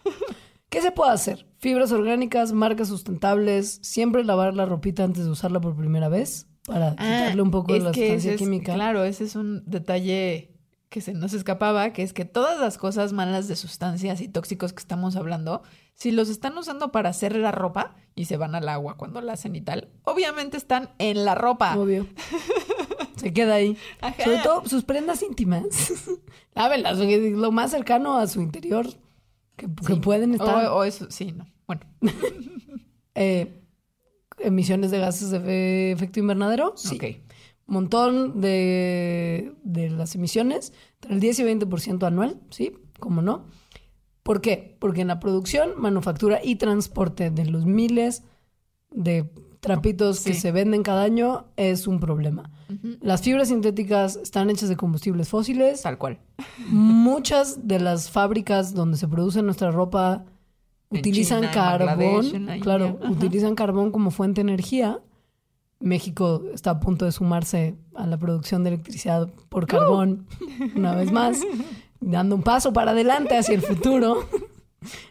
¿Qué 0.70 0.82
se 0.82 0.92
puede 0.94 1.12
hacer? 1.12 1.46
Fibras 1.58 1.92
orgánicas, 1.92 2.54
marcas 2.54 2.88
sustentables, 2.88 3.80
siempre 3.84 4.24
lavar 4.24 4.54
la 4.56 4.66
ropita 4.66 5.04
antes 5.04 5.26
de 5.26 5.30
usarla 5.32 5.60
por 5.60 5.76
primera 5.76 6.08
vez. 6.08 6.48
Para 6.66 6.92
quitarle 6.92 7.42
un 7.42 7.52
poco 7.52 7.72
Ah, 7.72 7.76
de 7.76 7.80
la 7.82 7.94
sustancia 7.94 8.32
es- 8.34 8.38
química. 8.38 8.74
Claro, 8.74 9.04
ese 9.04 9.24
es 9.24 9.36
un 9.36 9.64
detalle 9.66 10.48
que 10.90 11.00
se 11.02 11.14
nos 11.14 11.34
escapaba, 11.34 11.94
que 11.94 12.04
es 12.04 12.12
que 12.12 12.26
todas 12.26 12.60
las 12.60 12.78
cosas 12.78 13.14
malas 13.14 13.48
de 13.48 13.56
sustancias 13.56 14.20
y 14.22 14.28
tóxicos 14.28 14.74
que 14.74 14.80
estamos 14.82 15.16
hablando, 15.16 15.64
si 15.94 16.12
los 16.12 16.28
están 16.30 16.58
usando 16.58 16.92
para 16.92 17.10
hacer 17.10 17.36
la 17.38 17.52
ropa 17.52 17.96
y 18.14 18.26
se 18.26 18.36
van 18.36 18.56
al 18.56 18.68
agua 18.68 18.98
cuando 18.98 19.22
la 19.22 19.34
hacen 19.34 19.56
y 19.56 19.62
tal, 19.62 19.88
obviamente 20.04 20.58
están 20.58 20.90
en 21.00 21.24
la 21.24 21.34
ropa. 21.36 21.78
Obvio. 21.78 22.08
Se 23.16 23.32
queda 23.34 23.54
ahí. 23.56 23.78
Ajá. 24.02 24.24
Sobre 24.24 24.38
todo 24.40 24.66
sus 24.68 24.84
prendas 24.84 25.22
íntimas. 25.22 25.64
Lávenlas, 26.56 26.98
lo 26.98 27.52
más 27.52 27.70
cercano 27.72 28.18
a 28.18 28.26
su 28.28 28.42
interior 28.42 28.88
que, 29.56 29.68
que 29.88 29.96
pueden 29.96 30.34
estar. 30.34 30.66
O, 30.68 30.78
o 30.78 30.84
eso, 30.84 31.06
sí, 31.10 31.32
no. 31.32 31.46
Bueno, 31.68 31.82
Eh, 33.16 33.61
emisiones 34.44 34.92
de 34.92 35.00
gases 35.00 35.30
de 35.32 35.40
fe- 35.40 35.92
efecto 35.92 36.20
invernadero. 36.20 36.74
Sí. 36.76 36.96
ok. 36.96 37.04
Montón 37.68 38.42
de, 38.42 39.54
de 39.64 39.90
las 39.90 40.16
emisiones, 40.16 40.74
entre 41.02 41.14
el 41.16 41.20
10 41.22 41.40
y 41.40 41.44
20% 41.44 42.06
anual, 42.06 42.40
¿sí? 42.50 42.74
¿Cómo 43.00 43.22
no? 43.22 43.46
¿Por 44.24 44.42
qué? 44.42 44.76
Porque 44.80 45.02
en 45.02 45.08
la 45.08 45.20
producción, 45.20 45.72
manufactura 45.78 46.40
y 46.44 46.58
transporte 46.58 47.32
de 47.32 47.46
los 47.46 47.66
miles 47.66 48.24
de 48.92 49.30
trapitos 49.62 50.22
que 50.22 50.34
se 50.34 50.52
venden 50.52 50.84
cada 50.84 51.04
año 51.04 51.46
es 51.56 51.88
un 51.88 52.00
problema. 52.00 52.52
Las 53.00 53.22
fibras 53.22 53.48
sintéticas 53.50 54.16
están 54.18 54.50
hechas 54.50 54.68
de 54.70 54.76
combustibles 54.76 55.30
fósiles. 55.30 55.82
Tal 55.84 55.98
cual. 55.98 56.20
Muchas 56.68 57.68
de 57.68 57.80
las 57.80 58.10
fábricas 58.10 58.74
donde 58.74 58.98
se 58.98 59.08
produce 59.08 59.42
nuestra 59.44 59.72
ropa 59.72 60.26
utilizan 60.92 61.40
China, 61.42 61.52
carbón, 61.52 62.60
claro. 62.62 63.00
Ajá. 63.02 63.12
utilizan 63.12 63.56
carbón 63.56 63.92
como 63.92 64.12
fuente 64.12 64.44
de 64.44 64.50
energía. 64.52 65.00
México 65.80 66.44
está 66.54 66.72
a 66.72 66.80
punto 66.80 67.06
de 67.06 67.12
sumarse 67.12 67.76
a 67.96 68.06
la 68.06 68.18
producción 68.18 68.64
de 68.64 68.70
electricidad 68.72 69.28
por 69.50 69.66
carbón, 69.66 70.28
una 70.76 70.94
vez 70.96 71.12
más, 71.12 71.40
dando 72.00 72.36
un 72.36 72.44
paso 72.44 72.72
para 72.72 72.92
adelante 72.92 73.36
hacia 73.36 73.56
el 73.56 73.62
futuro. 73.62 74.28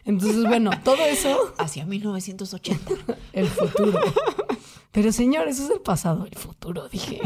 Entonces, 0.05 0.43
bueno, 0.45 0.71
todo 0.83 0.97
eso, 1.05 1.53
Hacia 1.57 1.85
1980. 1.85 2.93
el 3.33 3.47
futuro. 3.47 3.99
Pero 4.91 5.11
señor, 5.13 5.47
eso 5.47 5.63
es 5.63 5.69
el 5.69 5.79
pasado, 5.79 6.25
el 6.25 6.35
futuro, 6.37 6.89
dije. 6.89 7.21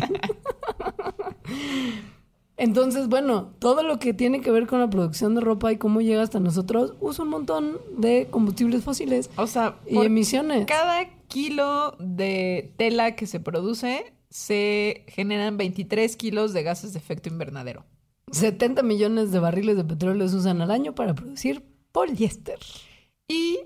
Entonces, 2.57 3.07
bueno, 3.09 3.53
todo 3.59 3.83
lo 3.83 3.99
que 3.99 4.13
tiene 4.13 4.39
que 4.41 4.51
ver 4.51 4.65
con 4.65 4.79
la 4.79 4.89
producción 4.89 5.35
de 5.35 5.41
ropa 5.41 5.71
y 5.73 5.77
cómo 5.77 6.01
llega 6.01 6.21
hasta 6.23 6.39
nosotros 6.39 6.93
usa 7.01 7.23
un 7.25 7.31
montón 7.31 7.79
de 7.97 8.27
combustibles 8.31 8.83
fósiles 8.83 9.29
O 9.35 9.45
sea, 9.47 9.79
y 9.85 9.97
emisiones. 9.97 10.65
cada 10.65 11.05
kilo 11.27 11.97
de 11.99 12.73
tela 12.77 13.15
que 13.15 13.27
se 13.27 13.39
produce, 13.41 14.13
se 14.29 15.03
generan 15.07 15.57
23 15.57 16.15
kilos 16.15 16.53
de 16.53 16.63
gases 16.63 16.93
de 16.93 16.99
efecto 16.99 17.27
invernadero. 17.29 17.85
70 18.31 18.83
millones 18.83 19.31
de 19.31 19.39
barriles 19.39 19.75
de 19.77 19.83
petróleo 19.83 20.27
se 20.27 20.37
usan 20.37 20.61
al 20.61 20.71
año 20.71 20.95
para 20.95 21.13
producir 21.13 21.63
poliéster. 21.91 22.59
Y 23.27 23.59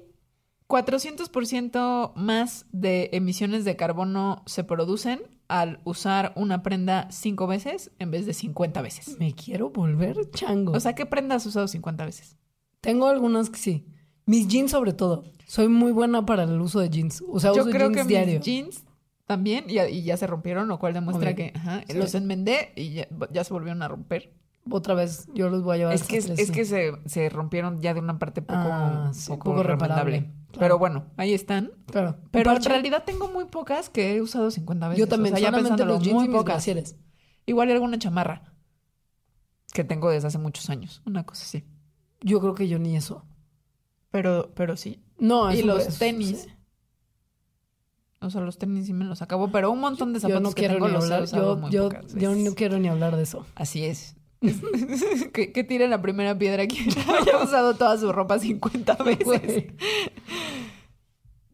400% 0.67 2.13
más 2.15 2.65
de 2.71 3.09
emisiones 3.13 3.65
de 3.65 3.75
carbono 3.75 4.43
se 4.45 4.63
producen 4.63 5.21
al 5.49 5.81
usar 5.83 6.31
una 6.35 6.63
prenda 6.63 7.07
5 7.11 7.45
veces 7.47 7.91
en 7.99 8.11
vez 8.11 8.25
de 8.25 8.33
50 8.33 8.81
veces. 8.81 9.17
Me 9.19 9.33
quiero 9.33 9.71
volver 9.71 10.29
chango. 10.31 10.71
O 10.73 10.79
sea, 10.79 10.95
¿qué 10.95 11.05
prenda 11.05 11.35
has 11.35 11.45
usado 11.45 11.67
50 11.67 12.05
veces? 12.05 12.37
Tengo 12.79 13.07
algunas 13.07 13.49
que 13.49 13.57
sí. 13.59 13.85
Mis 14.25 14.47
jeans 14.47 14.71
sobre 14.71 14.93
todo. 14.93 15.23
Soy 15.47 15.67
muy 15.67 15.91
buena 15.91 16.25
para 16.25 16.43
el 16.43 16.61
uso 16.61 16.79
de 16.79 16.89
jeans. 16.89 17.23
O 17.27 17.39
sea, 17.39 17.51
Yo 17.53 17.63
uso 17.63 17.71
creo 17.71 17.89
jeans 17.89 17.97
que 18.03 18.07
diario. 18.07 18.35
mis 18.35 18.45
jeans 18.45 18.83
también 19.25 19.65
y 19.67 19.73
ya, 19.73 19.89
y 19.89 20.03
ya 20.03 20.17
se 20.17 20.27
rompieron, 20.27 20.67
lo 20.67 20.79
cual 20.79 20.93
demuestra 20.93 21.35
que 21.35 21.51
ajá, 21.55 21.81
Sí. 21.87 21.97
los 21.97 22.15
enmendé 22.15 22.71
y 22.75 22.93
ya, 22.93 23.07
ya 23.31 23.43
se 23.43 23.53
volvieron 23.53 23.81
a 23.81 23.87
romper. 23.87 24.33
Otra 24.71 24.93
vez, 24.93 25.27
yo 25.33 25.49
los 25.49 25.63
voy 25.63 25.75
a 25.75 25.77
llevar 25.79 25.93
Es 25.95 26.03
que, 26.03 26.17
es, 26.17 26.29
es 26.29 26.51
que 26.51 26.63
se, 26.65 26.91
se 27.05 27.27
rompieron 27.29 27.81
ya 27.81 27.93
de 27.95 27.99
una 28.01 28.19
parte 28.19 28.41
poco, 28.43 28.59
Ah, 28.61 29.09
sí, 29.13 29.29
poco, 29.31 29.51
poco 29.51 29.63
reparable. 29.63 30.29
Claro. 30.51 30.59
Pero 30.59 30.79
bueno, 30.79 31.05
ahí 31.17 31.33
están. 31.33 31.71
Claro. 31.87 32.17
Pero 32.31 32.51
en 32.51 32.63
realidad 32.63 33.03
tengo 33.05 33.27
muy 33.29 33.45
pocas 33.45 33.89
que 33.89 34.15
he 34.15 34.21
usado 34.21 34.49
50 34.51 34.89
veces. 34.89 34.99
Yo 34.99 35.07
también, 35.07 35.35
O 35.35 35.37
sea, 35.37 35.49
solamente 35.51 35.85
los 35.85 36.01
jeans 36.01 36.15
muy 36.15 36.25
y 36.25 36.27
mis 36.29 36.37
pocas. 36.37 36.55
brasieres. 36.55 36.95
Igual 37.45 37.69
alguna 37.71 37.97
chamarra 37.99 38.53
que 39.73 39.83
tengo 39.83 40.09
desde 40.09 40.27
hace 40.27 40.37
muchos 40.39 40.69
años. 40.69 41.01
Una 41.05 41.23
cosa 41.25 41.43
así. 41.43 41.63
Yo 42.21 42.39
creo 42.41 42.55
que 42.55 42.67
yo 42.67 42.79
ni 42.79 42.95
eso. 42.95 43.25
Pero, 44.11 44.51
pero 44.55 44.75
sí. 44.75 45.03
No, 45.19 45.51
y 45.53 45.61
los 45.61 45.99
tenis. 45.99 46.41
sí. 46.43 46.49
O 48.21 48.29
sea, 48.29 48.41
los 48.41 48.57
tenis 48.57 48.87
sí 48.87 48.93
me 48.93 49.05
los 49.05 49.21
acabo. 49.21 49.49
Pero 49.51 49.71
un 49.71 49.79
montón 49.79 50.11
de 50.13 50.19
Yo 50.19 50.23
zapatos 50.27 50.41
no 50.41 50.49
que 50.49 50.55
quiero 50.61 50.73
tengo 50.75 50.87
ni 50.87 50.93
los 50.93 51.03
he 51.03 51.05
hablar. 51.05 51.23
usado 51.23 51.55
Yo, 51.55 51.61
muy 51.61 51.71
yo, 51.71 51.83
pocas 51.89 52.13
yo 52.15 52.35
no 52.35 52.53
quiero 52.55 52.77
ni 52.79 52.87
hablar 52.89 53.15
de 53.15 53.23
eso. 53.23 53.45
Así 53.55 53.85
es. 53.85 54.15
que, 55.33 55.51
que 55.51 55.63
tire 55.63 55.87
la 55.87 56.01
primera 56.01 56.37
piedra 56.37 56.65
quien 56.67 56.87
haya 57.21 57.43
usado 57.43 57.75
toda 57.75 57.97
su 57.97 58.11
ropa 58.11 58.39
50 58.39 58.95
veces. 59.03 59.65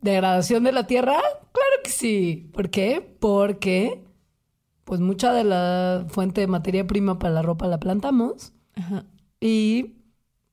¿Degradación 0.01 0.63
de 0.63 0.71
la 0.71 0.85
tierra? 0.85 1.15
Claro 1.51 1.75
que 1.83 1.89
sí. 1.89 2.49
¿Por 2.53 2.69
qué? 2.69 3.01
Porque 3.19 4.03
pues 4.83 4.99
mucha 4.99 5.33
de 5.33 5.43
la 5.43 6.05
fuente 6.09 6.41
de 6.41 6.47
materia 6.47 6.85
prima 6.85 7.17
para 7.17 7.33
la 7.33 7.41
ropa 7.41 7.65
la 7.67 7.79
plantamos 7.79 8.53
Ajá. 8.75 9.03
y 9.41 9.95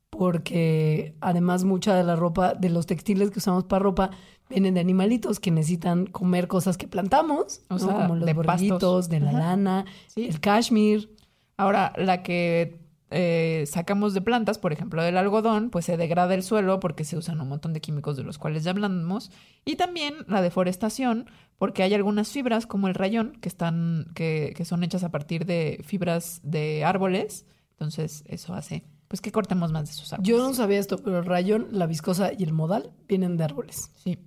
porque 0.08 1.14
además 1.20 1.64
mucha 1.64 1.94
de 1.94 2.02
la 2.02 2.16
ropa, 2.16 2.54
de 2.54 2.70
los 2.70 2.86
textiles 2.86 3.30
que 3.30 3.40
usamos 3.40 3.64
para 3.64 3.82
ropa, 3.82 4.10
vienen 4.48 4.72
de 4.74 4.80
animalitos 4.80 5.38
que 5.38 5.50
necesitan 5.50 6.06
comer 6.06 6.48
cosas 6.48 6.78
que 6.78 6.88
plantamos, 6.88 7.60
O 7.68 7.74
¿no? 7.74 7.78
sea, 7.78 7.94
como 7.94 8.16
los 8.16 8.24
de 8.26 8.34
pastos. 8.34 9.08
de 9.10 9.20
la 9.20 9.30
Ajá. 9.30 9.38
lana, 9.38 9.84
Sí. 10.06 10.26
el 10.26 10.40
cashmere. 10.40 11.08
Ahora, 11.56 11.92
la 11.96 12.22
que 12.22 12.80
eh, 13.10 13.64
sacamos 13.66 14.14
de 14.14 14.22
plantas, 14.22 14.58
por 14.58 14.72
ejemplo, 14.72 15.02
del 15.02 15.18
algodón, 15.18 15.68
pues 15.70 15.84
se 15.84 15.96
degrada 15.98 16.34
el 16.34 16.42
suelo 16.42 16.80
porque 16.80 17.04
se 17.04 17.16
usan 17.16 17.40
un 17.40 17.48
montón 17.48 17.72
de 17.74 17.80
químicos 17.82 18.16
de 18.16 18.22
los 18.22 18.38
cuales 18.38 18.64
ya 18.64 18.70
hablamos. 18.70 19.30
Y 19.66 19.76
también 19.76 20.14
la 20.28 20.40
deforestación, 20.40 21.26
porque 21.58 21.82
hay 21.82 21.92
algunas 21.94 22.30
fibras 22.30 22.66
como 22.66 22.88
el 22.88 22.94
rayón 22.94 23.32
que 23.40 23.48
están, 23.50 24.06
que, 24.14 24.54
que 24.56 24.64
son 24.64 24.82
hechas 24.82 25.04
a 25.04 25.10
partir 25.10 25.44
de 25.44 25.82
fibras 25.86 26.40
de 26.42 26.84
árboles. 26.84 27.44
Entonces, 27.72 28.24
eso 28.26 28.54
hace 28.54 28.84
pues 29.08 29.20
que 29.20 29.30
cortemos 29.30 29.70
más 29.72 29.84
de 29.84 29.90
esos 29.90 30.10
árboles. 30.14 30.28
Yo 30.30 30.38
no 30.38 30.54
sabía 30.54 30.78
esto, 30.78 30.96
pero 30.96 31.18
el 31.18 31.26
rayón, 31.26 31.68
la 31.70 31.84
viscosa 31.86 32.32
y 32.32 32.44
el 32.44 32.54
modal 32.54 32.92
vienen 33.08 33.36
de 33.36 33.44
árboles. 33.44 33.90
Sí. 34.02 34.18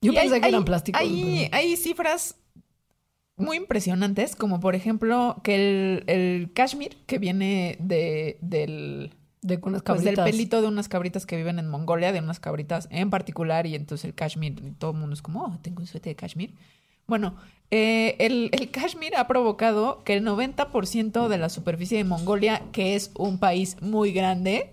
Yo 0.00 0.12
Y 0.12 0.16
pensé 0.16 0.34
hay- 0.36 0.40
que 0.40 0.48
eran 0.48 0.60
hay- 0.60 0.64
plásticos. 0.64 1.00
Hay, 1.02 1.48
pero- 1.50 1.56
hay 1.58 1.76
cifras 1.76 2.36
muy 3.36 3.56
impresionantes, 3.56 4.36
como 4.36 4.60
por 4.60 4.74
ejemplo 4.74 5.40
que 5.42 5.54
el, 5.54 6.04
el 6.06 6.52
cashmere, 6.52 6.96
que 7.06 7.18
viene 7.18 7.76
de, 7.80 8.38
del, 8.40 9.14
de 9.42 9.58
unas 9.62 9.82
pues, 9.82 10.04
del 10.04 10.16
pelito 10.16 10.62
de 10.62 10.68
unas 10.68 10.88
cabritas 10.88 11.26
que 11.26 11.36
viven 11.36 11.58
en 11.58 11.68
Mongolia, 11.68 12.12
de 12.12 12.20
unas 12.20 12.40
cabritas 12.40 12.88
en 12.90 13.10
particular, 13.10 13.66
y 13.66 13.74
entonces 13.74 14.04
el 14.04 14.14
cashmere, 14.14 14.56
y 14.62 14.70
todo 14.72 14.92
el 14.92 14.98
mundo 14.98 15.14
es 15.14 15.22
como, 15.22 15.44
oh, 15.44 15.58
tengo 15.62 15.80
un 15.80 15.86
suéter 15.86 16.12
de 16.12 16.16
cashmere. 16.16 16.54
Bueno, 17.06 17.36
eh, 17.70 18.16
el, 18.20 18.50
el 18.52 18.70
cashmere 18.70 19.16
ha 19.16 19.26
provocado 19.26 20.04
que 20.04 20.14
el 20.14 20.24
90% 20.24 21.28
de 21.28 21.38
la 21.38 21.48
superficie 21.48 21.98
de 21.98 22.04
Mongolia, 22.04 22.62
que 22.72 22.94
es 22.94 23.10
un 23.16 23.38
país 23.38 23.76
muy 23.80 24.12
grande, 24.12 24.70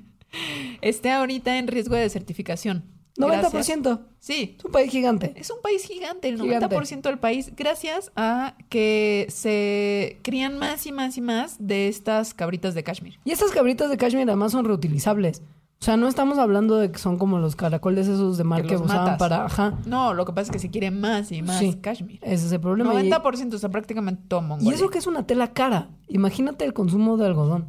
esté 0.82 1.10
ahorita 1.10 1.58
en 1.58 1.66
riesgo 1.66 1.96
de 1.96 2.02
desertificación. 2.02 2.97
Gracias- 3.18 3.52
90%. 3.52 4.00
Sí, 4.20 4.56
Es 4.58 4.64
un 4.64 4.70
país 4.72 4.90
gigante. 4.90 5.32
es 5.36 5.50
un 5.50 5.60
país 5.62 5.84
gigante, 5.84 6.28
el 6.28 6.40
Gigante. 6.40 6.66
90% 6.76 7.02
del 7.08 7.18
país, 7.18 7.52
gracias 7.56 8.12
a 8.16 8.54
que 8.68 9.26
se 9.28 10.18
crían 10.22 10.58
más 10.58 10.86
y 10.86 10.92
más 10.92 11.16
y 11.18 11.20
más 11.20 11.56
de 11.58 11.88
estas 11.88 12.32
cabritas 12.34 12.74
de 12.74 12.82
cashmere. 12.84 13.18
Y 13.24 13.30
estas 13.32 13.50
cabritas 13.50 13.90
de 13.90 13.96
cashmere 13.96 14.30
además 14.30 14.52
son 14.52 14.64
reutilizables. 14.64 15.42
O 15.80 15.84
sea, 15.84 15.96
no 15.96 16.08
estamos 16.08 16.38
hablando 16.38 16.76
de 16.76 16.90
que 16.90 16.98
son 16.98 17.18
como 17.18 17.38
los 17.38 17.54
caracoles 17.54 18.08
esos 18.08 18.36
de 18.36 18.42
mar 18.42 18.66
Que 18.66 18.74
usaban 18.74 19.04
matas. 19.04 19.18
para... 19.18 19.44
Ajá. 19.44 19.78
No, 19.86 20.12
lo 20.12 20.24
que 20.24 20.32
pasa 20.32 20.46
es 20.46 20.50
que 20.50 20.58
se 20.58 20.70
quiere 20.70 20.90
más 20.90 21.30
y 21.30 21.40
más 21.42 21.60
Sí. 21.60 21.74
cashmere. 21.80 22.18
Ese 22.22 22.46
es 22.46 22.52
el 22.52 22.60
problema. 22.60 22.92
Y- 22.94 22.96
90%, 23.08 23.54
o 23.54 23.58
sea, 23.60 23.68
prácticamente 23.68 24.22
todo 24.26 24.42
Mongolia. 24.42 24.72
Y 24.72 24.74
eso 24.74 24.90
que 24.90 24.98
es 24.98 25.06
una 25.06 25.24
tela 25.24 25.52
cara. 25.52 25.90
Imagínate 26.08 26.64
el 26.64 26.72
consumo 26.74 27.16
de 27.16 27.26
algodón. 27.26 27.68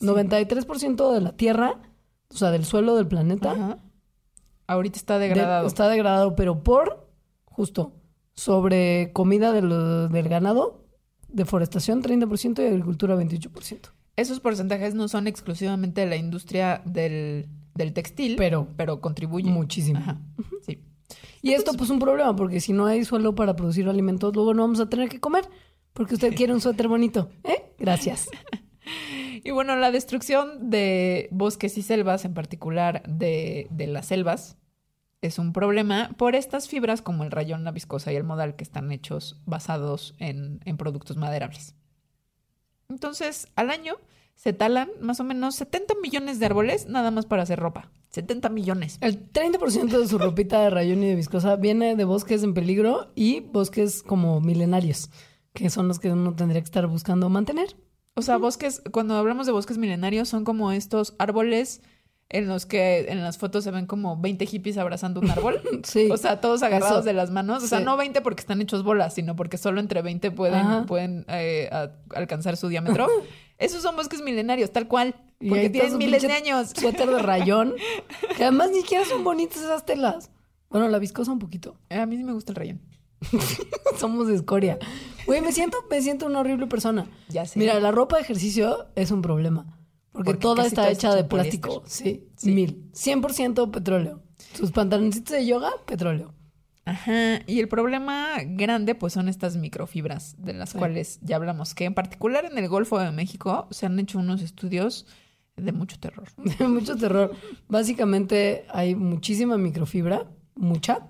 93% 0.00 1.12
de 1.12 1.20
la 1.20 1.32
tierra, 1.32 1.78
o 2.34 2.36
sea, 2.36 2.50
del 2.50 2.64
suelo 2.64 2.96
del 2.96 3.06
planeta, 3.06 3.52
Ajá. 3.52 3.78
Ahorita 4.66 4.98
está 4.98 5.18
de- 5.18 5.28
degradado. 5.28 5.66
está 5.66 5.88
degradado, 5.88 6.34
pero 6.36 6.62
por, 6.62 7.06
justo, 7.44 7.92
sobre 8.34 9.12
comida 9.12 9.52
de 9.52 9.62
lo- 9.62 10.08
del 10.08 10.28
ganado, 10.28 10.84
deforestación 11.28 12.02
30% 12.02 12.62
y 12.62 12.66
agricultura 12.66 13.14
28%. 13.16 13.90
Esos 14.16 14.40
porcentajes 14.40 14.94
no 14.94 15.08
son 15.08 15.26
exclusivamente 15.26 16.00
de 16.02 16.06
la 16.06 16.16
industria 16.16 16.80
del, 16.84 17.48
del 17.74 17.92
textil, 17.92 18.36
pero, 18.36 18.68
Pero 18.76 19.00
contribuyen. 19.00 19.52
muchísimo. 19.52 19.98
Ajá, 19.98 20.20
sí. 20.64 20.80
Y 21.42 21.52
esto 21.52 21.72
pues 21.74 21.90
un 21.90 21.98
problema, 21.98 22.34
porque 22.34 22.60
si 22.60 22.72
no 22.72 22.86
hay 22.86 23.04
suelo 23.04 23.34
para 23.34 23.54
producir 23.56 23.88
alimentos, 23.88 24.34
luego 24.34 24.54
no 24.54 24.62
vamos 24.62 24.80
a 24.80 24.88
tener 24.88 25.08
que 25.08 25.20
comer, 25.20 25.44
porque 25.92 26.14
usted 26.14 26.32
quiere 26.36 26.54
un 26.54 26.60
suéter 26.60 26.88
bonito. 26.88 27.28
¿Eh? 27.44 27.74
Gracias. 27.78 28.28
Y 29.46 29.50
bueno, 29.50 29.76
la 29.76 29.90
destrucción 29.90 30.70
de 30.70 31.28
bosques 31.30 31.76
y 31.76 31.82
selvas, 31.82 32.24
en 32.24 32.32
particular 32.32 33.02
de, 33.06 33.68
las 33.76 34.06
selvas, 34.06 34.56
es 35.20 35.38
un 35.38 35.52
problema 35.52 36.10
por 36.16 36.34
estas 36.34 36.66
fibras 36.66 37.02
como 37.02 37.24
el 37.24 37.30
rayón, 37.30 37.62
la 37.62 37.70
viscosa 37.70 38.10
y 38.10 38.16
el 38.16 38.24
modal 38.24 38.56
que 38.56 38.64
están 38.64 38.90
hechos 38.90 39.42
basados 39.44 40.14
en, 40.18 40.60
en 40.64 40.78
productos 40.78 41.18
maderables. 41.18 41.74
Entonces, 42.88 43.48
al 43.54 43.68
año 43.68 43.96
se 44.34 44.54
talan 44.54 44.88
más 45.00 45.20
o 45.20 45.24
menos 45.24 45.56
70 45.56 45.94
millones 46.02 46.38
de 46.38 46.46
árboles 46.46 46.88
nada 46.88 47.10
más 47.10 47.26
para 47.26 47.42
hacer 47.42 47.60
ropa. 47.60 47.90
70 48.08 48.48
millones. 48.48 48.96
El 49.02 49.30
30% 49.30 49.98
de 49.98 50.08
su 50.08 50.16
ropita 50.18 50.62
de 50.62 50.70
rayón 50.70 51.02
y 51.02 51.08
de 51.08 51.16
viscosa 51.16 51.56
viene 51.56 51.96
de 51.96 52.04
bosques 52.04 52.42
en 52.44 52.54
peligro 52.54 53.12
y 53.14 53.40
bosques 53.40 54.02
como 54.02 54.40
milenarios, 54.40 55.10
que 55.52 55.68
son 55.68 55.88
los 55.88 55.98
que 55.98 56.12
uno 56.12 56.34
tendría 56.34 56.62
que 56.62 56.66
estar 56.66 56.86
buscando 56.86 57.28
mantener. 57.28 57.76
O 58.16 58.22
sea, 58.22 58.36
bosques, 58.36 58.82
cuando 58.92 59.16
hablamos 59.16 59.46
de 59.46 59.52
bosques 59.52 59.78
milenarios, 59.78 60.28
son 60.28 60.44
como 60.44 60.70
estos 60.72 61.14
árboles 61.18 61.82
en 62.30 62.48
los 62.48 62.64
que 62.64 63.06
en 63.10 63.22
las 63.22 63.38
fotos 63.38 63.64
se 63.64 63.70
ven 63.70 63.86
como 63.86 64.16
20 64.20 64.46
hippies 64.46 64.78
abrazando 64.78 65.20
un 65.20 65.30
árbol. 65.30 65.60
Sí. 65.84 66.08
O 66.10 66.16
sea, 66.16 66.40
todos 66.40 66.62
agarrados 66.62 66.98
Eso. 66.98 67.04
de 67.04 67.12
las 67.12 67.30
manos. 67.30 67.62
O 67.62 67.66
sea, 67.66 67.78
Sí. 67.80 67.84
no 67.84 67.96
20 67.96 68.20
porque 68.22 68.40
están 68.40 68.60
hechos 68.62 68.82
bolas, 68.82 69.14
sino 69.14 69.36
porque 69.36 69.58
solo 69.58 69.80
entre 69.80 70.00
20 70.02 70.30
pueden, 70.30 70.60
Ajá. 70.60 70.86
pueden 70.86 71.24
eh, 71.28 71.68
a- 71.72 71.90
alcanzar 72.14 72.56
su 72.56 72.68
diámetro. 72.68 73.06
Esos 73.58 73.82
son 73.82 73.94
bosques 73.96 74.22
milenarios, 74.22 74.72
tal 74.72 74.88
cual. 74.88 75.14
Porque 75.46 75.68
tienen 75.70 75.98
miles 75.98 76.22
de 76.22 76.32
años. 76.32 76.70
Suéter 76.74 77.08
de 77.10 77.18
rayón, 77.20 77.74
que 78.36 78.42
además 78.44 78.70
ni 78.70 78.80
siquiera 78.80 79.04
son 79.04 79.22
bonitas 79.24 79.58
esas 79.58 79.84
telas. 79.84 80.30
Bueno, 80.70 80.88
la 80.88 80.98
viscosa 80.98 81.30
un 81.30 81.38
poquito. 81.38 81.76
A 81.90 82.06
mí 82.06 82.16
sí 82.16 82.24
me 82.24 82.32
gusta 82.32 82.52
el 82.52 82.56
rayón. 82.56 82.80
Somos 83.98 84.28
de 84.28 84.34
escoria. 84.34 84.78
Güey, 85.26 85.40
me 85.40 85.52
siento, 85.52 85.78
me 85.90 86.00
siento 86.02 86.26
una 86.26 86.40
horrible 86.40 86.66
persona. 86.66 87.06
Ya 87.28 87.46
sé. 87.46 87.58
Mira, 87.58 87.78
la 87.80 87.90
ropa 87.90 88.16
de 88.16 88.22
ejercicio 88.22 88.86
es 88.94 89.10
un 89.10 89.22
problema. 89.22 89.78
Porque, 90.12 90.26
Porque 90.32 90.40
toda 90.40 90.66
está 90.66 90.90
hecha 90.90 91.14
de 91.14 91.24
plástico. 91.24 91.82
Sí, 91.86 92.28
Sí. 92.36 92.52
mil. 92.52 92.90
100% 92.92 93.70
petróleo. 93.70 94.20
Sus 94.52 94.70
pantaloncitos 94.70 95.32
de 95.34 95.44
yoga, 95.46 95.70
petróleo. 95.86 96.32
Ajá, 96.86 97.40
y 97.46 97.60
el 97.60 97.68
problema 97.68 98.36
grande 98.44 98.94
pues 98.94 99.14
son 99.14 99.28
estas 99.30 99.56
microfibras 99.56 100.36
de 100.38 100.52
las 100.52 100.70
Sí. 100.70 100.78
cuales 100.78 101.18
ya 101.22 101.36
hablamos, 101.36 101.74
que 101.74 101.86
en 101.86 101.94
particular 101.94 102.44
en 102.44 102.58
el 102.58 102.68
Golfo 102.68 102.98
de 102.98 103.10
México 103.10 103.66
se 103.70 103.86
han 103.86 103.98
hecho 103.98 104.18
unos 104.18 104.42
estudios 104.42 105.06
de 105.56 105.72
mucho 105.72 105.98
terror. 105.98 106.28
Mucho 106.68 106.96
terror. 106.96 107.32
Básicamente 107.68 108.66
hay 108.70 108.94
muchísima 108.94 109.56
microfibra, 109.56 110.26
mucha. 110.56 111.06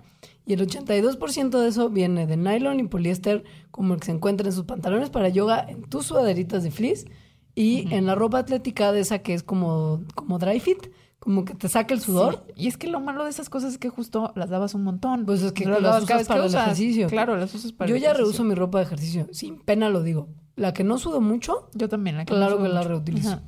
Y 0.47 0.53
el 0.53 0.61
82% 0.67 1.59
de 1.61 1.69
eso 1.69 1.89
viene 1.89 2.27
de 2.27 2.37
nylon 2.37 2.79
y 2.81 2.85
poliéster, 2.85 3.45
como 3.71 3.95
el 3.95 4.01
que 4.01 4.07
se 4.07 4.13
encuentra 4.13 4.47
en 4.47 4.53
sus 4.53 4.65
pantalones 4.65 5.11
para 5.11 5.29
yoga, 5.29 5.65
en 5.69 5.83
tus 5.85 6.07
sudaderitas 6.07 6.63
de 6.63 6.71
fleece 6.71 7.07
y 7.55 7.93
en 7.95 8.05
la 8.07 8.15
ropa 8.15 8.39
atlética 8.39 8.93
de 8.93 9.01
esa 9.01 9.21
que 9.21 9.33
es 9.35 9.43
como, 9.43 10.03
como 10.15 10.39
dry 10.39 10.61
fit, 10.61 10.91
como 11.19 11.47
que 11.47 11.55
te 11.55 11.69
saca 11.71 11.95
el 11.95 12.01
sudor. 12.01 12.45
Sí, 12.49 12.53
Y 12.65 12.69
es 12.69 12.77
que 12.77 12.89
lo 12.89 13.01
malo 13.01 13.25
de 13.25 13.31
esas 13.31 13.49
cosas 13.49 13.73
es 13.73 13.79
que 13.79 13.89
justo 13.89 14.33
las 14.37 14.51
lavas 14.51 14.75
un 14.75 14.85
montón. 14.85 15.25
Pues 15.25 15.41
es 15.43 15.53
que 15.53 15.65
las 15.65 15.79
usas 15.81 16.05
cada 16.05 16.19
vez 16.19 16.29
para 16.29 16.41
que 16.41 16.45
el 16.47 16.51
usas. 16.51 16.63
ejercicio. 16.65 17.09
Claro, 17.09 17.37
las 17.39 17.55
usas 17.55 17.73
para 17.73 17.89
Yo 17.89 17.97
el 17.97 18.03
ya 18.03 18.09
ejercicio. 18.09 18.27
reuso 18.33 18.45
mi 18.45 18.55
ropa 18.55 18.79
de 18.79 18.85
ejercicio, 18.85 19.29
sin 19.33 19.59
pena 19.61 19.89
lo 19.89 20.03
digo. 20.03 20.29
La 20.57 20.75
que 20.75 20.85
no 20.85 20.99
sudo 20.99 21.23
mucho, 21.23 21.71
Yo 21.73 21.89
también, 21.89 22.17
la 22.19 22.27
que 22.27 22.35
Claro 22.35 22.59
no 22.59 22.65
que 22.65 22.69
la 22.69 22.83
reutilizo. 22.83 23.29
Ajá. 23.31 23.43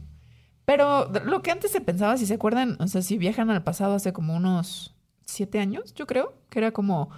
Pero 0.65 1.11
lo 1.27 1.43
que 1.43 1.51
antes 1.53 1.71
se 1.71 1.81
pensaba, 1.81 2.17
si 2.17 2.27
se 2.27 2.35
acuerdan, 2.35 2.77
o 2.81 2.89
sea, 2.89 3.03
si 3.03 3.19
viajan 3.19 3.51
al 3.51 3.63
pasado 3.63 3.95
hace 3.95 4.13
como 4.13 4.35
unos 4.35 4.96
siete 5.27 5.59
años, 5.59 5.93
yo 5.95 6.07
creo, 6.07 6.35
que 6.49 6.61
era 6.61 6.71
como 6.71 7.11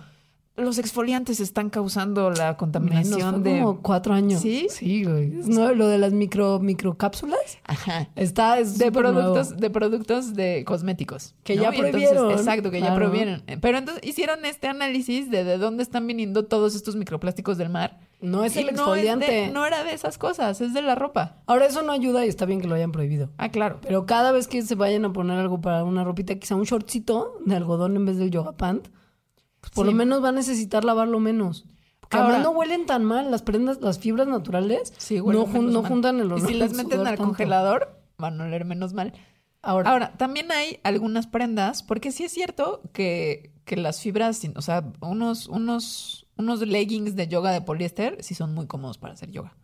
los 0.59 0.79
exfoliantes 0.79 1.41
están 1.41 1.71
causando 1.71 2.31
la 2.31 2.37
menos, 2.45 2.57
contaminación 2.57 3.43
fue 3.43 3.53
de. 3.53 3.61
como 3.61 3.83
cuatro 3.83 4.15
años. 4.15 4.41
¿Sí? 4.41 4.67
Sí, 4.71 5.05
güey. 5.05 5.29
Nuevo, 5.29 5.75
lo 5.75 5.89
de 5.89 5.99
las 5.99 6.13
micro, 6.13 6.59
microcápsulas 6.59 7.59
Ajá. 7.65 8.09
está 8.17 8.59
es 8.59 8.79
de 8.79 8.91
productos 8.93 9.49
nuevo. 9.49 9.61
de 9.61 9.71
productos 9.71 10.35
de 10.35 10.65
cosméticos 10.67 11.35
Que 11.45 11.57
¿no? 11.57 11.63
ya 11.63 11.69
entonces- 11.71 11.91
prohibieron, 11.93 12.31
exacto 12.33 12.71
que 12.71 12.81
ya 12.81 12.95
prohibieron 12.95 13.43
pero 13.61 13.79
entonces 13.79 14.05
hicieron 14.07 14.45
este 14.45 14.69
análisis 14.69 15.31
de 15.31 15.45
de 15.45 15.59
dónde 15.59 15.83
están 15.83 16.07
viniendo 16.07 16.45
todos 16.45 16.75
estos 16.75 16.97
microplásticos 16.97 17.57
del 17.59 17.69
mar 17.69 17.99
No 18.21 18.45
es 18.45 18.57
Y 18.57 18.61
el 18.61 18.67
no 18.67 18.71
es 18.71 18.77
de- 19.03 19.09
exfoliante. 19.09 19.51
no 19.53 19.65
era 19.65 19.85
de 19.85 19.93
esas 19.93 20.19
cosas 20.19 20.61
es 20.61 20.75
de 20.75 20.83
la 20.83 20.95
ropa 20.95 21.37
Ahora 21.47 21.67
eso 21.67 21.83
no 21.83 21.93
ayuda 21.93 22.27
y 22.27 22.29
está 22.29 22.45
bien 22.47 22.61
que 22.61 22.67
lo 22.69 22.75
hayan 22.75 22.93
prohibido. 22.93 23.31
ah 23.39 23.49
claro 23.51 23.79
Pero 23.83 24.07
cada 24.07 24.33
vez 24.33 24.49
que 24.49 24.63
se 24.63 24.75
vayan 24.75 25.05
a 25.05 25.13
poner 25.13 25.39
algo 25.39 25.61
para 25.61 25.85
una 25.85 26.05
ropita, 26.05 26.35
quizá 26.35 26.55
un 26.57 26.65
shortcito 26.65 27.39
de 27.45 27.55
algodón 27.57 27.97
en 27.97 28.05
vez 28.07 28.17
del 28.19 28.31
yoga 28.31 28.53
pant, 28.57 28.89
pues 29.69 29.75
por 29.75 29.87
Sí. 29.87 29.93
lo 29.93 29.97
menos 29.97 30.23
va 30.23 30.31
a 30.31 30.33
necesitar 30.33 30.85
lavarlo 30.85 31.21
menos. 31.21 31.65
Porque 32.01 32.17
Ahora- 32.17 32.39
no 32.43 32.51
huelen 32.51 32.87
tan 32.87 33.05
mal. 33.05 33.31
Las 33.31 33.43
prendas, 33.43 33.81
las 33.83 33.99
fibras 33.99 34.27
naturales 34.29 34.95
sí 34.97 35.17
no, 35.19 35.47
jun- 35.47 35.71
no 35.73 35.83
juntan 35.83 36.17
el 36.17 36.23
y 36.23 36.33
olor. 36.33 36.47
si 36.47 36.55
las 36.55 36.73
meten 36.73 37.01
al 37.01 37.05
tanto. 37.07 37.25
congelador 37.25 38.01
van 38.19 38.41
a 38.41 38.45
oler 38.45 38.65
menos 38.65 38.93
mal 38.95 39.13
Ahora, 39.61 39.91
Ahora, 39.91 40.13
también 40.17 40.51
hay 40.53 40.79
algunas 40.85 41.27
prendas, 41.27 41.83
porque 41.83 42.13
sí 42.13 42.23
es 42.25 42.33
cierto 42.33 42.81
que, 42.93 43.51
que 43.65 43.77
las 43.77 44.01
fibras, 44.01 44.41
o 44.55 44.63
sea, 44.63 44.85
unos, 45.01 45.49
unos, 45.49 46.27
unos 46.37 46.61
leggings 46.61 47.17
de 47.17 47.27
yoga 47.27 47.51
de 47.51 47.61
poliéster 47.61 48.17
sí 48.23 48.35
son 48.37 48.55
muy 48.55 48.67
cómodos 48.69 48.99
para 48.99 49.15
hacer 49.15 49.33
yoga. 49.33 49.57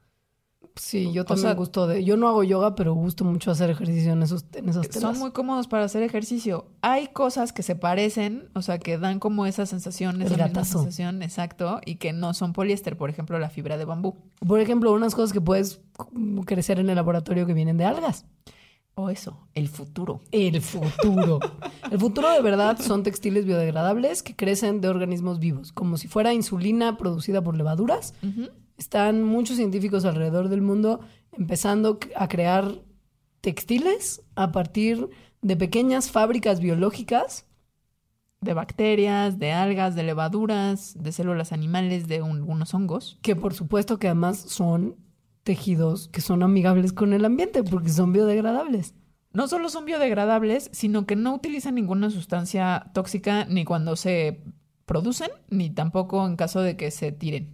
Sí, 0.77 1.13
yo 1.13 1.25
también 1.25 1.49
sea- 1.49 1.55
gusto 1.55 1.87
de... 1.87 2.05
Yo 2.05 2.17
no 2.17 2.29
hago 2.29 2.43
yoga, 2.45 2.75
pero 2.75 2.95
gusto 2.95 3.25
mucho 3.25 3.51
hacer 3.51 3.71
ejercicio 3.71 4.13
en, 4.13 4.23
esos, 4.23 4.45
en 4.55 4.69
esas 4.69 4.89
telas. 4.89 5.13
Son 5.13 5.19
muy 5.19 5.31
cómodos 5.33 5.69
para 5.69 5.85
hacer 5.85 6.03
ejercicio. 6.03 6.67
Hay 6.83 7.09
cosas 7.09 7.53
que 7.53 7.63
se 7.63 7.77
parecen, 7.77 8.49
o 8.55 8.63
sea, 8.63 8.79
que 8.79 8.99
dan 8.99 9.19
como 9.21 9.47
esa 9.47 9.67
sensación, 9.67 10.21
esa 10.23 10.37
misma 10.47 10.65
sensación, 10.65 11.23
exacto, 11.23 11.81
y 11.85 11.97
que 11.97 12.13
no 12.13 12.35
son 12.35 12.53
poliéster, 12.53 12.97
por 12.97 13.11
ejemplo, 13.11 13.39
la 13.39 13.51
fibra 13.51 13.77
de 13.79 13.85
bambú. 13.85 14.17
Por 14.47 14.61
ejemplo, 14.61 14.93
unas 14.93 15.15
cosas 15.15 15.33
que 15.33 15.41
puedes 15.41 15.81
crecer 16.47 16.79
en 16.81 16.91
el 16.91 16.97
laboratorio 16.97 17.47
que 17.47 17.55
vienen 17.55 17.77
de 17.77 17.85
algas. 17.85 18.27
O 18.97 19.11
eso, 19.11 19.41
el 19.55 19.67
futuro. 19.69 20.21
El 20.31 20.61
futuro. 20.63 21.41
El 21.91 21.99
futuro 21.99 22.31
de 22.31 22.41
verdad 22.43 22.79
son 22.81 23.03
textiles 23.03 23.45
biodegradables 23.45 24.23
que 24.23 24.37
crecen 24.37 24.81
de 24.81 24.87
organismos 24.89 25.41
vivos, 25.41 25.73
como 25.73 25.97
si 25.97 26.07
fuera 26.07 26.33
insulina 26.33 26.97
producida 26.97 27.43
por 27.43 27.57
levaduras. 27.57 28.15
Ujú. 28.23 28.51
Están 28.77 29.23
muchos 29.23 29.57
científicos 29.57 30.05
alrededor 30.05 30.49
del 30.49 30.63
mundo 30.63 31.01
empezando 31.33 31.99
a 32.17 32.29
crear 32.29 32.83
textiles 33.41 34.23
a 34.35 34.53
partir 34.53 35.09
de 35.43 35.57
pequeñas 35.57 36.11
fábricas 36.11 36.61
biológicas. 36.61 37.47
De 38.41 38.53
bacterias, 38.53 39.39
de 39.39 39.53
algas, 39.53 39.95
de 39.95 40.03
levaduras, 40.03 40.95
de 41.03 41.13
células 41.13 41.53
animales, 41.53 42.09
de 42.09 42.21
un- 42.23 42.43
unos 42.43 42.75
hongos. 42.75 43.19
que 43.23 43.37
por 43.37 43.55
supuesto 43.55 43.99
que 43.99 44.09
además 44.09 44.39
son 44.39 44.97
tejidos 45.45 46.09
que 46.09 46.21
son 46.23 46.43
amigables 46.43 46.93
con 46.93 47.13
el 47.13 47.25
ambiente 47.25 47.63
porque 47.63 47.91
son 47.91 48.13
biodegradables. 48.13 48.95
no 49.33 49.49
solo 49.49 49.69
son 49.69 49.85
biodegradables, 49.85 50.71
sino 50.73 51.07
que 51.07 51.17
no 51.17 51.35
utilizan 51.35 51.75
ninguna 51.75 52.09
sustancia 52.11 52.91
tóxica 52.95 53.47
ni 53.47 53.65
cuando 53.65 53.97
se 53.97 54.45
producen, 54.87 55.29
ni 55.51 55.71
tampoco 55.71 56.25
en 56.27 56.37
caso 56.37 56.61
de 56.63 56.77
que 56.77 56.91
se 56.93 57.11
tiren. 57.13 57.51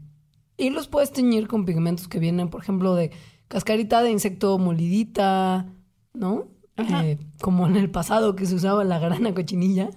Y 0.61 0.71
los 0.71 0.89
puedes 0.89 1.11
teñir 1.13 1.49
con 1.49 1.65
pigmentos 1.65 2.07
que 2.09 2.19
vienen, 2.19 2.49
por 2.51 2.63
ejemplo, 2.63 2.95
de 2.95 3.11
cascarita 3.49 4.03
de 4.03 4.11
insecto 4.11 4.59
molidita, 4.59 5.67
¿no? 6.15 6.49
Eh, 6.77 7.19
como 7.41 7.67
en 7.67 7.77
el 7.77 7.91
pasado 7.91 8.37
que 8.37 8.47
se 8.47 8.55
usaba 8.55 8.85
la 8.85 8.99
grana 8.99 9.35
cochinilla. 9.35 9.91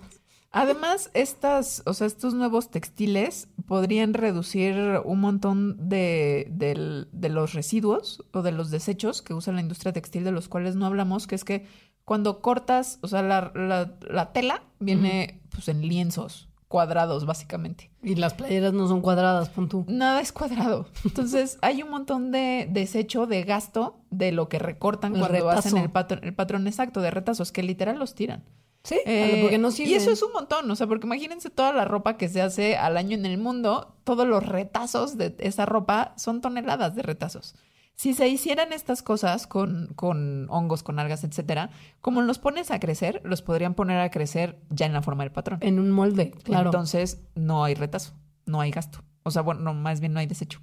Además, 0.51 1.09
estas, 1.13 1.81
o 1.85 1.93
sea, 1.93 2.05
estos 2.07 2.33
nuevos 2.35 2.69
textiles 2.69 3.47
podrían 3.65 4.13
reducir 4.13 4.75
un 5.03 5.19
montón 5.19 5.89
de, 5.89 7.07
los 7.29 7.53
residuos 7.53 8.23
o 8.33 8.41
de 8.43 8.51
los 8.51 8.69
desechos 8.69 9.21
que 9.21 9.33
usa 9.33 9.51
la 9.53 9.61
industria 9.61 9.93
textil, 9.93 10.23
de 10.23 10.31
los 10.31 10.47
cuales 10.49 10.75
no 10.75 10.85
hablamos, 10.85 11.25
que 11.25 11.35
es 11.35 11.43
que 11.43 11.65
cuando 12.05 12.41
cortas, 12.41 12.99
o 13.01 13.07
sea, 13.07 13.21
la, 13.23 13.51
la- 13.55 13.95
la 14.07 14.31
tela 14.33 14.63
viene 14.79 15.41
pues 15.49 15.69
en 15.69 15.81
lienzos 15.87 16.49
cuadrados, 16.73 17.27
básicamente. 17.27 17.91
Y 18.01 18.15
las 18.15 18.33
playeras 18.33 18.73
no 18.73 18.87
son 18.87 19.01
cuadradas, 19.01 19.49
pon 19.49 19.69
tú. 19.69 19.85
Nada 19.87 20.21
es 20.21 20.31
cuadrado. 20.31 20.87
Entonces, 21.05 21.59
hay 21.61 21.83
un 21.83 21.91
montón 21.91 22.31
de 22.31 22.67
desecho, 22.67 23.27
de 23.27 23.43
gasto 23.43 23.99
de 24.09 24.31
lo 24.31 24.49
que 24.49 24.57
recortan 24.57 25.13
El 25.13 25.19
cuando 25.19 25.37
retazo. 25.37 25.59
hacen 25.59 25.77
el 25.77 25.91
patrón, 25.91 26.21
el 26.23 26.33
patrón 26.33 26.65
exacto 26.65 26.99
de 27.01 27.11
retazos, 27.11 27.51
que 27.51 27.61
literal 27.61 27.99
los 27.99 28.15
tiran. 28.15 28.43
Sí, 28.83 28.97
Eh, 29.05 29.37
porque 29.43 29.59
no 29.59 29.69
sirve. 29.69 29.91
y 29.91 29.93
eso 29.93 30.09
es 30.09 30.23
un 30.23 30.33
montón, 30.33 30.69
o 30.69 30.75
sea, 30.75 30.87
porque 30.87 31.05
imagínense 31.05 31.51
toda 31.51 31.71
la 31.73 31.85
ropa 31.85 32.17
que 32.17 32.27
se 32.27 32.41
hace 32.41 32.75
al 32.75 32.97
año 32.97 33.15
en 33.15 33.27
el 33.27 33.37
mundo, 33.37 33.95
todos 34.03 34.27
los 34.27 34.43
retazos 34.43 35.15
de 35.15 35.35
esa 35.37 35.67
ropa 35.67 36.13
son 36.17 36.41
toneladas 36.41 36.95
de 36.95 37.03
retazos. 37.03 37.53
Si 37.95 38.13
se 38.13 38.27
hicieran 38.27 38.73
estas 38.73 39.03
cosas 39.03 39.47
con, 39.47 39.93
con 39.95 40.47
hongos, 40.49 40.83
con 40.83 40.99
algas, 40.99 41.23
etcétera, 41.23 41.69
como 42.01 42.21
los 42.21 42.39
pones 42.39 42.71
a 42.71 42.79
crecer, 42.79 43.21
los 43.23 43.41
podrían 43.41 43.75
poner 43.75 43.99
a 43.99 44.09
crecer 44.09 44.59
ya 44.69 44.85
en 44.85 44.93
la 44.93 45.01
forma 45.01 45.23
del 45.23 45.31
patrón. 45.31 45.59
En 45.61 45.79
un 45.79 45.91
molde, 45.91 46.31
claro. 46.43 46.69
Entonces, 46.69 47.21
no 47.35 47.63
hay 47.63 47.75
retazo, 47.75 48.13
no 48.45 48.61
hay 48.61 48.71
gasto. 48.71 49.03
O 49.23 49.31
sea, 49.31 49.41
bueno, 49.41 49.61
no, 49.61 49.73
más 49.73 49.99
bien 49.99 50.13
no 50.13 50.19
hay 50.19 50.25
desecho. 50.25 50.59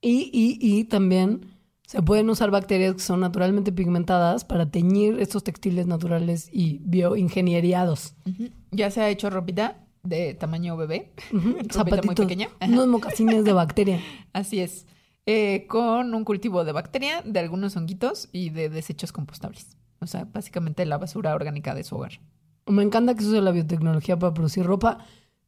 Y, 0.00 0.30
y, 0.32 0.58
y 0.60 0.84
también 0.84 1.56
se 1.86 2.02
pueden 2.02 2.28
usar 2.30 2.50
bacterias 2.50 2.94
que 2.94 3.00
son 3.00 3.20
naturalmente 3.20 3.70
pigmentadas 3.70 4.44
para 4.44 4.70
teñir 4.70 5.20
estos 5.20 5.44
textiles 5.44 5.86
naturales 5.86 6.48
y 6.52 6.80
bioingenieriados. 6.82 8.14
Ya 8.72 8.90
se 8.90 9.00
ha 9.02 9.08
hecho 9.08 9.30
ropita 9.30 9.84
de 10.02 10.34
tamaño 10.34 10.76
bebé, 10.76 11.12
ropita 11.68 12.02
muy 12.02 12.14
pequeña. 12.14 12.48
Unos 12.60 12.88
mocasines 12.88 13.44
de 13.44 13.52
bacteria. 13.52 14.00
Así 14.32 14.60
es. 14.60 14.86
Eh, 15.28 15.66
con 15.68 16.14
un 16.14 16.24
cultivo 16.24 16.64
de 16.64 16.70
bacteria, 16.70 17.20
de 17.24 17.40
algunos 17.40 17.76
honguitos 17.76 18.28
y 18.30 18.50
de 18.50 18.68
desechos 18.68 19.10
compostables. 19.10 19.76
O 19.98 20.06
sea, 20.06 20.24
básicamente 20.24 20.86
la 20.86 20.98
basura 20.98 21.34
orgánica 21.34 21.74
de 21.74 21.82
su 21.82 21.96
hogar. 21.96 22.20
Me 22.66 22.84
encanta 22.84 23.14
que 23.14 23.22
se 23.22 23.30
use 23.30 23.40
la 23.40 23.50
biotecnología 23.50 24.16
para 24.16 24.34
producir 24.34 24.64
ropa. 24.64 24.98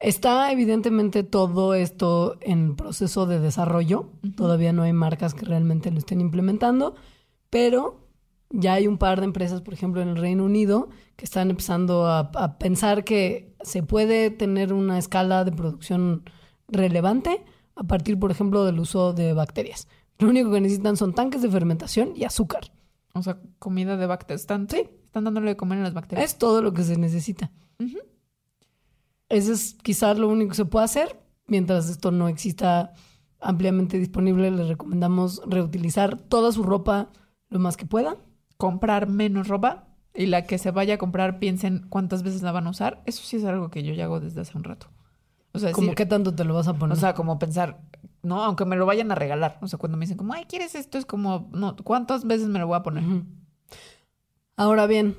Está 0.00 0.50
evidentemente 0.50 1.22
todo 1.22 1.74
esto 1.74 2.38
en 2.40 2.74
proceso 2.74 3.26
de 3.26 3.38
desarrollo. 3.38 4.10
Todavía 4.36 4.72
no 4.72 4.82
hay 4.82 4.92
marcas 4.92 5.34
que 5.34 5.46
realmente 5.46 5.92
lo 5.92 5.98
estén 5.98 6.20
implementando, 6.20 6.96
pero 7.48 8.08
ya 8.50 8.74
hay 8.74 8.88
un 8.88 8.98
par 8.98 9.20
de 9.20 9.26
empresas, 9.26 9.60
por 9.60 9.74
ejemplo, 9.74 10.02
en 10.02 10.08
el 10.08 10.16
Reino 10.16 10.44
Unido, 10.44 10.88
que 11.14 11.24
están 11.24 11.50
empezando 11.50 12.08
a, 12.08 12.30
a 12.34 12.58
pensar 12.58 13.04
que 13.04 13.54
se 13.60 13.84
puede 13.84 14.30
tener 14.30 14.72
una 14.72 14.98
escala 14.98 15.44
de 15.44 15.52
producción 15.52 16.24
relevante 16.66 17.44
a 17.78 17.84
partir, 17.84 18.18
por 18.18 18.30
ejemplo, 18.30 18.64
del 18.64 18.80
uso 18.80 19.12
de 19.12 19.32
bacterias. 19.32 19.86
Lo 20.18 20.28
único 20.28 20.50
que 20.50 20.60
necesitan 20.60 20.96
son 20.96 21.14
tanques 21.14 21.42
de 21.42 21.48
fermentación 21.48 22.12
y 22.16 22.24
azúcar. 22.24 22.72
O 23.14 23.22
sea, 23.22 23.38
comida 23.58 23.96
de 23.96 24.06
bacterias. 24.06 24.40
Están, 24.40 24.68
sí. 24.68 24.88
están 25.04 25.24
dándole 25.24 25.50
de 25.50 25.56
comer 25.56 25.78
a 25.78 25.82
las 25.82 25.94
bacterias. 25.94 26.32
Es 26.32 26.38
todo 26.38 26.60
lo 26.60 26.74
que 26.74 26.82
se 26.82 26.96
necesita. 26.96 27.52
Ese 29.28 29.52
es 29.52 29.76
quizás 29.82 30.18
lo 30.18 30.28
único 30.28 30.50
que 30.50 30.56
se 30.56 30.64
puede 30.64 30.86
hacer. 30.86 31.20
Mientras 31.46 31.88
esto 31.88 32.10
no 32.10 32.28
exista 32.28 32.94
ampliamente 33.40 33.98
disponible, 33.98 34.50
les 34.50 34.68
recomendamos 34.68 35.40
reutilizar 35.46 36.20
toda 36.20 36.50
su 36.50 36.64
ropa 36.64 37.10
lo 37.48 37.60
más 37.60 37.76
que 37.76 37.86
puedan. 37.86 38.16
Comprar 38.56 39.08
menos 39.08 39.46
ropa 39.46 39.86
y 40.14 40.26
la 40.26 40.42
que 40.46 40.58
se 40.58 40.72
vaya 40.72 40.94
a 40.94 40.98
comprar 40.98 41.38
piensen 41.38 41.86
cuántas 41.88 42.24
veces 42.24 42.42
la 42.42 42.50
van 42.50 42.66
a 42.66 42.70
usar. 42.70 43.02
Eso 43.06 43.22
sí 43.22 43.36
es 43.36 43.44
algo 43.44 43.70
que 43.70 43.84
yo 43.84 43.94
ya 43.94 44.04
hago 44.04 44.18
desde 44.18 44.40
hace 44.40 44.56
un 44.56 44.64
rato. 44.64 44.88
O 45.52 45.58
sea, 45.58 45.72
como 45.72 45.94
qué 45.94 46.06
tanto 46.06 46.34
te 46.34 46.44
lo 46.44 46.54
vas 46.54 46.68
a 46.68 46.74
poner. 46.74 46.96
O 46.96 47.00
sea, 47.00 47.14
como 47.14 47.38
pensar, 47.38 47.80
no, 48.22 48.42
aunque 48.44 48.64
me 48.64 48.76
lo 48.76 48.86
vayan 48.86 49.10
a 49.10 49.14
regalar. 49.14 49.58
O 49.62 49.68
sea, 49.68 49.78
cuando 49.78 49.96
me 49.96 50.04
dicen 50.04 50.16
como, 50.16 50.34
ay, 50.34 50.44
¿quieres 50.46 50.74
esto? 50.74 50.98
Es 50.98 51.06
como, 51.06 51.48
no, 51.52 51.76
¿cuántas 51.76 52.26
veces 52.26 52.48
me 52.48 52.58
lo 52.58 52.66
voy 52.66 52.76
a 52.76 52.82
poner? 52.82 53.04
Ahora 54.56 54.86
bien, 54.86 55.16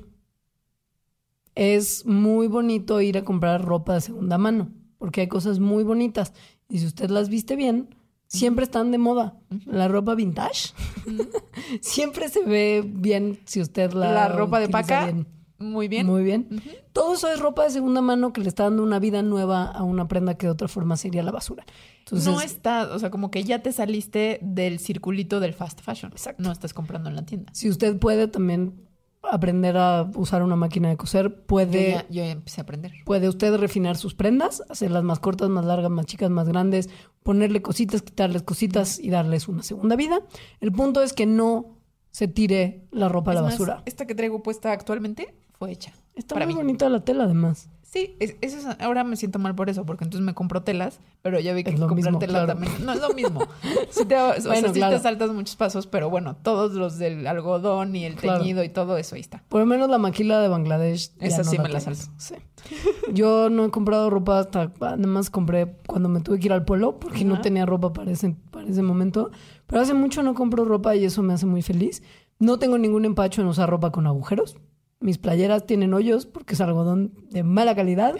es 1.54 2.06
muy 2.06 2.46
bonito 2.46 3.00
ir 3.00 3.18
a 3.18 3.24
comprar 3.24 3.64
ropa 3.64 3.94
de 3.94 4.00
segunda 4.00 4.38
mano, 4.38 4.70
porque 4.98 5.22
hay 5.22 5.28
cosas 5.28 5.58
muy 5.58 5.84
bonitas. 5.84 6.32
Y 6.68 6.78
si 6.78 6.86
usted 6.86 7.10
las 7.10 7.28
viste 7.28 7.56
bien, 7.56 7.94
siempre 8.26 8.64
están 8.64 8.92
de 8.92 8.98
moda. 8.98 9.36
La 9.66 9.88
ropa 9.88 10.14
vintage 10.14 10.72
siempre 11.80 12.28
se 12.28 12.44
ve 12.44 12.82
bien 12.86 13.40
si 13.44 13.60
usted 13.60 13.92
la. 13.92 14.12
La 14.12 14.28
ropa 14.28 14.60
de 14.60 14.68
paca. 14.68 15.12
Muy 15.60 15.88
bien. 15.88 16.06
Muy 16.06 16.24
bien. 16.24 16.48
Todo 16.94 17.14
eso 17.14 17.30
es 17.30 17.38
ropa 17.38 17.64
de 17.64 17.70
segunda 17.70 18.00
mano 18.00 18.32
que 18.32 18.40
le 18.40 18.48
está 18.48 18.64
dando 18.64 18.82
una 18.82 18.98
vida 18.98 19.20
nueva 19.22 19.64
a 19.64 19.82
una 19.82 20.08
prenda 20.08 20.34
que 20.34 20.46
de 20.46 20.52
otra 20.52 20.68
forma 20.68 20.96
sería 20.96 21.22
la 21.22 21.32
basura. 21.32 21.64
no 22.10 22.40
está, 22.40 22.88
o 22.94 22.98
sea, 22.98 23.10
como 23.10 23.30
que 23.30 23.44
ya 23.44 23.62
te 23.62 23.70
saliste 23.70 24.38
del 24.42 24.78
circulito 24.78 25.38
del 25.38 25.52
fast 25.52 25.82
fashion. 25.82 26.12
Exacto. 26.12 26.42
No 26.42 26.50
estás 26.50 26.72
comprando 26.72 27.10
en 27.10 27.16
la 27.16 27.26
tienda. 27.26 27.52
Si 27.52 27.68
usted 27.68 27.98
puede 27.98 28.26
también 28.26 28.88
aprender 29.22 29.76
a 29.76 30.10
usar 30.14 30.42
una 30.42 30.56
máquina 30.56 30.88
de 30.88 30.96
coser, 30.96 31.44
puede... 31.44 32.06
Yo 32.08 32.22
ya, 32.22 32.30
empecé 32.30 32.62
a 32.62 32.64
aprender. 32.64 32.92
Puede 33.04 33.28
usted 33.28 33.54
refinar 33.56 33.98
sus 33.98 34.14
prendas, 34.14 34.62
hacerlas 34.70 35.04
más 35.04 35.18
cortas, 35.18 35.50
más 35.50 35.66
largas, 35.66 35.90
más 35.90 36.06
chicas, 36.06 36.30
más 36.30 36.48
grandes, 36.48 36.88
ponerle 37.22 37.60
cositas, 37.60 38.00
quitarles 38.00 38.42
cositas 38.42 38.98
y 38.98 39.10
darles 39.10 39.46
una 39.46 39.62
segunda 39.62 39.94
vida. 39.94 40.20
El 40.60 40.72
punto 40.72 41.02
es 41.02 41.12
que 41.12 41.26
no 41.26 41.76
se 42.12 42.28
tire 42.28 42.88
la 42.90 43.10
ropa 43.10 43.32
a 43.32 43.34
la 43.34 43.42
basura. 43.42 43.82
Esta 43.84 44.06
que 44.06 44.14
traigo 44.14 44.42
puesta 44.42 44.72
actualmente 44.72 45.34
fue 45.60 45.72
hecha. 45.72 45.92
Está 46.14 46.34
muy 46.46 46.54
bonita 46.54 46.88
la 46.88 47.00
tela, 47.00 47.24
además. 47.24 47.68
Sí, 47.82 48.16
eso 48.18 48.70
ahora 48.78 49.04
me 49.04 49.16
siento 49.16 49.38
mal 49.38 49.54
por 49.54 49.68
eso, 49.68 49.84
porque 49.84 50.04
entonces 50.04 50.24
me 50.24 50.32
compro 50.32 50.62
telas, 50.62 51.00
pero 51.20 51.38
ya 51.38 51.52
vi 51.52 51.64
que 51.64 51.74
comprar 51.74 52.18
tela 52.18 52.46
también 52.46 52.72
no 52.86 52.92
es 52.92 53.00
lo 53.00 53.10
mismo. 53.10 53.46
sí 53.90 54.06
te, 54.06 54.16
o 54.16 54.40
sea, 54.40 54.90
te 54.90 54.98
saltas 55.00 55.30
muchos 55.32 55.56
pasos, 55.56 55.86
pero 55.86 56.08
bueno, 56.08 56.34
todos 56.36 56.72
los 56.72 56.96
del 56.96 57.26
algodón 57.26 57.94
y 57.94 58.06
el 58.06 58.16
teñido 58.16 58.64
y 58.64 58.70
todo 58.70 58.96
eso 58.96 59.16
ahí 59.16 59.20
está. 59.20 59.42
Por 59.50 59.60
lo 59.60 59.66
menos 59.66 59.90
la 59.90 59.98
maquila 59.98 60.40
de 60.40 60.48
Bangladesh. 60.48 61.10
Esa 61.18 61.44
sí 61.44 61.58
me 61.58 61.68
la 61.68 61.80
salto. 61.80 62.04
Sí. 62.16 62.36
Yo 63.12 63.50
no 63.50 63.66
he 63.66 63.70
comprado 63.70 64.08
ropa 64.08 64.38
hasta, 64.38 64.72
además 64.80 65.28
compré 65.28 65.76
cuando 65.86 66.08
me 66.08 66.20
tuve 66.20 66.38
que 66.38 66.46
ir 66.46 66.52
al 66.54 66.64
pueblo, 66.64 66.98
porque 66.98 67.26
no 67.26 67.42
tenía 67.42 67.66
ropa 67.66 67.92
para 67.92 68.12
ese, 68.12 68.34
para 68.50 68.66
ese 68.66 68.82
momento. 68.82 69.30
Pero 69.66 69.82
hace 69.82 69.92
mucho 69.92 70.22
no 70.22 70.34
compro 70.34 70.64
ropa 70.64 70.96
y 70.96 71.04
eso 71.04 71.22
me 71.22 71.34
hace 71.34 71.44
muy 71.44 71.60
feliz. 71.60 72.02
No 72.38 72.58
tengo 72.58 72.78
ningún 72.78 73.04
empacho 73.04 73.42
en 73.42 73.48
usar 73.48 73.68
ropa 73.68 73.92
con 73.92 74.06
agujeros. 74.06 74.56
Mis 75.00 75.16
playeras 75.16 75.64
tienen 75.64 75.94
hoyos 75.94 76.26
porque 76.26 76.52
es 76.52 76.60
algodón 76.60 77.14
de 77.30 77.42
mala 77.42 77.74
calidad 77.74 78.16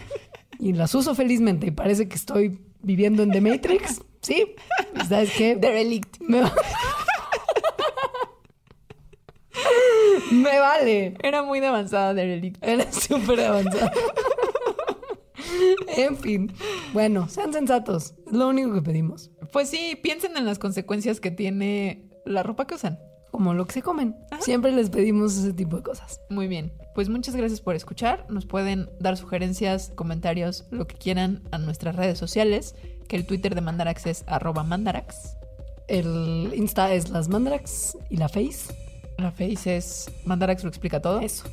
y 0.59 0.73
las 0.73 0.95
uso 0.95 1.15
felizmente 1.15 1.67
y 1.67 1.71
parece 1.71 2.09
que 2.09 2.17
estoy 2.17 2.59
viviendo 2.81 3.23
en 3.23 3.31
The 3.33 3.41
Matrix. 3.43 4.01
Sí, 4.23 4.55
¿sabes 5.09 5.31
qué? 5.37 5.57
Derelict. 5.57 6.21
Me, 6.21 6.43
Me 10.33 10.59
vale. 10.59 11.15
Era 11.23 11.43
muy 11.43 11.61
de 11.61 11.67
avanzada 11.67 12.15
Derelict. 12.15 12.63
Era 12.63 12.91
súper 12.91 13.41
avanzada. 13.41 13.93
en 15.89 16.17
fin, 16.17 16.53
bueno, 16.95 17.29
sean 17.29 17.53
sensatos. 17.53 18.15
Es 18.27 18.33
lo 18.33 18.49
único 18.49 18.73
que 18.73 18.81
pedimos. 18.81 19.31
Pues 19.53 19.69
sí, 19.69 19.99
piensen 20.03 20.37
en 20.37 20.47
las 20.47 20.59
consecuencias 20.59 21.21
que 21.21 21.31
tiene 21.31 22.09
la 22.25 22.43
ropa 22.43 22.67
que 22.67 22.77
usan 22.77 22.99
como 23.31 23.55
lo 23.55 23.67
que 23.67 23.75
se 23.75 23.83
comen. 23.83 24.17
Siempre 24.41 24.73
les 24.73 24.91
pedimos 24.91 25.37
ese 25.37 25.53
tipo 25.53 25.77
de 25.77 25.83
cosas. 25.83 26.21
Muy 26.29 26.49
bien. 26.49 26.73
Pues 26.95 27.09
muchas 27.09 27.37
gracias 27.37 27.61
por 27.61 27.75
escuchar. 27.75 28.27
Nos 28.29 28.47
pueden 28.47 28.91
dar 28.99 29.17
sugerencias, 29.17 29.93
comentarios, 29.95 30.67
lo 30.71 30.87
que 30.87 30.97
quieran 30.97 31.43
a 31.51 31.59
nuestras 31.59 31.97
redes 31.97 32.19
sociales, 32.19 32.75
que 33.09 33.17
el 33.17 33.27
Twitter 33.27 33.55
de 33.55 33.61
Mandarax 33.61 34.07
es 34.07 34.25
arroba 34.27 34.65
mandarax. 34.65 35.37
El 35.89 36.53
Insta 36.55 36.93
es 36.93 37.11
las 37.11 37.29
mandarax 37.29 37.97
y 38.09 38.17
la 38.17 38.29
Face. 38.29 38.75
La 39.19 39.31
Face 39.31 39.77
es 39.77 40.11
Mandarax 40.25 40.63
lo 40.63 40.69
explica 40.69 41.01
todo. 41.01 41.21
Eso. 41.21 41.45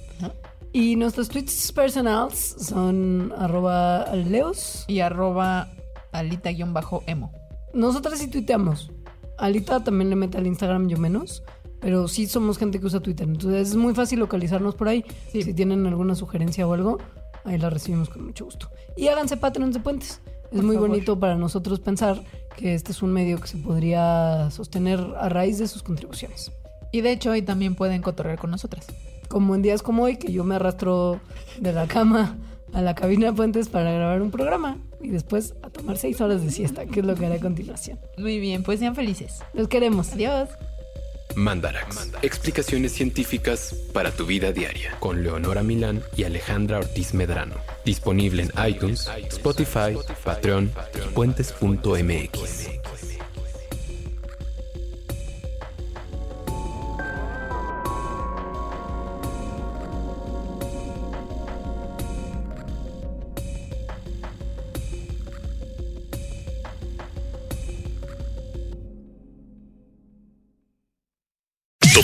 Y 0.74 0.96
nuestros 0.96 1.30
tweets 1.30 1.72
personales 1.72 2.56
son 2.60 3.34
arroba 3.38 4.06
leos. 4.16 4.86
Y 4.88 5.00
arroba 5.00 5.70
alita-emo. 6.12 7.32
Nosotras 7.74 8.20
sí 8.20 8.28
tuiteamos. 8.28 8.92
Alita 9.38 9.84
también 9.84 10.10
le 10.10 10.16
mete 10.16 10.38
al 10.38 10.48
Instagram, 10.48 10.88
yo 10.88 10.98
menos. 10.98 11.44
Pero 11.80 12.08
sí 12.08 12.28
somos 12.28 12.58
gente 12.58 12.80
que 12.80 12.86
usa 12.86 13.00
Twitter. 13.00 13.28
Entonces 13.28 13.70
es 13.70 13.76
muy 13.76 13.94
fácil 13.94 14.20
localizarnos 14.20 14.76
por 14.76 14.88
ahí. 14.88 15.06
Si 15.32 15.54
tienen 15.54 15.86
alguna 15.86 16.16
sugerencia 16.16 16.68
o 16.68 16.74
algo, 16.74 16.98
ahí 17.44 17.58
la 17.58 17.70
recibimos 17.70 18.10
con 18.10 18.26
mucho 18.26 18.46
gusto. 18.46 18.70
Y 18.96 19.08
háganse 19.08 19.38
Patreons 19.38 19.74
de 19.74 19.80
Puentes. 19.80 20.22
Es 20.52 20.64
muy 20.64 20.78
bonito 20.78 21.20
para 21.20 21.36
nosotros 21.36 21.80
pensar 21.80 22.22
que 22.56 22.74
este 22.74 22.92
es 22.92 23.02
un 23.02 23.12
medio 23.12 23.40
que 23.40 23.48
se 23.48 23.58
podría 23.58 24.50
sostener 24.50 25.00
a 25.20 25.30
raíz 25.30 25.60
de 25.60 25.68
sus 25.68 25.84
contribuciones. 25.84 26.52
Y 26.92 27.02
de 27.02 27.12
hecho, 27.12 27.32
ahí 27.32 27.42
también 27.42 27.76
pueden 27.76 28.02
cotorrear 28.02 28.40
con 28.40 28.52
nosotras. 28.52 28.88
Como 29.28 29.56
en 29.56 29.62
días 29.62 29.84
como 29.84 30.04
hoy, 30.04 30.18
que 30.18 30.32
yo 30.32 30.44
me 30.44 30.56
arrastro 30.56 31.20
de 31.60 31.74
la 31.74 31.86
cama 31.88 32.38
a 32.74 32.82
la 32.82 32.96
cabina 32.96 33.28
de 33.28 33.34
Puentes 33.34 33.68
para 33.68 33.92
grabar 33.92 34.22
un 34.22 34.32
programa 34.32 34.78
y 35.02 35.10
después 35.10 35.54
a 35.64 35.70
tomar 35.70 35.98
seis 35.98 36.22
horas 36.22 36.44
de 36.44 36.52
siesta, 36.52 36.86
que 36.86 37.02
es 37.02 37.06
lo 37.06 37.16
que 37.16 37.26
haré 37.26 37.36
a 37.36 37.40
continuación. 37.40 38.00
Muy 38.18 38.40
bien, 38.40 38.64
pues 38.64 38.80
sean 38.80 38.96
felices. 38.96 39.44
Los 39.54 39.68
queremos. 39.68 40.14
Adiós. 40.14 40.50
Mandarax. 41.38 42.10
Explicaciones 42.24 42.94
científicas 42.94 43.76
para 43.94 44.12
tu 44.12 44.26
vida 44.26 44.52
diaria. 44.52 44.98
Con 45.00 45.24
Leonora 45.24 45.62
Milán 45.62 46.02
y 46.16 46.24
Alejandra 46.24 46.80
Ortiz 46.80 47.14
Medrano. 47.14 47.56
Disponible 47.86 48.44
en 48.44 48.52
iTunes, 48.68 49.08
Spotify, 49.30 49.96
Patreon 50.24 50.72
y 50.96 51.14
puentes.mx. 51.14 52.77